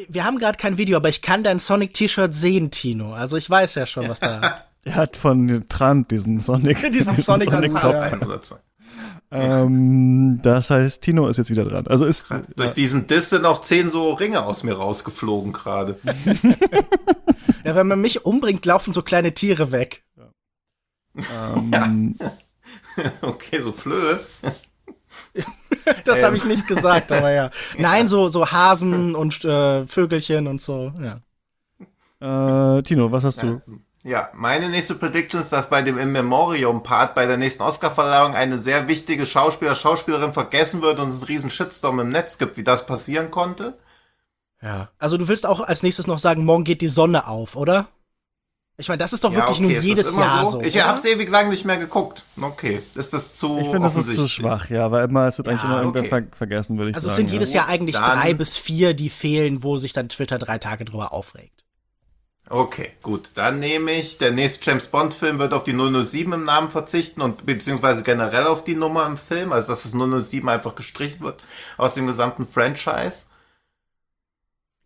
Wir 0.08 0.24
haben 0.24 0.38
gerade 0.38 0.58
kein 0.58 0.76
Video, 0.76 0.98
aber 0.98 1.08
ich 1.08 1.22
kann 1.22 1.42
dein 1.42 1.58
Sonic-T-Shirt 1.58 2.34
sehen, 2.34 2.70
Tino. 2.70 3.14
Also 3.14 3.38
ich 3.38 3.48
weiß 3.48 3.74
ja 3.76 3.86
schon, 3.86 4.08
was 4.08 4.20
da. 4.20 4.66
er 4.84 4.94
hat 4.94 5.16
von 5.16 5.64
Trant 5.68 6.10
diesen 6.10 6.40
Sonic. 6.40 6.92
diesen 6.92 7.16
Sonic, 7.16 7.50
Sonic 7.50 7.80
Top. 7.80 7.94
Ja. 7.94 8.00
Ein 8.02 8.22
oder 8.22 8.42
zwei. 8.42 8.56
Ähm, 9.32 10.40
das 10.42 10.70
heißt, 10.70 11.02
Tino 11.02 11.28
ist 11.28 11.36
jetzt 11.36 11.50
wieder 11.50 11.64
dran. 11.64 11.86
Also 11.86 12.04
ist 12.04 12.26
durch 12.56 12.72
diesen 12.72 13.06
Diss 13.06 13.30
sind 13.30 13.44
auch 13.44 13.60
zehn 13.60 13.90
so 13.90 14.12
Ringe 14.12 14.44
aus 14.44 14.64
mir 14.64 14.74
rausgeflogen 14.74 15.52
gerade. 15.52 15.98
ja, 17.64 17.74
wenn 17.76 17.86
man 17.86 18.00
mich 18.00 18.24
umbringt, 18.24 18.66
laufen 18.66 18.92
so 18.92 19.02
kleine 19.02 19.32
Tiere 19.32 19.70
weg. 19.70 20.04
Ja. 20.16 21.54
Ähm, 21.54 22.16
okay, 23.22 23.60
so 23.60 23.72
Flöhe. 23.72 24.18
das 26.04 26.18
ähm. 26.18 26.24
habe 26.24 26.36
ich 26.36 26.44
nicht 26.44 26.66
gesagt, 26.66 27.12
aber 27.12 27.30
ja. 27.30 27.50
Nein, 27.78 28.08
so 28.08 28.28
so 28.28 28.50
Hasen 28.50 29.14
und 29.14 29.44
äh, 29.44 29.86
Vögelchen 29.86 30.48
und 30.48 30.60
so. 30.60 30.92
Ja. 31.00 31.20
Äh, 32.78 32.82
Tino, 32.82 33.12
was 33.12 33.22
hast 33.22 33.42
du? 33.42 33.62
Ja, 34.03 34.30
meine 34.32 34.70
nächste 34.70 34.94
Prediction 34.94 35.40
ist, 35.40 35.53
dass 35.53 35.68
bei 35.68 35.82
dem 35.82 35.98
In 35.98 36.11
Memoriam 36.11 36.82
Part 36.82 37.14
bei 37.14 37.26
der 37.26 37.36
nächsten 37.36 37.62
Oscarverleihung 37.62 38.34
eine 38.34 38.57
sehr 38.57 38.88
wichtige 38.88 39.26
Schauspieler, 39.26 39.74
Schauspielerin 39.74 40.32
vergessen 40.32 40.80
wird 40.80 41.01
und 41.01 41.09
es 41.09 41.16
einen 41.16 41.24
riesen 41.24 41.51
Shitstorm 41.51 42.01
im 42.01 42.09
Netz 42.09 42.38
gibt, 42.38 42.57
wie 42.57 42.64
das 42.64 42.86
passieren 42.86 43.30
konnte. 43.30 43.78
Ja. 44.62 44.88
Also 44.98 45.18
du 45.18 45.28
willst 45.28 45.44
auch 45.44 45.61
als 45.61 45.82
nächstes 45.82 46.07
noch 46.07 46.18
sagen, 46.18 46.44
morgen 46.44 46.64
geht 46.64 46.80
die 46.80 46.88
Sonne 46.88 47.26
auf, 47.26 47.57
oder? 47.57 47.88
Ich 48.78 48.88
meine, 48.88 48.96
das 48.96 49.12
ist 49.12 49.22
doch 49.22 49.34
wirklich 49.34 49.59
ja, 49.59 49.66
okay. 49.66 49.74
nur 49.74 49.82
jedes 49.82 50.16
Jahr 50.16 50.46
so. 50.46 50.53
so 50.53 50.61
ich 50.62 50.82
habe 50.82 50.96
es 50.96 51.05
ewig 51.05 51.28
lang 51.28 51.51
nicht 51.51 51.66
mehr 51.66 51.76
geguckt. 51.76 52.24
Okay, 52.40 52.80
ist 52.94 53.12
das 53.12 53.36
zu 53.36 53.59
Ich 53.59 53.68
finde, 53.68 53.90
das 53.90 53.96
ist 53.96 54.14
zu 54.14 54.26
schwach, 54.26 54.70
ja, 54.70 54.90
weil 54.90 55.05
immer 55.05 55.28
es 55.28 55.36
wird 55.36 55.48
ja, 55.48 55.53
eigentlich 55.53 55.64
immer 55.64 55.78
irgendwer 55.80 56.05
ver 56.05 56.22
vergessen, 56.34 56.78
würde 56.78 56.92
ich 56.92 56.96
also 56.96 57.09
sagen. 57.09 57.16
Also 57.16 57.22
es 57.22 57.30
sind 57.30 57.38
jedes 57.38 57.53
Jahr 57.53 57.68
eigentlich 57.68 57.96
dann 57.96 58.18
drei 58.18 58.32
bis 58.32 58.57
vier, 58.57 58.94
die 58.94 59.11
fehlen, 59.11 59.62
wo 59.62 59.76
sich 59.76 59.92
dann 59.92 60.09
Twitter 60.09 60.38
drei 60.38 60.57
Tage 60.57 60.86
drüber 60.86 61.12
aufregt. 61.12 61.59
Okay, 62.53 62.90
gut. 63.01 63.30
Dann 63.34 63.61
nehme 63.61 63.92
ich, 63.92 64.18
der 64.18 64.32
nächste 64.32 64.68
James 64.68 64.88
Bond-Film 64.88 65.38
wird 65.38 65.53
auf 65.53 65.62
die 65.62 65.72
007 65.72 66.32
im 66.32 66.42
Namen 66.42 66.68
verzichten 66.68 67.20
und 67.20 67.46
beziehungsweise 67.46 68.03
generell 68.03 68.48
auf 68.48 68.64
die 68.64 68.74
Nummer 68.74 69.07
im 69.07 69.16
Film, 69.16 69.53
also 69.53 69.68
dass 69.68 69.84
das 69.84 69.92
007 69.92 70.48
einfach 70.48 70.74
gestrichen 70.74 71.20
wird 71.20 71.44
aus 71.76 71.94
dem 71.94 72.09
gesamten 72.09 72.48
Franchise. 72.48 73.26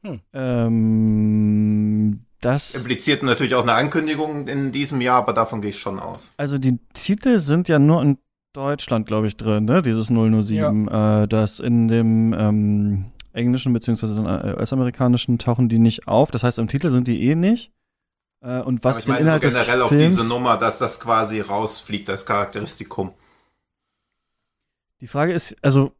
Hm. 0.03 0.21
Ähm, 0.35 2.21
das 2.43 2.75
impliziert 2.75 3.23
natürlich 3.23 3.55
auch 3.55 3.63
eine 3.63 3.73
Ankündigung 3.73 4.47
in 4.47 4.71
diesem 4.71 5.01
Jahr, 5.01 5.17
aber 5.17 5.33
davon 5.33 5.63
gehe 5.63 5.71
ich 5.71 5.79
schon 5.79 5.99
aus. 5.99 6.35
Also 6.37 6.59
die 6.59 6.79
Titel 6.93 7.39
sind 7.39 7.69
ja 7.69 7.79
nur 7.79 8.03
in 8.03 8.19
Deutschland, 8.53 9.07
glaube 9.07 9.27
ich, 9.27 9.39
drin, 9.39 9.65
ne? 9.65 9.81
Dieses 9.81 10.09
007, 10.09 10.87
ja. 10.87 11.23
äh, 11.23 11.29
das 11.29 11.61
in 11.61 11.89
dem 11.89 12.35
ähm, 12.35 13.07
englischen 13.35 13.73
beziehungsweise 13.73 14.15
äh, 14.21 14.61
US-amerikanischen 14.61 15.39
tauchen 15.39 15.69
die 15.69 15.79
nicht 15.79 16.09
auf. 16.09 16.31
Das 16.31 16.43
heißt, 16.43 16.59
im 16.59 16.69
Titel 16.69 16.91
sind 16.91 17.09
die 17.09 17.29
eh 17.29 17.35
nicht. 17.35 17.73
Äh, 18.41 18.61
und 18.61 18.85
was 18.85 18.97
Aber 18.97 19.01
ich 19.01 19.09
meine 19.09 19.21
Inhalt 19.21 19.43
so 19.43 19.49
generell 19.49 19.83
auf 19.83 19.89
Films, 19.89 20.15
diese 20.15 20.27
Nummer, 20.27 20.57
dass 20.57 20.79
das 20.79 21.01
quasi 21.01 21.41
rausfliegt, 21.41 22.09
das 22.09 22.27
Charakteristikum. 22.27 23.13
Die 25.01 25.07
Frage 25.07 25.33
ist, 25.33 25.57
also 25.63 25.93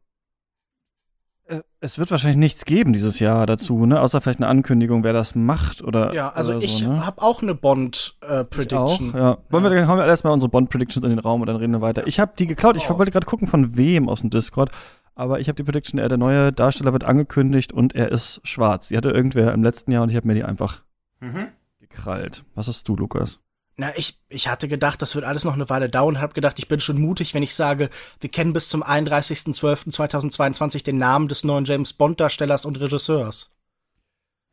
äh, 1.47 1.61
es 1.79 1.99
wird 1.99 2.09
wahrscheinlich 2.09 2.37
nichts 2.37 2.65
geben 2.65 2.93
dieses 2.93 3.19
Jahr 3.19 3.45
dazu, 3.45 3.85
ne? 3.85 3.99
Außer 3.99 4.21
vielleicht 4.21 4.39
eine 4.39 4.47
Ankündigung, 4.47 5.03
wer 5.03 5.13
das 5.13 5.35
macht 5.35 5.83
oder. 5.83 6.13
Ja, 6.13 6.29
also 6.29 6.53
oder 6.53 6.63
ich 6.63 6.77
so, 6.77 6.91
ne? 6.91 7.05
habe 7.05 7.21
auch 7.21 7.41
eine 7.41 7.53
Bond-Prediction. 7.53 9.13
Äh, 9.13 9.17
ja. 9.17 9.37
Wollen 9.49 9.63
ja. 9.63 9.69
wir 9.69 9.77
dann 9.77 9.87
hauen 9.87 9.97
wir 9.97 10.05
erstmal 10.05 10.33
unsere 10.33 10.49
Bond-Predictions 10.49 11.03
in 11.03 11.11
den 11.11 11.19
Raum 11.19 11.41
und 11.41 11.47
dann 11.47 11.57
reden 11.57 11.73
wir 11.73 11.81
weiter. 11.81 12.07
Ich 12.07 12.19
habe 12.19 12.33
die 12.37 12.47
geklaut. 12.47 12.77
Ich 12.77 12.89
wollte 12.89 13.11
gerade 13.11 13.25
gucken, 13.25 13.47
von 13.47 13.75
wem 13.75 14.09
aus 14.09 14.21
dem 14.21 14.29
Discord. 14.29 14.71
Aber 15.15 15.39
ich 15.39 15.47
habe 15.47 15.55
die 15.55 15.63
Prediction, 15.63 15.97
er, 15.97 16.09
der 16.09 16.17
neue 16.17 16.51
Darsteller 16.51 16.91
wird 16.91 17.05
angekündigt 17.05 17.71
und 17.71 17.95
er 17.95 18.11
ist 18.11 18.41
schwarz. 18.43 18.89
Die 18.89 18.97
hatte 18.97 19.09
irgendwer 19.09 19.53
im 19.53 19.63
letzten 19.63 19.91
Jahr 19.91 20.03
und 20.03 20.09
ich 20.09 20.15
habe 20.15 20.27
mir 20.27 20.35
die 20.35 20.43
einfach 20.43 20.83
mhm. 21.21 21.47
gekrallt. 21.79 22.43
Was 22.53 22.67
hast 22.67 22.87
du, 22.89 22.97
Lukas? 22.97 23.39
Na, 23.77 23.95
ich, 23.97 24.21
ich 24.29 24.47
hatte 24.47 24.67
gedacht, 24.67 25.01
das 25.01 25.15
wird 25.15 25.25
alles 25.25 25.43
noch 25.43 25.53
eine 25.53 25.69
Weile 25.69 25.89
dauern, 25.89 26.21
habe 26.21 26.33
gedacht, 26.33 26.59
ich 26.59 26.69
bin 26.69 26.79
schon 26.79 26.99
mutig, 26.99 27.33
wenn 27.33 27.43
ich 27.43 27.55
sage, 27.55 27.89
wir 28.19 28.29
kennen 28.29 28.53
bis 28.53 28.69
zum 28.69 28.83
31.12.2022 28.83 30.83
den 30.83 30.97
Namen 30.97 31.27
des 31.27 31.43
neuen 31.43 31.65
James 31.65 31.91
Bond 31.91 32.19
Darstellers 32.19 32.65
und 32.65 32.79
Regisseurs. 32.79 33.51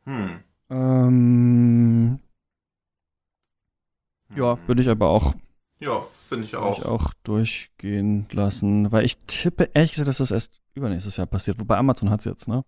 Hm. 0.05 0.39
Ähm, 0.69 2.19
ja, 4.35 4.57
würde 4.67 4.81
ich 4.81 4.89
aber 4.89 5.09
auch. 5.09 5.35
Ja, 5.79 6.03
finde 6.33 6.47
ich 6.47 6.55
auch. 6.55 6.79
Ich 6.79 6.85
auch 6.85 7.13
durchgehen 7.23 8.27
lassen, 8.31 8.91
weil 8.91 9.05
ich 9.05 9.17
tippe 9.27 9.69
ehrlich 9.73 9.91
gesagt, 9.91 10.09
dass 10.09 10.17
das 10.17 10.31
erst 10.31 10.51
übernächstes 10.73 11.17
Jahr 11.17 11.27
passiert. 11.27 11.59
Wobei 11.59 11.77
Amazon 11.77 12.09
hat 12.09 12.21
es 12.21 12.25
jetzt, 12.25 12.47
ne? 12.47 12.65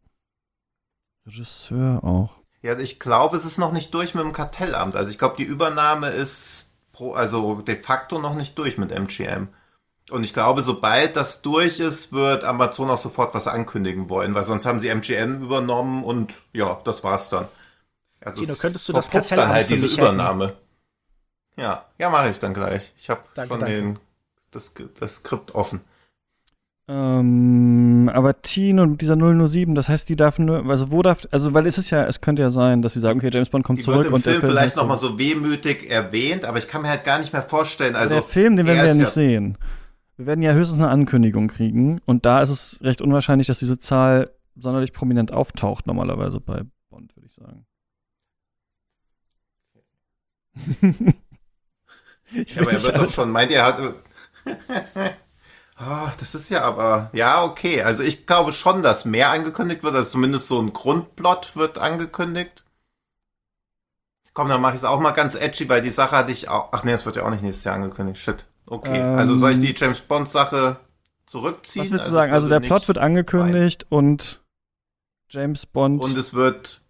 Regisseur 1.26 2.03
auch. 2.03 2.38
Ja, 2.61 2.78
ich 2.78 2.99
glaube, 2.99 3.36
es 3.36 3.45
ist 3.45 3.57
noch 3.57 3.72
nicht 3.72 3.93
durch 3.93 4.13
mit 4.13 4.24
dem 4.24 4.34
Kartellamt. 4.34 4.95
Also 4.95 5.11
ich 5.11 5.18
glaube, 5.18 5.36
die 5.38 5.43
Übernahme 5.43 6.09
ist 6.09 6.74
pro, 6.91 7.13
also 7.13 7.61
de 7.61 7.76
facto 7.76 8.20
noch 8.20 8.36
nicht 8.36 8.57
durch 8.57 8.78
mit 8.78 8.91
MGM. 8.91 9.49
Und 10.11 10.24
ich 10.24 10.34
glaube, 10.34 10.61
sobald 10.61 11.16
das 11.16 11.41
durch 11.41 11.80
ist, 11.80 12.13
wird 12.13 12.43
Amazon 12.43 12.91
auch 12.91 12.99
sofort 12.99 13.34
was 13.34 13.47
ankündigen 13.47 14.09
wollen, 14.09 14.36
weil 14.36 14.43
sonst 14.43 14.68
haben 14.68 14.80
sie 14.80 14.89
MGM 14.89 15.41
übernommen 15.41 16.03
und 16.03 16.41
ja, 16.53 16.80
das 16.84 17.03
war's 17.03 17.30
dann. 17.30 17.47
Also 18.22 18.41
Tino, 18.41 18.53
könntest 18.55 18.88
du 18.88 18.93
das 18.93 19.09
Kartellamt 19.09 19.49
dann 19.49 19.55
halt 19.55 19.70
diese 19.70 19.88
Übernahme. 19.88 20.47
Hätten? 20.47 20.64
Ja, 21.58 21.86
ja, 21.97 22.10
mache 22.10 22.30
ich 22.30 22.39
dann 22.39 22.53
gleich. 22.53 22.93
Ich 22.97 23.10
habe 23.10 23.22
schon 23.36 23.47
danke. 23.47 23.66
den 23.66 23.99
das, 24.56 24.74
das 24.99 25.16
Skript 25.16 25.53
offen. 25.53 25.82
Ähm, 26.88 28.12
aber 28.14 28.43
Teen 28.43 28.80
und 28.80 29.01
dieser 29.01 29.16
007, 29.16 29.74
das 29.74 29.89
heißt, 29.89 30.08
die 30.08 30.16
darf 30.16 30.38
nur, 30.38 30.70
also 30.70 30.91
wo 30.91 31.01
darf, 31.01 31.28
also 31.32 31.51
weil 31.53 31.66
es 31.66 31.80
ist 31.80 31.89
ja, 31.89 32.06
es 32.06 32.22
könnte 32.22 32.43
ja 32.43 32.51
sein, 32.51 32.84
dass 32.84 32.93
sie 32.93 32.99
sagen, 32.99 33.20
okay, 33.20 33.32
James 33.34 33.49
Bond 33.49 33.66
kommt 33.66 33.80
die 33.80 33.84
zurück 33.84 33.97
wird 33.97 34.10
im 34.10 34.14
und 34.14 34.22
Film 34.22 34.34
der 34.36 34.41
Film 34.41 34.51
vielleicht 34.51 34.76
nochmal 34.76 34.99
so 34.99 35.18
wehmütig 35.18 35.89
erwähnt, 35.89 36.45
aber 36.45 36.60
ich 36.60 36.68
kann 36.68 36.84
mir 36.84 36.89
halt 36.89 37.03
gar 37.03 37.18
nicht 37.18 37.34
mehr 37.34 37.41
vorstellen, 37.41 37.95
also. 37.95 38.14
Der 38.14 38.24
Film, 38.24 38.56
den 38.56 38.68
werden 38.68 38.78
wir 38.78 38.86
ja 38.86 38.93
nicht 38.93 39.01
ja 39.01 39.08
sehen. 39.08 39.58
Wir 40.18 40.28
werden 40.28 40.43
ja 40.43 40.53
höchstens 40.53 40.80
eine 40.80 40.89
Ankündigung 40.89 41.47
kriegen 41.47 41.99
und 42.06 42.26
da 42.26 42.43
ist 42.43 42.51
es 42.51 42.80
recht 42.84 43.01
unwahrscheinlich, 43.01 43.47
dass 43.47 43.58
diese 43.58 43.80
Zahl 43.80 44.30
sonderlich 44.56 44.93
prominent 44.93 45.34
auftaucht, 45.34 45.88
normalerweise 45.88 46.39
bei 46.39 46.62
Bond, 46.89 47.16
würde 47.16 47.26
ich 47.26 47.34
sagen. 47.34 47.66
ich 52.36 52.56
ja, 52.56 52.62
aber 52.62 52.72
er 52.72 52.84
wird 52.84 52.98
doch 52.98 53.10
schon, 53.10 53.32
meint 53.32 53.52
er 53.52 53.66
hat, 53.66 53.80
Oh, 55.80 56.08
das 56.20 56.36
ist 56.36 56.50
ja 56.50 56.62
aber, 56.64 57.10
ja, 57.14 57.44
okay. 57.44 57.82
Also 57.82 58.04
ich 58.04 58.26
glaube 58.26 58.52
schon, 58.52 58.84
dass 58.84 59.06
mehr 59.06 59.30
angekündigt 59.30 59.84
wird, 59.84 59.96
also 59.96 60.10
zumindest 60.10 60.48
so 60.48 60.60
ein 60.60 60.74
Grundplot 60.74 61.56
wird 61.56 61.78
angekündigt. 61.78 62.64
Komm, 64.34 64.50
dann 64.50 64.62
mache 64.62 64.74
ich 64.74 64.80
es 64.82 64.86
auch 64.86 65.00
mal 65.00 65.12
ganz 65.12 65.36
edgy, 65.36 65.70
weil 65.70 65.82
die 65.82 65.90
Sache 65.90 66.18
hatte 66.18 66.32
ich 66.32 66.50
auch. 66.50 66.70
Ach 66.74 66.84
nee, 66.84 66.92
es 66.92 67.06
wird 67.06 67.16
ja 67.16 67.24
auch 67.24 67.30
nicht 67.30 67.42
nächstes 67.42 67.64
Jahr 67.64 67.76
angekündigt. 67.76 68.20
Shit. 68.20 68.46
Okay. 68.66 69.00
Ähm, 69.00 69.18
also 69.18 69.36
soll 69.38 69.52
ich 69.52 69.60
die 69.60 69.74
James 69.76 70.02
Bond 70.02 70.28
Sache 70.28 70.78
zurückziehen? 71.26 71.86
Was 71.86 71.92
willst 71.92 72.06
du 72.06 72.10
also 72.10 72.16
sagen? 72.16 72.34
Also 72.34 72.50
der 72.50 72.60
Plot 72.60 72.88
wird 72.88 72.98
angekündigt 72.98 73.86
rein. 73.86 73.98
und 73.98 74.44
James 75.30 75.66
Bond. 75.66 76.04
Und 76.04 76.18
es 76.18 76.34
wird 76.34 76.82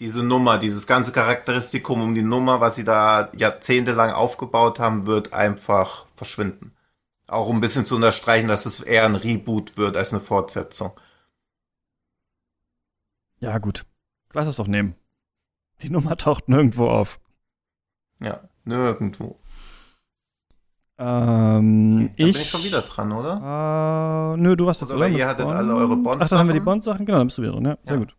diese 0.00 0.22
Nummer, 0.22 0.58
dieses 0.58 0.86
ganze 0.86 1.12
Charakteristikum 1.12 2.02
um 2.02 2.14
die 2.14 2.22
Nummer, 2.22 2.60
was 2.60 2.76
sie 2.76 2.84
da 2.84 3.30
jahrzehntelang 3.36 4.10
aufgebaut 4.10 4.78
haben, 4.78 5.06
wird 5.06 5.32
einfach 5.32 6.06
verschwinden. 6.14 6.74
Auch 7.28 7.48
um 7.48 7.56
ein 7.56 7.60
bisschen 7.60 7.86
zu 7.86 7.96
unterstreichen, 7.96 8.48
dass 8.48 8.66
es 8.66 8.80
eher 8.80 9.04
ein 9.04 9.16
Reboot 9.16 9.76
wird 9.76 9.96
als 9.96 10.12
eine 10.12 10.20
Fortsetzung. 10.20 10.92
Ja, 13.40 13.58
gut. 13.58 13.84
Lass 14.32 14.46
es 14.46 14.56
doch 14.56 14.66
nehmen. 14.66 14.94
Die 15.82 15.90
Nummer 15.90 16.16
taucht 16.16 16.48
nirgendwo 16.48 16.88
auf. 16.88 17.18
Ja, 18.20 18.40
nirgendwo. 18.64 19.38
Ähm, 20.98 22.10
ich, 22.16 22.32
bin 22.32 22.42
ich 22.42 22.48
schon 22.48 22.64
wieder 22.64 22.82
dran, 22.82 23.12
oder? 23.12 24.34
Äh, 24.34 24.40
nö, 24.40 24.56
du 24.56 24.68
hast 24.68 24.80
jetzt, 24.80 24.90
oder? 24.90 25.06
oder? 25.06 25.08
Ihr 25.08 25.26
hattet 25.26 25.44
Bond? 25.44 25.56
alle 25.56 25.74
eure 25.74 25.96
Bond-Sachen. 25.96 26.22
Ach, 26.22 26.28
dann 26.28 26.38
haben 26.38 26.48
wir 26.48 26.54
die 26.54 26.60
Bond-Sachen, 26.60 27.04
genau, 27.04 27.18
dann 27.18 27.26
bist 27.26 27.36
du 27.36 27.42
wieder 27.42 27.52
drin, 27.52 27.64
ja, 27.66 27.78
sehr 27.84 27.98
gut. 27.98 28.16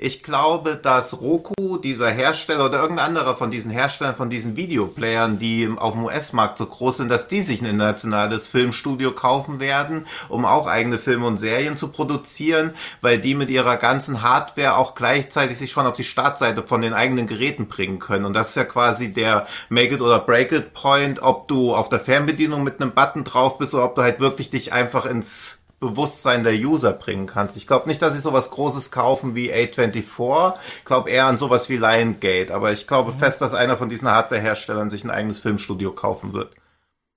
Ich 0.00 0.22
glaube, 0.22 0.76
dass 0.76 1.20
Roku, 1.20 1.76
dieser 1.78 2.08
Hersteller 2.08 2.66
oder 2.66 2.80
irgendein 2.80 3.06
anderer 3.06 3.34
von 3.34 3.50
diesen 3.50 3.72
Herstellern 3.72 4.14
von 4.14 4.30
diesen 4.30 4.54
Videoplayern, 4.54 5.40
die 5.40 5.68
auf 5.76 5.94
dem 5.94 6.04
US-Markt 6.04 6.56
so 6.56 6.66
groß 6.66 6.98
sind, 6.98 7.08
dass 7.08 7.26
die 7.26 7.40
sich 7.40 7.60
ein 7.60 7.66
internationales 7.66 8.46
Filmstudio 8.46 9.10
kaufen 9.10 9.58
werden, 9.58 10.06
um 10.28 10.44
auch 10.44 10.68
eigene 10.68 10.98
Filme 10.98 11.26
und 11.26 11.38
Serien 11.38 11.76
zu 11.76 11.88
produzieren, 11.88 12.74
weil 13.00 13.18
die 13.18 13.34
mit 13.34 13.50
ihrer 13.50 13.76
ganzen 13.76 14.22
Hardware 14.22 14.76
auch 14.76 14.94
gleichzeitig 14.94 15.58
sich 15.58 15.72
schon 15.72 15.86
auf 15.86 15.96
die 15.96 16.04
Startseite 16.04 16.62
von 16.62 16.80
den 16.80 16.94
eigenen 16.94 17.26
Geräten 17.26 17.66
bringen 17.66 17.98
können. 17.98 18.24
Und 18.24 18.34
das 18.34 18.50
ist 18.50 18.54
ja 18.54 18.64
quasi 18.64 19.12
der 19.12 19.48
Make 19.68 19.96
it 19.96 20.00
oder 20.00 20.20
Break 20.20 20.52
it 20.52 20.74
Point, 20.74 21.20
ob 21.24 21.48
du 21.48 21.74
auf 21.74 21.88
der 21.88 21.98
Fernbedienung 21.98 22.62
mit 22.62 22.80
einem 22.80 22.92
Button 22.92 23.24
drauf 23.24 23.58
bist 23.58 23.74
oder 23.74 23.86
ob 23.86 23.96
du 23.96 24.02
halt 24.02 24.20
wirklich 24.20 24.50
dich 24.50 24.72
einfach 24.72 25.06
ins 25.06 25.58
Bewusstsein 25.80 26.42
der 26.42 26.54
User 26.54 26.92
bringen 26.92 27.26
kannst. 27.26 27.56
Ich 27.56 27.66
glaube 27.66 27.88
nicht, 27.88 28.02
dass 28.02 28.14
sie 28.14 28.20
sowas 28.20 28.50
Großes 28.50 28.90
kaufen 28.90 29.36
wie 29.36 29.52
A24. 29.52 30.54
Ich 30.78 30.84
glaube 30.84 31.10
eher 31.10 31.26
an 31.26 31.38
sowas 31.38 31.68
wie 31.68 31.76
Liongate. 31.76 32.52
Aber 32.52 32.72
ich 32.72 32.86
glaube 32.86 33.12
mhm. 33.12 33.18
fest, 33.18 33.40
dass 33.40 33.54
einer 33.54 33.76
von 33.76 33.88
diesen 33.88 34.08
Hardware-Herstellern 34.08 34.90
sich 34.90 35.04
ein 35.04 35.10
eigenes 35.10 35.38
Filmstudio 35.38 35.92
kaufen 35.92 36.32
wird. 36.32 36.54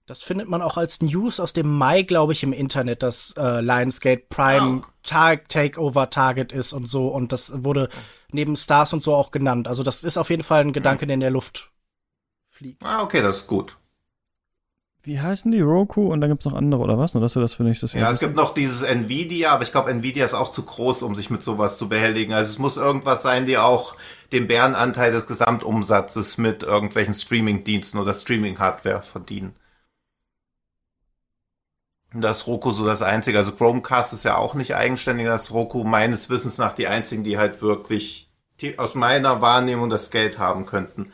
Das 0.05 0.21
findet 0.21 0.49
man 0.49 0.61
auch 0.61 0.77
als 0.77 1.01
News 1.01 1.39
aus 1.39 1.53
dem 1.53 1.77
Mai, 1.77 2.01
glaube 2.03 2.33
ich, 2.33 2.43
im 2.43 2.53
Internet, 2.53 3.01
dass 3.01 3.33
äh, 3.37 3.61
Lionsgate 3.61 4.25
Prime 4.29 4.81
oh. 4.83 4.87
Tag 5.03 5.47
Takeover 5.47 6.09
Target 6.09 6.51
ist 6.51 6.73
und 6.73 6.87
so. 6.87 7.07
Und 7.07 7.31
das 7.31 7.63
wurde 7.63 7.89
neben 8.31 8.55
Stars 8.55 8.93
und 8.93 9.01
so 9.01 9.15
auch 9.15 9.31
genannt. 9.31 9.67
Also 9.67 9.83
das 9.83 10.03
ist 10.03 10.17
auf 10.17 10.29
jeden 10.29 10.43
Fall 10.43 10.61
ein 10.61 10.73
Gedanke, 10.73 11.05
mhm. 11.05 11.07
der 11.07 11.13
in 11.15 11.19
der 11.21 11.31
Luft 11.31 11.71
fliegt. 12.49 12.83
Ah, 12.83 13.01
okay, 13.01 13.21
das 13.21 13.37
ist 13.37 13.47
gut 13.47 13.77
wie 15.03 15.19
heißen 15.19 15.51
die? 15.51 15.61
Roku 15.61 16.11
und 16.11 16.21
dann 16.21 16.29
gibt's 16.29 16.45
noch 16.45 16.53
andere 16.53 16.81
oder 16.81 16.97
was? 16.97 17.13
Nur 17.13 17.21
dass 17.21 17.35
wir 17.35 17.41
das 17.41 17.53
für 17.53 17.63
nächstes 17.63 17.93
Jahr. 17.93 18.03
Ja, 18.03 18.11
es 18.11 18.19
gibt 18.19 18.35
noch 18.35 18.53
dieses 18.53 18.83
Nvidia, 18.83 19.51
aber 19.51 19.63
ich 19.63 19.71
glaube, 19.71 19.89
Nvidia 19.89 20.23
ist 20.23 20.35
auch 20.35 20.51
zu 20.51 20.63
groß, 20.63 21.03
um 21.03 21.15
sich 21.15 21.29
mit 21.29 21.43
sowas 21.43 21.77
zu 21.77 21.89
behelligen. 21.89 22.33
Also 22.33 22.51
es 22.51 22.59
muss 22.59 22.77
irgendwas 22.77 23.23
sein, 23.23 23.45
die 23.45 23.57
auch 23.57 23.95
den 24.31 24.47
Bärenanteil 24.47 25.11
des 25.11 25.25
Gesamtumsatzes 25.25 26.37
mit 26.37 26.63
irgendwelchen 26.63 27.13
Streaming-Diensten 27.13 27.97
oder 27.97 28.13
Streaming-Hardware 28.13 29.01
verdienen. 29.01 29.55
Das 32.13 32.45
Roku 32.45 32.71
so 32.71 32.85
das 32.85 33.01
einzige. 33.01 33.37
Also 33.37 33.53
Chromecast 33.53 34.13
ist 34.13 34.25
ja 34.25 34.37
auch 34.37 34.53
nicht 34.53 34.75
eigenständig. 34.75 35.25
Das 35.25 35.51
Roku 35.51 35.83
meines 35.83 36.29
Wissens 36.29 36.57
nach 36.57 36.73
die 36.73 36.87
einzigen, 36.87 37.23
die 37.23 37.37
halt 37.37 37.61
wirklich 37.61 38.29
aus 38.77 38.93
meiner 38.93 39.41
Wahrnehmung 39.41 39.89
das 39.89 40.11
Geld 40.11 40.37
haben 40.37 40.65
könnten. 40.67 41.11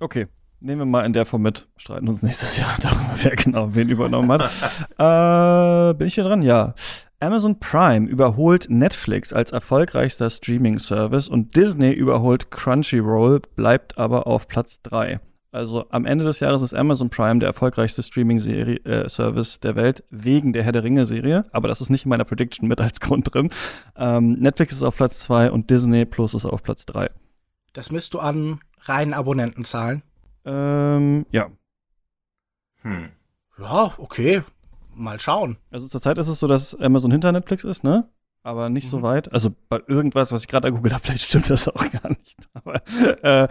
Okay, 0.00 0.26
Nehmen 0.62 0.82
wir 0.82 0.86
mal 0.86 1.06
in 1.06 1.14
der 1.14 1.24
Form 1.24 1.40
mit, 1.40 1.68
streiten 1.78 2.06
uns 2.06 2.22
nächstes 2.22 2.58
Jahr 2.58 2.76
darüber, 2.82 3.14
wer 3.22 3.34
genau 3.34 3.74
wen 3.74 3.88
übernommen 3.88 4.30
hat. 4.30 4.50
äh, 4.98 5.94
bin 5.94 6.06
ich 6.06 6.14
hier 6.14 6.24
dran? 6.24 6.42
Ja. 6.42 6.74
Amazon 7.18 7.58
Prime 7.58 8.06
überholt 8.06 8.68
Netflix 8.68 9.32
als 9.32 9.52
erfolgreichster 9.52 10.28
Streaming-Service 10.28 11.28
und 11.28 11.56
Disney 11.56 11.92
überholt 11.92 12.50
Crunchyroll, 12.50 13.40
bleibt 13.56 13.96
aber 13.98 14.26
auf 14.26 14.48
Platz 14.48 14.80
3. 14.82 15.20
Also 15.52 15.86
am 15.90 16.04
Ende 16.04 16.24
des 16.24 16.40
Jahres 16.40 16.62
ist 16.62 16.74
Amazon 16.74 17.10
Prime 17.10 17.40
der 17.40 17.48
erfolgreichste 17.48 18.02
Streaming-Service 18.02 19.56
äh, 19.56 19.60
der 19.60 19.76
Welt 19.76 20.04
wegen 20.10 20.52
der 20.52 20.62
Herr 20.62 20.72
der 20.72 20.84
Ringe-Serie, 20.84 21.46
aber 21.52 21.68
das 21.68 21.80
ist 21.80 21.90
nicht 21.90 22.04
in 22.04 22.10
meiner 22.10 22.24
Prediction 22.24 22.68
mit 22.68 22.80
als 22.80 23.00
Grund 23.00 23.34
drin. 23.34 23.50
Ähm, 23.96 24.34
Netflix 24.34 24.74
ist 24.74 24.82
auf 24.82 24.96
Platz 24.96 25.20
2 25.20 25.50
und 25.50 25.70
Disney 25.70 26.04
Plus 26.04 26.34
ist 26.34 26.44
auf 26.44 26.62
Platz 26.62 26.86
3. 26.86 27.10
Das 27.72 27.90
misst 27.90 28.14
du 28.14 28.18
an 28.18 28.60
reinen 28.82 29.12
Abonnentenzahlen? 29.12 30.02
Ähm, 30.44 31.26
ja. 31.30 31.50
Hm. 32.82 33.10
Ja, 33.58 33.94
okay. 33.98 34.42
Mal 34.94 35.20
schauen. 35.20 35.58
Also 35.70 35.88
zurzeit 35.88 36.18
ist 36.18 36.28
es 36.28 36.40
so, 36.40 36.46
dass 36.46 36.74
Amazon 36.74 37.10
hinter 37.10 37.32
Netflix 37.32 37.64
ist, 37.64 37.84
ne? 37.84 38.08
Aber 38.42 38.70
nicht 38.70 38.86
mhm. 38.86 38.90
so 38.90 39.02
weit. 39.02 39.32
Also 39.32 39.50
bei 39.68 39.80
irgendwas, 39.86 40.32
was 40.32 40.42
ich 40.42 40.48
gerade 40.48 40.70
gegoogelt 40.70 40.94
habe, 40.94 41.04
vielleicht 41.04 41.24
stimmt 41.28 41.50
das 41.50 41.68
auch 41.68 41.90
gar 41.90 42.08
nicht. 42.10 42.36
Aber, 42.54 42.82
äh, 43.22 43.48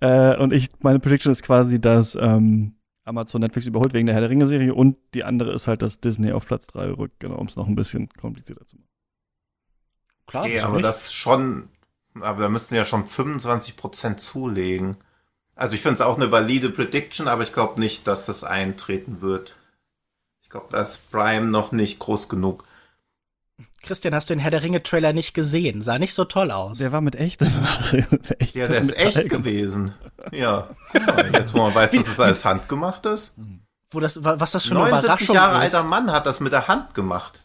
äh, 0.00 0.38
und 0.38 0.52
ich, 0.52 0.68
meine 0.80 0.98
Prediction 0.98 1.32
ist 1.32 1.42
quasi, 1.42 1.80
dass 1.80 2.16
ähm, 2.16 2.74
Amazon 3.04 3.40
Netflix 3.42 3.66
überholt 3.66 3.92
wegen 3.92 4.06
der 4.06 4.14
Herr 4.14 4.22
der 4.22 4.30
Ringe-Serie 4.30 4.74
und 4.74 4.96
die 5.14 5.24
andere 5.24 5.52
ist 5.52 5.66
halt, 5.66 5.82
dass 5.82 6.00
Disney 6.00 6.32
auf 6.32 6.46
Platz 6.46 6.66
3 6.68 6.92
rückt, 6.92 7.20
genau, 7.20 7.36
um 7.36 7.46
es 7.46 7.56
noch 7.56 7.68
ein 7.68 7.76
bisschen 7.76 8.08
komplizierter 8.08 8.66
zu 8.66 8.76
machen. 8.76 8.88
Klar, 10.26 10.44
okay, 10.44 10.60
aber 10.60 10.74
nicht. 10.74 10.84
das 10.84 11.12
schon, 11.12 11.68
aber 12.18 12.42
da 12.42 12.48
müssten 12.48 12.74
ja 12.74 12.84
schon 12.84 13.04
25% 13.04 14.16
zulegen. 14.16 14.96
Also 15.56 15.74
ich 15.74 15.82
finde 15.82 15.94
es 15.94 16.00
auch 16.00 16.16
eine 16.16 16.32
valide 16.32 16.70
Prediction, 16.70 17.28
aber 17.28 17.42
ich 17.42 17.52
glaube 17.52 17.80
nicht, 17.80 18.06
dass 18.06 18.26
das 18.26 18.44
eintreten 18.44 19.20
wird. 19.20 19.54
Ich 20.42 20.50
glaube, 20.50 20.66
da 20.70 20.80
ist 20.80 21.10
Prime 21.10 21.46
noch 21.46 21.72
nicht 21.72 21.98
groß 21.98 22.28
genug. 22.28 22.64
Christian, 23.82 24.14
hast 24.14 24.30
du 24.30 24.34
den 24.34 24.40
Herr 24.40 24.50
der 24.50 24.62
Ringe-Trailer 24.62 25.12
nicht 25.12 25.34
gesehen? 25.34 25.82
Sah 25.82 25.98
nicht 25.98 26.14
so 26.14 26.24
toll 26.24 26.50
aus. 26.50 26.78
Der 26.78 26.90
war 26.90 27.02
mit 27.02 27.16
echt. 27.16 27.42
echt 27.42 28.54
ja, 28.54 28.66
der 28.66 28.80
ist 28.80 28.98
echt 28.98 29.16
Metall 29.16 29.28
gewesen. 29.28 29.94
Ja. 30.32 30.70
Jetzt, 31.34 31.52
wo 31.52 31.58
man 31.58 31.74
weiß, 31.74 31.90
dass 31.90 32.08
es 32.08 32.18
alles 32.18 32.46
handgemacht 32.46 33.04
ist. 33.04 33.36
Wo 33.90 34.00
das, 34.00 34.24
was 34.24 34.52
das 34.52 34.64
schon 34.64 34.78
79 34.78 35.28
Jahre 35.28 35.58
ist. 35.58 35.74
alter 35.74 35.86
Mann 35.86 36.10
hat 36.10 36.24
das 36.24 36.40
mit 36.40 36.52
der 36.52 36.66
Hand 36.66 36.94
gemacht. 36.94 37.44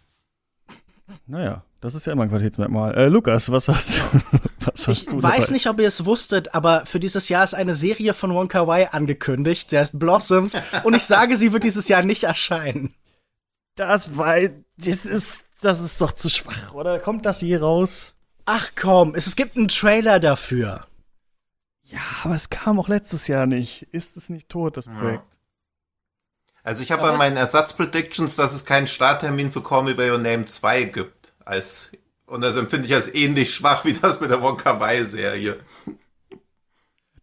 Naja, 1.28 1.64
das 1.82 1.94
ist 1.94 2.06
ja 2.06 2.14
immer 2.14 2.24
ein 2.24 2.30
Qualitätsmerkmal. 2.30 2.96
Äh, 2.96 3.08
Lukas, 3.08 3.52
was 3.52 3.68
hast 3.68 3.98
du? 3.98 4.02
was 4.74 4.88
hast 4.88 4.98
ich 4.98 5.06
du 5.06 5.22
weiß 5.22 5.46
dabei? 5.46 5.54
nicht, 5.54 5.68
ob 5.68 5.80
ihr 5.80 5.88
es 5.88 6.06
wusstet, 6.06 6.54
aber 6.56 6.86
für 6.86 7.00
dieses 7.00 7.30
Jahr 7.30 7.44
ist 7.44 7.54
eine 7.54 7.76
Serie 7.76 8.14
von 8.14 8.34
Wonka 8.34 8.68
Wai 8.68 8.92
angekündigt. 8.92 9.70
Sie 9.70 9.78
heißt 9.78 10.00
Blossoms 10.00 10.54
und 10.84 10.94
ich 10.96 11.04
sage, 11.04 11.38
sie 11.38 11.54
wird 11.54 11.64
dieses 11.64 11.88
Jahr 11.88 12.04
nicht 12.04 12.24
erscheinen. 12.24 12.96
Das, 13.76 14.18
weil, 14.18 14.64
das 14.78 15.06
ist 15.06 15.44
das 15.62 15.82
ist 15.82 16.00
doch 16.00 16.14
zu 16.14 16.30
schwach, 16.30 16.74
oder? 16.74 17.00
Kommt 17.00 17.26
das 17.26 17.42
je 17.42 17.58
raus? 17.58 18.14
Ach 18.46 18.70
komm, 18.80 19.14
es, 19.16 19.28
es 19.28 19.36
gibt 19.36 19.58
einen 19.58 19.68
Trailer 19.68 20.20
dafür. 20.20 20.86
Ja, 21.84 22.00
aber 22.24 22.36
es 22.36 22.50
kam 22.50 22.80
auch 22.80 22.88
letztes 22.88 23.28
Jahr 23.28 23.46
nicht. 23.46 23.84
Ist 23.92 24.16
es 24.16 24.30
nicht 24.30 24.50
tot, 24.50 24.78
das 24.78 24.86
Projekt? 24.86 25.24
Also 26.64 26.84
ich 26.84 26.92
habe 26.92 27.02
bei 27.02 27.18
meinen 27.18 27.38
Ersatzpredictions, 27.38 28.36
dass 28.36 28.54
es 28.54 28.66
keinen 28.66 28.88
Starttermin 28.88 29.52
für 29.52 29.64
Call 29.64 29.84
Me 29.84 29.96
By 29.96 30.12
Your 30.12 30.18
Name 30.18 30.46
2 30.46 30.84
gibt. 30.84 31.34
Als, 31.44 31.92
und 32.30 32.42
das 32.42 32.56
empfinde 32.56 32.88
ich 32.88 32.94
als 32.94 33.14
ähnlich 33.14 33.54
schwach 33.54 33.86
wie 33.86 33.94
das 33.94 34.20
mit 34.20 34.30
der 34.32 34.42
Wonka 34.42 34.80
Wai 34.80 35.04
Serie. 35.04 35.60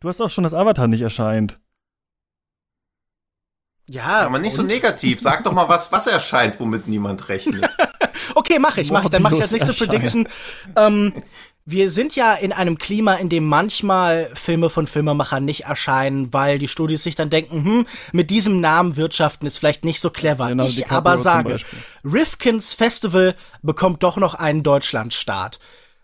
Du 0.00 0.08
hast 0.08 0.20
auch 0.20 0.30
schon, 0.30 0.44
dass 0.44 0.54
Avatar 0.54 0.86
nicht 0.88 1.00
erscheint. 1.00 1.58
Ja, 3.88 4.26
Aber 4.26 4.38
nicht 4.38 4.54
so 4.54 4.62
und? 4.62 4.68
negativ. 4.68 5.20
Sag 5.20 5.44
doch 5.44 5.52
mal 5.52 5.68
was, 5.68 5.92
was 5.92 6.06
erscheint, 6.06 6.58
womit 6.58 6.88
niemand 6.88 7.28
rechnet. 7.28 7.68
Okay, 8.34 8.58
mache 8.58 8.80
ich, 8.80 8.90
mache 8.90 9.04
ich. 9.04 9.10
Dann 9.10 9.22
mache 9.22 9.36
ich 9.36 9.42
als 9.42 9.52
nächste 9.52 9.70
Morbius 9.72 9.88
Prediction. 9.88 10.28
Ähm, 10.74 11.12
wir 11.68 11.90
sind 11.90 12.14
ja 12.14 12.32
in 12.32 12.52
einem 12.52 12.78
Klima, 12.78 13.14
in 13.14 13.28
dem 13.28 13.44
manchmal 13.44 14.30
Filme 14.34 14.70
von 14.70 14.86
Filmemachern 14.86 15.44
nicht 15.44 15.64
erscheinen, 15.64 16.32
weil 16.32 16.60
die 16.60 16.68
Studios 16.68 17.02
sich 17.02 17.16
dann 17.16 17.28
denken, 17.28 17.64
hm, 17.64 17.86
mit 18.12 18.30
diesem 18.30 18.60
Namen 18.60 18.96
wirtschaften 18.96 19.46
ist 19.46 19.58
vielleicht 19.58 19.84
nicht 19.84 20.00
so 20.00 20.10
clever. 20.10 20.48
Genau, 20.48 20.64
ich 20.64 20.88
aber 20.92 21.18
sage. 21.18 21.56
Rifkins 22.04 22.72
Festival 22.72 23.34
bekommt 23.62 24.04
doch 24.04 24.16
noch 24.16 24.34
einen 24.34 24.62
Deutschlandstart. 24.62 25.58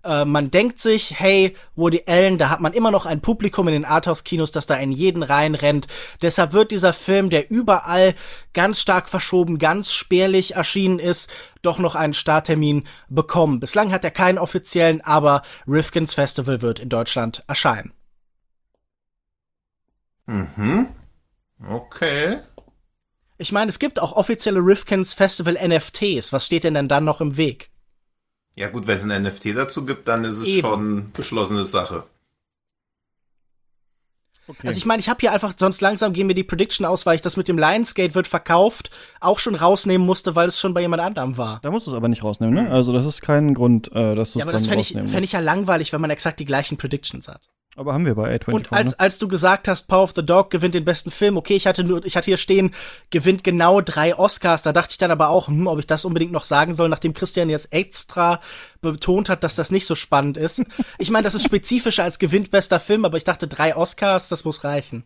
Äh, 0.05 0.25
man 0.25 0.51
denkt 0.51 0.79
sich, 0.81 1.19
hey, 1.19 1.57
Woody 1.77 2.05
Allen, 2.07 2.39
da 2.39 2.51
hat 2.51 2.61
man 2.61 2.73
immer 2.73 2.91
noch 2.91 3.07
ein 3.07 3.21
Publikum 3.21 3.69
in 3.69 3.75
den 3.75 3.85
Arthouse-Kinos, 3.85 4.51
das 4.51 4.67
da 4.67 4.75
in 4.77 4.93
jeden 4.93 5.23
reinrennt. 5.23 5.87
Deshalb 6.23 6.53
wird 6.53 6.71
dieser 6.71 6.93
Film, 6.93 7.31
der 7.31 7.51
überall 7.51 8.15
ganz 8.53 8.81
stark 8.81 9.09
verschoben, 9.09 9.59
ganz 9.59 9.93
spärlich 9.93 10.55
erschienen 10.57 10.99
ist, 10.99 11.31
doch 11.63 11.79
noch 11.79 11.95
einen 11.95 12.15
Starttermin 12.15 12.85
bekommen. 13.09 13.61
Bislang 13.61 13.93
hat 13.93 14.05
er 14.05 14.11
keinen 14.11 14.39
offiziellen, 14.39 15.01
aber 15.01 15.43
Rifkins 15.67 16.15
Festival 16.15 16.63
wird 16.63 16.81
in 16.81 16.89
Deutschland 16.89 17.45
erscheinen. 17.47 17.93
mhm. 20.27 20.89
Okay. 21.69 22.41
Ich 23.39 23.53
meine, 23.53 23.69
es 23.69 23.79
gibt 23.79 24.01
auch 24.01 24.13
offizielle 24.13 24.61
Rifkins 24.61 25.15
Festival 25.15 25.55
NFTs. 25.55 26.33
Was 26.33 26.47
steht 26.47 26.65
denn 26.65 26.75
denn 26.75 26.89
dann 26.89 27.05
noch 27.05 27.21
im 27.21 27.37
Weg? 27.37 27.72
Ja 28.55 28.69
gut, 28.69 28.87
wenn 28.87 28.97
es 28.97 29.05
ein 29.09 29.23
NFT 29.23 29.57
dazu 29.57 29.85
gibt, 29.87 30.09
dann 30.09 30.25
ist 30.25 30.39
es 30.39 30.49
Eben. 30.49 30.61
schon 30.61 31.13
beschlossene 31.13 31.65
Sache. 31.65 32.05
Okay. 34.49 34.67
Also 34.67 34.77
ich 34.77 34.87
meine, 34.87 35.01
ich 35.01 35.09
habe 35.09 35.21
hier 35.21 35.33
einfach, 35.33 35.55
sonst 35.57 35.81
langsam 35.81 36.13
gehen 36.13 36.27
mir 36.27 36.35
die 36.35 36.43
Prediction 36.43 36.85
aus, 36.85 37.07
weil 37.07 37.15
ich 37.15 37.21
das 37.21 37.37
mit 37.37 37.49
dem 37.49 37.57
Lionsgate 37.59 38.15
wird 38.15 38.27
verkauft 38.27 38.91
auch 39.21 39.39
schon 39.39 39.55
rausnehmen 39.55 40.05
musste, 40.05 40.35
weil 40.35 40.49
es 40.49 40.59
schon 40.59 40.75
bei 40.75 40.81
jemand 40.81 41.01
anderem 41.01 41.39
war. 41.39 41.61
da 41.63 41.71
musst 41.71 41.87
du 41.87 41.93
es 41.93 41.97
aber 41.97 42.09
nicht 42.09 42.25
rausnehmen, 42.25 42.55
ne? 42.65 42.71
Also 42.71 42.93
das 42.93 43.07
ist 43.07 43.23
kein 43.23 43.55
Grund, 43.55 43.91
äh, 43.93 44.15
dass 44.15 44.33
du 44.33 44.41
Ja, 44.41 44.43
es 44.45 44.49
aber 44.49 44.53
dann 44.53 44.67
das 44.67 44.67
fände 44.67 45.09
fänd 45.09 45.25
ich 45.25 45.33
ja 45.33 45.41
langweilig, 45.41 45.93
wenn 45.93 46.01
man 46.01 46.11
exakt 46.11 46.41
die 46.41 46.45
gleichen 46.45 46.77
Predictions 46.77 47.29
hat. 47.29 47.49
Aber 47.75 47.95
haben 47.95 48.05
wir 48.05 48.15
bei 48.15 48.37
A24. 48.37 48.53
Und 48.53 48.73
als, 48.73 48.91
ne? 48.91 49.01
als 49.01 49.19
du 49.19 49.29
gesagt 49.29 49.67
hast, 49.67 49.89
Power 49.89 50.05
of 50.05 50.13
the 50.15 50.25
Dog 50.25 50.51
gewinnt 50.51 50.75
den 50.75 50.85
besten 50.85 51.11
Film, 51.11 51.39
okay, 51.39 51.55
ich 51.55 51.67
hatte 51.67 51.85
nur, 51.85 52.05
ich 52.05 52.17
hatte 52.17 52.27
hier 52.27 52.37
stehen, 52.37 52.75
gewinnt 53.11 53.45
genau 53.45 53.81
drei 53.81 54.15
Oscars, 54.15 54.63
da 54.63 54.75
dachte 54.75 54.93
ich 54.93 54.99
dann 54.99 55.11
aber 55.11 55.31
auch, 55.31 55.49
hm, 55.49 55.67
ob 55.67 55.79
ich 55.79 55.87
das 55.87 56.05
unbedingt 56.05 56.33
noch 56.33 56.45
sagen 56.45 56.75
soll, 56.75 56.91
nachdem 56.91 57.15
Christian 57.15 57.49
jetzt 57.49 57.73
extra 57.73 58.41
betont 58.83 59.31
hat, 59.31 59.43
dass 59.43 59.55
das 59.55 59.71
nicht 59.71 59.87
so 59.87 59.95
spannend 59.95 60.37
ist. 60.37 60.63
Ich 60.99 61.11
meine, 61.11 61.25
das 61.25 61.35
ist 61.35 61.45
spezifischer 61.45 62.05
als 62.05 62.19
gewinnt 62.19 62.51
bester 62.51 62.79
Film, 62.79 63.07
aber 63.07 63.17
ich 63.17 63.25
dachte, 63.25 63.49
drei 63.49 63.75
Oscars, 63.75 64.29
das 64.29 64.45
muss 64.45 64.65
reichen. 64.65 65.05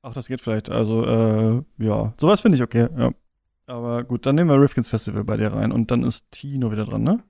Ach, 0.00 0.14
das 0.14 0.28
geht 0.28 0.40
vielleicht. 0.40 0.70
Also, 0.70 1.04
äh, 1.04 1.62
ja. 1.84 2.14
Sowas 2.18 2.40
finde 2.40 2.56
ich 2.56 2.62
okay, 2.62 2.88
ja. 2.96 3.10
Aber 3.66 4.04
gut, 4.04 4.24
dann 4.24 4.36
nehmen 4.36 4.48
wir 4.48 4.60
Rifkins 4.60 4.88
Festival 4.88 5.24
bei 5.24 5.36
dir 5.36 5.52
rein 5.52 5.72
und 5.72 5.90
dann 5.90 6.04
ist 6.04 6.30
Tino 6.30 6.70
wieder 6.70 6.86
dran, 6.86 7.02
ne? 7.02 7.22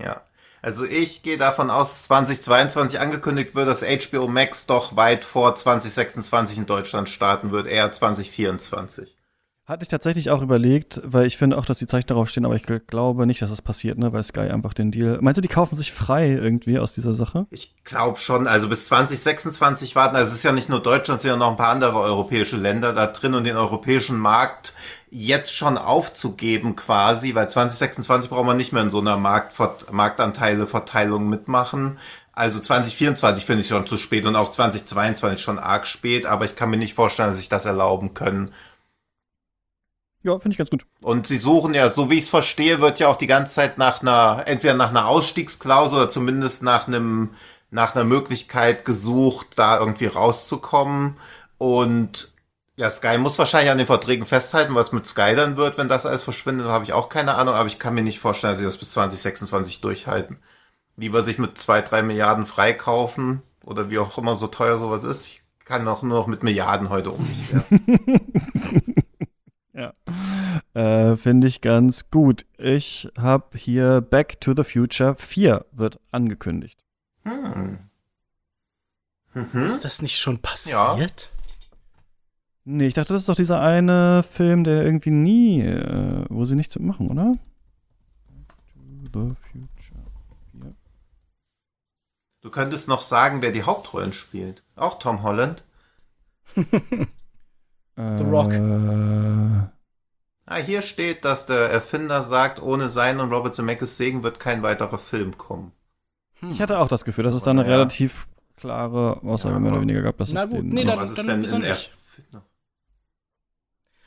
Ja. 0.00 0.22
Also 0.64 0.86
ich 0.86 1.20
gehe 1.22 1.36
davon 1.36 1.68
aus, 1.68 2.04
2022 2.04 2.98
angekündigt 2.98 3.54
wird, 3.54 3.68
dass 3.68 3.82
HBO 3.84 4.28
Max 4.28 4.64
doch 4.64 4.96
weit 4.96 5.26
vor 5.26 5.54
2026 5.54 6.56
in 6.56 6.64
Deutschland 6.64 7.10
starten 7.10 7.52
wird, 7.52 7.66
eher 7.66 7.92
2024. 7.92 9.14
Hatte 9.66 9.82
ich 9.82 9.88
tatsächlich 9.88 10.30
auch 10.30 10.40
überlegt, 10.40 11.02
weil 11.04 11.26
ich 11.26 11.36
finde 11.36 11.58
auch, 11.58 11.66
dass 11.66 11.78
die 11.78 11.86
Zeichen 11.86 12.06
darauf 12.06 12.30
stehen, 12.30 12.46
aber 12.46 12.56
ich 12.56 12.64
gl- 12.64 12.80
glaube 12.80 13.26
nicht, 13.26 13.42
dass 13.42 13.50
das 13.50 13.60
passiert, 13.60 13.98
ne? 13.98 14.12
Weil 14.14 14.22
Sky 14.22 14.40
einfach 14.40 14.72
den 14.72 14.90
Deal. 14.90 15.18
Meinst 15.20 15.36
du, 15.36 15.42
die 15.42 15.48
kaufen 15.48 15.76
sich 15.76 15.92
frei 15.92 16.30
irgendwie 16.30 16.78
aus 16.78 16.94
dieser 16.94 17.12
Sache? 17.12 17.46
Ich 17.50 17.82
glaube 17.84 18.16
schon, 18.18 18.46
also 18.46 18.68
bis 18.68 18.86
2026 18.86 19.96
warten, 19.96 20.16
also 20.16 20.30
es 20.30 20.36
ist 20.36 20.44
ja 20.44 20.52
nicht 20.52 20.70
nur 20.70 20.82
Deutschland, 20.82 21.16
es 21.18 21.22
sind 21.22 21.30
ja 21.30 21.36
noch 21.36 21.50
ein 21.50 21.56
paar 21.56 21.70
andere 21.72 21.98
europäische 21.98 22.56
Länder 22.56 22.94
da 22.94 23.06
drin 23.06 23.34
und 23.34 23.44
den 23.44 23.56
europäischen 23.56 24.18
Markt 24.18 24.74
jetzt 25.14 25.54
schon 25.54 25.78
aufzugeben 25.78 26.74
quasi, 26.74 27.34
weil 27.34 27.48
2026 27.48 28.30
braucht 28.30 28.46
man 28.46 28.56
nicht 28.56 28.72
mehr 28.72 28.82
in 28.82 28.90
so 28.90 28.98
einer 28.98 29.16
Marktvert 29.16 29.92
Marktanteileverteilung 29.92 31.28
mitmachen. 31.28 31.98
Also 32.32 32.58
2024 32.58 33.44
finde 33.44 33.62
ich 33.62 33.68
schon 33.68 33.86
zu 33.86 33.96
spät 33.96 34.26
und 34.26 34.34
auch 34.34 34.50
2022 34.50 35.40
schon 35.40 35.60
arg 35.60 35.86
spät, 35.86 36.26
aber 36.26 36.44
ich 36.44 36.56
kann 36.56 36.68
mir 36.68 36.78
nicht 36.78 36.94
vorstellen, 36.94 37.28
dass 37.28 37.38
sich 37.38 37.48
das 37.48 37.64
erlauben 37.64 38.12
können. 38.12 38.52
Ja, 40.24 40.36
finde 40.38 40.54
ich 40.54 40.58
ganz 40.58 40.70
gut. 40.70 40.84
Und 41.00 41.28
sie 41.28 41.36
suchen 41.36 41.74
ja, 41.74 41.90
so 41.90 42.10
wie 42.10 42.16
ich 42.16 42.24
es 42.24 42.28
verstehe, 42.28 42.80
wird 42.80 42.98
ja 42.98 43.06
auch 43.06 43.16
die 43.16 43.26
ganze 43.26 43.54
Zeit 43.54 43.78
nach 43.78 44.02
einer, 44.02 44.42
entweder 44.46 44.74
nach 44.74 44.90
einer 44.90 45.06
Ausstiegsklausel 45.06 45.98
oder 45.98 46.08
zumindest 46.08 46.64
nach 46.64 46.88
einem, 46.88 47.34
nach 47.70 47.94
einer 47.94 48.04
Möglichkeit 48.04 48.84
gesucht, 48.84 49.48
da 49.54 49.78
irgendwie 49.78 50.06
rauszukommen. 50.06 51.18
Und 51.58 52.33
ja, 52.76 52.90
Sky 52.90 53.18
muss 53.18 53.38
wahrscheinlich 53.38 53.70
an 53.70 53.78
den 53.78 53.86
Verträgen 53.86 54.26
festhalten, 54.26 54.74
was 54.74 54.92
mit 54.92 55.06
Sky 55.06 55.34
dann 55.36 55.56
wird, 55.56 55.78
wenn 55.78 55.88
das 55.88 56.06
alles 56.06 56.22
verschwindet, 56.22 56.66
habe 56.66 56.84
ich 56.84 56.92
auch 56.92 57.08
keine 57.08 57.36
Ahnung, 57.36 57.54
aber 57.54 57.68
ich 57.68 57.78
kann 57.78 57.94
mir 57.94 58.02
nicht 58.02 58.18
vorstellen, 58.18 58.52
dass 58.52 58.58
sie 58.58 58.64
das 58.64 58.78
bis 58.78 58.92
2026 58.92 59.80
durchhalten. 59.80 60.38
Lieber 60.96 61.22
sich 61.22 61.38
mit 61.38 61.58
zwei, 61.58 61.80
drei 61.80 62.02
Milliarden 62.02 62.46
freikaufen 62.46 63.42
oder 63.64 63.90
wie 63.90 63.98
auch 63.98 64.18
immer 64.18 64.36
so 64.36 64.48
teuer 64.48 64.78
sowas 64.78 65.04
ist. 65.04 65.26
Ich 65.26 65.42
kann 65.64 65.86
auch 65.88 66.02
nur 66.02 66.18
noch 66.18 66.26
mit 66.26 66.42
Milliarden 66.42 66.88
heute 66.88 67.10
um 67.10 67.26
mich 67.26 67.52
werfen. 67.52 68.94
Ja. 69.74 69.92
Äh, 70.74 71.16
finde 71.16 71.48
ich 71.48 71.60
ganz 71.60 72.08
gut. 72.10 72.46
Ich 72.58 73.08
habe 73.18 73.58
hier 73.58 74.00
Back 74.00 74.40
to 74.40 74.54
the 74.56 74.62
Future 74.62 75.16
4 75.16 75.66
wird 75.72 75.98
angekündigt. 76.12 76.78
Hm. 77.24 77.78
Mhm. 79.34 79.66
Ist 79.66 79.84
das 79.84 80.00
nicht 80.00 80.18
schon 80.18 80.38
passiert? 80.38 81.32
Nee, 82.66 82.86
ich 82.86 82.94
dachte, 82.94 83.12
das 83.12 83.22
ist 83.22 83.28
doch 83.28 83.34
dieser 83.36 83.60
eine 83.60 84.22
Film, 84.22 84.64
der 84.64 84.84
irgendwie 84.84 85.10
nie, 85.10 85.60
äh, 85.60 86.24
wo 86.30 86.44
sie 86.44 86.54
nichts 86.56 86.74
mitmachen, 86.78 87.10
oder? 87.10 87.34
To 88.72 88.80
the 89.12 89.34
Future 89.52 90.00
4. 90.60 90.74
Du 92.40 92.50
könntest 92.50 92.88
noch 92.88 93.02
sagen, 93.02 93.42
wer 93.42 93.52
die 93.52 93.64
Hauptrollen 93.64 94.12
spielt. 94.12 94.62
Auch 94.76 94.98
Tom 94.98 95.22
Holland. 95.22 95.62
The 96.56 98.24
Rock. 98.24 98.52
Äh, 98.52 99.68
Ah, 100.46 100.56
hier 100.56 100.82
steht, 100.82 101.24
dass 101.24 101.46
der 101.46 101.70
Erfinder 101.70 102.20
sagt, 102.20 102.60
ohne 102.60 102.88
sein 102.88 103.18
und 103.20 103.32
Robert 103.32 103.54
Zemeckis 103.54 103.96
Segen 103.96 104.22
wird 104.22 104.38
kein 104.38 104.62
weiterer 104.62 104.98
Film 104.98 105.38
kommen. 105.38 105.72
ich 106.50 106.60
hatte 106.60 106.78
auch 106.80 106.88
das 106.88 107.06
Gefühl, 107.06 107.24
dass 107.24 107.34
es 107.34 107.42
da 107.42 107.52
eine 107.52 107.62
Ja. 107.62 107.68
relativ 107.68 108.26
klare 108.56 109.22
Aussage 109.22 109.54
Ja, 109.54 109.60
mehr 109.60 109.72
oder 109.72 109.80
weniger 109.80 110.02
gab, 110.02 110.18
dass 110.18 110.34
Na 110.34 110.42
es 110.44 110.50
gut, 110.50 110.58
den 110.58 110.68
nee, 110.68 110.84
dann- 110.84 110.98
Was 110.98 111.16
ist 111.16 111.26
denn 111.26 111.40
wieso 111.42 111.56
in? 111.56 111.62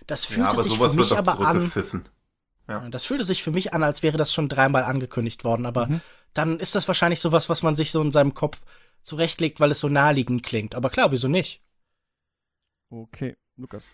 Das 0.07 0.27
Ja, 0.29 0.35
fühlte 0.35 0.49
aber 0.51 0.63
sich 0.63 0.71
sowas 0.73 0.93
für 0.93 0.97
wird 0.99 1.09
mich 1.09 1.17
aber 1.17 1.33
an. 1.33 1.57
zurückgepfiffen. 1.57 2.05
Das 2.91 3.05
fühlte 3.05 3.23
sich 3.23 3.43
für 3.43 3.51
mich 3.51 3.73
an, 3.73 3.81
als 3.83 4.03
wäre 4.03 4.17
das 4.17 4.33
schon 4.33 4.49
dreimal 4.49 4.83
angekündigt 4.83 5.45
worden, 5.45 5.65
aber 5.65 5.87
Mhm. 5.87 6.01
dann 6.33 6.59
ist 6.59 6.75
das 6.75 6.87
wahrscheinlich 6.87 7.21
sowas, 7.21 7.47
was 7.47 7.63
man 7.63 7.75
sich 7.75 7.91
so 7.91 8.01
in 8.01 8.11
seinem 8.11 8.33
Kopf 8.33 8.59
zurechtlegt, 9.01 9.59
weil 9.61 9.71
es 9.71 9.79
so 9.79 9.87
naheliegend 9.87 10.43
klingt. 10.43 10.75
Aber 10.75 10.89
klar, 10.89 11.11
wieso 11.13 11.29
nicht? 11.29 11.61
Okay, 12.89 13.35
Lukas. 13.55 13.85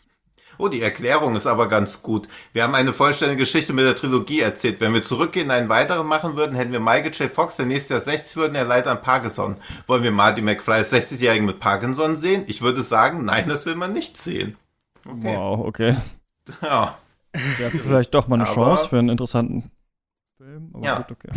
Oh, 0.58 0.68
die 0.68 0.82
Erklärung 0.82 1.36
ist 1.36 1.48
aber 1.48 1.68
ganz 1.68 2.04
gut. 2.04 2.28
Wir 2.52 2.64
haben 2.64 2.76
eine 2.76 2.94
vollständige 2.94 3.40
Geschichte 3.42 3.74
mit 3.74 3.86
der 3.86 3.96
Trilogie 3.96 4.42
erzählt. 4.42 4.82
Wenn 4.82 4.94
wir 4.94 5.02
zurückgehen, 5.04 5.50
einen 5.52 5.70
weiteren 5.70 6.06
machen 6.06 6.36
würden, 6.36 6.56
hätten 6.56 6.72
wir 6.72 6.80
Michael 6.80 7.14
J. 7.14 7.32
Fox, 7.32 7.56
der 7.56 7.66
nächstes 7.66 7.90
Jahr 7.90 8.00
60 8.02 8.36
würden, 8.36 8.56
er 8.56 8.66
leidet 8.66 8.88
an 8.88 9.02
Parkinson. 9.02 9.58
Wollen 9.88 10.04
wir 10.04 10.12
Marty 10.12 10.42
McFly 10.42 10.74
als 10.76 10.92
60-Jährigen 10.92 11.46
mit 11.46 11.60
Parkinson 11.60 12.16
sehen? 12.18 12.44
Ich 12.48 12.62
würde 12.62 12.84
sagen, 12.84 13.24
nein, 13.26 13.48
das 13.50 13.66
will 13.66 13.76
man 13.76 13.94
nicht 13.94 14.18
sehen. 14.18 14.58
Okay. 15.06 15.36
Wow, 15.38 15.66
okay. 15.66 15.98
Ja. 16.62 16.98
Ja, 17.60 17.70
vielleicht 17.72 18.14
doch 18.14 18.28
mal 18.28 18.36
eine 18.36 18.46
Aber- 18.46 18.54
Chance 18.54 18.90
für 18.90 19.00
einen 19.00 19.10
interessanten 19.10 19.72
Film. 20.38 20.70
Aber 20.74 20.86
Ja. 20.86 20.98
gut, 21.02 21.12
okay. 21.12 21.30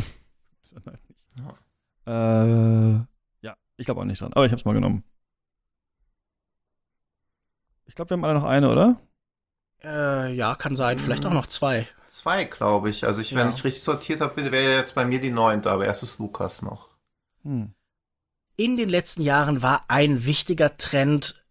Nein, 0.85 0.99
nicht. 1.09 1.57
Äh, 2.07 3.47
ja, 3.47 3.57
ich 3.79 3.87
glaube 3.87 4.01
auch 4.01 4.05
nicht 4.05 4.21
dran. 4.21 4.33
Aber 4.35 4.45
ich 4.45 4.53
habe 4.53 4.61
es 4.61 4.65
mal 4.65 4.75
genommen. 4.75 5.05
Ich 7.87 7.95
glaube, 7.95 8.11
wir 8.11 8.17
haben 8.17 8.25
alle 8.25 8.35
noch 8.35 8.45
eine, 8.45 8.71
oder? 8.71 9.01
Äh, 9.83 10.33
ja, 10.35 10.55
kann 10.55 10.77
sein. 10.77 10.99
Vielleicht 10.99 11.23
Mhm. 11.23 11.31
auch 11.31 11.35
noch 11.35 11.47
zwei. 11.47 11.87
Zwei, 12.07 12.45
glaube 12.45 12.91
ich. 12.91 13.05
Also 13.07 13.21
ich, 13.21 13.35
wenn 13.35 13.49
Ja. 13.49 13.55
ich 13.55 13.65
richtig 13.65 13.83
sortiert 13.83 14.21
habe, 14.21 14.51
wäre 14.53 14.77
jetzt 14.79 14.95
bei 14.95 15.05
mir 15.05 15.21
die 15.21 15.31
neunte, 15.31 15.71
aber 15.71 15.87
erst 15.87 16.03
ist 16.03 16.19
Lukas 16.19 16.63
noch. 16.63 16.89
Hm. 17.43 17.73
In 18.57 18.77
den 18.77 18.89
letzten 18.89 19.23
Jahren 19.23 19.63
war 19.63 19.85
ein 19.89 20.25
wichtiger 20.25 20.77
Trend 20.77 21.45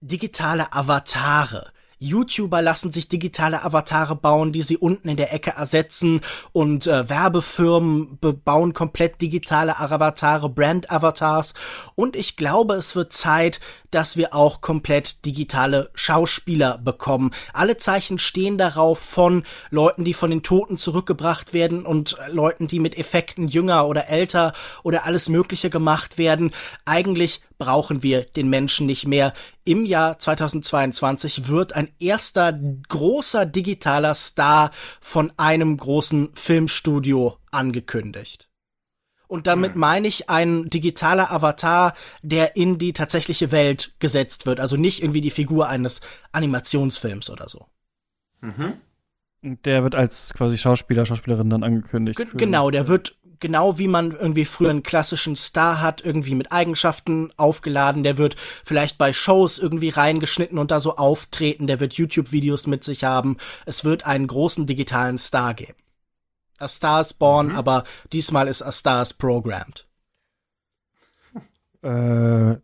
digitale 0.00 0.72
Avatare. 0.72 1.72
YouTuber 2.02 2.62
lassen 2.62 2.90
sich 2.90 3.08
digitale 3.08 3.62
Avatare 3.62 4.16
bauen, 4.16 4.52
die 4.52 4.62
sie 4.62 4.78
unten 4.78 5.10
in 5.10 5.18
der 5.18 5.34
Ecke 5.34 5.50
ersetzen 5.50 6.22
und 6.52 6.86
äh, 6.86 7.10
Werbefirmen 7.10 8.18
bauen 8.18 8.72
komplett 8.72 9.20
digitale 9.20 9.78
Avatare, 9.78 10.48
Brand-Avatars 10.48 11.52
und 11.96 12.16
ich 12.16 12.38
glaube, 12.38 12.72
es 12.72 12.96
wird 12.96 13.12
Zeit, 13.12 13.60
dass 13.90 14.16
wir 14.16 14.34
auch 14.34 14.62
komplett 14.62 15.26
digitale 15.26 15.90
Schauspieler 15.92 16.78
bekommen. 16.78 17.32
Alle 17.52 17.76
Zeichen 17.76 18.18
stehen 18.18 18.56
darauf 18.56 18.98
von 18.98 19.44
Leuten, 19.68 20.06
die 20.06 20.14
von 20.14 20.30
den 20.30 20.42
Toten 20.42 20.78
zurückgebracht 20.78 21.52
werden 21.52 21.84
und 21.84 22.16
Leuten, 22.28 22.66
die 22.66 22.78
mit 22.78 22.96
Effekten 22.96 23.46
jünger 23.46 23.86
oder 23.86 24.08
älter 24.08 24.54
oder 24.82 25.04
alles 25.04 25.28
Mögliche 25.28 25.68
gemacht 25.68 26.16
werden. 26.16 26.54
Eigentlich 26.86 27.42
brauchen 27.60 28.02
wir 28.02 28.24
den 28.24 28.48
Menschen 28.48 28.86
nicht 28.86 29.06
mehr. 29.06 29.32
Im 29.64 29.84
Jahr 29.84 30.18
2022 30.18 31.46
wird 31.46 31.74
ein 31.74 31.90
erster 32.00 32.58
großer 32.88 33.46
digitaler 33.46 34.14
Star 34.14 34.72
von 35.00 35.32
einem 35.36 35.76
großen 35.76 36.30
Filmstudio 36.34 37.36
angekündigt. 37.52 38.48
Und 39.28 39.46
damit 39.46 39.74
hm. 39.74 39.80
meine 39.80 40.08
ich 40.08 40.28
ein 40.28 40.68
digitaler 40.70 41.30
Avatar, 41.30 41.94
der 42.22 42.56
in 42.56 42.78
die 42.78 42.92
tatsächliche 42.92 43.52
Welt 43.52 43.94
gesetzt 44.00 44.46
wird. 44.46 44.58
Also 44.58 44.76
nicht 44.76 45.02
irgendwie 45.02 45.20
die 45.20 45.30
Figur 45.30 45.68
eines 45.68 46.00
Animationsfilms 46.32 47.30
oder 47.30 47.48
so. 47.48 47.66
Mhm. 48.40 48.72
Der 49.42 49.82
wird 49.82 49.94
als 49.94 50.34
quasi 50.34 50.58
Schauspieler, 50.58 51.06
Schauspielerin 51.06 51.48
dann 51.48 51.62
angekündigt. 51.62 52.18
G 52.18 52.26
genau, 52.34 52.70
der 52.70 52.88
wird 52.88 53.18
genau 53.40 53.78
wie 53.78 53.88
man 53.88 54.12
irgendwie 54.12 54.44
früher 54.44 54.70
einen 54.70 54.82
klassischen 54.82 55.34
Star 55.34 55.80
hat, 55.80 56.02
irgendwie 56.04 56.34
mit 56.34 56.52
Eigenschaften 56.52 57.32
aufgeladen. 57.36 58.02
Der 58.02 58.18
wird 58.18 58.36
vielleicht 58.64 58.98
bei 58.98 59.12
Shows 59.12 59.58
irgendwie 59.58 59.88
reingeschnitten 59.88 60.58
und 60.58 60.70
da 60.70 60.80
so 60.80 60.96
auftreten. 60.96 61.66
Der 61.66 61.80
wird 61.80 61.94
YouTube-Videos 61.94 62.66
mit 62.66 62.84
sich 62.84 63.04
haben. 63.04 63.38
Es 63.66 63.84
wird 63.84 64.06
einen 64.06 64.26
großen 64.26 64.66
digitalen 64.66 65.18
Star 65.18 65.54
geben. 65.54 65.74
A 66.58 66.68
Star 66.68 67.00
is 67.00 67.14
Born, 67.14 67.48
mhm. 67.48 67.56
aber 67.56 67.84
diesmal 68.12 68.46
ist 68.46 68.62
A 68.62 68.70
Star 68.70 69.02
is 69.02 69.14
Programmed. 69.14 69.86
Äh, 71.82 72.56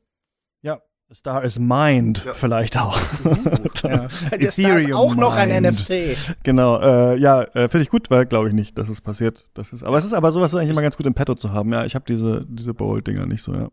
Star 1.14 1.44
is 1.44 1.58
Mind 1.58 2.24
ja. 2.24 2.34
vielleicht 2.34 2.76
auch. 2.76 2.98
Uh, 3.24 3.36
ja. 3.88 4.08
Der 4.36 4.50
Star 4.50 4.76
ist 4.76 4.92
auch 4.92 5.14
noch 5.14 5.36
ein 5.36 5.62
NFT. 5.62 6.34
Genau, 6.42 6.80
äh, 6.80 7.16
ja, 7.16 7.42
äh, 7.42 7.68
finde 7.68 7.82
ich 7.82 7.90
gut, 7.90 8.10
weil 8.10 8.26
glaube 8.26 8.48
ich 8.48 8.54
nicht, 8.54 8.76
dass 8.76 8.88
es 8.88 9.00
passiert. 9.00 9.46
Das 9.54 9.72
ist, 9.72 9.84
aber 9.84 9.98
es 9.98 10.04
ist 10.04 10.12
aber 10.12 10.32
sowas 10.32 10.54
eigentlich 10.54 10.70
immer 10.70 10.82
ganz 10.82 10.96
gut 10.96 11.06
im 11.06 11.14
Petto 11.14 11.34
zu 11.36 11.52
haben. 11.52 11.72
Ja, 11.72 11.84
ich 11.84 11.94
habe 11.94 12.04
diese, 12.08 12.44
diese 12.48 12.74
Bold-Dinger 12.74 13.26
nicht 13.26 13.42
so, 13.42 13.54
ja. 13.54 13.68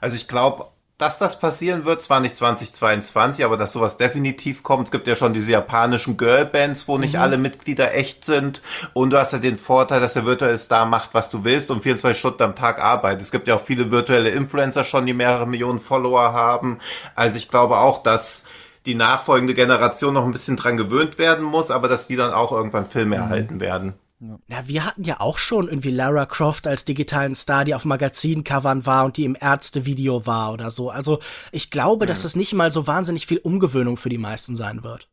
Also 0.00 0.16
ich 0.16 0.26
glaube, 0.26 0.66
dass 1.02 1.18
das 1.18 1.40
passieren 1.40 1.84
wird, 1.84 2.00
zwar 2.00 2.20
nicht 2.20 2.36
2022, 2.36 3.44
aber 3.44 3.56
dass 3.56 3.72
sowas 3.72 3.96
definitiv 3.96 4.62
kommt. 4.62 4.86
Es 4.86 4.92
gibt 4.92 5.08
ja 5.08 5.16
schon 5.16 5.32
diese 5.32 5.50
japanischen 5.50 6.16
Girlbands, 6.16 6.86
wo 6.86 6.96
nicht 6.96 7.14
mhm. 7.14 7.20
alle 7.20 7.38
Mitglieder 7.38 7.92
echt 7.92 8.24
sind. 8.24 8.62
Und 8.92 9.10
du 9.10 9.18
hast 9.18 9.32
ja 9.32 9.40
den 9.40 9.58
Vorteil, 9.58 10.00
dass 10.00 10.12
der 10.12 10.26
virtuelle 10.26 10.58
Star 10.58 10.86
macht, 10.86 11.12
was 11.12 11.28
du 11.28 11.42
willst 11.42 11.72
und 11.72 11.82
24 11.82 12.16
Stunden 12.16 12.44
am 12.44 12.54
Tag 12.54 12.80
arbeitet. 12.80 13.20
Es 13.20 13.32
gibt 13.32 13.48
ja 13.48 13.56
auch 13.56 13.64
viele 13.64 13.90
virtuelle 13.90 14.28
Influencer 14.28 14.84
schon, 14.84 15.04
die 15.04 15.12
mehrere 15.12 15.48
Millionen 15.48 15.80
Follower 15.80 16.32
haben. 16.32 16.78
Also 17.16 17.36
ich 17.36 17.48
glaube 17.48 17.78
auch, 17.78 18.04
dass 18.04 18.44
die 18.86 18.94
nachfolgende 18.94 19.54
Generation 19.54 20.14
noch 20.14 20.24
ein 20.24 20.32
bisschen 20.32 20.56
dran 20.56 20.76
gewöhnt 20.76 21.18
werden 21.18 21.44
muss, 21.44 21.72
aber 21.72 21.88
dass 21.88 22.06
die 22.06 22.16
dann 22.16 22.32
auch 22.32 22.52
irgendwann 22.52 22.88
Filme 22.88 23.16
mhm. 23.16 23.22
erhalten 23.22 23.60
werden. 23.60 23.94
Ja. 24.22 24.38
ja, 24.46 24.68
wir 24.68 24.84
hatten 24.84 25.02
ja 25.02 25.18
auch 25.18 25.36
schon 25.36 25.66
irgendwie 25.66 25.90
Lara 25.90 26.26
Croft 26.26 26.68
als 26.68 26.84
digitalen 26.84 27.34
Star, 27.34 27.64
die 27.64 27.74
auf 27.74 27.84
Magazincovern 27.84 28.86
war 28.86 29.04
und 29.04 29.16
die 29.16 29.24
im 29.24 29.36
Ärztevideo 29.38 30.26
war 30.26 30.52
oder 30.52 30.70
so. 30.70 30.90
Also 30.90 31.18
ich 31.50 31.72
glaube, 31.72 32.04
mhm. 32.04 32.08
dass 32.08 32.22
es 32.22 32.36
nicht 32.36 32.52
mal 32.52 32.70
so 32.70 32.86
wahnsinnig 32.86 33.26
viel 33.26 33.38
Umgewöhnung 33.38 33.96
für 33.96 34.10
die 34.10 34.18
meisten 34.18 34.54
sein 34.54 34.84
wird. 34.84 35.08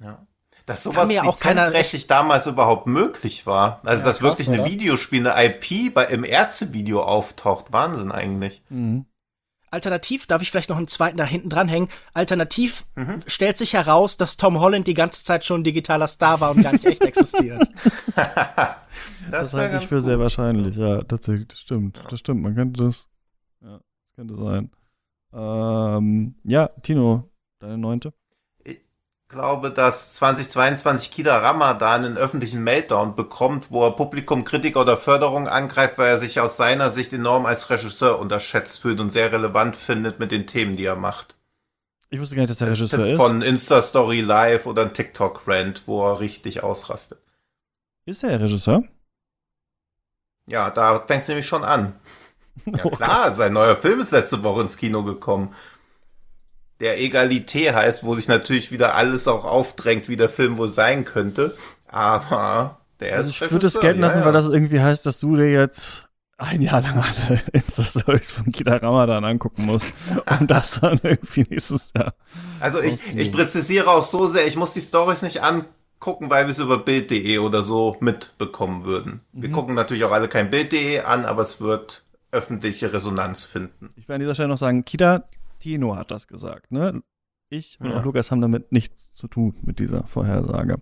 Ja. 0.00 0.24
Dass 0.64 0.84
sowas 0.84 1.12
ja 1.12 1.22
auch 1.22 1.34
lizenzrechtlich 1.34 2.06
damals 2.06 2.46
überhaupt 2.46 2.86
möglich 2.86 3.46
war. 3.46 3.80
Also, 3.84 4.02
ja, 4.02 4.10
dass 4.10 4.18
krass, 4.18 4.22
wirklich 4.22 4.48
eine 4.48 4.64
Videospiel, 4.64 5.26
eine 5.26 5.44
IP 5.44 5.94
bei, 5.94 6.04
im 6.06 6.24
Ärztevideo 6.24 7.02
auftaucht. 7.02 7.72
Wahnsinn 7.72 8.10
eigentlich. 8.10 8.62
Mhm. 8.68 9.06
Alternativ, 9.70 10.26
darf 10.26 10.42
ich 10.42 10.50
vielleicht 10.50 10.68
noch 10.68 10.76
einen 10.76 10.88
zweiten 10.88 11.16
da 11.16 11.24
hinten 11.24 11.48
dranhängen? 11.48 11.88
Alternativ 12.14 12.86
mhm. 12.94 13.22
stellt 13.26 13.58
sich 13.58 13.72
heraus, 13.72 14.16
dass 14.16 14.36
Tom 14.36 14.60
Holland 14.60 14.86
die 14.86 14.94
ganze 14.94 15.24
Zeit 15.24 15.44
schon 15.44 15.60
ein 15.60 15.64
digitaler 15.64 16.06
Star 16.06 16.40
war 16.40 16.52
und 16.52 16.62
gar 16.62 16.72
nicht 16.72 16.84
echt 16.84 17.02
existiert. 17.02 17.68
das, 18.14 18.78
das 19.30 19.54
halte 19.54 19.76
ich 19.76 19.86
für 19.86 19.96
gut. 19.96 20.04
sehr 20.04 20.18
wahrscheinlich, 20.18 20.76
ja, 20.76 21.02
tatsächlich, 21.02 21.48
das 21.48 21.60
stimmt. 21.60 22.00
Das 22.08 22.20
stimmt, 22.20 22.42
man 22.42 22.54
könnte 22.54 22.84
das, 22.84 23.08
ja, 23.60 23.78
das 23.78 24.14
könnte 24.14 24.36
sein. 24.36 24.70
Ähm, 25.32 26.36
ja, 26.44 26.68
Tino, 26.82 27.30
deine 27.58 27.76
neunte? 27.76 28.12
Glaube, 29.28 29.70
dass 29.70 30.14
2022 30.14 31.10
Kida 31.10 31.38
Ramadan 31.38 32.04
einen 32.04 32.16
öffentlichen 32.16 32.62
Meltdown 32.62 33.16
bekommt, 33.16 33.70
wo 33.70 33.84
er 33.84 33.96
Publikum, 33.96 34.44
Kritiker 34.44 34.80
oder 34.80 34.96
Förderung 34.96 35.48
angreift, 35.48 35.98
weil 35.98 36.10
er 36.10 36.18
sich 36.18 36.40
aus 36.40 36.56
seiner 36.56 36.90
Sicht 36.90 37.12
enorm 37.12 37.46
als 37.46 37.68
Regisseur 37.68 38.18
unterschätzt 38.20 38.80
fühlt 38.80 39.00
und 39.00 39.10
sehr 39.10 39.32
relevant 39.32 39.76
findet 39.76 40.20
mit 40.20 40.30
den 40.30 40.46
Themen, 40.46 40.76
die 40.76 40.84
er 40.84 40.96
macht. 40.96 41.34
Ich 42.08 42.20
wusste 42.20 42.36
gar 42.36 42.42
nicht, 42.42 42.50
dass 42.50 42.60
er 42.60 42.70
Regisseur 42.70 43.06
ist. 43.06 43.16
Von 43.16 43.42
Insta-Story 43.42 44.20
Live 44.20 44.66
oder 44.66 44.82
ein 44.82 44.94
TikTok-Rant, 44.94 45.82
wo 45.86 46.06
er 46.08 46.20
richtig 46.20 46.62
ausrastet. 46.62 47.18
Ist 48.04 48.22
er 48.22 48.40
Regisseur? 48.40 48.84
Ja, 50.46 50.70
da 50.70 51.00
fängt 51.00 51.22
es 51.22 51.28
nämlich 51.28 51.46
schon 51.46 51.64
an. 51.64 51.94
Ja 52.64 52.88
klar, 52.88 53.34
sein 53.34 53.52
neuer 53.52 53.76
Film 53.76 54.00
ist 54.00 54.12
letzte 54.12 54.42
Woche 54.42 54.62
ins 54.62 54.78
Kino 54.78 55.04
gekommen 55.04 55.54
der 56.80 57.00
Egalité 57.00 57.74
heißt, 57.74 58.04
wo 58.04 58.14
sich 58.14 58.28
natürlich 58.28 58.70
wieder 58.70 58.94
alles 58.94 59.28
auch 59.28 59.44
aufdrängt, 59.44 60.08
wie 60.08 60.16
der 60.16 60.28
Film 60.28 60.58
wohl 60.58 60.68
sein 60.68 61.04
könnte. 61.04 61.56
Aber 61.88 62.78
der 63.00 63.16
also 63.16 63.30
ist. 63.30 63.42
Ich 63.42 63.50
würde 63.50 63.66
es 63.66 63.80
gelten 63.80 64.00
lassen, 64.00 64.16
ja, 64.16 64.20
ja. 64.20 64.26
weil 64.26 64.32
das 64.32 64.46
irgendwie 64.46 64.80
heißt, 64.80 65.06
dass 65.06 65.18
du 65.18 65.36
dir 65.36 65.50
jetzt 65.50 66.06
ein 66.38 66.60
Jahr 66.60 66.82
lang 66.82 67.02
alle 67.02 67.40
Insta-Stories 67.52 68.30
von 68.30 68.52
Kida 68.52 68.76
Ramadan 68.76 69.24
angucken 69.24 69.64
musst 69.64 69.86
und 70.38 70.50
das 70.50 70.80
dann 70.80 71.00
irgendwie 71.02 71.46
nächstes 71.48 71.90
Jahr. 71.96 72.14
Also 72.60 72.80
ich, 72.80 72.98
ich 73.16 73.32
präzisiere 73.32 73.88
auch 73.88 74.04
so 74.04 74.26
sehr, 74.26 74.46
ich 74.46 74.56
muss 74.56 74.74
die 74.74 74.80
Stories 74.80 75.22
nicht 75.22 75.42
angucken, 75.42 76.28
weil 76.28 76.44
wir 76.46 76.50
es 76.50 76.58
über 76.58 76.78
Bild.de 76.78 77.38
oder 77.38 77.62
so 77.62 77.96
mitbekommen 78.00 78.84
würden. 78.84 79.20
Wir 79.32 79.48
mhm. 79.48 79.54
gucken 79.54 79.74
natürlich 79.74 80.04
auch 80.04 80.12
alle 80.12 80.28
kein 80.28 80.50
Bild.de 80.50 81.00
an, 81.00 81.24
aber 81.24 81.42
es 81.42 81.60
wird 81.60 82.02
öffentliche 82.32 82.92
Resonanz 82.92 83.44
finden. 83.44 83.90
Ich 83.96 84.08
werde 84.08 84.16
an 84.16 84.20
dieser 84.20 84.34
Stelle 84.34 84.48
noch 84.48 84.58
sagen, 84.58 84.84
Kida, 84.84 85.24
Tino 85.58 85.96
hat 85.96 86.10
das 86.10 86.28
gesagt, 86.28 86.72
ne? 86.72 87.02
Ich 87.48 87.78
und 87.80 87.90
ja. 87.90 87.98
auch 87.98 88.04
Lukas 88.04 88.30
haben 88.30 88.40
damit 88.40 88.72
nichts 88.72 89.12
zu 89.12 89.28
tun 89.28 89.54
mit 89.62 89.78
dieser 89.78 90.04
Vorhersage. 90.06 90.76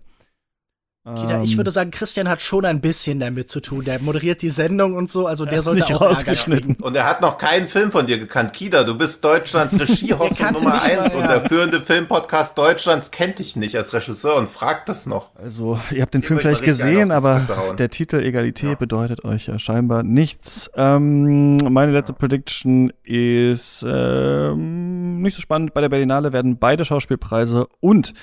Kida, 1.05 1.43
ich 1.43 1.51
ähm, 1.51 1.57
würde 1.57 1.69
sagen, 1.69 1.91
Christian 1.91 2.27
hat 2.27 2.41
schon 2.41 2.65
ein 2.65 2.81
bisschen 2.81 3.19
damit 3.19 3.47
zu 3.47 3.59
tun. 3.59 3.85
Der 3.85 3.99
moderiert 3.99 4.41
die 4.41 4.49
Sendung 4.49 4.95
und 4.95 5.07
so, 5.07 5.27
also 5.27 5.45
der 5.45 5.61
sollte 5.61 5.81
nicht 5.81 5.93
auch 5.93 6.01
rausgeschnitten. 6.01 6.77
Und 6.81 6.95
er 6.95 7.05
hat 7.05 7.21
noch 7.21 7.37
keinen 7.37 7.67
Film 7.67 7.91
von 7.91 8.07
dir 8.07 8.17
gekannt. 8.17 8.53
Kida, 8.53 8.83
du 8.83 8.97
bist 8.97 9.23
Deutschlands 9.23 9.79
Regiehoffnung 9.79 10.53
Nummer 10.53 10.81
eins 10.81 11.13
und 11.13 11.21
der 11.21 11.41
führende 11.41 11.81
Filmpodcast 11.81 12.57
Deutschlands 12.57 13.11
kennt 13.11 13.37
dich 13.37 13.55
nicht 13.55 13.75
als 13.75 13.93
Regisseur 13.93 14.35
und 14.35 14.49
fragt 14.49 14.89
das 14.89 15.05
noch. 15.05 15.29
Also, 15.35 15.79
ihr 15.91 16.01
habt 16.01 16.15
den 16.15 16.23
Ihr 16.23 16.27
Film 16.27 16.39
vielleicht 16.39 16.63
gesehen, 16.63 17.11
aber 17.11 17.39
der 17.77 17.91
Titel 17.91 18.23
Egalität 18.23 18.69
ja. 18.71 18.75
bedeutet 18.75 19.23
euch 19.25 19.45
ja 19.45 19.59
scheinbar 19.59 20.01
nichts. 20.01 20.71
Ähm, 20.75 21.57
meine 21.57 21.91
letzte 21.91 22.13
Prediction 22.13 22.91
ist 23.03 23.85
ähm, 23.87 25.21
nicht 25.21 25.35
so 25.35 25.41
spannend. 25.41 25.75
Bei 25.75 25.81
der 25.81 25.89
Berlinale 25.89 26.33
werden 26.33 26.57
beide 26.57 26.83
Schauspielpreise 26.83 27.67
und 27.79 28.15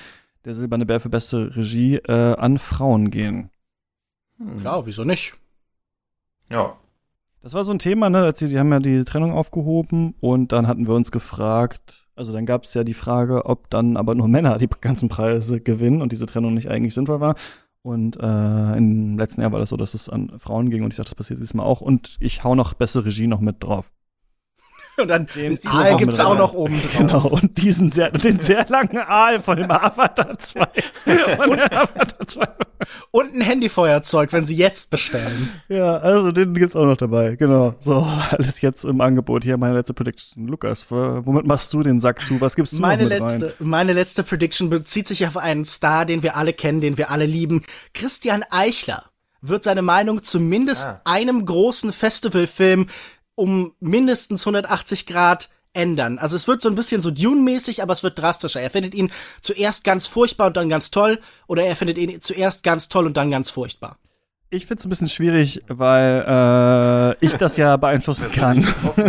der 0.45 0.55
Silberne 0.55 0.85
Bär 0.85 0.99
für 0.99 1.09
beste 1.09 1.55
Regie 1.55 1.95
äh, 1.95 2.35
an 2.35 2.57
Frauen 2.57 3.11
gehen. 3.11 3.49
Hm. 4.37 4.59
Klar, 4.59 4.85
wieso 4.85 5.03
nicht? 5.03 5.33
Ja. 6.49 6.77
Das 7.41 7.53
war 7.53 7.63
so 7.65 7.71
ein 7.71 7.79
Thema, 7.79 8.09
ne? 8.09 8.19
Als 8.19 8.39
sie, 8.39 8.47
die 8.47 8.57
haben 8.57 8.71
ja 8.71 8.79
die 8.79 9.03
Trennung 9.03 9.33
aufgehoben 9.33 10.15
und 10.21 10.53
dann 10.53 10.67
hatten 10.67 10.87
wir 10.87 10.93
uns 10.93 11.11
gefragt, 11.11 12.07
also 12.15 12.31
dann 12.31 12.45
gab 12.45 12.63
es 12.63 12.73
ja 12.73 12.83
die 12.83 12.93
Frage, 12.93 13.45
ob 13.45 13.69
dann 13.69 13.97
aber 13.97 14.15
nur 14.15 14.27
Männer 14.29 14.57
die 14.57 14.69
ganzen 14.69 15.09
Preise 15.09 15.59
gewinnen 15.59 16.01
und 16.01 16.11
diese 16.11 16.25
Trennung 16.25 16.53
nicht 16.53 16.69
eigentlich 16.69 16.93
sinnvoll 16.93 17.19
war. 17.19 17.35
Und 17.81 18.15
äh, 18.17 18.77
im 18.77 19.17
letzten 19.17 19.41
Jahr 19.41 19.51
war 19.51 19.59
das 19.59 19.69
so, 19.69 19.75
dass 19.77 19.93
es 19.93 20.07
an 20.07 20.39
Frauen 20.39 20.69
ging 20.69 20.83
und 20.83 20.91
ich 20.91 20.97
dachte, 20.97 21.09
das 21.09 21.15
passiert 21.15 21.41
diesmal 21.41 21.65
auch. 21.65 21.81
Und 21.81 22.15
ich 22.21 22.43
hau 22.45 22.55
noch 22.55 22.73
bessere 22.73 23.05
Regie 23.05 23.27
noch 23.27 23.41
mit 23.41 23.61
drauf. 23.61 23.91
Und 24.97 25.07
dann 25.07 25.27
den 25.35 25.57
Aal 25.67 25.97
gibt's 25.97 26.19
auch 26.19 26.37
noch 26.37 26.53
oben 26.53 26.79
drauf. 26.81 26.97
Genau, 26.97 27.27
und 27.27 27.57
diesen 27.57 27.91
sehr, 27.91 28.11
den 28.11 28.39
sehr 28.39 28.65
langen 28.69 28.99
Aal 28.99 29.41
von 29.41 29.57
dem 29.57 29.71
Avatar 29.71 30.37
2. 30.37 30.67
und, 31.47 31.59
Avatar 31.73 32.27
2. 32.27 32.47
und 33.09 33.33
ein 33.33 33.41
Handyfeuerzeug, 33.41 34.31
wenn 34.33 34.45
sie 34.45 34.55
jetzt 34.55 34.91
bestellen. 34.91 35.49
Ja, 35.67 35.97
also 35.97 36.31
den 36.31 36.53
gibt's 36.53 36.75
auch 36.75 36.85
noch 36.85 36.97
dabei. 36.97 37.35
Genau. 37.35 37.73
So, 37.79 38.07
alles 38.29 38.61
jetzt 38.61 38.83
im 38.83 39.01
Angebot. 39.01 39.43
Hier 39.43 39.57
meine 39.57 39.73
letzte 39.73 39.95
Prediction. 39.95 40.47
Lukas, 40.47 40.85
womit 40.89 41.47
machst 41.47 41.73
du 41.73 41.81
den 41.81 41.99
Sack 41.99 42.25
zu? 42.25 42.39
Was 42.39 42.55
gibst 42.55 42.73
du 42.73 42.81
meine 42.81 43.03
noch 43.03 43.09
mit 43.09 43.19
letzte, 43.19 43.45
rein? 43.47 43.53
Meine 43.59 43.93
letzte 43.93 44.23
Prediction 44.23 44.69
bezieht 44.69 45.07
sich 45.07 45.25
auf 45.25 45.37
einen 45.37 45.65
Star, 45.65 46.05
den 46.05 46.21
wir 46.21 46.37
alle 46.37 46.53
kennen, 46.53 46.81
den 46.81 46.97
wir 46.99 47.09
alle 47.09 47.25
lieben. 47.25 47.63
Christian 47.93 48.43
Eichler 48.51 49.05
wird 49.43 49.63
seine 49.63 49.81
Meinung 49.81 50.23
zumindest 50.23 50.87
ah. 50.87 51.01
einem 51.03 51.45
großen 51.45 51.91
Festivalfilm 51.91 52.87
um 53.35 53.73
mindestens 53.79 54.41
180 54.41 55.05
Grad 55.05 55.49
ändern. 55.73 56.19
Also 56.19 56.35
es 56.35 56.47
wird 56.47 56.61
so 56.61 56.69
ein 56.69 56.75
bisschen 56.75 57.01
so 57.01 57.11
Dune-mäßig, 57.11 57.81
aber 57.81 57.93
es 57.93 58.03
wird 58.03 58.19
drastischer. 58.19 58.61
Er 58.61 58.69
findet 58.69 58.93
ihn 58.93 59.11
zuerst 59.41 59.83
ganz 59.83 60.07
furchtbar 60.07 60.47
und 60.47 60.57
dann 60.57 60.69
ganz 60.69 60.91
toll, 60.91 61.19
oder 61.47 61.65
er 61.65 61.75
findet 61.75 61.97
ihn 61.97 62.21
zuerst 62.21 62.63
ganz 62.63 62.89
toll 62.89 63.07
und 63.07 63.17
dann 63.17 63.31
ganz 63.31 63.49
furchtbar. 63.49 63.97
Ich 64.51 64.67
finde 64.67 64.81
es 64.81 64.85
ein 64.85 64.89
bisschen 64.89 65.09
schwierig, 65.09 65.63
weil 65.67 66.23
äh, 67.19 67.25
ich 67.25 67.33
das 67.33 67.57
ja 67.57 67.75
beeinflussen 67.77 68.31
kann. 68.31 68.61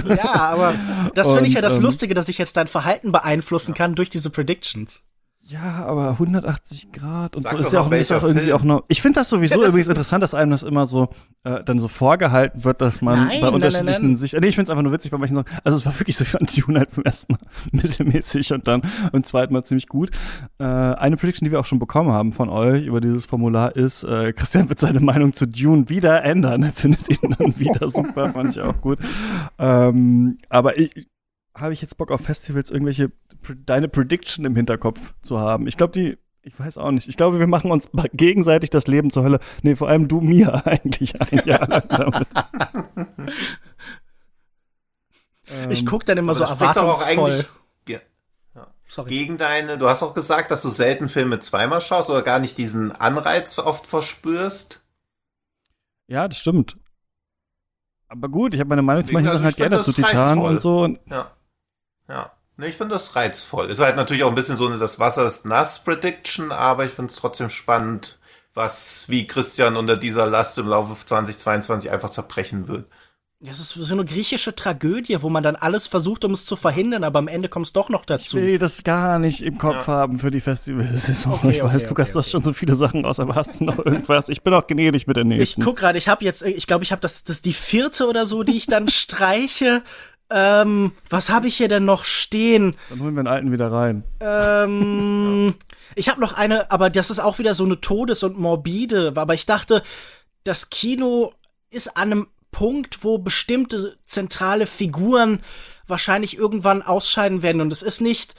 ja, 0.08 0.34
aber 0.34 0.74
das 1.14 1.30
finde 1.30 1.48
ich 1.48 1.54
ja 1.54 1.60
das 1.60 1.76
ähm, 1.76 1.82
Lustige, 1.82 2.14
dass 2.14 2.30
ich 2.30 2.38
jetzt 2.38 2.56
dein 2.56 2.66
Verhalten 2.66 3.12
beeinflussen 3.12 3.72
ja. 3.72 3.76
kann 3.76 3.94
durch 3.94 4.08
diese 4.08 4.30
Predictions. 4.30 5.02
Ja, 5.46 5.84
aber 5.84 6.12
180 6.12 6.90
Grad 6.90 7.36
und 7.36 7.42
Sag 7.42 7.52
so 7.52 7.58
ist 7.58 7.72
ja 7.74 7.80
auch, 7.80 7.92
ist 7.92 8.10
auch 8.12 8.22
irgendwie 8.22 8.54
auch 8.54 8.62
noch. 8.62 8.84
Ich 8.88 9.02
finde 9.02 9.20
das 9.20 9.28
sowieso 9.28 9.56
ja, 9.56 9.60
das 9.60 9.68
übrigens 9.68 9.88
interessant, 9.88 10.22
dass 10.22 10.32
einem 10.32 10.50
das 10.50 10.62
immer 10.62 10.86
so 10.86 11.10
äh, 11.42 11.62
dann 11.62 11.78
so 11.78 11.88
vorgehalten 11.88 12.64
wird, 12.64 12.80
dass 12.80 13.02
man 13.02 13.26
nein, 13.28 13.42
bei 13.42 13.50
unterschiedlichen 13.50 14.02
nein, 14.02 14.10
nein, 14.12 14.16
Sicht. 14.16 14.40
Nee, 14.40 14.46
ich 14.46 14.54
finde 14.54 14.68
es 14.68 14.70
einfach 14.70 14.82
nur 14.82 14.92
witzig 14.92 15.10
bei 15.10 15.18
manchen 15.18 15.34
Sachen. 15.34 15.50
Also 15.62 15.76
es 15.76 15.84
war 15.84 15.98
wirklich 16.00 16.16
so, 16.16 16.24
ich 16.24 16.30
fand 16.30 16.56
Dune 16.56 16.78
halt 16.78 16.92
beim 16.96 17.04
ersten 17.04 17.34
Mal 17.34 17.40
mittelmäßig 17.72 18.54
und 18.54 18.66
dann 18.66 18.80
beim 19.12 19.22
zweiten 19.22 19.52
Mal 19.52 19.64
ziemlich 19.64 19.86
gut. 19.86 20.12
Äh, 20.58 20.64
eine 20.64 21.18
Prediction, 21.18 21.44
die 21.44 21.52
wir 21.52 21.60
auch 21.60 21.66
schon 21.66 21.78
bekommen 21.78 22.10
haben 22.10 22.32
von 22.32 22.48
euch 22.48 22.86
über 22.86 23.02
dieses 23.02 23.26
Formular 23.26 23.76
ist, 23.76 24.02
äh, 24.02 24.32
Christian 24.32 24.70
wird 24.70 24.80
seine 24.80 25.00
Meinung 25.00 25.34
zu 25.34 25.46
Dune 25.46 25.90
wieder 25.90 26.24
ändern. 26.24 26.62
Er 26.62 26.72
findet 26.72 27.10
ihn 27.10 27.36
dann 27.38 27.54
wieder 27.58 27.90
super, 27.90 28.30
fand 28.30 28.56
ich 28.56 28.62
auch 28.62 28.80
gut. 28.80 28.98
Ähm, 29.58 30.38
aber 30.48 30.78
ich, 30.78 31.06
habe 31.56 31.72
ich 31.72 31.80
jetzt 31.80 31.96
Bock 31.96 32.10
auf 32.10 32.20
Festivals, 32.20 32.70
irgendwelche 32.70 33.12
deine 33.66 33.88
Prediction 33.88 34.44
im 34.44 34.56
Hinterkopf 34.56 35.14
zu 35.22 35.38
haben. 35.38 35.66
Ich 35.66 35.76
glaube, 35.76 35.92
die, 35.92 36.18
ich 36.42 36.58
weiß 36.58 36.78
auch 36.78 36.90
nicht. 36.90 37.08
Ich 37.08 37.16
glaube, 37.16 37.38
wir 37.38 37.46
machen 37.46 37.70
uns 37.70 37.88
gegenseitig 38.12 38.70
das 38.70 38.86
Leben 38.86 39.10
zur 39.10 39.24
Hölle. 39.24 39.40
Nee, 39.62 39.76
vor 39.76 39.88
allem 39.88 40.08
du 40.08 40.20
mir 40.20 40.66
eigentlich 40.66 41.20
ein 41.20 41.42
Jahr 41.46 41.68
lang 41.68 41.88
damit. 41.88 42.28
ich 45.70 45.86
gucke 45.86 46.04
dann 46.04 46.18
immer 46.18 46.34
so 46.34 46.44
erwartungsvoll. 46.44 47.30
Ja. 47.34 47.98
Sorry. 48.86 49.08
Gegen 49.08 49.38
deine, 49.38 49.78
du 49.78 49.88
hast 49.88 50.02
auch 50.02 50.14
gesagt, 50.14 50.50
dass 50.50 50.62
du 50.62 50.68
selten 50.68 51.08
Filme 51.08 51.40
zweimal 51.40 51.80
schaust 51.80 52.10
oder 52.10 52.22
gar 52.22 52.38
nicht 52.38 52.58
diesen 52.58 52.92
Anreiz 52.92 53.58
oft 53.58 53.86
verspürst. 53.86 54.82
Ja, 56.06 56.28
das 56.28 56.38
stimmt. 56.38 56.76
Aber 58.08 58.28
gut, 58.28 58.54
ich 58.54 58.60
habe 58.60 58.68
meine 58.68 58.82
Meinung 58.82 59.04
zu 59.04 59.12
manchen 59.12 59.32
Sachen 59.32 59.44
halt 59.44 59.56
gerne 59.56 59.82
zu 59.82 59.92
Titan 59.92 60.38
und 60.38 60.60
so. 60.62 60.82
Und 60.82 61.00
ja. 61.10 61.32
Ja. 62.08 62.32
Ne, 62.56 62.68
ich 62.68 62.76
finde 62.76 62.94
das 62.94 63.16
reizvoll. 63.16 63.70
Ist 63.70 63.80
halt 63.80 63.96
natürlich 63.96 64.22
auch 64.22 64.28
ein 64.28 64.36
bisschen 64.36 64.56
so 64.56 64.66
eine 64.66 64.78
das 64.78 64.98
Wasser 64.98 65.26
ist 65.26 65.44
nass 65.44 65.82
Prediction, 65.82 66.52
aber 66.52 66.84
ich 66.84 66.92
finde 66.92 67.10
es 67.10 67.16
trotzdem 67.16 67.50
spannend, 67.50 68.18
was 68.54 69.08
wie 69.08 69.26
Christian 69.26 69.76
unter 69.76 69.96
dieser 69.96 70.26
Last 70.26 70.58
im 70.58 70.68
Laufe 70.68 70.94
2022 71.04 71.90
einfach 71.90 72.10
zerbrechen 72.10 72.68
wird. 72.68 72.86
Das 73.40 73.60
ist 73.60 73.70
so 73.74 73.94
eine 73.94 74.06
griechische 74.06 74.54
Tragödie, 74.54 75.20
wo 75.20 75.28
man 75.28 75.42
dann 75.42 75.54
alles 75.54 75.86
versucht, 75.86 76.24
um 76.24 76.32
es 76.32 76.46
zu 76.46 76.56
verhindern, 76.56 77.04
aber 77.04 77.18
am 77.18 77.28
Ende 77.28 77.50
kommt 77.50 77.66
es 77.66 77.74
doch 77.74 77.90
noch 77.90 78.06
dazu. 78.06 78.38
Ich 78.38 78.42
will 78.42 78.58
das 78.58 78.84
gar 78.84 79.18
nicht 79.18 79.42
im 79.42 79.58
Kopf 79.58 79.86
ja. 79.86 79.86
haben 79.86 80.18
für 80.18 80.30
die 80.30 80.40
Festivalsaison. 80.40 81.34
Okay, 81.34 81.50
ich 81.50 81.62
weiß, 81.62 81.82
okay, 81.82 81.88
Lukas, 81.88 82.08
okay, 82.08 82.12
du 82.14 82.18
hast 82.20 82.30
schon 82.30 82.42
so 82.42 82.54
viele 82.54 82.74
Sachen 82.74 83.04
aus, 83.04 83.20
aber 83.20 83.34
hast 83.34 83.60
du 83.60 83.64
noch 83.64 83.84
irgendwas? 83.84 84.30
Ich 84.30 84.42
bin 84.42 84.54
auch 84.54 84.66
gnädig 84.66 85.06
mit 85.06 85.18
der 85.18 85.24
nächsten. 85.24 85.60
Ich 85.60 85.66
guck 85.66 85.76
gerade, 85.76 85.98
ich 85.98 86.08
habe 86.08 86.24
jetzt, 86.24 86.42
ich 86.42 86.66
glaube, 86.66 86.84
ich 86.84 86.92
habe 86.92 87.02
das, 87.02 87.24
das 87.24 87.36
ist 87.36 87.44
die 87.44 87.52
vierte 87.52 88.08
oder 88.08 88.24
so, 88.24 88.44
die 88.44 88.56
ich 88.56 88.66
dann 88.66 88.88
streiche. 88.88 89.82
Ähm, 90.30 90.92
was 91.10 91.30
habe 91.30 91.48
ich 91.48 91.56
hier 91.56 91.68
denn 91.68 91.84
noch 91.84 92.04
stehen? 92.04 92.76
Dann 92.88 93.00
holen 93.00 93.14
wir 93.14 93.22
den 93.22 93.28
alten 93.28 93.52
wieder 93.52 93.70
rein. 93.70 94.04
Ähm, 94.20 95.54
ich 95.94 96.08
habe 96.08 96.20
noch 96.20 96.32
eine, 96.32 96.70
aber 96.70 96.90
das 96.90 97.10
ist 97.10 97.20
auch 97.20 97.38
wieder 97.38 97.54
so 97.54 97.64
eine 97.64 97.80
Todes- 97.80 98.22
und 98.22 98.38
morbide. 98.38 99.12
Aber 99.16 99.34
ich 99.34 99.46
dachte, 99.46 99.82
das 100.42 100.70
Kino 100.70 101.32
ist 101.70 101.96
an 101.96 102.12
einem 102.12 102.26
Punkt, 102.50 103.04
wo 103.04 103.18
bestimmte 103.18 103.96
zentrale 104.06 104.66
Figuren 104.66 105.40
wahrscheinlich 105.86 106.36
irgendwann 106.36 106.82
ausscheiden 106.82 107.42
werden. 107.42 107.60
Und 107.60 107.72
es 107.72 107.82
ist 107.82 108.00
nicht, 108.00 108.34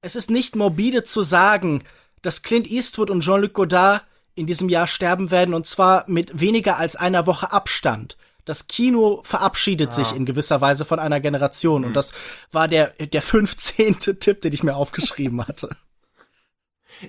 es 0.00 0.16
ist 0.16 0.30
nicht 0.30 0.56
morbide 0.56 1.04
zu 1.04 1.22
sagen, 1.22 1.82
dass 2.22 2.42
Clint 2.42 2.70
Eastwood 2.70 3.10
und 3.10 3.20
Jean-Luc 3.20 3.52
Godard 3.52 4.04
in 4.34 4.46
diesem 4.46 4.68
Jahr 4.68 4.86
sterben 4.86 5.30
werden 5.30 5.54
und 5.54 5.66
zwar 5.66 6.04
mit 6.08 6.40
weniger 6.40 6.78
als 6.78 6.94
einer 6.96 7.26
Woche 7.26 7.52
Abstand 7.52 8.16
das 8.48 8.66
Kino 8.66 9.20
verabschiedet 9.24 9.90
ja. 9.90 10.04
sich 10.04 10.16
in 10.16 10.24
gewisser 10.24 10.60
Weise 10.60 10.84
von 10.84 10.98
einer 10.98 11.20
Generation. 11.20 11.82
Mhm. 11.82 11.88
Und 11.88 11.94
das 11.94 12.12
war 12.50 12.68
der, 12.68 12.88
der 12.98 13.22
15. 13.22 13.98
Tipp, 14.20 14.40
den 14.40 14.52
ich 14.52 14.62
mir 14.62 14.76
aufgeschrieben 14.76 15.46
hatte. 15.46 15.70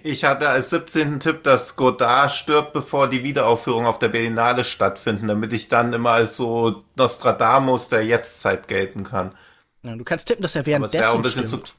Ich 0.03 0.23
hatte 0.23 0.49
als 0.49 0.69
17. 0.69 1.19
Tipp, 1.19 1.43
dass 1.43 1.75
Godard 1.75 2.31
stirbt, 2.31 2.73
bevor 2.73 3.07
die 3.07 3.23
Wiederaufführung 3.23 3.85
auf 3.87 3.97
der 3.97 4.09
Berlinale 4.09 4.63
stattfinden, 4.63 5.27
damit 5.27 5.53
ich 5.53 5.67
dann 5.67 5.93
immer 5.93 6.11
als 6.11 6.37
so 6.37 6.83
Nostradamus 6.95 7.89
der 7.89 8.05
Jetztzeit 8.05 8.67
gelten 8.67 9.03
kann. 9.03 9.33
Ja, 9.83 9.95
du 9.95 10.03
kannst 10.03 10.27
tippen, 10.27 10.43
dass 10.43 10.55
er 10.55 10.65
währenddessen 10.65 10.97
Aber 10.97 11.07
es 11.07 11.15
ein 11.15 11.21
bisschen 11.21 11.47
stimmt. 11.47 11.67
zu 11.67 11.73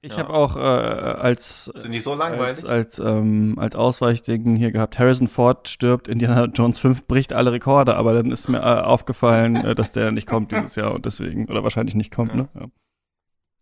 ich 0.00 0.12
ja. 0.12 0.18
habe 0.18 0.32
auch 0.32 0.56
äh, 0.56 0.60
als 0.60 1.64
Sind 1.74 1.90
die 1.92 1.98
so 1.98 2.14
langweilig? 2.14 2.64
als 2.64 2.64
als, 2.64 2.98
ähm, 3.00 3.58
als 3.58 3.74
Ausweichding 3.74 4.54
hier 4.54 4.70
gehabt. 4.70 4.98
Harrison 4.98 5.26
Ford 5.26 5.68
stirbt, 5.68 6.06
Indiana 6.06 6.44
Jones 6.44 6.78
5 6.78 7.06
bricht 7.06 7.32
alle 7.32 7.50
Rekorde, 7.50 7.96
aber 7.96 8.14
dann 8.14 8.30
ist 8.30 8.48
mir 8.48 8.58
äh, 8.58 8.82
aufgefallen, 8.82 9.56
äh, 9.56 9.74
dass 9.74 9.90
der 9.90 10.12
nicht 10.12 10.28
kommt 10.28 10.52
dieses 10.52 10.76
Jahr 10.76 10.94
und 10.94 11.04
deswegen 11.04 11.48
oder 11.48 11.64
wahrscheinlich 11.64 11.96
nicht 11.96 12.14
kommt. 12.14 12.30
Ja. 12.30 12.36
Ne? 12.36 12.48
Ja. 12.54 12.66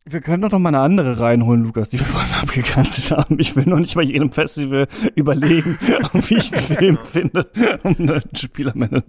Wir 0.09 0.21
können 0.21 0.43
doch 0.43 0.53
noch 0.53 0.59
mal 0.59 0.69
eine 0.69 0.81
andere 0.81 1.19
reinholen, 1.19 1.65
Lukas, 1.65 1.89
die 1.89 1.99
wir 1.99 2.07
vorhin 2.07 2.35
abgekanzelt 2.35 3.19
haben. 3.19 3.39
Ich 3.41 3.57
will 3.57 3.65
noch 3.65 3.79
nicht 3.79 3.95
bei 3.95 4.03
jedem 4.03 4.31
Festival 4.31 4.89
überlegen, 5.15 5.79
wie 6.13 6.37
ich 6.37 6.53
einen 6.53 6.63
Film 6.63 6.99
finde, 7.03 7.51
um 7.83 7.97
einen 7.99 8.37
Spiel 8.37 8.69
am 8.69 8.83
Ende 8.83 9.05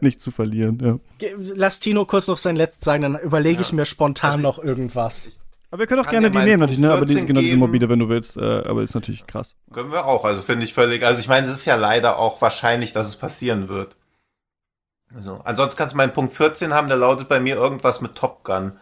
nicht 0.00 0.20
zu 0.20 0.30
verlieren. 0.30 0.78
Ja. 1.20 1.28
Lass 1.54 1.80
Tino 1.80 2.04
kurz 2.04 2.28
noch 2.28 2.38
sein 2.38 2.56
Letztes 2.56 2.84
sagen, 2.84 3.02
dann 3.02 3.18
überlege 3.18 3.56
ja. 3.56 3.60
ich 3.62 3.72
mir 3.72 3.84
spontan 3.84 4.30
also 4.30 4.40
ich, 4.40 4.44
noch 4.44 4.64
irgendwas. 4.64 5.28
Aber 5.72 5.80
wir 5.80 5.86
können 5.86 6.04
auch 6.04 6.10
gerne 6.10 6.30
die 6.30 6.38
nehmen, 6.38 6.60
natürlich, 6.60 6.78
ne? 6.78 6.92
Aber 6.92 7.06
die, 7.06 7.24
genau 7.24 7.40
diese 7.40 7.56
Mobile, 7.56 7.88
wenn 7.88 7.98
du 7.98 8.10
willst. 8.10 8.36
Äh, 8.36 8.42
aber 8.42 8.82
ist 8.82 8.94
natürlich 8.94 9.26
krass. 9.26 9.56
Können 9.72 9.90
wir 9.90 10.04
auch, 10.04 10.26
also 10.26 10.42
finde 10.42 10.66
ich 10.66 10.74
völlig. 10.74 11.02
Also 11.02 11.18
ich 11.20 11.28
meine, 11.28 11.46
es 11.46 11.52
ist 11.52 11.64
ja 11.64 11.76
leider 11.76 12.18
auch 12.18 12.42
wahrscheinlich, 12.42 12.92
dass 12.92 13.08
es 13.08 13.16
passieren 13.16 13.70
wird. 13.70 13.96
Also, 15.14 15.40
ansonsten 15.44 15.78
kannst 15.78 15.94
du 15.94 15.96
meinen 15.96 16.12
Punkt 16.12 16.34
14 16.34 16.74
haben, 16.74 16.88
der 16.88 16.98
lautet 16.98 17.26
bei 17.26 17.40
mir 17.40 17.56
irgendwas 17.56 18.02
mit 18.02 18.14
Top 18.16 18.44
Gun. 18.44 18.78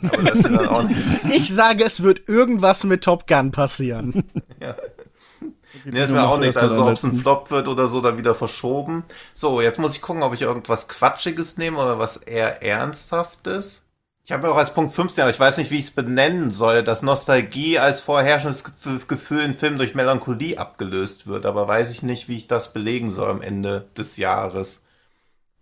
Aber 0.00 0.22
das 0.22 0.38
ist 0.38 0.44
dann 0.44 0.68
auch 0.68 0.82
nichts. 0.88 1.24
Ich 1.24 1.52
sage, 1.52 1.82
es 1.82 2.04
wird 2.04 2.28
irgendwas 2.28 2.84
mit 2.84 3.02
Top 3.02 3.26
Gun 3.26 3.50
passieren. 3.50 4.22
ja. 4.60 4.76
Nee, 5.84 6.04
ist 6.04 6.12
mir 6.12 6.28
auch 6.28 6.38
nichts. 6.38 6.56
Also, 6.56 6.86
ob 6.86 6.92
es 6.92 7.02
ein 7.02 7.16
Flop 7.16 7.50
wird 7.50 7.66
oder 7.66 7.88
so, 7.88 8.00
dann 8.00 8.16
wieder 8.16 8.36
verschoben. 8.36 9.02
So, 9.34 9.60
jetzt 9.60 9.80
muss 9.80 9.96
ich 9.96 10.02
gucken, 10.02 10.22
ob 10.22 10.34
ich 10.34 10.42
irgendwas 10.42 10.86
Quatschiges 10.86 11.56
nehme 11.56 11.78
oder 11.78 11.98
was 11.98 12.16
eher 12.16 12.62
Ernsthaftes. 12.62 13.86
Ich 14.24 14.30
habe 14.30 14.50
auch 14.50 14.56
als 14.56 14.72
Punkt 14.72 14.94
15, 14.94 15.22
aber 15.22 15.30
ich 15.30 15.40
weiß 15.40 15.58
nicht, 15.58 15.72
wie 15.72 15.78
ich 15.78 15.86
es 15.86 15.90
benennen 15.90 16.52
soll, 16.52 16.84
dass 16.84 17.02
Nostalgie 17.02 17.80
als 17.80 17.98
vorherrschendes 17.98 18.64
Gefühl 19.08 19.40
in 19.42 19.54
Film 19.54 19.78
durch 19.78 19.96
Melancholie 19.96 20.58
abgelöst 20.58 21.26
wird, 21.26 21.44
aber 21.44 21.66
weiß 21.66 21.90
ich 21.90 22.04
nicht, 22.04 22.28
wie 22.28 22.36
ich 22.36 22.46
das 22.46 22.72
belegen 22.72 23.10
soll 23.10 23.28
am 23.30 23.42
Ende 23.42 23.88
des 23.96 24.18
Jahres. 24.18 24.84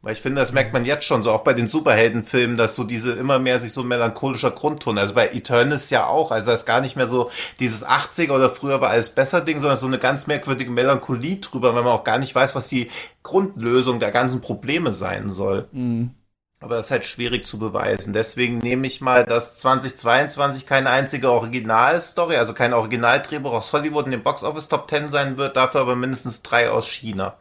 Weil 0.02 0.12
ich 0.12 0.20
finde, 0.20 0.40
das 0.40 0.52
merkt 0.52 0.74
man 0.74 0.84
jetzt 0.84 1.04
schon 1.04 1.22
so, 1.22 1.30
auch 1.30 1.42
bei 1.42 1.54
den 1.54 1.68
Superheldenfilmen, 1.68 2.56
dass 2.56 2.74
so 2.74 2.84
diese 2.84 3.12
immer 3.12 3.38
mehr 3.38 3.58
sich 3.58 3.72
so 3.72 3.82
melancholischer 3.82 4.50
Grundton, 4.50 4.98
also 4.98 5.14
bei 5.14 5.28
Eternus 5.28 5.88
ja 5.88 6.06
auch, 6.06 6.30
also 6.30 6.50
das 6.50 6.60
ist 6.60 6.66
gar 6.66 6.82
nicht 6.82 6.96
mehr 6.96 7.06
so 7.06 7.30
dieses 7.60 7.86
80er 7.86 8.32
oder 8.32 8.50
früher 8.50 8.82
war 8.82 8.90
alles 8.90 9.10
besser 9.10 9.40
Ding, 9.40 9.60
sondern 9.60 9.78
so 9.78 9.86
eine 9.86 9.98
ganz 9.98 10.26
merkwürdige 10.26 10.70
Melancholie 10.70 11.36
drüber, 11.36 11.74
weil 11.74 11.82
man 11.82 11.92
auch 11.92 12.04
gar 12.04 12.18
nicht 12.18 12.34
weiß, 12.34 12.54
was 12.54 12.68
die 12.68 12.90
Grundlösung 13.22 14.00
der 14.00 14.10
ganzen 14.10 14.42
Probleme 14.42 14.92
sein 14.92 15.30
soll. 15.30 15.68
Mhm. 15.72 16.14
Aber 16.62 16.76
das 16.76 16.86
ist 16.86 16.90
halt 16.90 17.06
schwierig 17.06 17.46
zu 17.46 17.58
beweisen. 17.58 18.12
Deswegen 18.12 18.58
nehme 18.58 18.86
ich 18.86 19.00
mal, 19.00 19.24
dass 19.24 19.58
2022 19.58 20.66
keine 20.66 20.90
einzige 20.90 21.30
Originalstory, 21.30 22.36
also 22.36 22.52
kein 22.52 22.74
Originaldrehbuch 22.74 23.52
aus 23.52 23.72
Hollywood 23.72 24.04
in 24.04 24.10
den 24.10 24.22
Boxoffice 24.22 24.68
Top 24.68 24.88
10 24.90 25.08
sein 25.08 25.38
wird, 25.38 25.56
dafür 25.56 25.80
aber 25.80 25.96
mindestens 25.96 26.42
drei 26.42 26.70
aus 26.70 26.86
China. 26.86 27.38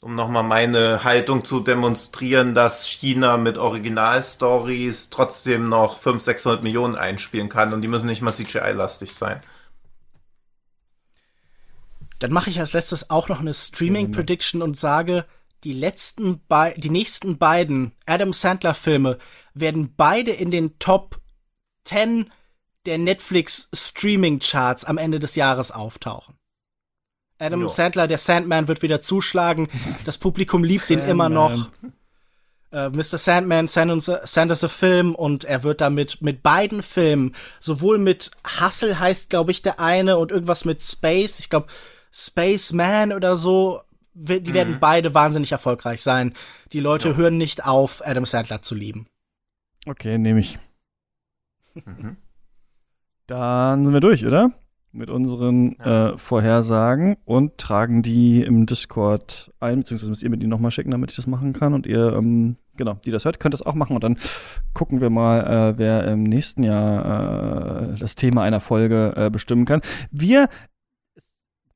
Um 0.00 0.14
nochmal 0.14 0.44
meine 0.44 1.02
Haltung 1.02 1.44
zu 1.44 1.58
demonstrieren, 1.58 2.54
dass 2.54 2.86
China 2.86 3.36
mit 3.36 3.58
Originalstories 3.58 5.10
trotzdem 5.10 5.68
noch 5.68 5.98
500, 5.98 6.22
600 6.22 6.62
Millionen 6.62 6.94
einspielen 6.94 7.48
kann 7.48 7.72
und 7.72 7.82
die 7.82 7.88
müssen 7.88 8.06
nicht 8.06 8.22
mal 8.22 8.32
CGI-lastig 8.32 9.12
sein. 9.12 9.42
Dann 12.20 12.32
mache 12.32 12.50
ich 12.50 12.60
als 12.60 12.74
letztes 12.74 13.10
auch 13.10 13.28
noch 13.28 13.40
eine 13.40 13.54
Streaming-Prediction 13.54 14.62
und 14.62 14.76
sage, 14.76 15.24
die 15.64 15.72
letzten 15.72 16.40
Be 16.46 16.74
die 16.76 16.90
nächsten 16.90 17.38
beiden 17.38 17.92
Adam 18.06 18.32
Sandler 18.32 18.74
Filme 18.74 19.18
werden 19.54 19.94
beide 19.96 20.30
in 20.30 20.50
den 20.50 20.78
Top 20.78 21.20
10 21.84 22.30
der 22.86 22.98
Netflix 22.98 23.68
Streaming 23.74 24.38
Charts 24.38 24.84
am 24.84 24.98
Ende 24.98 25.18
des 25.18 25.36
Jahres 25.36 25.72
auftauchen. 25.72 26.38
Adam 27.38 27.62
jo. 27.62 27.68
Sandler, 27.68 28.08
der 28.08 28.18
Sandman 28.18 28.68
wird 28.68 28.82
wieder 28.82 29.00
zuschlagen. 29.00 29.68
Das 30.04 30.18
Publikum 30.18 30.64
liebt 30.64 30.90
ihn 30.90 31.00
immer 31.00 31.28
noch. 31.28 31.70
Uh, 32.70 32.90
Mr. 32.90 33.16
Sandman, 33.16 33.66
Sanders 33.66 34.64
a 34.64 34.68
Film 34.68 35.14
und 35.14 35.44
er 35.44 35.62
wird 35.62 35.80
damit 35.80 36.20
mit 36.20 36.42
beiden 36.42 36.82
Filmen, 36.82 37.34
sowohl 37.60 37.96
mit 37.96 38.30
Hustle 38.60 38.98
heißt, 38.98 39.30
glaube 39.30 39.52
ich, 39.52 39.62
der 39.62 39.80
eine 39.80 40.18
und 40.18 40.32
irgendwas 40.32 40.66
mit 40.66 40.82
Space, 40.82 41.38
ich 41.38 41.48
glaube 41.48 41.68
Spaceman 42.12 43.14
oder 43.14 43.36
so, 43.36 43.80
die 44.18 44.54
werden 44.54 44.74
mhm. 44.74 44.80
beide 44.80 45.14
wahnsinnig 45.14 45.52
erfolgreich 45.52 46.02
sein. 46.02 46.32
Die 46.72 46.80
Leute 46.80 47.10
ja. 47.10 47.14
hören 47.16 47.36
nicht 47.36 47.64
auf, 47.64 48.02
Adam 48.04 48.26
Sandler 48.26 48.62
zu 48.62 48.74
lieben. 48.74 49.06
Okay, 49.86 50.18
nehme 50.18 50.40
ich. 50.40 50.58
Mhm. 51.74 52.16
Dann 53.26 53.84
sind 53.84 53.94
wir 53.94 54.00
durch, 54.00 54.26
oder? 54.26 54.52
Mit 54.90 55.10
unseren 55.10 55.76
ja. 55.78 56.10
äh, 56.10 56.18
Vorhersagen 56.18 57.16
und 57.24 57.58
tragen 57.58 58.02
die 58.02 58.42
im 58.42 58.66
Discord 58.66 59.52
ein, 59.60 59.80
beziehungsweise 59.80 60.10
müsst 60.10 60.22
ihr 60.22 60.30
mir 60.30 60.38
die 60.38 60.46
nochmal 60.46 60.70
schicken, 60.70 60.90
damit 60.90 61.10
ich 61.10 61.16
das 61.16 61.26
machen 61.26 61.52
kann. 61.52 61.74
Und 61.74 61.86
ihr, 61.86 62.14
ähm, 62.14 62.56
genau, 62.76 62.94
die 63.04 63.10
das 63.10 63.24
hört, 63.24 63.38
könnt 63.38 63.54
das 63.54 63.62
auch 63.62 63.74
machen. 63.74 63.94
Und 63.94 64.02
dann 64.02 64.18
gucken 64.72 65.00
wir 65.00 65.10
mal, 65.10 65.40
äh, 65.74 65.78
wer 65.78 66.08
im 66.08 66.22
nächsten 66.22 66.64
Jahr 66.64 67.92
äh, 67.92 67.98
das 67.98 68.14
Thema 68.14 68.42
einer 68.42 68.60
Folge 68.60 69.12
äh, 69.14 69.30
bestimmen 69.30 69.66
kann. 69.66 69.82
Wir 70.10 70.48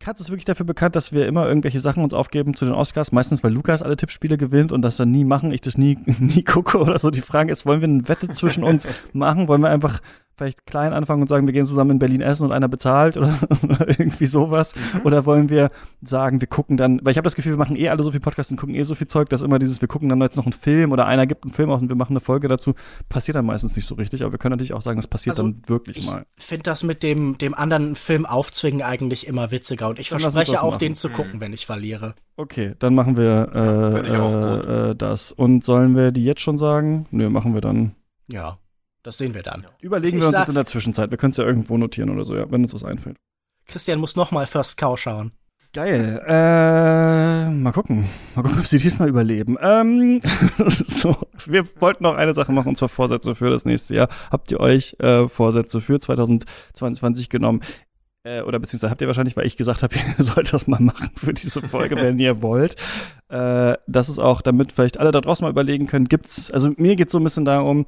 Katz 0.03 0.21
ist 0.21 0.31
wirklich 0.31 0.45
dafür 0.45 0.67
bekannt, 0.67 0.97
dass 0.97 1.13
wir 1.13 1.27
immer 1.27 1.47
irgendwelche 1.47 1.81
Sachen 1.81 2.03
uns 2.03 2.13
aufgeben 2.13 2.55
zu 2.55 2.65
den 2.65 2.75
Oscars. 2.75 3.13
Meistens, 3.13 3.45
weil 3.45 3.53
Lukas 3.53 3.83
alle 3.83 3.97
Tippspiele 3.97 4.37
gewinnt 4.37 4.73
und 4.73 4.83
das 4.83 4.97
dann 4.97 5.11
nie 5.11 5.25
machen, 5.25 5.53
ich 5.53 5.61
das 5.61 5.79
nie, 5.79 5.99
nie 6.19 6.43
gucke 6.43 6.79
oder 6.79 6.99
so. 6.99 7.11
Die 7.11 7.21
Frage 7.21 7.53
ist, 7.53 7.65
wollen 7.65 7.81
wir 7.81 7.89
eine 7.89 8.09
Wette 8.09 8.29
zwischen 8.29 8.65
uns 8.65 8.87
machen? 9.13 9.49
Wollen 9.49 9.63
wir 9.63 9.71
einfach 9.71 10.01
vielleicht 10.37 10.67
klein 10.67 10.93
anfangen 10.93 11.23
und 11.23 11.29
sagen, 11.29 11.47
wir 11.47 11.53
gehen 11.53 11.67
zusammen 11.67 11.93
in 11.93 11.99
Berlin 11.99 12.21
essen 12.21 12.45
und 12.45 12.53
einer 12.53 12.69
bezahlt 12.69 13.17
oder, 13.17 13.39
oder 13.63 13.89
irgendwie 13.89 14.27
sowas? 14.27 14.75
Mhm. 14.75 15.01
Oder 15.05 15.27
wollen 15.27 15.49
wir 15.49 15.71
sagen, 16.03 16.41
wir 16.41 16.49
gucken 16.49 16.77
dann, 16.77 17.01
weil 17.03 17.13
ich 17.13 17.17
habe 17.17 17.25
das 17.25 17.35
Gefühl, 17.35 17.53
wir 17.53 17.59
machen 17.59 17.77
eh 17.77 17.89
alle 17.89 18.03
so 18.03 18.11
viel 18.13 18.21
Podcasts 18.21 18.51
und 18.51 18.59
gucken 18.59 18.75
eh 18.75 18.85
so 18.85 18.95
viel 18.95 19.07
Zeug, 19.07 19.29
dass 19.29 19.43
immer 19.43 19.59
dieses, 19.59 19.81
wir 19.81 19.89
gucken 19.89 20.09
dann 20.09 20.21
jetzt 20.21 20.37
noch 20.37 20.45
einen 20.45 20.53
Film 20.53 20.93
oder 20.93 21.07
einer 21.07 21.27
gibt 21.27 21.45
einen 21.45 21.53
Film 21.53 21.71
aus 21.71 21.83
und 21.83 21.89
wir 21.89 21.97
machen 21.97 22.13
eine 22.13 22.21
Folge 22.21 22.49
dazu, 22.49 22.75
passiert 23.09 23.37
dann 23.37 23.47
meistens 23.47 23.77
nicht 23.77 23.87
so 23.87 23.95
richtig. 23.95 24.23
Aber 24.23 24.33
wir 24.33 24.39
können 24.39 24.53
natürlich 24.53 24.75
auch 24.75 24.83
sagen, 24.83 24.99
das 24.99 25.07
passiert 25.07 25.39
also, 25.39 25.51
dann 25.51 25.63
wirklich 25.67 25.99
ich 25.99 26.07
mal. 26.07 26.25
Ich 26.37 26.45
finde 26.45 26.65
das 26.65 26.83
mit 26.83 27.03
dem, 27.03 27.39
dem 27.39 27.55
anderen 27.55 27.95
Film 27.95 28.27
aufzwingen 28.27 28.83
eigentlich 28.83 29.27
immer 29.27 29.51
witziger 29.51 29.89
und 29.89 29.99
ich 29.99 30.09
dann 30.09 30.21
verspreche 30.21 30.63
auch, 30.63 30.73
machen. 30.73 30.79
den 30.79 30.95
zu 30.97 31.11
gucken, 31.11 31.37
mhm. 31.37 31.41
wenn 31.41 31.53
ich 31.53 31.67
verliere. 31.67 32.15
Okay, 32.37 32.75
dann 32.79 32.95
machen 32.95 33.17
wir 33.17 33.51
äh, 33.55 34.09
äh, 34.09 34.91
äh, 34.91 34.95
das. 34.95 35.33
Und 35.33 35.65
sollen 35.65 35.95
wir 35.95 36.13
die 36.13 36.25
jetzt 36.25 36.41
schon 36.41 36.57
sagen? 36.57 37.07
Nö, 37.11 37.29
machen 37.29 37.55
wir 37.55 37.61
dann. 37.61 37.95
Ja. 38.31 38.59
Das 39.03 39.19
sehen 39.19 39.35
wir 39.35 39.43
dann. 39.43 39.67
Überlegen 39.81 40.19
ich 40.19 40.23
wir 40.23 40.29
uns 40.29 40.39
jetzt 40.39 40.49
in 40.49 40.55
der 40.55 40.65
Zwischenzeit. 40.65 41.11
Wir 41.11 41.19
können 41.19 41.33
es 41.33 41.37
ja 41.37 41.45
irgendwo 41.45 41.77
notieren 41.77 42.11
oder 42.11 42.25
so, 42.25 42.37
ja, 42.37 42.51
wenn 42.51 42.63
uns 42.63 42.73
was 42.73 42.85
einfällt. 42.85 43.17
Christian 43.67 43.99
muss 43.99 44.17
nochmal 44.17 44.47
First 44.47 44.77
Cow 44.77 44.99
schauen. 44.99 45.33
Geil. 45.75 46.23
Äh, 46.27 47.51
mal 47.51 47.73
gucken. 47.73 48.07
Mal 48.35 48.43
gucken, 48.43 48.59
ob 48.59 48.67
sie 48.67 48.79
diesmal 48.83 49.09
überleben. 49.09 49.57
Ähm, 49.61 50.21
so, 50.69 51.17
wir 51.47 51.65
wollten 51.81 52.05
noch 52.05 52.15
eine 52.15 52.35
Sache 52.35 52.53
machen, 52.53 52.69
und 52.69 52.77
zwar 52.77 52.91
Vorsätze 52.91 53.35
für 53.35 53.51
das 53.51 53.65
nächste 53.65 53.95
Jahr. 53.95 54.09
Habt 54.31 54.53
ihr 54.53 54.61
euch 54.61 54.97
äh, 55.01 55.29
Vorsätze 55.29 55.81
für 55.81 55.99
2022 55.99 57.31
genommen? 57.31 57.63
Äh, 58.25 58.43
oder 58.43 58.59
beziehungsweise 58.59 58.91
habt 58.91 59.01
ihr 59.01 59.09
wahrscheinlich, 59.09 59.37
weil 59.37 59.47
ich 59.47 59.57
gesagt 59.57 59.83
habe, 59.83 59.95
ihr 60.19 60.25
sollt 60.25 60.53
das 60.53 60.67
mal 60.67 60.81
machen 60.81 61.11
für 61.17 61.33
diese 61.33 61.63
Folge, 61.63 61.97
wenn 61.97 62.19
ihr 62.19 62.43
wollt. 62.43 62.77
Äh, 63.31 63.75
das 63.87 64.09
ist 64.09 64.19
auch, 64.19 64.43
damit 64.43 64.73
vielleicht 64.73 65.01
alle 65.01 65.11
da 65.11 65.23
draußen 65.23 65.45
mal 65.45 65.51
überlegen 65.51 65.87
können, 65.87 66.05
gibt's, 66.05 66.51
also 66.51 66.73
mir 66.77 66.97
geht's 66.97 67.13
so 67.13 67.19
ein 67.19 67.25
bisschen 67.25 67.47
darum, 67.47 67.87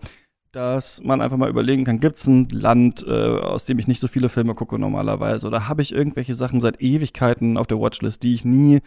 dass 0.55 1.03
man 1.03 1.21
einfach 1.21 1.37
mal 1.37 1.51
überlegen 1.51 1.85
kann, 1.85 1.99
gibt 1.99 2.17
es 2.17 2.29
ein 2.29 2.49
Land, 2.49 3.05
äh, 3.07 3.11
aus 3.11 3.65
dem 3.67 3.81
ich 3.81 3.89
nicht 3.89 4.01
so 4.01 4.07
viele 4.07 4.29
Filme 4.29 4.55
gucke 4.55 4.79
normalerweise? 4.79 5.49
Oder 5.49 5.69
habe 5.69 5.83
ich 5.83 5.93
irgendwelche 5.93 6.35
Sachen 6.35 6.61
seit 6.61 6.81
Ewigkeiten 6.81 7.57
auf 7.57 7.67
der 7.67 7.81
Watchlist, 7.81 8.23
die 8.23 8.35
ich 8.35 8.45
nie 8.45 8.81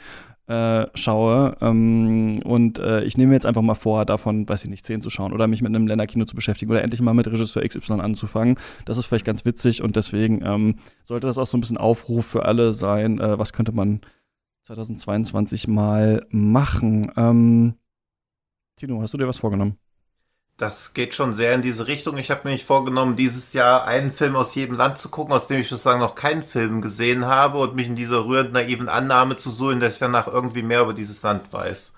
äh, 0.47 0.85
schaue? 0.93 1.57
Ähm, 1.59 2.41
und 2.45 2.79
äh, 2.79 3.03
ich 3.03 3.17
nehme 3.17 3.33
jetzt 3.33 3.45
einfach 3.45 3.61
mal 3.61 3.75
vor, 3.75 4.05
davon, 4.05 4.47
weiß 4.47 4.63
ich 4.63 4.69
nicht, 4.69 4.85
zehn 4.85 5.01
zu 5.01 5.09
schauen 5.09 5.33
oder 5.33 5.47
mich 5.47 5.61
mit 5.61 5.75
einem 5.75 5.87
Länderkino 5.87 6.23
zu 6.23 6.35
beschäftigen 6.35 6.71
oder 6.71 6.83
endlich 6.83 7.01
mal 7.01 7.13
mit 7.13 7.27
Regisseur 7.27 7.67
XY 7.67 7.99
anzufangen. 7.99 8.57
Das 8.85 8.97
ist 8.97 9.07
vielleicht 9.07 9.25
ganz 9.25 9.43
witzig 9.43 9.81
und 9.81 9.97
deswegen 9.97 10.45
ähm, 10.45 10.75
sollte 11.03 11.27
das 11.27 11.37
auch 11.37 11.47
so 11.47 11.57
ein 11.57 11.61
bisschen 11.61 11.77
Aufruf 11.77 12.25
für 12.25 12.45
alle 12.45 12.71
sein. 12.71 13.19
Äh, 13.19 13.37
was 13.37 13.51
könnte 13.51 13.73
man 13.73 13.99
2022 14.63 15.67
mal 15.67 16.25
machen? 16.29 17.11
Ähm, 17.17 17.73
Tino, 18.77 19.01
hast 19.01 19.13
du 19.13 19.17
dir 19.17 19.27
was 19.27 19.39
vorgenommen? 19.39 19.77
Das 20.57 20.95
geht 20.95 21.13
schon 21.13 21.35
sehr 21.35 21.53
in 21.53 21.61
diese 21.61 21.85
Richtung. 21.85 22.17
Ich 22.17 22.31
habe 22.31 22.41
mir 22.45 22.51
nicht 22.51 22.65
vorgenommen, 22.65 23.15
dieses 23.15 23.53
Jahr 23.53 23.85
einen 23.85 24.11
Film 24.11 24.35
aus 24.35 24.55
jedem 24.55 24.75
Land 24.75 24.97
zu 24.97 25.09
gucken, 25.09 25.31
aus 25.33 25.45
dem 25.45 25.59
ich 25.61 25.69
bislang 25.69 25.99
noch 25.99 26.15
keinen 26.15 26.41
Film 26.41 26.81
gesehen 26.81 27.27
habe 27.27 27.59
und 27.59 27.75
mich 27.75 27.85
in 27.85 27.95
dieser 27.95 28.25
rührend 28.25 28.53
naiven 28.53 28.89
Annahme 28.89 29.37
zu 29.37 29.51
suhlen, 29.51 29.79
dass 29.79 29.93
ich 29.93 29.99
danach 29.99 30.25
irgendwie 30.25 30.63
mehr 30.63 30.81
über 30.81 30.95
dieses 30.95 31.21
Land 31.21 31.53
weiß. 31.53 31.93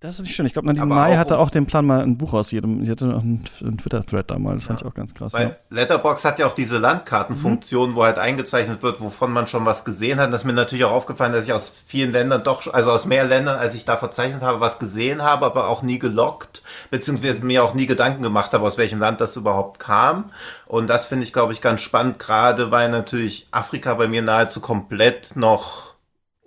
Das 0.00 0.16
ist 0.16 0.22
nicht 0.22 0.34
schön. 0.36 0.46
Ich 0.46 0.52
glaube, 0.52 0.68
Nadine 0.68 0.86
Mai 0.86 1.16
hatte 1.16 1.38
auch 1.38 1.50
den 1.50 1.66
Plan, 1.66 1.84
mal 1.84 2.02
ein 2.02 2.18
Buch 2.18 2.32
aus 2.32 2.52
jedem. 2.52 2.84
Sie 2.84 2.90
hatte 2.92 3.06
noch 3.06 3.20
einen, 3.20 3.44
einen 3.60 3.78
Twitter-Thread 3.78 4.30
damals. 4.30 4.58
Das 4.58 4.62
ja. 4.62 4.68
fand 4.68 4.80
ich 4.80 4.86
auch 4.86 4.94
ganz 4.94 5.12
krass. 5.12 5.32
Weil 5.32 5.48
ja. 5.48 5.56
Letterbox 5.70 6.24
hat 6.24 6.38
ja 6.38 6.46
auch 6.46 6.52
diese 6.52 6.78
Landkartenfunktion, 6.78 7.90
mhm. 7.90 7.94
wo 7.96 8.04
halt 8.04 8.16
eingezeichnet 8.16 8.84
wird, 8.84 9.00
wovon 9.00 9.32
man 9.32 9.48
schon 9.48 9.66
was 9.66 9.84
gesehen 9.84 10.20
hat. 10.20 10.32
Das 10.32 10.42
ist 10.42 10.44
mir 10.44 10.52
natürlich 10.52 10.84
auch 10.84 10.92
aufgefallen, 10.92 11.32
dass 11.32 11.46
ich 11.46 11.52
aus 11.52 11.76
vielen 11.84 12.12
Ländern 12.12 12.44
doch, 12.44 12.72
also 12.72 12.92
aus 12.92 13.06
mehr 13.06 13.24
Ländern, 13.24 13.58
als 13.58 13.74
ich 13.74 13.84
da 13.84 13.96
verzeichnet 13.96 14.42
habe, 14.42 14.60
was 14.60 14.78
gesehen 14.78 15.22
habe, 15.22 15.46
aber 15.46 15.66
auch 15.66 15.82
nie 15.82 15.98
gelockt, 15.98 16.62
beziehungsweise 16.92 17.44
mir 17.44 17.64
auch 17.64 17.74
nie 17.74 17.86
Gedanken 17.86 18.22
gemacht 18.22 18.52
habe, 18.52 18.64
aus 18.64 18.78
welchem 18.78 19.00
Land 19.00 19.20
das 19.20 19.36
überhaupt 19.36 19.80
kam. 19.80 20.30
Und 20.66 20.86
das 20.86 21.06
finde 21.06 21.24
ich, 21.24 21.32
glaube 21.32 21.52
ich, 21.52 21.60
ganz 21.60 21.80
spannend, 21.80 22.20
gerade 22.20 22.70
weil 22.70 22.88
natürlich 22.88 23.48
Afrika 23.50 23.94
bei 23.94 24.06
mir 24.06 24.22
nahezu 24.22 24.60
komplett 24.60 25.34
noch 25.34 25.87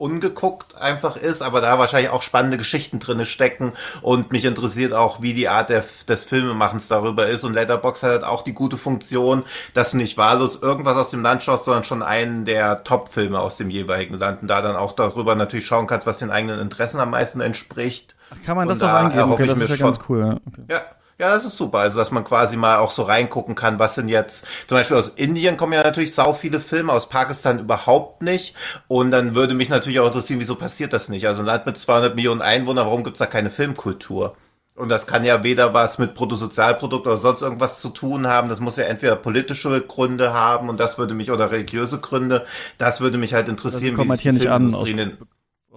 ungeguckt 0.01 0.75
einfach 0.75 1.15
ist, 1.15 1.43
aber 1.43 1.61
da 1.61 1.77
wahrscheinlich 1.77 2.09
auch 2.09 2.23
spannende 2.23 2.57
Geschichten 2.57 2.99
drinne 2.99 3.27
stecken 3.27 3.73
und 4.01 4.31
mich 4.31 4.45
interessiert 4.45 4.93
auch, 4.93 5.21
wie 5.21 5.35
die 5.35 5.47
Art 5.47 5.69
der, 5.69 5.85
des 6.07 6.23
Filmemachens 6.23 6.87
darüber 6.87 7.27
ist 7.27 7.43
und 7.43 7.53
Letterbox 7.53 8.01
hat 8.01 8.09
halt 8.09 8.23
auch 8.23 8.43
die 8.43 8.53
gute 8.53 8.77
Funktion, 8.77 9.43
dass 9.73 9.91
du 9.91 9.97
nicht 9.97 10.17
wahllos 10.17 10.61
irgendwas 10.61 10.97
aus 10.97 11.11
dem 11.11 11.21
Land 11.21 11.43
schaust, 11.43 11.65
sondern 11.65 11.83
schon 11.83 12.01
einen 12.01 12.45
der 12.45 12.83
Top-Filme 12.83 13.39
aus 13.39 13.57
dem 13.57 13.69
jeweiligen 13.69 14.17
Land 14.17 14.41
und 14.41 14.47
da 14.47 14.61
dann 14.61 14.75
auch 14.75 14.93
darüber 14.93 15.35
natürlich 15.35 15.67
schauen 15.67 15.85
kannst, 15.85 16.07
was 16.07 16.17
den 16.17 16.31
eigenen 16.31 16.59
Interessen 16.59 16.99
am 16.99 17.11
meisten 17.11 17.39
entspricht. 17.39 18.15
Ach, 18.31 18.43
kann 18.43 18.57
man 18.57 18.67
das 18.67 18.81
und 18.81 18.87
da 18.87 18.97
eingeben? 18.97 19.31
Okay, 19.31 19.45
das 19.45 19.59
ist 19.59 19.69
ja 19.69 19.75
ganz 19.75 19.99
cool. 20.09 20.19
Ja. 20.19 20.33
Okay. 20.47 20.63
ja. 20.67 20.81
Ja, 21.21 21.35
das 21.35 21.45
ist 21.45 21.55
super. 21.55 21.77
Also, 21.77 21.99
dass 21.99 22.09
man 22.09 22.23
quasi 22.23 22.57
mal 22.57 22.77
auch 22.77 22.89
so 22.89 23.03
reingucken 23.03 23.53
kann, 23.53 23.77
was 23.77 23.93
sind 23.93 24.09
jetzt, 24.09 24.47
zum 24.67 24.75
Beispiel 24.75 24.97
aus 24.97 25.07
Indien 25.09 25.55
kommen 25.55 25.73
ja 25.73 25.83
natürlich 25.83 26.15
sau 26.15 26.33
viele 26.33 26.59
Filme, 26.59 26.91
aus 26.91 27.09
Pakistan 27.09 27.59
überhaupt 27.59 28.23
nicht. 28.23 28.55
Und 28.87 29.11
dann 29.11 29.35
würde 29.35 29.53
mich 29.53 29.69
natürlich 29.69 29.99
auch 29.99 30.07
interessieren, 30.07 30.39
wieso 30.39 30.55
passiert 30.55 30.93
das 30.93 31.09
nicht? 31.09 31.27
Also 31.27 31.43
ein 31.43 31.45
Land 31.45 31.67
mit 31.67 31.77
200 31.77 32.15
Millionen 32.15 32.41
Einwohnern, 32.41 32.87
warum 32.87 33.03
gibt's 33.03 33.19
da 33.19 33.27
keine 33.27 33.51
Filmkultur? 33.51 34.35
Und 34.73 34.89
das 34.89 35.05
kann 35.05 35.23
ja 35.23 35.43
weder 35.43 35.75
was 35.75 35.99
mit 35.99 36.15
Bruttosozialprodukt 36.15 37.05
oder 37.05 37.17
sonst 37.17 37.43
irgendwas 37.43 37.81
zu 37.81 37.89
tun 37.89 38.25
haben. 38.25 38.49
Das 38.49 38.59
muss 38.59 38.77
ja 38.77 38.85
entweder 38.85 39.15
politische 39.15 39.79
Gründe 39.79 40.33
haben 40.33 40.69
und 40.69 40.79
das 40.79 40.97
würde 40.97 41.13
mich 41.13 41.29
oder 41.29 41.51
religiöse 41.51 41.99
Gründe. 41.99 42.47
Das 42.79 42.99
würde 42.99 43.19
mich 43.19 43.35
halt 43.35 43.47
interessieren, 43.47 43.95
also, 43.99 44.11
wie 44.11 44.17
sich 44.17 44.41
die 44.41 44.49
an 44.49 44.73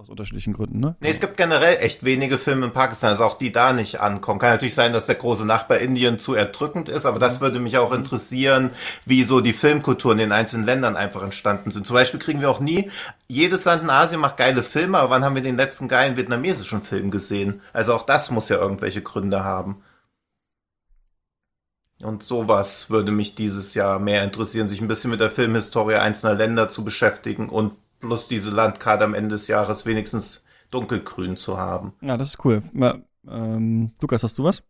aus, 0.05 0.09
unterschiedlichen 0.09 0.53
Gründen, 0.53 0.79
ne? 0.79 0.95
Nee, 0.99 1.09
es 1.09 1.19
gibt 1.19 1.37
generell 1.37 1.77
echt 1.81 2.03
wenige 2.03 2.37
Filme 2.37 2.67
in 2.67 2.71
Pakistan, 2.71 3.11
also 3.11 3.23
auch 3.23 3.37
die 3.37 3.51
da 3.51 3.73
nicht 3.73 3.99
ankommen. 3.99 4.39
Kann 4.39 4.51
natürlich 4.51 4.75
sein, 4.75 4.93
dass 4.93 5.07
der 5.07 5.15
große 5.15 5.45
Nachbar 5.45 5.79
Indien 5.79 6.19
zu 6.19 6.33
erdrückend 6.33 6.89
ist, 6.89 7.05
aber 7.05 7.19
das 7.19 7.39
mhm. 7.39 7.43
würde 7.43 7.59
mich 7.59 7.77
auch 7.77 7.91
interessieren, 7.91 8.71
wie 9.05 9.23
so 9.23 9.41
die 9.41 9.53
Filmkultur 9.53 10.13
in 10.13 10.17
den 10.19 10.31
einzelnen 10.31 10.65
Ländern 10.65 10.95
einfach 10.95 11.23
entstanden 11.23 11.71
sind. 11.71 11.85
Zum 11.85 11.95
Beispiel 11.95 12.19
kriegen 12.19 12.41
wir 12.41 12.49
auch 12.49 12.59
nie, 12.59 12.91
jedes 13.27 13.65
Land 13.65 13.83
in 13.83 13.89
Asien 13.89 14.21
macht 14.21 14.37
geile 14.37 14.63
Filme, 14.63 14.99
aber 14.99 15.09
wann 15.09 15.25
haben 15.25 15.35
wir 15.35 15.41
den 15.41 15.57
letzten 15.57 15.87
geilen 15.87 16.17
vietnamesischen 16.17 16.83
Film 16.83 17.11
gesehen? 17.11 17.61
Also 17.73 17.93
auch 17.93 18.05
das 18.05 18.31
muss 18.31 18.49
ja 18.49 18.57
irgendwelche 18.57 19.01
Gründe 19.01 19.43
haben. 19.43 19.81
Und 22.03 22.23
sowas 22.23 22.89
würde 22.89 23.11
mich 23.11 23.35
dieses 23.35 23.73
Jahr 23.73 23.99
mehr 23.99 24.23
interessieren, 24.23 24.67
sich 24.67 24.81
ein 24.81 24.87
bisschen 24.89 25.11
mit 25.11 25.21
der 25.21 25.31
Filmhistorie 25.31 25.95
einzelner 25.95 26.35
Länder 26.35 26.67
zu 26.67 26.83
beschäftigen 26.83 27.47
und 27.47 27.71
plus 28.05 28.27
diese 28.27 28.51
Landkarte 28.51 29.03
am 29.03 29.13
Ende 29.13 29.29
des 29.29 29.47
Jahres 29.47 29.85
wenigstens 29.85 30.45
dunkelgrün 30.71 31.37
zu 31.37 31.57
haben. 31.57 31.93
Ja, 32.01 32.17
das 32.17 32.29
ist 32.29 32.45
cool. 32.45 32.63
Ja, 32.73 32.99
ähm, 33.27 33.91
Lukas, 34.01 34.23
hast 34.23 34.37
du 34.37 34.43
was? 34.43 34.63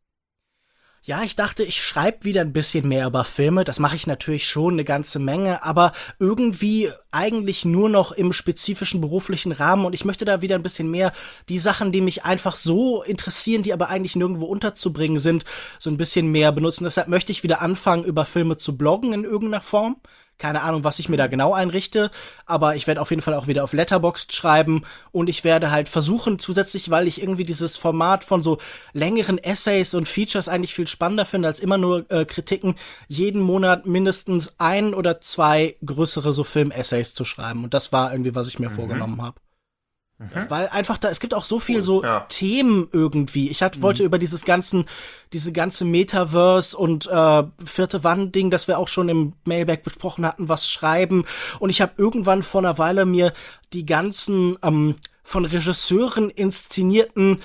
Ja, 1.07 1.22
ich 1.22 1.36
dachte, 1.36 1.62
ich 1.62 1.84
schreibe 1.84 2.24
wieder 2.24 2.41
ein 2.41 2.52
bisschen 2.52 2.88
mehr 2.88 3.06
über 3.06 3.26
Filme. 3.26 3.64
Das 3.64 3.78
mache 3.78 3.95
ich 3.95 4.07
natürlich 4.07 4.49
schon 4.49 4.74
eine 4.74 4.84
ganze 4.84 5.20
Menge, 5.20 5.64
aber 5.64 5.91
irgendwie 6.18 6.90
eigentlich 7.12 7.64
nur 7.64 7.90
noch 7.90 8.12
im 8.12 8.34
spezifischen 8.34 9.02
beruflichen 9.02 9.52
Rahmen. 9.52 9.86
Und 9.86 9.94
ich 9.94 10.03
möchte 10.03 10.26
da 10.26 10.41
wieder 10.41 10.56
ein 10.56 10.64
bisschen 10.64 10.90
mehr 10.90 11.14
die 11.48 11.60
Sachen, 11.60 11.91
die 11.91 12.02
mich 12.02 12.26
einfach 12.26 12.57
so 12.57 13.03
interessieren, 13.03 13.62
die 13.62 13.72
aber 13.72 13.90
eigentlich 13.91 14.16
nirgendwo 14.16 14.45
unterzubringen 14.45 15.20
sind, 15.20 15.45
so 15.78 15.91
ein 15.91 15.98
bisschen 15.98 16.32
mehr 16.32 16.52
benutzen. 16.52 16.86
Deshalb 16.86 17.07
möchte 17.07 17.32
ich 17.32 17.44
wieder 17.44 17.62
anfangen, 17.62 18.03
über 18.03 18.26
Filme 18.26 18.57
zu 18.57 18.76
bloggen 18.76 19.14
in 19.14 19.26
irgendeiner 19.26 19.62
Form. 19.62 19.98
Keine 20.38 20.64
Ahnung, 20.64 20.84
was 20.84 20.99
ich 20.99 21.07
mir 21.07 21.16
da 21.16 21.28
genau 21.28 21.53
einrichte, 21.53 22.12
aber 22.45 22.76
ich 22.76 22.88
werde 22.88 23.02
auf 23.02 23.10
jeden 23.10 23.22
Fall 23.22 23.36
auch 23.36 23.48
wieder 23.48 23.64
auf 23.64 23.72
Letterboxd 23.72 24.34
schreiben 24.34 24.84
und 25.12 25.30
ich 25.30 25.45
werde 25.45 25.72
halt 25.72 25.88
versuchen, 25.88 26.40
zusätzlich, 26.40 26.90
weil 26.90 27.07
ich 27.07 27.22
irgendwie 27.22 27.45
dieses 27.45 27.78
Format 27.78 28.26
von 28.26 28.41
so 28.41 28.57
längeren 28.91 29.38
Essays 29.38 29.94
und 29.94 30.10
Features 30.10 30.49
eigentlich 30.49 30.74
viel 30.74 30.88
spannender 30.88 31.26
finde 31.26 31.48
als 31.48 31.60
immer 31.60 31.78
nur 31.78 32.10
äh, 32.12 32.26
Kritiken, 32.26 32.76
jeden 33.07 33.41
Monat 33.41 33.86
mindestens 33.86 34.56
ein 34.57 34.94
oder 34.94 35.22
zwei 35.22 35.78
größere 35.86 36.34
so 36.34 36.44
Film-Essays 36.44 37.16
zu 37.16 37.24
schreiben. 37.24 37.64
Und 37.64 37.74
das 37.74 37.94
war 37.94 38.12
irgendwie, 38.12 38.36
was 38.36 38.48
ich 38.48 38.60
mir 38.60 38.70
mhm. 38.70 38.76
vorgenommen 38.76 39.22
habe. 39.22 39.40
Mhm. 40.17 40.49
Weil 40.49 40.69
einfach 40.69 40.97
da, 40.97 41.09
es 41.09 41.19
gibt 41.19 41.33
auch 41.33 41.43
so 41.43 41.59
viel 41.59 41.83
so 41.83 42.01
ja. 42.01 42.21
Themen 42.29 42.87
irgendwie. 42.93 43.49
Ich 43.49 43.61
hatte, 43.61 43.81
wollte 43.81 44.03
mhm. 44.03 44.07
über 44.07 44.17
dieses 44.17 44.45
ganzen, 44.45 44.85
diese 45.33 45.51
ganze 45.51 45.83
Metaverse 45.83 46.77
und 46.77 47.07
äh, 47.07 47.43
vierte 47.65 48.03
Wand-Ding, 48.03 48.49
das 48.49 48.69
wir 48.69 48.79
auch 48.79 48.87
schon 48.87 49.09
im 49.09 49.33
Mailback 49.43 49.83
besprochen 49.83 50.25
hatten, 50.25 50.47
was 50.47 50.69
schreiben. 50.69 51.25
Und 51.59 51.69
ich 51.69 51.81
habe 51.81 51.93
irgendwann 51.97 52.43
vor 52.43 52.61
einer 52.61 52.77
Weile 52.77 53.05
mir 53.05 53.33
die 53.73 53.85
ganzen 53.85 54.57
ähm, 54.63 54.95
von 55.21 55.43
Regisseuren 55.43 56.29
inszenierten 56.29 57.41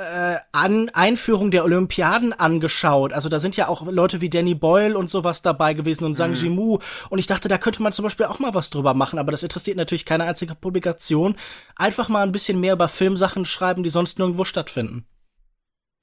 äh, 0.00 0.38
an 0.52 0.88
Einführung 0.90 1.50
der 1.50 1.64
Olympiaden 1.64 2.32
angeschaut. 2.32 3.12
Also 3.12 3.28
da 3.28 3.38
sind 3.38 3.56
ja 3.56 3.68
auch 3.68 3.86
Leute 3.86 4.20
wie 4.20 4.30
Danny 4.30 4.54
Boyle 4.54 4.96
und 4.96 5.10
sowas 5.10 5.42
dabei 5.42 5.74
gewesen 5.74 6.04
und 6.04 6.14
Zhang 6.14 6.30
mhm. 6.30 6.36
Jimu. 6.36 6.78
Und 7.10 7.18
ich 7.18 7.26
dachte, 7.26 7.48
da 7.48 7.58
könnte 7.58 7.82
man 7.82 7.92
zum 7.92 8.02
Beispiel 8.04 8.26
auch 8.26 8.38
mal 8.38 8.54
was 8.54 8.70
drüber 8.70 8.94
machen, 8.94 9.18
aber 9.18 9.32
das 9.32 9.42
interessiert 9.42 9.76
natürlich 9.76 10.04
keine 10.04 10.24
einzige 10.24 10.54
Publikation. 10.54 11.36
Einfach 11.76 12.08
mal 12.08 12.22
ein 12.22 12.32
bisschen 12.32 12.60
mehr 12.60 12.74
über 12.74 12.88
Filmsachen 12.88 13.44
schreiben, 13.44 13.82
die 13.82 13.90
sonst 13.90 14.18
nirgendwo 14.18 14.44
stattfinden. 14.44 15.06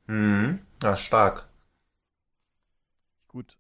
Mhm. 0.08 0.60
Ja, 0.82 0.96
stark. 0.96 1.48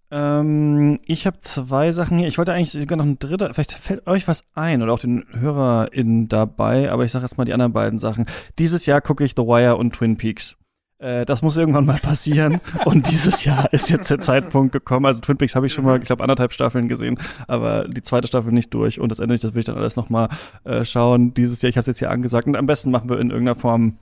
Ähm, 0.10 1.00
ich 1.06 1.28
habe 1.28 1.40
zwei 1.42 1.92
Sachen 1.92 2.18
hier. 2.18 2.28
Ich 2.28 2.38
wollte 2.38 2.54
eigentlich 2.54 2.72
sogar 2.72 2.98
noch 2.98 3.06
ein 3.06 3.20
dritter. 3.20 3.54
Vielleicht 3.54 3.74
fällt 3.74 4.08
euch 4.08 4.28
was 4.28 4.44
ein 4.54 4.82
oder 4.82 4.94
auch 4.94 5.00
den 5.00 5.26
HörerInnen 5.32 6.30
dabei, 6.30 6.92
aber 6.92 7.04
ich 7.06 7.12
sage 7.12 7.26
jetzt 7.26 7.38
mal 7.38 7.46
die 7.46 7.54
anderen 7.54 7.74
beiden 7.74 8.00
Sachen. 8.00 8.26
Dieses 8.58 8.86
Jahr 8.86 9.02
gucke 9.02 9.24
ich 9.24 9.34
The 9.36 9.44
Wire 9.44 9.76
und 9.76 9.94
Twin 9.94 10.18
Peaks. 10.18 10.56
Äh, 11.00 11.26
das 11.26 11.42
muss 11.42 11.58
irgendwann 11.58 11.86
mal 11.86 12.00
passieren. 12.00 12.62
und 12.86 13.12
dieses 13.12 13.44
Jahr 13.44 13.72
ist 13.74 13.90
jetzt 13.90 14.10
der 14.10 14.20
Zeitpunkt 14.20 14.72
gekommen. 14.72 15.06
Also 15.06 15.20
Twin 15.20 15.38
Peaks 15.38 15.56
habe 15.56 15.66
ich 15.68 15.74
schon 15.74 15.84
mal, 15.84 16.00
ich 16.00 16.06
glaube, 16.06 16.24
anderthalb 16.24 16.54
Staffeln 16.54 16.88
gesehen, 16.88 17.20
aber 17.48 17.88
die 17.88 18.02
zweite 18.02 18.28
Staffel 18.28 18.54
nicht 18.54 18.74
durch. 18.74 19.00
Und 19.00 19.10
das 19.10 19.20
Ende 19.20 19.34
nicht, 19.34 19.44
das 19.44 19.54
will 19.54 19.60
ich 19.60 19.66
dann 19.66 19.78
alles 19.78 19.98
nochmal 19.98 20.30
äh, 20.64 20.86
schauen. 20.86 21.34
Dieses 21.34 21.62
Jahr, 21.62 21.70
ich 21.70 21.76
habe 21.76 21.82
es 21.82 21.88
jetzt 21.88 22.00
hier 22.00 22.12
angesagt. 22.12 22.48
Und 22.48 22.56
am 22.56 22.66
besten 22.66 22.92
machen 22.92 23.10
wir 23.10 23.20
in 23.20 23.30
irgendeiner 23.30 23.60
Form 23.60 23.98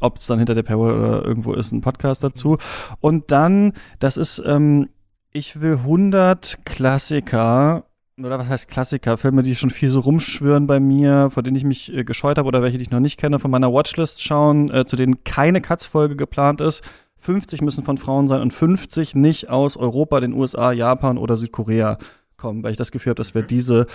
ob 0.00 0.18
es 0.18 0.26
dann 0.26 0.38
hinter 0.38 0.56
der 0.56 0.64
Paywall 0.64 0.98
oder 0.98 1.24
irgendwo 1.24 1.52
ist, 1.52 1.70
ein 1.70 1.80
Podcast 1.80 2.24
dazu. 2.24 2.58
Und 2.98 3.30
dann, 3.30 3.72
das 4.00 4.16
ist, 4.16 4.42
ähm, 4.44 4.88
ich 5.32 5.60
will 5.60 5.74
100 5.74 6.64
Klassiker 6.64 7.84
oder 8.18 8.38
was 8.38 8.48
heißt 8.48 8.68
Klassiker, 8.68 9.16
Filme, 9.16 9.42
die 9.42 9.56
schon 9.56 9.70
viel 9.70 9.88
so 9.88 10.00
rumschwören 10.00 10.66
bei 10.66 10.78
mir, 10.78 11.30
vor 11.30 11.42
denen 11.42 11.56
ich 11.56 11.64
mich 11.64 11.92
äh, 11.92 12.04
gescheut 12.04 12.38
habe 12.38 12.46
oder 12.46 12.62
welche, 12.62 12.76
die 12.76 12.84
ich 12.84 12.90
noch 12.90 13.00
nicht 13.00 13.18
kenne, 13.18 13.38
von 13.38 13.50
meiner 13.50 13.72
Watchlist 13.72 14.22
schauen, 14.22 14.70
äh, 14.70 14.84
zu 14.84 14.96
denen 14.96 15.24
keine 15.24 15.60
Cuts-Folge 15.60 16.14
geplant 16.14 16.60
ist. 16.60 16.82
50 17.18 17.62
müssen 17.62 17.84
von 17.84 17.98
Frauen 17.98 18.28
sein 18.28 18.42
und 18.42 18.52
50 18.52 19.14
nicht 19.14 19.48
aus 19.48 19.76
Europa, 19.76 20.20
den 20.20 20.34
USA, 20.34 20.72
Japan 20.72 21.16
oder 21.16 21.36
Südkorea 21.36 21.98
kommen, 22.36 22.62
weil 22.62 22.72
ich 22.72 22.76
das 22.76 22.92
Gefühl 22.92 23.10
habe, 23.10 23.18
dass 23.18 23.34
wir 23.34 23.42
diese 23.42 23.86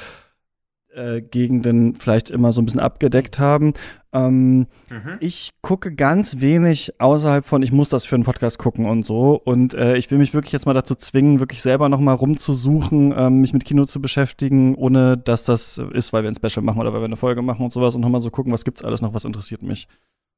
äh, 0.98 1.22
Gegenden 1.22 1.96
vielleicht 1.96 2.30
immer 2.30 2.52
so 2.52 2.62
ein 2.62 2.66
bisschen 2.66 2.80
abgedeckt 2.80 3.40
haben. 3.40 3.74
Ähm, 4.12 4.68
mhm. 4.90 5.18
Ich 5.20 5.52
gucke 5.62 5.94
ganz 5.94 6.40
wenig 6.40 7.00
außerhalb 7.00 7.46
von, 7.46 7.62
ich 7.62 7.72
muss 7.72 7.90
das 7.90 8.06
für 8.06 8.16
einen 8.16 8.24
Podcast 8.24 8.58
gucken 8.58 8.86
und 8.86 9.06
so. 9.06 9.40
Und 9.44 9.74
äh, 9.74 9.98
ich 9.98 10.10
will 10.12 10.18
mich 10.18 10.34
wirklich 10.34 10.52
jetzt 10.52 10.66
mal 10.66 10.74
dazu 10.74 10.96
zwingen, 10.96 11.40
wirklich 11.40 11.62
selber 11.62 11.88
noch 11.90 12.00
mal 12.00 12.14
rumzusuchen, 12.14 13.14
ähm, 13.16 13.42
mich 13.42 13.54
mit 13.54 13.66
Kino 13.66 13.86
zu 13.86 14.02
beschäftigen, 14.02 14.76
ohne 14.76 15.18
dass 15.18 15.44
das 15.44 15.78
ist, 15.78 16.14
weil 16.14 16.24
wir 16.24 16.32
ein 16.32 16.36
Special 16.36 16.64
machen 16.64 16.80
oder 16.80 16.94
weil 16.94 17.02
wir 17.02 17.06
eine 17.06 17.16
Folge 17.16 17.42
machen 17.42 17.64
und 17.64 17.74
sowas 17.74 17.96
und 17.96 18.02
nochmal 18.02 18.22
so 18.22 18.32
gucken, 18.32 18.52
was 18.52 18.66
gibt's 18.66 18.84
alles 18.84 19.02
noch, 19.02 19.14
was 19.14 19.26
interessiert 19.26 19.62
mich. 19.62 19.88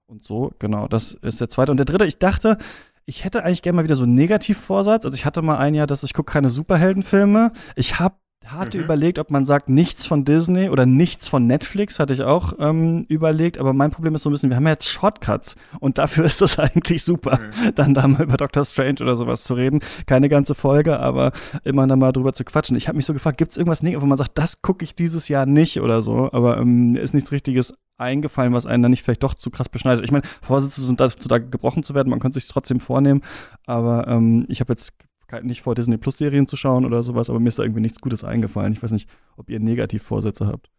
Und 0.07 0.25
so, 0.25 0.51
genau, 0.59 0.87
das 0.87 1.13
ist 1.13 1.39
der 1.39 1.49
zweite. 1.49 1.71
Und 1.71 1.77
der 1.77 1.85
dritte, 1.85 2.05
ich 2.05 2.17
dachte, 2.17 2.57
ich 3.05 3.23
hätte 3.23 3.43
eigentlich 3.43 3.61
gerne 3.61 3.77
mal 3.77 3.83
wieder 3.83 3.95
so 3.95 4.03
einen 4.03 4.15
Negativvorsatz. 4.15 5.05
Also 5.05 5.15
ich 5.15 5.25
hatte 5.25 5.41
mal 5.41 5.57
ein 5.57 5.75
Jahr, 5.75 5.87
dass 5.87 6.03
ich 6.03 6.13
gucke 6.13 6.31
keine 6.31 6.49
Superheldenfilme. 6.49 7.51
Ich 7.75 7.99
habe 7.99 8.15
hatte 8.51 8.77
mhm. 8.77 8.83
überlegt, 8.83 9.19
ob 9.19 9.31
man 9.31 9.45
sagt, 9.45 9.69
nichts 9.69 10.05
von 10.05 10.25
Disney 10.25 10.69
oder 10.69 10.85
nichts 10.85 11.27
von 11.27 11.47
Netflix, 11.47 11.99
hatte 11.99 12.13
ich 12.13 12.23
auch 12.23 12.53
ähm, 12.59 13.05
überlegt. 13.07 13.57
Aber 13.57 13.73
mein 13.73 13.91
Problem 13.91 14.15
ist 14.15 14.23
so 14.23 14.29
ein 14.29 14.33
bisschen, 14.33 14.49
wir 14.49 14.57
haben 14.57 14.65
ja 14.65 14.73
jetzt 14.73 14.89
Shortcuts 14.89 15.55
und 15.79 15.97
dafür 15.97 16.25
ist 16.29 16.41
das 16.41 16.59
eigentlich 16.59 17.03
super, 17.03 17.39
mhm. 17.39 17.75
dann 17.75 17.93
da 17.93 18.07
mal 18.07 18.23
über 18.23 18.37
Doctor 18.37 18.65
Strange 18.65 18.97
oder 19.01 19.15
sowas 19.15 19.43
zu 19.43 19.53
reden. 19.53 19.79
Keine 20.05 20.29
ganze 20.29 20.55
Folge, 20.55 20.99
aber 20.99 21.31
immer 21.63 21.85
dann 21.87 21.99
mal 21.99 22.11
drüber 22.11 22.33
zu 22.33 22.43
quatschen. 22.43 22.75
Ich 22.75 22.87
habe 22.87 22.97
mich 22.97 23.05
so 23.05 23.13
gefragt, 23.13 23.37
gibt 23.37 23.51
es 23.51 23.57
irgendwas 23.57 23.79
wo 23.83 24.05
man 24.05 24.17
sagt, 24.17 24.37
das 24.37 24.61
gucke 24.61 24.83
ich 24.83 24.95
dieses 24.95 25.29
Jahr 25.29 25.45
nicht 25.45 25.79
oder 25.81 26.01
so, 26.01 26.29
aber 26.31 26.57
ähm, 26.57 26.95
ist 26.95 27.13
nichts 27.13 27.31
Richtiges 27.31 27.73
eingefallen, 27.97 28.53
was 28.53 28.65
einen 28.65 28.83
dann 28.83 28.91
nicht 28.91 29.03
vielleicht 29.03 29.23
doch 29.23 29.33
zu 29.33 29.49
krass 29.49 29.69
beschneidet. 29.69 30.05
Ich 30.05 30.11
meine, 30.11 30.23
Vorsätze 30.41 30.81
sind 30.81 30.99
dazu 30.99 31.27
da 31.27 31.37
gebrochen 31.37 31.83
zu 31.83 31.93
werden, 31.93 32.09
man 32.09 32.19
könnte 32.19 32.39
sich 32.39 32.49
trotzdem 32.49 32.79
vornehmen, 32.79 33.21
aber 33.65 34.07
ähm, 34.07 34.45
ich 34.47 34.61
habe 34.61 34.73
jetzt 34.73 34.93
nicht 35.41 35.61
vor, 35.61 35.75
Disney 35.75 35.97
Plus 35.97 36.17
Serien 36.17 36.47
zu 36.47 36.57
schauen 36.57 36.85
oder 36.85 37.03
sowas, 37.03 37.29
aber 37.29 37.39
mir 37.39 37.49
ist 37.49 37.59
da 37.59 37.63
irgendwie 37.63 37.81
nichts 37.81 38.01
Gutes 38.01 38.23
eingefallen. 38.23 38.73
Ich 38.73 38.83
weiß 38.83 38.91
nicht, 38.91 39.09
ob 39.37 39.49
ihr 39.49 39.59
Negativvorsätze 39.59 40.47
habt. 40.47 40.69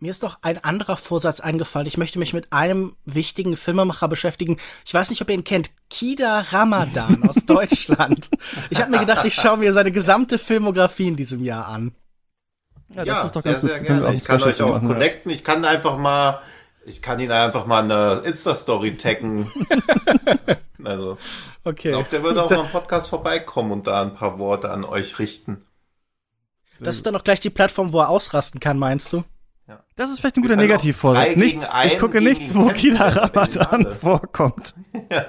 Mir 0.00 0.12
ist 0.12 0.22
doch 0.22 0.38
ein 0.42 0.62
anderer 0.62 0.96
Vorsatz 0.96 1.40
eingefallen. 1.40 1.88
Ich 1.88 1.98
möchte 1.98 2.20
mich 2.20 2.32
mit 2.32 2.52
einem 2.52 2.94
wichtigen 3.04 3.56
Filmemacher 3.56 4.06
beschäftigen. 4.06 4.58
Ich 4.86 4.94
weiß 4.94 5.10
nicht, 5.10 5.20
ob 5.22 5.28
ihr 5.28 5.34
ihn 5.34 5.42
kennt. 5.42 5.70
Kida 5.90 6.44
Ramadan 6.52 7.28
aus 7.28 7.36
Deutschland. 7.46 8.30
Ich 8.70 8.80
habe 8.80 8.92
mir 8.92 9.00
gedacht, 9.00 9.24
ich 9.24 9.34
schaue 9.34 9.56
mir 9.56 9.72
seine 9.72 9.90
gesamte 9.90 10.38
Filmografie 10.38 11.08
in 11.08 11.16
diesem 11.16 11.42
Jahr 11.42 11.66
an. 11.66 11.96
Ja, 12.94 13.02
ja 13.02 13.28
sehr, 13.28 13.58
sehr 13.58 13.80
gerne. 13.80 14.14
Ich 14.14 14.24
kann 14.24 14.40
euch 14.42 14.62
auch 14.62 14.74
machen, 14.74 14.88
connecten. 14.88 15.32
Ich 15.32 15.42
kann 15.42 15.64
einfach 15.64 15.98
mal, 15.98 16.40
ich 16.86 17.02
kann 17.02 17.18
ihn 17.18 17.32
einfach 17.32 17.66
mal 17.66 17.82
eine 17.82 18.22
Insta-Story 18.24 18.96
taggen. 18.96 19.50
also. 20.84 21.18
Okay. 21.64 21.88
Ich 21.88 21.94
glaube, 21.94 22.08
der 22.10 22.22
würde 22.22 22.42
auch 22.44 22.50
mal 22.50 22.64
im 22.64 22.70
Podcast 22.70 23.08
vorbeikommen 23.08 23.72
und 23.72 23.86
da 23.86 24.02
ein 24.02 24.14
paar 24.14 24.38
Worte 24.38 24.70
an 24.70 24.84
euch 24.84 25.18
richten. 25.18 25.64
Das 26.80 26.94
ist 26.94 27.06
dann 27.06 27.16
auch 27.16 27.24
gleich 27.24 27.40
die 27.40 27.50
Plattform, 27.50 27.92
wo 27.92 28.00
er 28.00 28.08
ausrasten 28.08 28.60
kann, 28.60 28.78
meinst 28.78 29.12
du? 29.12 29.24
Ja. 29.66 29.84
Das 29.96 30.10
ist 30.10 30.20
vielleicht 30.20 30.36
ein 30.36 30.42
guter 30.42 30.56
Negativvorsatz. 30.56 31.36
Nichts, 31.36 31.68
ich 31.84 31.98
gucke 31.98 32.20
nichts, 32.20 32.54
wo 32.54 32.68
Kida 32.68 33.08
Ramadan 33.08 33.94
vorkommt. 34.00 34.74
Ja. 35.10 35.26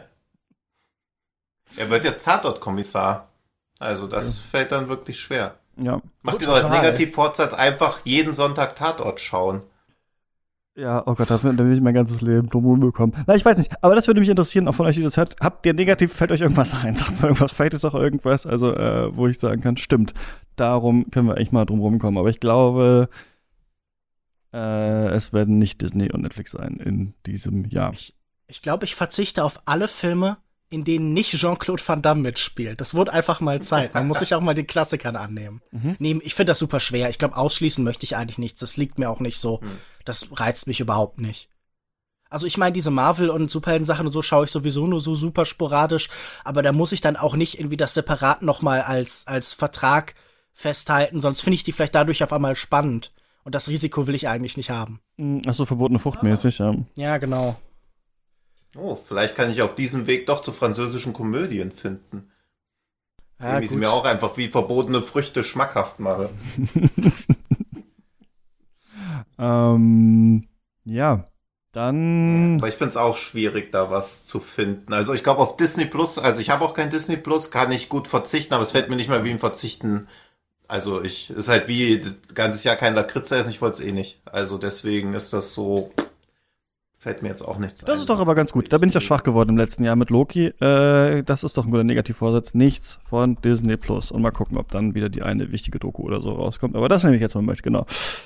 Er 1.75 1.89
wird 1.91 2.03
jetzt 2.03 2.23
Tatort-Kommissar. 2.23 3.29
Also 3.77 4.07
das 4.07 4.37
ja. 4.37 4.43
fällt 4.49 4.71
dann 4.71 4.89
wirklich 4.89 5.19
schwer. 5.19 5.59
Ja. 5.77 6.01
Macht 6.23 6.41
ihr 6.41 6.47
doch 6.47 6.55
als 6.55 6.69
Negativvorsatz 6.69 7.53
einfach 7.53 8.01
jeden 8.03 8.33
Sonntag 8.33 8.75
Tatort 8.75 9.21
schauen. 9.21 9.63
Ja, 10.79 11.03
oh 11.05 11.13
Gott, 11.13 11.29
da 11.29 11.43
will 11.43 11.73
ich 11.73 11.81
mein 11.81 11.93
ganzes 11.93 12.21
Leben 12.21 12.49
drum 12.49 12.79
bekommen. 12.79 13.11
Na, 13.27 13.35
ich 13.35 13.43
weiß 13.43 13.57
nicht, 13.57 13.83
aber 13.83 13.95
das 13.95 14.07
würde 14.07 14.21
mich 14.21 14.29
interessieren, 14.29 14.65
auch 14.69 14.75
von 14.75 14.85
euch, 14.85 14.95
die 14.95 15.03
das 15.03 15.17
hört. 15.17 15.35
Habt 15.41 15.65
ihr 15.65 15.73
negativ, 15.73 16.13
fällt 16.13 16.31
euch 16.31 16.39
irgendwas 16.39 16.73
ein? 16.73 16.95
Sagt 16.95 17.19
mal 17.19 17.27
irgendwas, 17.27 17.51
fällt 17.51 17.73
jetzt 17.73 17.83
auch 17.83 17.95
irgendwas, 17.95 18.45
also, 18.45 18.73
äh, 18.73 19.13
wo 19.13 19.27
ich 19.27 19.39
sagen 19.39 19.61
kann, 19.61 19.75
stimmt. 19.75 20.13
Darum 20.55 21.11
können 21.11 21.27
wir 21.27 21.37
echt 21.37 21.51
mal 21.51 21.65
drum 21.65 21.81
rumkommen. 21.81 22.17
Aber 22.17 22.29
ich 22.29 22.39
glaube, 22.39 23.09
äh, 24.53 25.07
es 25.09 25.33
werden 25.33 25.59
nicht 25.59 25.81
Disney 25.81 26.13
und 26.13 26.21
Netflix 26.21 26.51
sein 26.51 26.77
in 26.77 27.13
diesem 27.25 27.65
Jahr. 27.65 27.91
Ich, 27.91 28.15
ich 28.47 28.61
glaube, 28.61 28.85
ich 28.85 28.95
verzichte 28.95 29.43
auf 29.43 29.59
alle 29.65 29.89
Filme, 29.89 30.37
in 30.69 30.83
denen 30.83 31.13
nicht 31.13 31.35
Jean-Claude 31.35 31.81
Van 31.85 32.01
Damme 32.01 32.21
mitspielt. 32.21 32.79
Das 32.79 32.93
wurde 32.93 33.11
einfach 33.11 33.39
mal 33.39 33.61
Zeit. 33.61 33.93
Man 33.95 34.07
muss 34.07 34.19
sich 34.19 34.35
auch 34.35 34.41
mal 34.41 34.53
den 34.53 34.67
Klassikern 34.67 35.15
annehmen. 35.15 35.61
Mhm. 35.71 35.95
Nee, 35.99 36.19
ich 36.23 36.33
finde 36.33 36.51
das 36.51 36.59
super 36.59 36.79
schwer. 36.79 37.09
Ich 37.09 37.19
glaube, 37.19 37.37
ausschließen 37.37 37.83
möchte 37.83 38.03
ich 38.03 38.15
eigentlich 38.15 38.39
nichts. 38.39 38.59
Das 38.59 38.75
liegt 38.75 38.97
mir 38.97 39.09
auch 39.09 39.19
nicht 39.19 39.37
so. 39.37 39.59
Mhm. 39.61 39.77
Das 40.03 40.39
reizt 40.39 40.65
mich 40.65 40.79
überhaupt 40.79 41.19
nicht. 41.19 41.47
Also 42.29 42.47
ich 42.47 42.57
meine, 42.57 42.73
diese 42.73 42.91
Marvel- 42.91 43.29
und 43.29 43.49
Superhelden-Sachen 43.49 44.07
und 44.07 44.11
so 44.11 44.21
schaue 44.21 44.45
ich 44.45 44.51
sowieso 44.51 44.87
nur 44.87 44.99
so 45.01 45.15
super 45.15 45.45
sporadisch, 45.45 46.09
aber 46.43 46.61
da 46.61 46.71
muss 46.71 46.91
ich 46.91 47.01
dann 47.01 47.17
auch 47.17 47.35
nicht 47.35 47.59
irgendwie 47.59 47.77
das 47.77 47.93
separat 47.93 48.41
nochmal 48.41 48.81
als, 48.81 49.25
als 49.27 49.53
Vertrag 49.53 50.15
festhalten, 50.53 51.21
sonst 51.21 51.41
finde 51.41 51.55
ich 51.55 51.63
die 51.63 51.71
vielleicht 51.71 51.95
dadurch 51.95 52.23
auf 52.23 52.33
einmal 52.33 52.55
spannend. 52.55 53.11
Und 53.43 53.55
das 53.55 53.67
Risiko 53.67 54.05
will 54.05 54.15
ich 54.15 54.27
eigentlich 54.27 54.57
nicht 54.57 54.69
haben. 54.69 54.99
Hm, 55.17 55.41
ach 55.47 55.53
so, 55.53 55.65
verbotene 55.65 55.99
Frucht 55.99 56.21
mäßig, 56.21 56.59
ja. 56.59 56.75
Ja, 56.97 57.17
genau. 57.17 57.57
Oh, 58.75 58.95
vielleicht 58.95 59.35
kann 59.35 59.49
ich 59.49 59.61
auf 59.61 59.75
diesem 59.75 60.07
Weg 60.07 60.27
doch 60.27 60.41
zu 60.41 60.51
französischen 60.51 61.13
Komödien 61.13 61.71
finden. 61.71 62.31
Ja, 63.39 63.49
Indem 63.49 63.63
ich 63.63 63.69
sie 63.69 63.77
mir 63.77 63.91
auch 63.91 64.05
einfach 64.05 64.37
wie 64.37 64.47
verbotene 64.47 65.01
Früchte 65.01 65.43
schmackhaft 65.43 65.99
mache. 65.99 66.29
ähm, 69.39 70.47
ja, 70.83 71.25
dann. 71.71 72.57
Aber 72.59 72.67
ich 72.67 72.75
finde 72.75 72.89
es 72.89 72.97
auch 72.97 73.17
schwierig, 73.17 73.71
da 73.71 73.89
was 73.89 74.25
zu 74.25 74.39
finden. 74.39 74.91
Also 74.93 75.13
ich 75.13 75.23
glaube 75.23 75.41
auf 75.41 75.55
Disney 75.55 75.85
Plus, 75.85 76.17
also 76.17 76.41
ich 76.41 76.49
habe 76.49 76.65
auch 76.65 76.73
kein 76.73 76.89
Disney 76.89 77.17
Plus, 77.17 77.51
kann 77.51 77.71
ich 77.71 77.89
gut 77.89 78.07
verzichten, 78.07 78.53
aber 78.53 78.63
es 78.63 78.71
fällt 78.71 78.89
mir 78.89 78.95
nicht 78.95 79.09
mehr 79.09 79.23
wie 79.23 79.31
ein 79.31 79.39
Verzichten. 79.39 80.07
Also 80.67 81.01
ich, 81.01 81.31
ist 81.31 81.49
halt 81.49 81.67
wie 81.67 82.01
ganzes 82.35 82.63
Jahr 82.63 82.75
kein 82.75 82.93
Lakritz 82.93 83.31
essen, 83.31 83.49
ich 83.49 83.61
wollte 83.61 83.81
es 83.81 83.87
eh 83.87 83.91
nicht. 83.91 84.21
Also 84.25 84.57
deswegen 84.57 85.13
ist 85.13 85.33
das 85.33 85.53
so, 85.53 85.91
Fällt 87.01 87.21
mir 87.21 87.29
jetzt 87.29 87.41
auch 87.41 87.57
nichts 87.59 87.79
Das 87.79 87.95
ein, 87.95 88.01
ist 88.01 88.09
doch 88.09 88.19
aber 88.19 88.35
ganz 88.35 88.51
gut. 88.51 88.73
Da 88.73 88.77
bin 88.77 88.89
ich 88.89 88.95
ja 88.95 88.99
schwach 88.99 89.23
geworden 89.23 89.51
im 89.51 89.57
letzten 89.57 89.85
Jahr 89.85 89.95
mit 89.95 90.09
Loki. 90.09 90.47
Äh, 90.47 91.23
das 91.23 91.45
ist 91.45 91.55
doch 91.55 91.63
ein 91.65 91.71
guter 91.71 91.85
Negativvorsatz. 91.85 92.53
Nichts 92.53 92.99
von 93.05 93.37
Disney 93.41 93.77
Plus. 93.77 94.11
Und 94.11 94.21
mal 94.21 94.31
gucken, 94.31 94.57
ob 94.57 94.69
dann 94.71 94.95
wieder 94.95 95.07
die 95.07 95.23
eine 95.23 95.53
wichtige 95.53 95.79
Doku 95.79 96.03
oder 96.03 96.21
so 96.21 96.33
rauskommt. 96.33 96.75
Aber 96.75 96.89
das 96.89 97.05
nehme 97.05 97.15
ich 97.15 97.21
jetzt 97.21 97.35
mal 97.35 97.41
mit, 97.41 97.63
genau. 97.63 97.85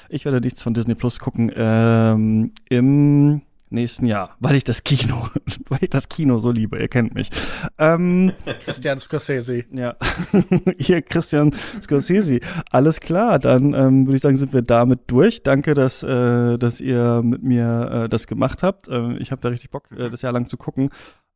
Ich 0.10 0.26
werde 0.26 0.42
nichts 0.42 0.64
von 0.64 0.74
Disney 0.74 0.96
Plus 0.96 1.20
gucken 1.20 1.52
ähm, 1.56 2.52
im 2.68 3.44
nächsten 3.74 4.06
Jahr, 4.06 4.36
weil 4.40 4.56
ich 4.56 4.64
das 4.64 4.84
Kino, 4.84 5.30
weil 5.70 5.80
ich 5.82 5.90
das 5.90 6.10
Kino 6.10 6.40
so 6.40 6.52
liebe, 6.52 6.80
ihr 6.80 6.88
kennt 6.88 7.14
mich. 7.14 7.30
Ähm, 7.78 8.34
Christian 8.62 8.98
Scorsese. 8.98 9.66
Ja, 9.72 9.96
hier 10.78 11.02
Christian 11.02 11.54
Scorsese. 11.82 12.40
Alles 12.72 13.00
klar, 13.00 13.40
dann 13.40 13.74
ähm, 13.74 14.08
würde 14.08 14.16
ich 14.16 14.22
sagen, 14.22 14.38
sind 14.38 14.54
wir 14.54 14.62
damit 14.62 15.02
durch. 15.08 15.44
Danke, 15.44 15.74
dass, 15.74 16.04
äh, 16.04 16.58
dass 16.58 16.80
ihr 16.80 17.22
mit 17.24 17.44
mir 17.44 18.04
äh, 18.06 18.10
das 18.10 18.28
gemacht 18.28 18.64
habt. 18.64 18.88
Äh, 18.88 19.18
ich 19.18 19.32
habe 19.32 19.42
da 19.42 19.50
richtig 19.50 19.70
Bock, 19.72 19.92
äh, 19.92 20.10
das 20.10 20.22
Jahr 20.22 20.34
lang 20.34 20.48
zu 20.48 20.58
gucken, 20.58 20.90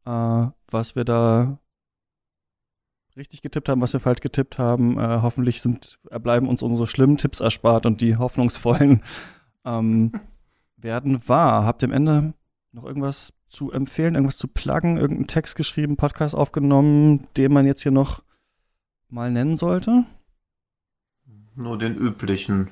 äh, 0.05 0.47
was 0.71 0.95
wir 0.95 1.03
da 1.03 1.59
richtig 3.17 3.41
getippt 3.41 3.67
haben, 3.67 3.81
was 3.81 3.93
wir 3.93 3.99
falsch 3.99 4.21
getippt 4.21 4.57
haben. 4.59 4.97
Äh, 4.97 5.19
hoffentlich 5.21 5.61
sind, 5.61 5.99
bleiben 6.21 6.47
uns 6.47 6.61
unsere 6.61 6.87
schlimmen 6.87 7.17
Tipps 7.17 7.39
erspart 7.39 7.85
und 7.85 7.99
die 7.99 8.15
hoffnungsvollen 8.15 9.01
ähm, 9.65 10.11
werden 10.77 11.27
wahr. 11.27 11.65
Habt 11.65 11.83
ihr 11.83 11.89
am 11.89 11.93
Ende 11.93 12.33
Noch 12.71 12.85
irgendwas 12.85 13.33
zu 13.49 13.71
empfehlen, 13.71 14.15
irgendwas 14.15 14.37
zu 14.37 14.47
pluggen, 14.47 14.97
irgendeinen 14.97 15.27
Text 15.27 15.55
geschrieben, 15.55 15.97
Podcast 15.97 16.35
aufgenommen, 16.35 17.27
den 17.37 17.51
man 17.51 17.65
jetzt 17.65 17.81
hier 17.81 17.91
noch 17.91 18.23
mal 19.09 19.31
nennen 19.31 19.55
sollte? 19.55 20.05
Nur 21.55 21.77
den 21.77 21.95
üblichen 21.95 22.71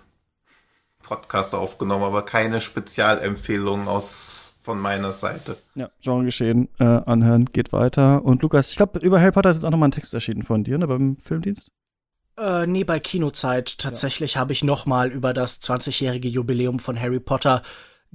Podcast 1.01 1.55
aufgenommen, 1.55 2.03
aber 2.03 2.25
keine 2.25 2.61
Spezialempfehlungen 2.61 3.87
aus 3.87 4.53
von 4.61 4.79
meiner 4.79 5.13
Seite. 5.13 5.57
Ja, 5.75 5.89
Genre 6.01 6.25
geschehen, 6.25 6.67
äh, 6.79 6.83
anhören, 6.83 7.45
geht 7.45 7.71
weiter. 7.71 8.25
Und 8.25 8.41
Lukas, 8.41 8.71
ich 8.71 8.77
glaube, 8.77 8.99
über 8.99 9.21
Harry 9.21 9.31
Potter 9.31 9.51
ist 9.51 9.57
jetzt 9.57 9.65
auch 9.65 9.69
nochmal 9.69 9.89
ein 9.89 9.93
Text 9.93 10.13
erschienen 10.13 10.41
von 10.41 10.63
dir, 10.63 10.77
ne, 10.77 10.87
beim 10.87 11.17
Filmdienst? 11.17 11.71
Äh, 12.37 12.65
nee, 12.65 12.83
bei 12.83 12.99
Kinozeit. 12.99 13.77
Tatsächlich 13.77 14.33
ja. 14.33 14.41
habe 14.41 14.53
ich 14.53 14.63
nochmal 14.63 15.11
über 15.11 15.33
das 15.33 15.61
20-jährige 15.61 16.27
Jubiläum 16.27 16.79
von 16.79 16.99
Harry 16.99 17.19
Potter 17.19 17.61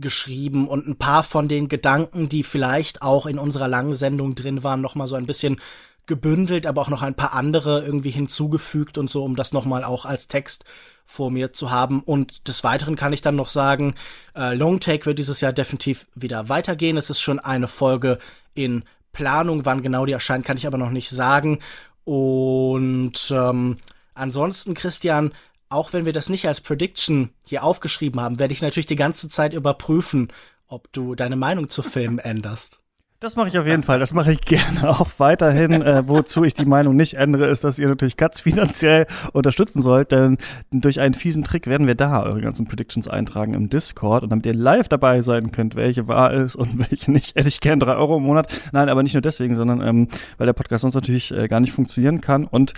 geschrieben 0.01 0.69
und 0.69 0.87
ein 0.87 0.97
paar 0.97 1.23
von 1.23 1.49
den 1.49 1.69
Gedanken, 1.69 2.29
die 2.29 2.43
vielleicht 2.43 3.03
auch 3.03 3.27
in 3.27 3.39
unserer 3.39 3.69
langen 3.69 3.95
Sendung 3.95 4.35
drin 4.35 4.63
waren, 4.65 4.81
nochmal 4.81 5.09
so 5.09 5.17
ein 5.17 5.27
bisschen 5.27 5.61
gebündelt, 6.07 6.67
aber 6.67 6.81
auch 6.81 6.89
noch 6.89 7.03
ein 7.03 7.15
paar 7.15 7.35
andere 7.35 7.85
irgendwie 7.85 8.11
hinzugefügt 8.11 8.99
und 8.99 9.09
so, 9.09 9.25
um 9.25 9.37
das 9.37 9.53
nochmal 9.53 9.85
auch 9.85 10.05
als 10.05 10.27
Text 10.27 10.65
vor 11.07 11.31
mir 11.31 11.53
zu 11.53 11.71
haben. 11.71 12.03
Und 12.03 12.49
des 12.49 12.65
Weiteren 12.65 12.97
kann 12.97 13.13
ich 13.13 13.21
dann 13.21 13.37
noch 13.37 13.49
sagen, 13.49 13.95
äh, 14.37 14.55
Long 14.55 14.81
Take 14.81 15.07
wird 15.07 15.19
dieses 15.19 15.41
Jahr 15.41 15.53
definitiv 15.53 16.07
wieder 16.15 16.49
weitergehen. 16.49 16.97
Es 16.97 17.11
ist 17.11 17.21
schon 17.21 17.39
eine 17.39 17.69
Folge 17.69 18.19
in 18.55 18.85
Planung. 19.13 19.65
Wann 19.65 19.83
genau 19.83 20.07
die 20.07 20.13
erscheint, 20.13 20.45
kann 20.45 20.57
ich 20.57 20.67
aber 20.67 20.79
noch 20.79 20.91
nicht 20.91 21.11
sagen. 21.11 21.61
Und 22.05 23.31
ähm, 23.31 23.77
ansonsten, 24.15 24.75
Christian, 24.75 25.33
auch 25.71 25.93
wenn 25.93 26.05
wir 26.05 26.13
das 26.13 26.29
nicht 26.29 26.47
als 26.47 26.61
Prediction 26.61 27.31
hier 27.45 27.65
aufgeschrieben 27.65 28.21
haben, 28.21 28.39
werde 28.39 28.53
ich 28.53 28.61
natürlich 28.61 28.87
die 28.87 28.97
ganze 28.97 29.29
Zeit 29.29 29.55
überprüfen, 29.55 30.29
ob 30.67 30.93
du 30.93 31.15
deine 31.15 31.37
Meinung 31.37 31.69
zu 31.69 31.83
Filmen 31.83 32.19
änderst. 32.19 32.81
Das 33.23 33.37
mache 33.37 33.49
ich 33.49 33.59
auf 33.59 33.67
jeden 33.67 33.83
Fall. 33.83 33.99
Das 33.99 34.15
mache 34.15 34.33
ich 34.33 34.41
gerne 34.47 34.89
auch 34.89 35.09
weiterhin. 35.19 35.83
Äh, 35.83 36.09
wozu 36.09 36.43
ich 36.43 36.55
die 36.55 36.65
Meinung 36.65 36.97
nicht 36.97 37.15
ändere, 37.15 37.49
ist, 37.49 37.65
dass 37.65 37.79
ihr 37.79 37.87
natürlich 37.87 38.17
Katz 38.17 38.41
finanziell 38.41 39.07
unterstützen 39.35 39.83
sollt, 39.83 40.11
denn 40.11 40.39
durch 40.71 41.01
einen 41.01 41.13
fiesen 41.13 41.45
Trick 41.45 41.67
werden 41.67 41.87
wir 41.87 41.95
da 41.95 42.23
eure 42.23 42.41
ganzen 42.41 42.67
Predictions 42.67 43.09
eintragen 43.09 43.53
im 43.53 43.69
Discord 43.69 44.23
und 44.23 44.31
damit 44.31 44.47
ihr 44.47 44.55
live 44.55 44.89
dabei 44.89 45.21
sein 45.21 45.53
könnt, 45.53 45.75
welche 45.75 46.09
wahr 46.09 46.33
ist 46.33 46.57
und 46.57 46.79
welche 46.91 47.13
nicht, 47.13 47.37
hätte 47.37 47.49
ich 47.49 47.61
gern 47.61 47.79
drei 47.79 47.95
Euro 47.95 48.17
im 48.17 48.23
Monat. 48.23 48.51
Nein, 48.73 48.89
aber 48.89 49.03
nicht 49.03 49.15
nur 49.15 49.21
deswegen, 49.21 49.55
sondern 49.55 49.83
ähm, 49.83 50.09
weil 50.39 50.47
der 50.47 50.55
Podcast 50.55 50.81
sonst 50.81 50.95
natürlich 50.95 51.31
äh, 51.31 51.47
gar 51.47 51.61
nicht 51.61 51.73
funktionieren 51.73 52.23
kann 52.23 52.47
und 52.47 52.73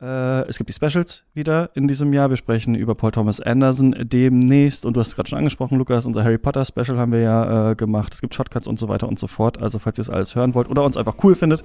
äh, 0.00 0.48
es 0.48 0.56
gibt 0.56 0.68
die 0.70 0.74
Specials 0.74 1.24
wieder 1.34 1.68
in 1.74 1.86
diesem 1.88 2.12
Jahr. 2.12 2.30
Wir 2.30 2.36
sprechen 2.36 2.74
über 2.74 2.94
Paul 2.94 3.10
Thomas 3.10 3.40
Anderson 3.40 3.94
demnächst. 3.98 4.86
Und 4.86 4.96
du 4.96 5.00
hast 5.00 5.08
es 5.08 5.16
gerade 5.16 5.28
schon 5.28 5.38
angesprochen, 5.38 5.78
Lukas, 5.78 6.06
unser 6.06 6.24
Harry 6.24 6.38
Potter 6.38 6.64
Special 6.64 6.98
haben 6.98 7.12
wir 7.12 7.20
ja 7.20 7.70
äh, 7.70 7.74
gemacht. 7.74 8.14
Es 8.14 8.20
gibt 8.20 8.34
Shotcuts 8.34 8.66
und 8.66 8.78
so 8.78 8.88
weiter 8.88 9.08
und 9.08 9.18
so 9.18 9.26
fort. 9.26 9.60
Also 9.62 9.78
falls 9.78 9.98
ihr 9.98 10.02
es 10.02 10.10
alles 10.10 10.34
hören 10.34 10.54
wollt 10.54 10.70
oder 10.70 10.84
uns 10.84 10.96
einfach 10.96 11.16
cool 11.22 11.34
findet, 11.34 11.62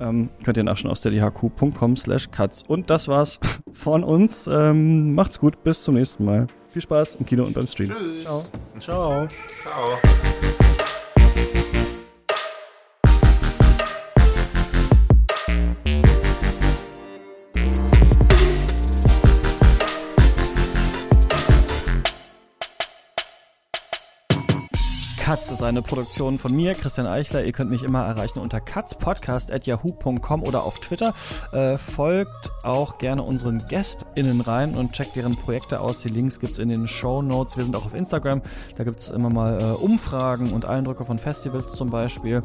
ähm, 0.00 0.28
könnt 0.44 0.56
ihr 0.56 0.64
nachschauen 0.64 0.90
auf 0.90 0.98
steadyhq.com 0.98 1.96
slash 1.96 2.30
cuts. 2.30 2.62
Und 2.66 2.90
das 2.90 3.08
war's 3.08 3.40
von 3.72 4.04
uns. 4.04 4.48
Ähm, 4.50 5.14
macht's 5.14 5.40
gut, 5.40 5.62
bis 5.64 5.82
zum 5.82 5.94
nächsten 5.94 6.24
Mal. 6.24 6.46
Viel 6.68 6.82
Spaß 6.82 7.16
im 7.16 7.26
Kino 7.26 7.44
und 7.44 7.54
beim 7.54 7.66
Stream. 7.66 7.90
Tschüss. 7.90 8.24
Ciao. 8.24 8.42
Ciao. 8.80 9.28
Ciao. 9.62 9.98
Katz 25.24 25.50
ist 25.50 25.62
eine 25.62 25.80
Produktion 25.80 26.36
von 26.36 26.54
mir, 26.54 26.74
Christian 26.74 27.06
Eichler. 27.06 27.46
Ihr 27.46 27.52
könnt 27.52 27.70
mich 27.70 27.82
immer 27.82 28.02
erreichen 28.02 28.40
unter 28.40 28.60
katzpodcast.yahoo.com 28.60 30.42
oder 30.42 30.64
auf 30.64 30.80
Twitter. 30.80 31.14
Äh, 31.50 31.78
folgt 31.78 32.52
auch 32.62 32.98
gerne 32.98 33.22
unseren 33.22 33.56
GästInnen 33.66 34.42
rein 34.42 34.76
und 34.76 34.92
checkt 34.92 35.16
deren 35.16 35.34
Projekte 35.36 35.80
aus. 35.80 36.02
Die 36.02 36.10
Links 36.10 36.40
gibt's 36.40 36.58
in 36.58 36.68
den 36.68 36.86
Show 36.86 37.22
Notes. 37.22 37.56
Wir 37.56 37.64
sind 37.64 37.74
auch 37.74 37.86
auf 37.86 37.94
Instagram. 37.94 38.42
Da 38.76 38.84
gibt's 38.84 39.08
immer 39.08 39.30
mal 39.30 39.62
äh, 39.62 39.64
Umfragen 39.64 40.52
und 40.52 40.66
Eindrücke 40.66 41.04
von 41.04 41.18
Festivals 41.18 41.72
zum 41.72 41.88
Beispiel. 41.88 42.42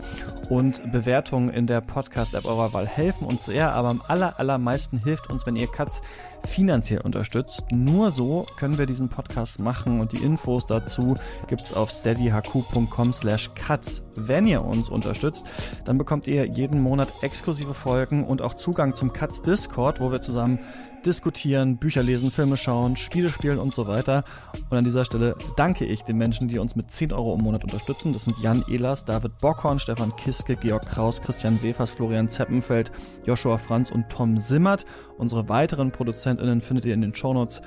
Und 0.50 0.90
Bewertungen 0.90 1.50
in 1.50 1.68
der 1.68 1.82
Podcast-App 1.82 2.46
eurer 2.46 2.72
Wahl 2.72 2.88
helfen 2.88 3.28
uns 3.28 3.46
sehr. 3.46 3.74
Aber 3.74 3.90
am 3.90 4.02
aller, 4.08 4.40
allermeisten 4.40 5.04
hilft 5.04 5.30
uns, 5.30 5.46
wenn 5.46 5.58
ihr 5.58 5.68
Katz 5.68 6.00
finanziell 6.46 7.02
unterstützt. 7.02 7.64
Nur 7.72 8.12
so 8.12 8.46
können 8.58 8.78
wir 8.78 8.86
diesen 8.86 9.10
Podcast 9.10 9.62
machen 9.62 10.00
und 10.00 10.12
die 10.12 10.24
Infos 10.24 10.66
dazu 10.66 11.16
gibt's 11.48 11.74
auf 11.74 11.92
steadyhq.com 11.92 13.14
slash 13.14 13.52
cuts. 13.56 14.04
Wenn 14.16 14.46
ihr 14.46 14.64
uns 14.64 14.90
unterstützt, 14.90 15.46
dann 15.86 15.98
bekommt 15.98 16.28
ihr 16.28 16.46
jeden 16.48 16.82
Monat 16.82 17.12
exklusive 17.22 17.74
Folgen 17.74 18.26
und 18.26 18.42
auch 18.42 18.54
Zugang 18.54 18.96
zum 18.96 19.14
Cuts 19.14 19.42
Discord, 19.42 20.00
wo 20.02 20.12
wir 20.12 20.22
zusammen 20.22 20.60
diskutieren, 21.06 21.78
Bücher 21.78 22.04
lesen, 22.04 22.32
Filme 22.32 22.58
schauen, 22.58 22.98
Spiele 22.98 23.30
spielen 23.30 23.60
und 23.60 23.74
so 23.74 23.88
weiter. 23.88 24.24
Und 24.70 24.78
an 24.78 24.84
dieser 24.84 25.06
Stelle 25.06 25.36
danke 25.56 25.86
ich 25.86 26.04
den 26.04 26.18
Menschen, 26.18 26.48
die 26.48 26.60
uns 26.60 26.76
mit 26.76 26.92
10 26.92 27.14
Euro 27.14 27.36
im 27.36 27.44
Monat 27.44 27.64
unterstützen. 27.64 28.14
Das 28.14 28.26
sind 28.26 28.38
Jan 28.40 28.64
Ehlers, 28.68 29.06
David 29.06 29.38
Bockhorn, 29.40 29.80
Stefan 29.80 30.16
Kiske, 30.16 30.56
Georg 30.56 30.84
Kraus, 30.84 31.22
Christian 31.22 31.62
Wefers, 31.62 31.92
Florian 31.92 32.30
Zeppenfeld, 32.30 32.92
Joshua 33.26 33.58
Franz 33.58 33.92
und 33.92 34.10
Tom 34.10 34.40
Simmert. 34.40 34.86
Unsere 35.18 35.50
weiteren 35.50 35.92
ProduzentInnen 35.92 36.62
findet 36.62 36.86
ihr 36.86 36.94
in 36.94 37.02
den 37.02 37.16
Shownotes. 37.16 37.62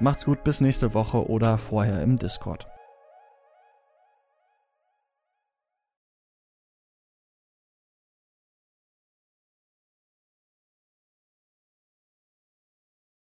Macht's 0.00 0.24
gut, 0.24 0.42
bis 0.44 0.60
nächste 0.60 0.94
Woche 0.94 1.28
oder 1.28 1.58
vorher 1.58 2.02
im 2.02 2.16
Discord. 2.16 2.66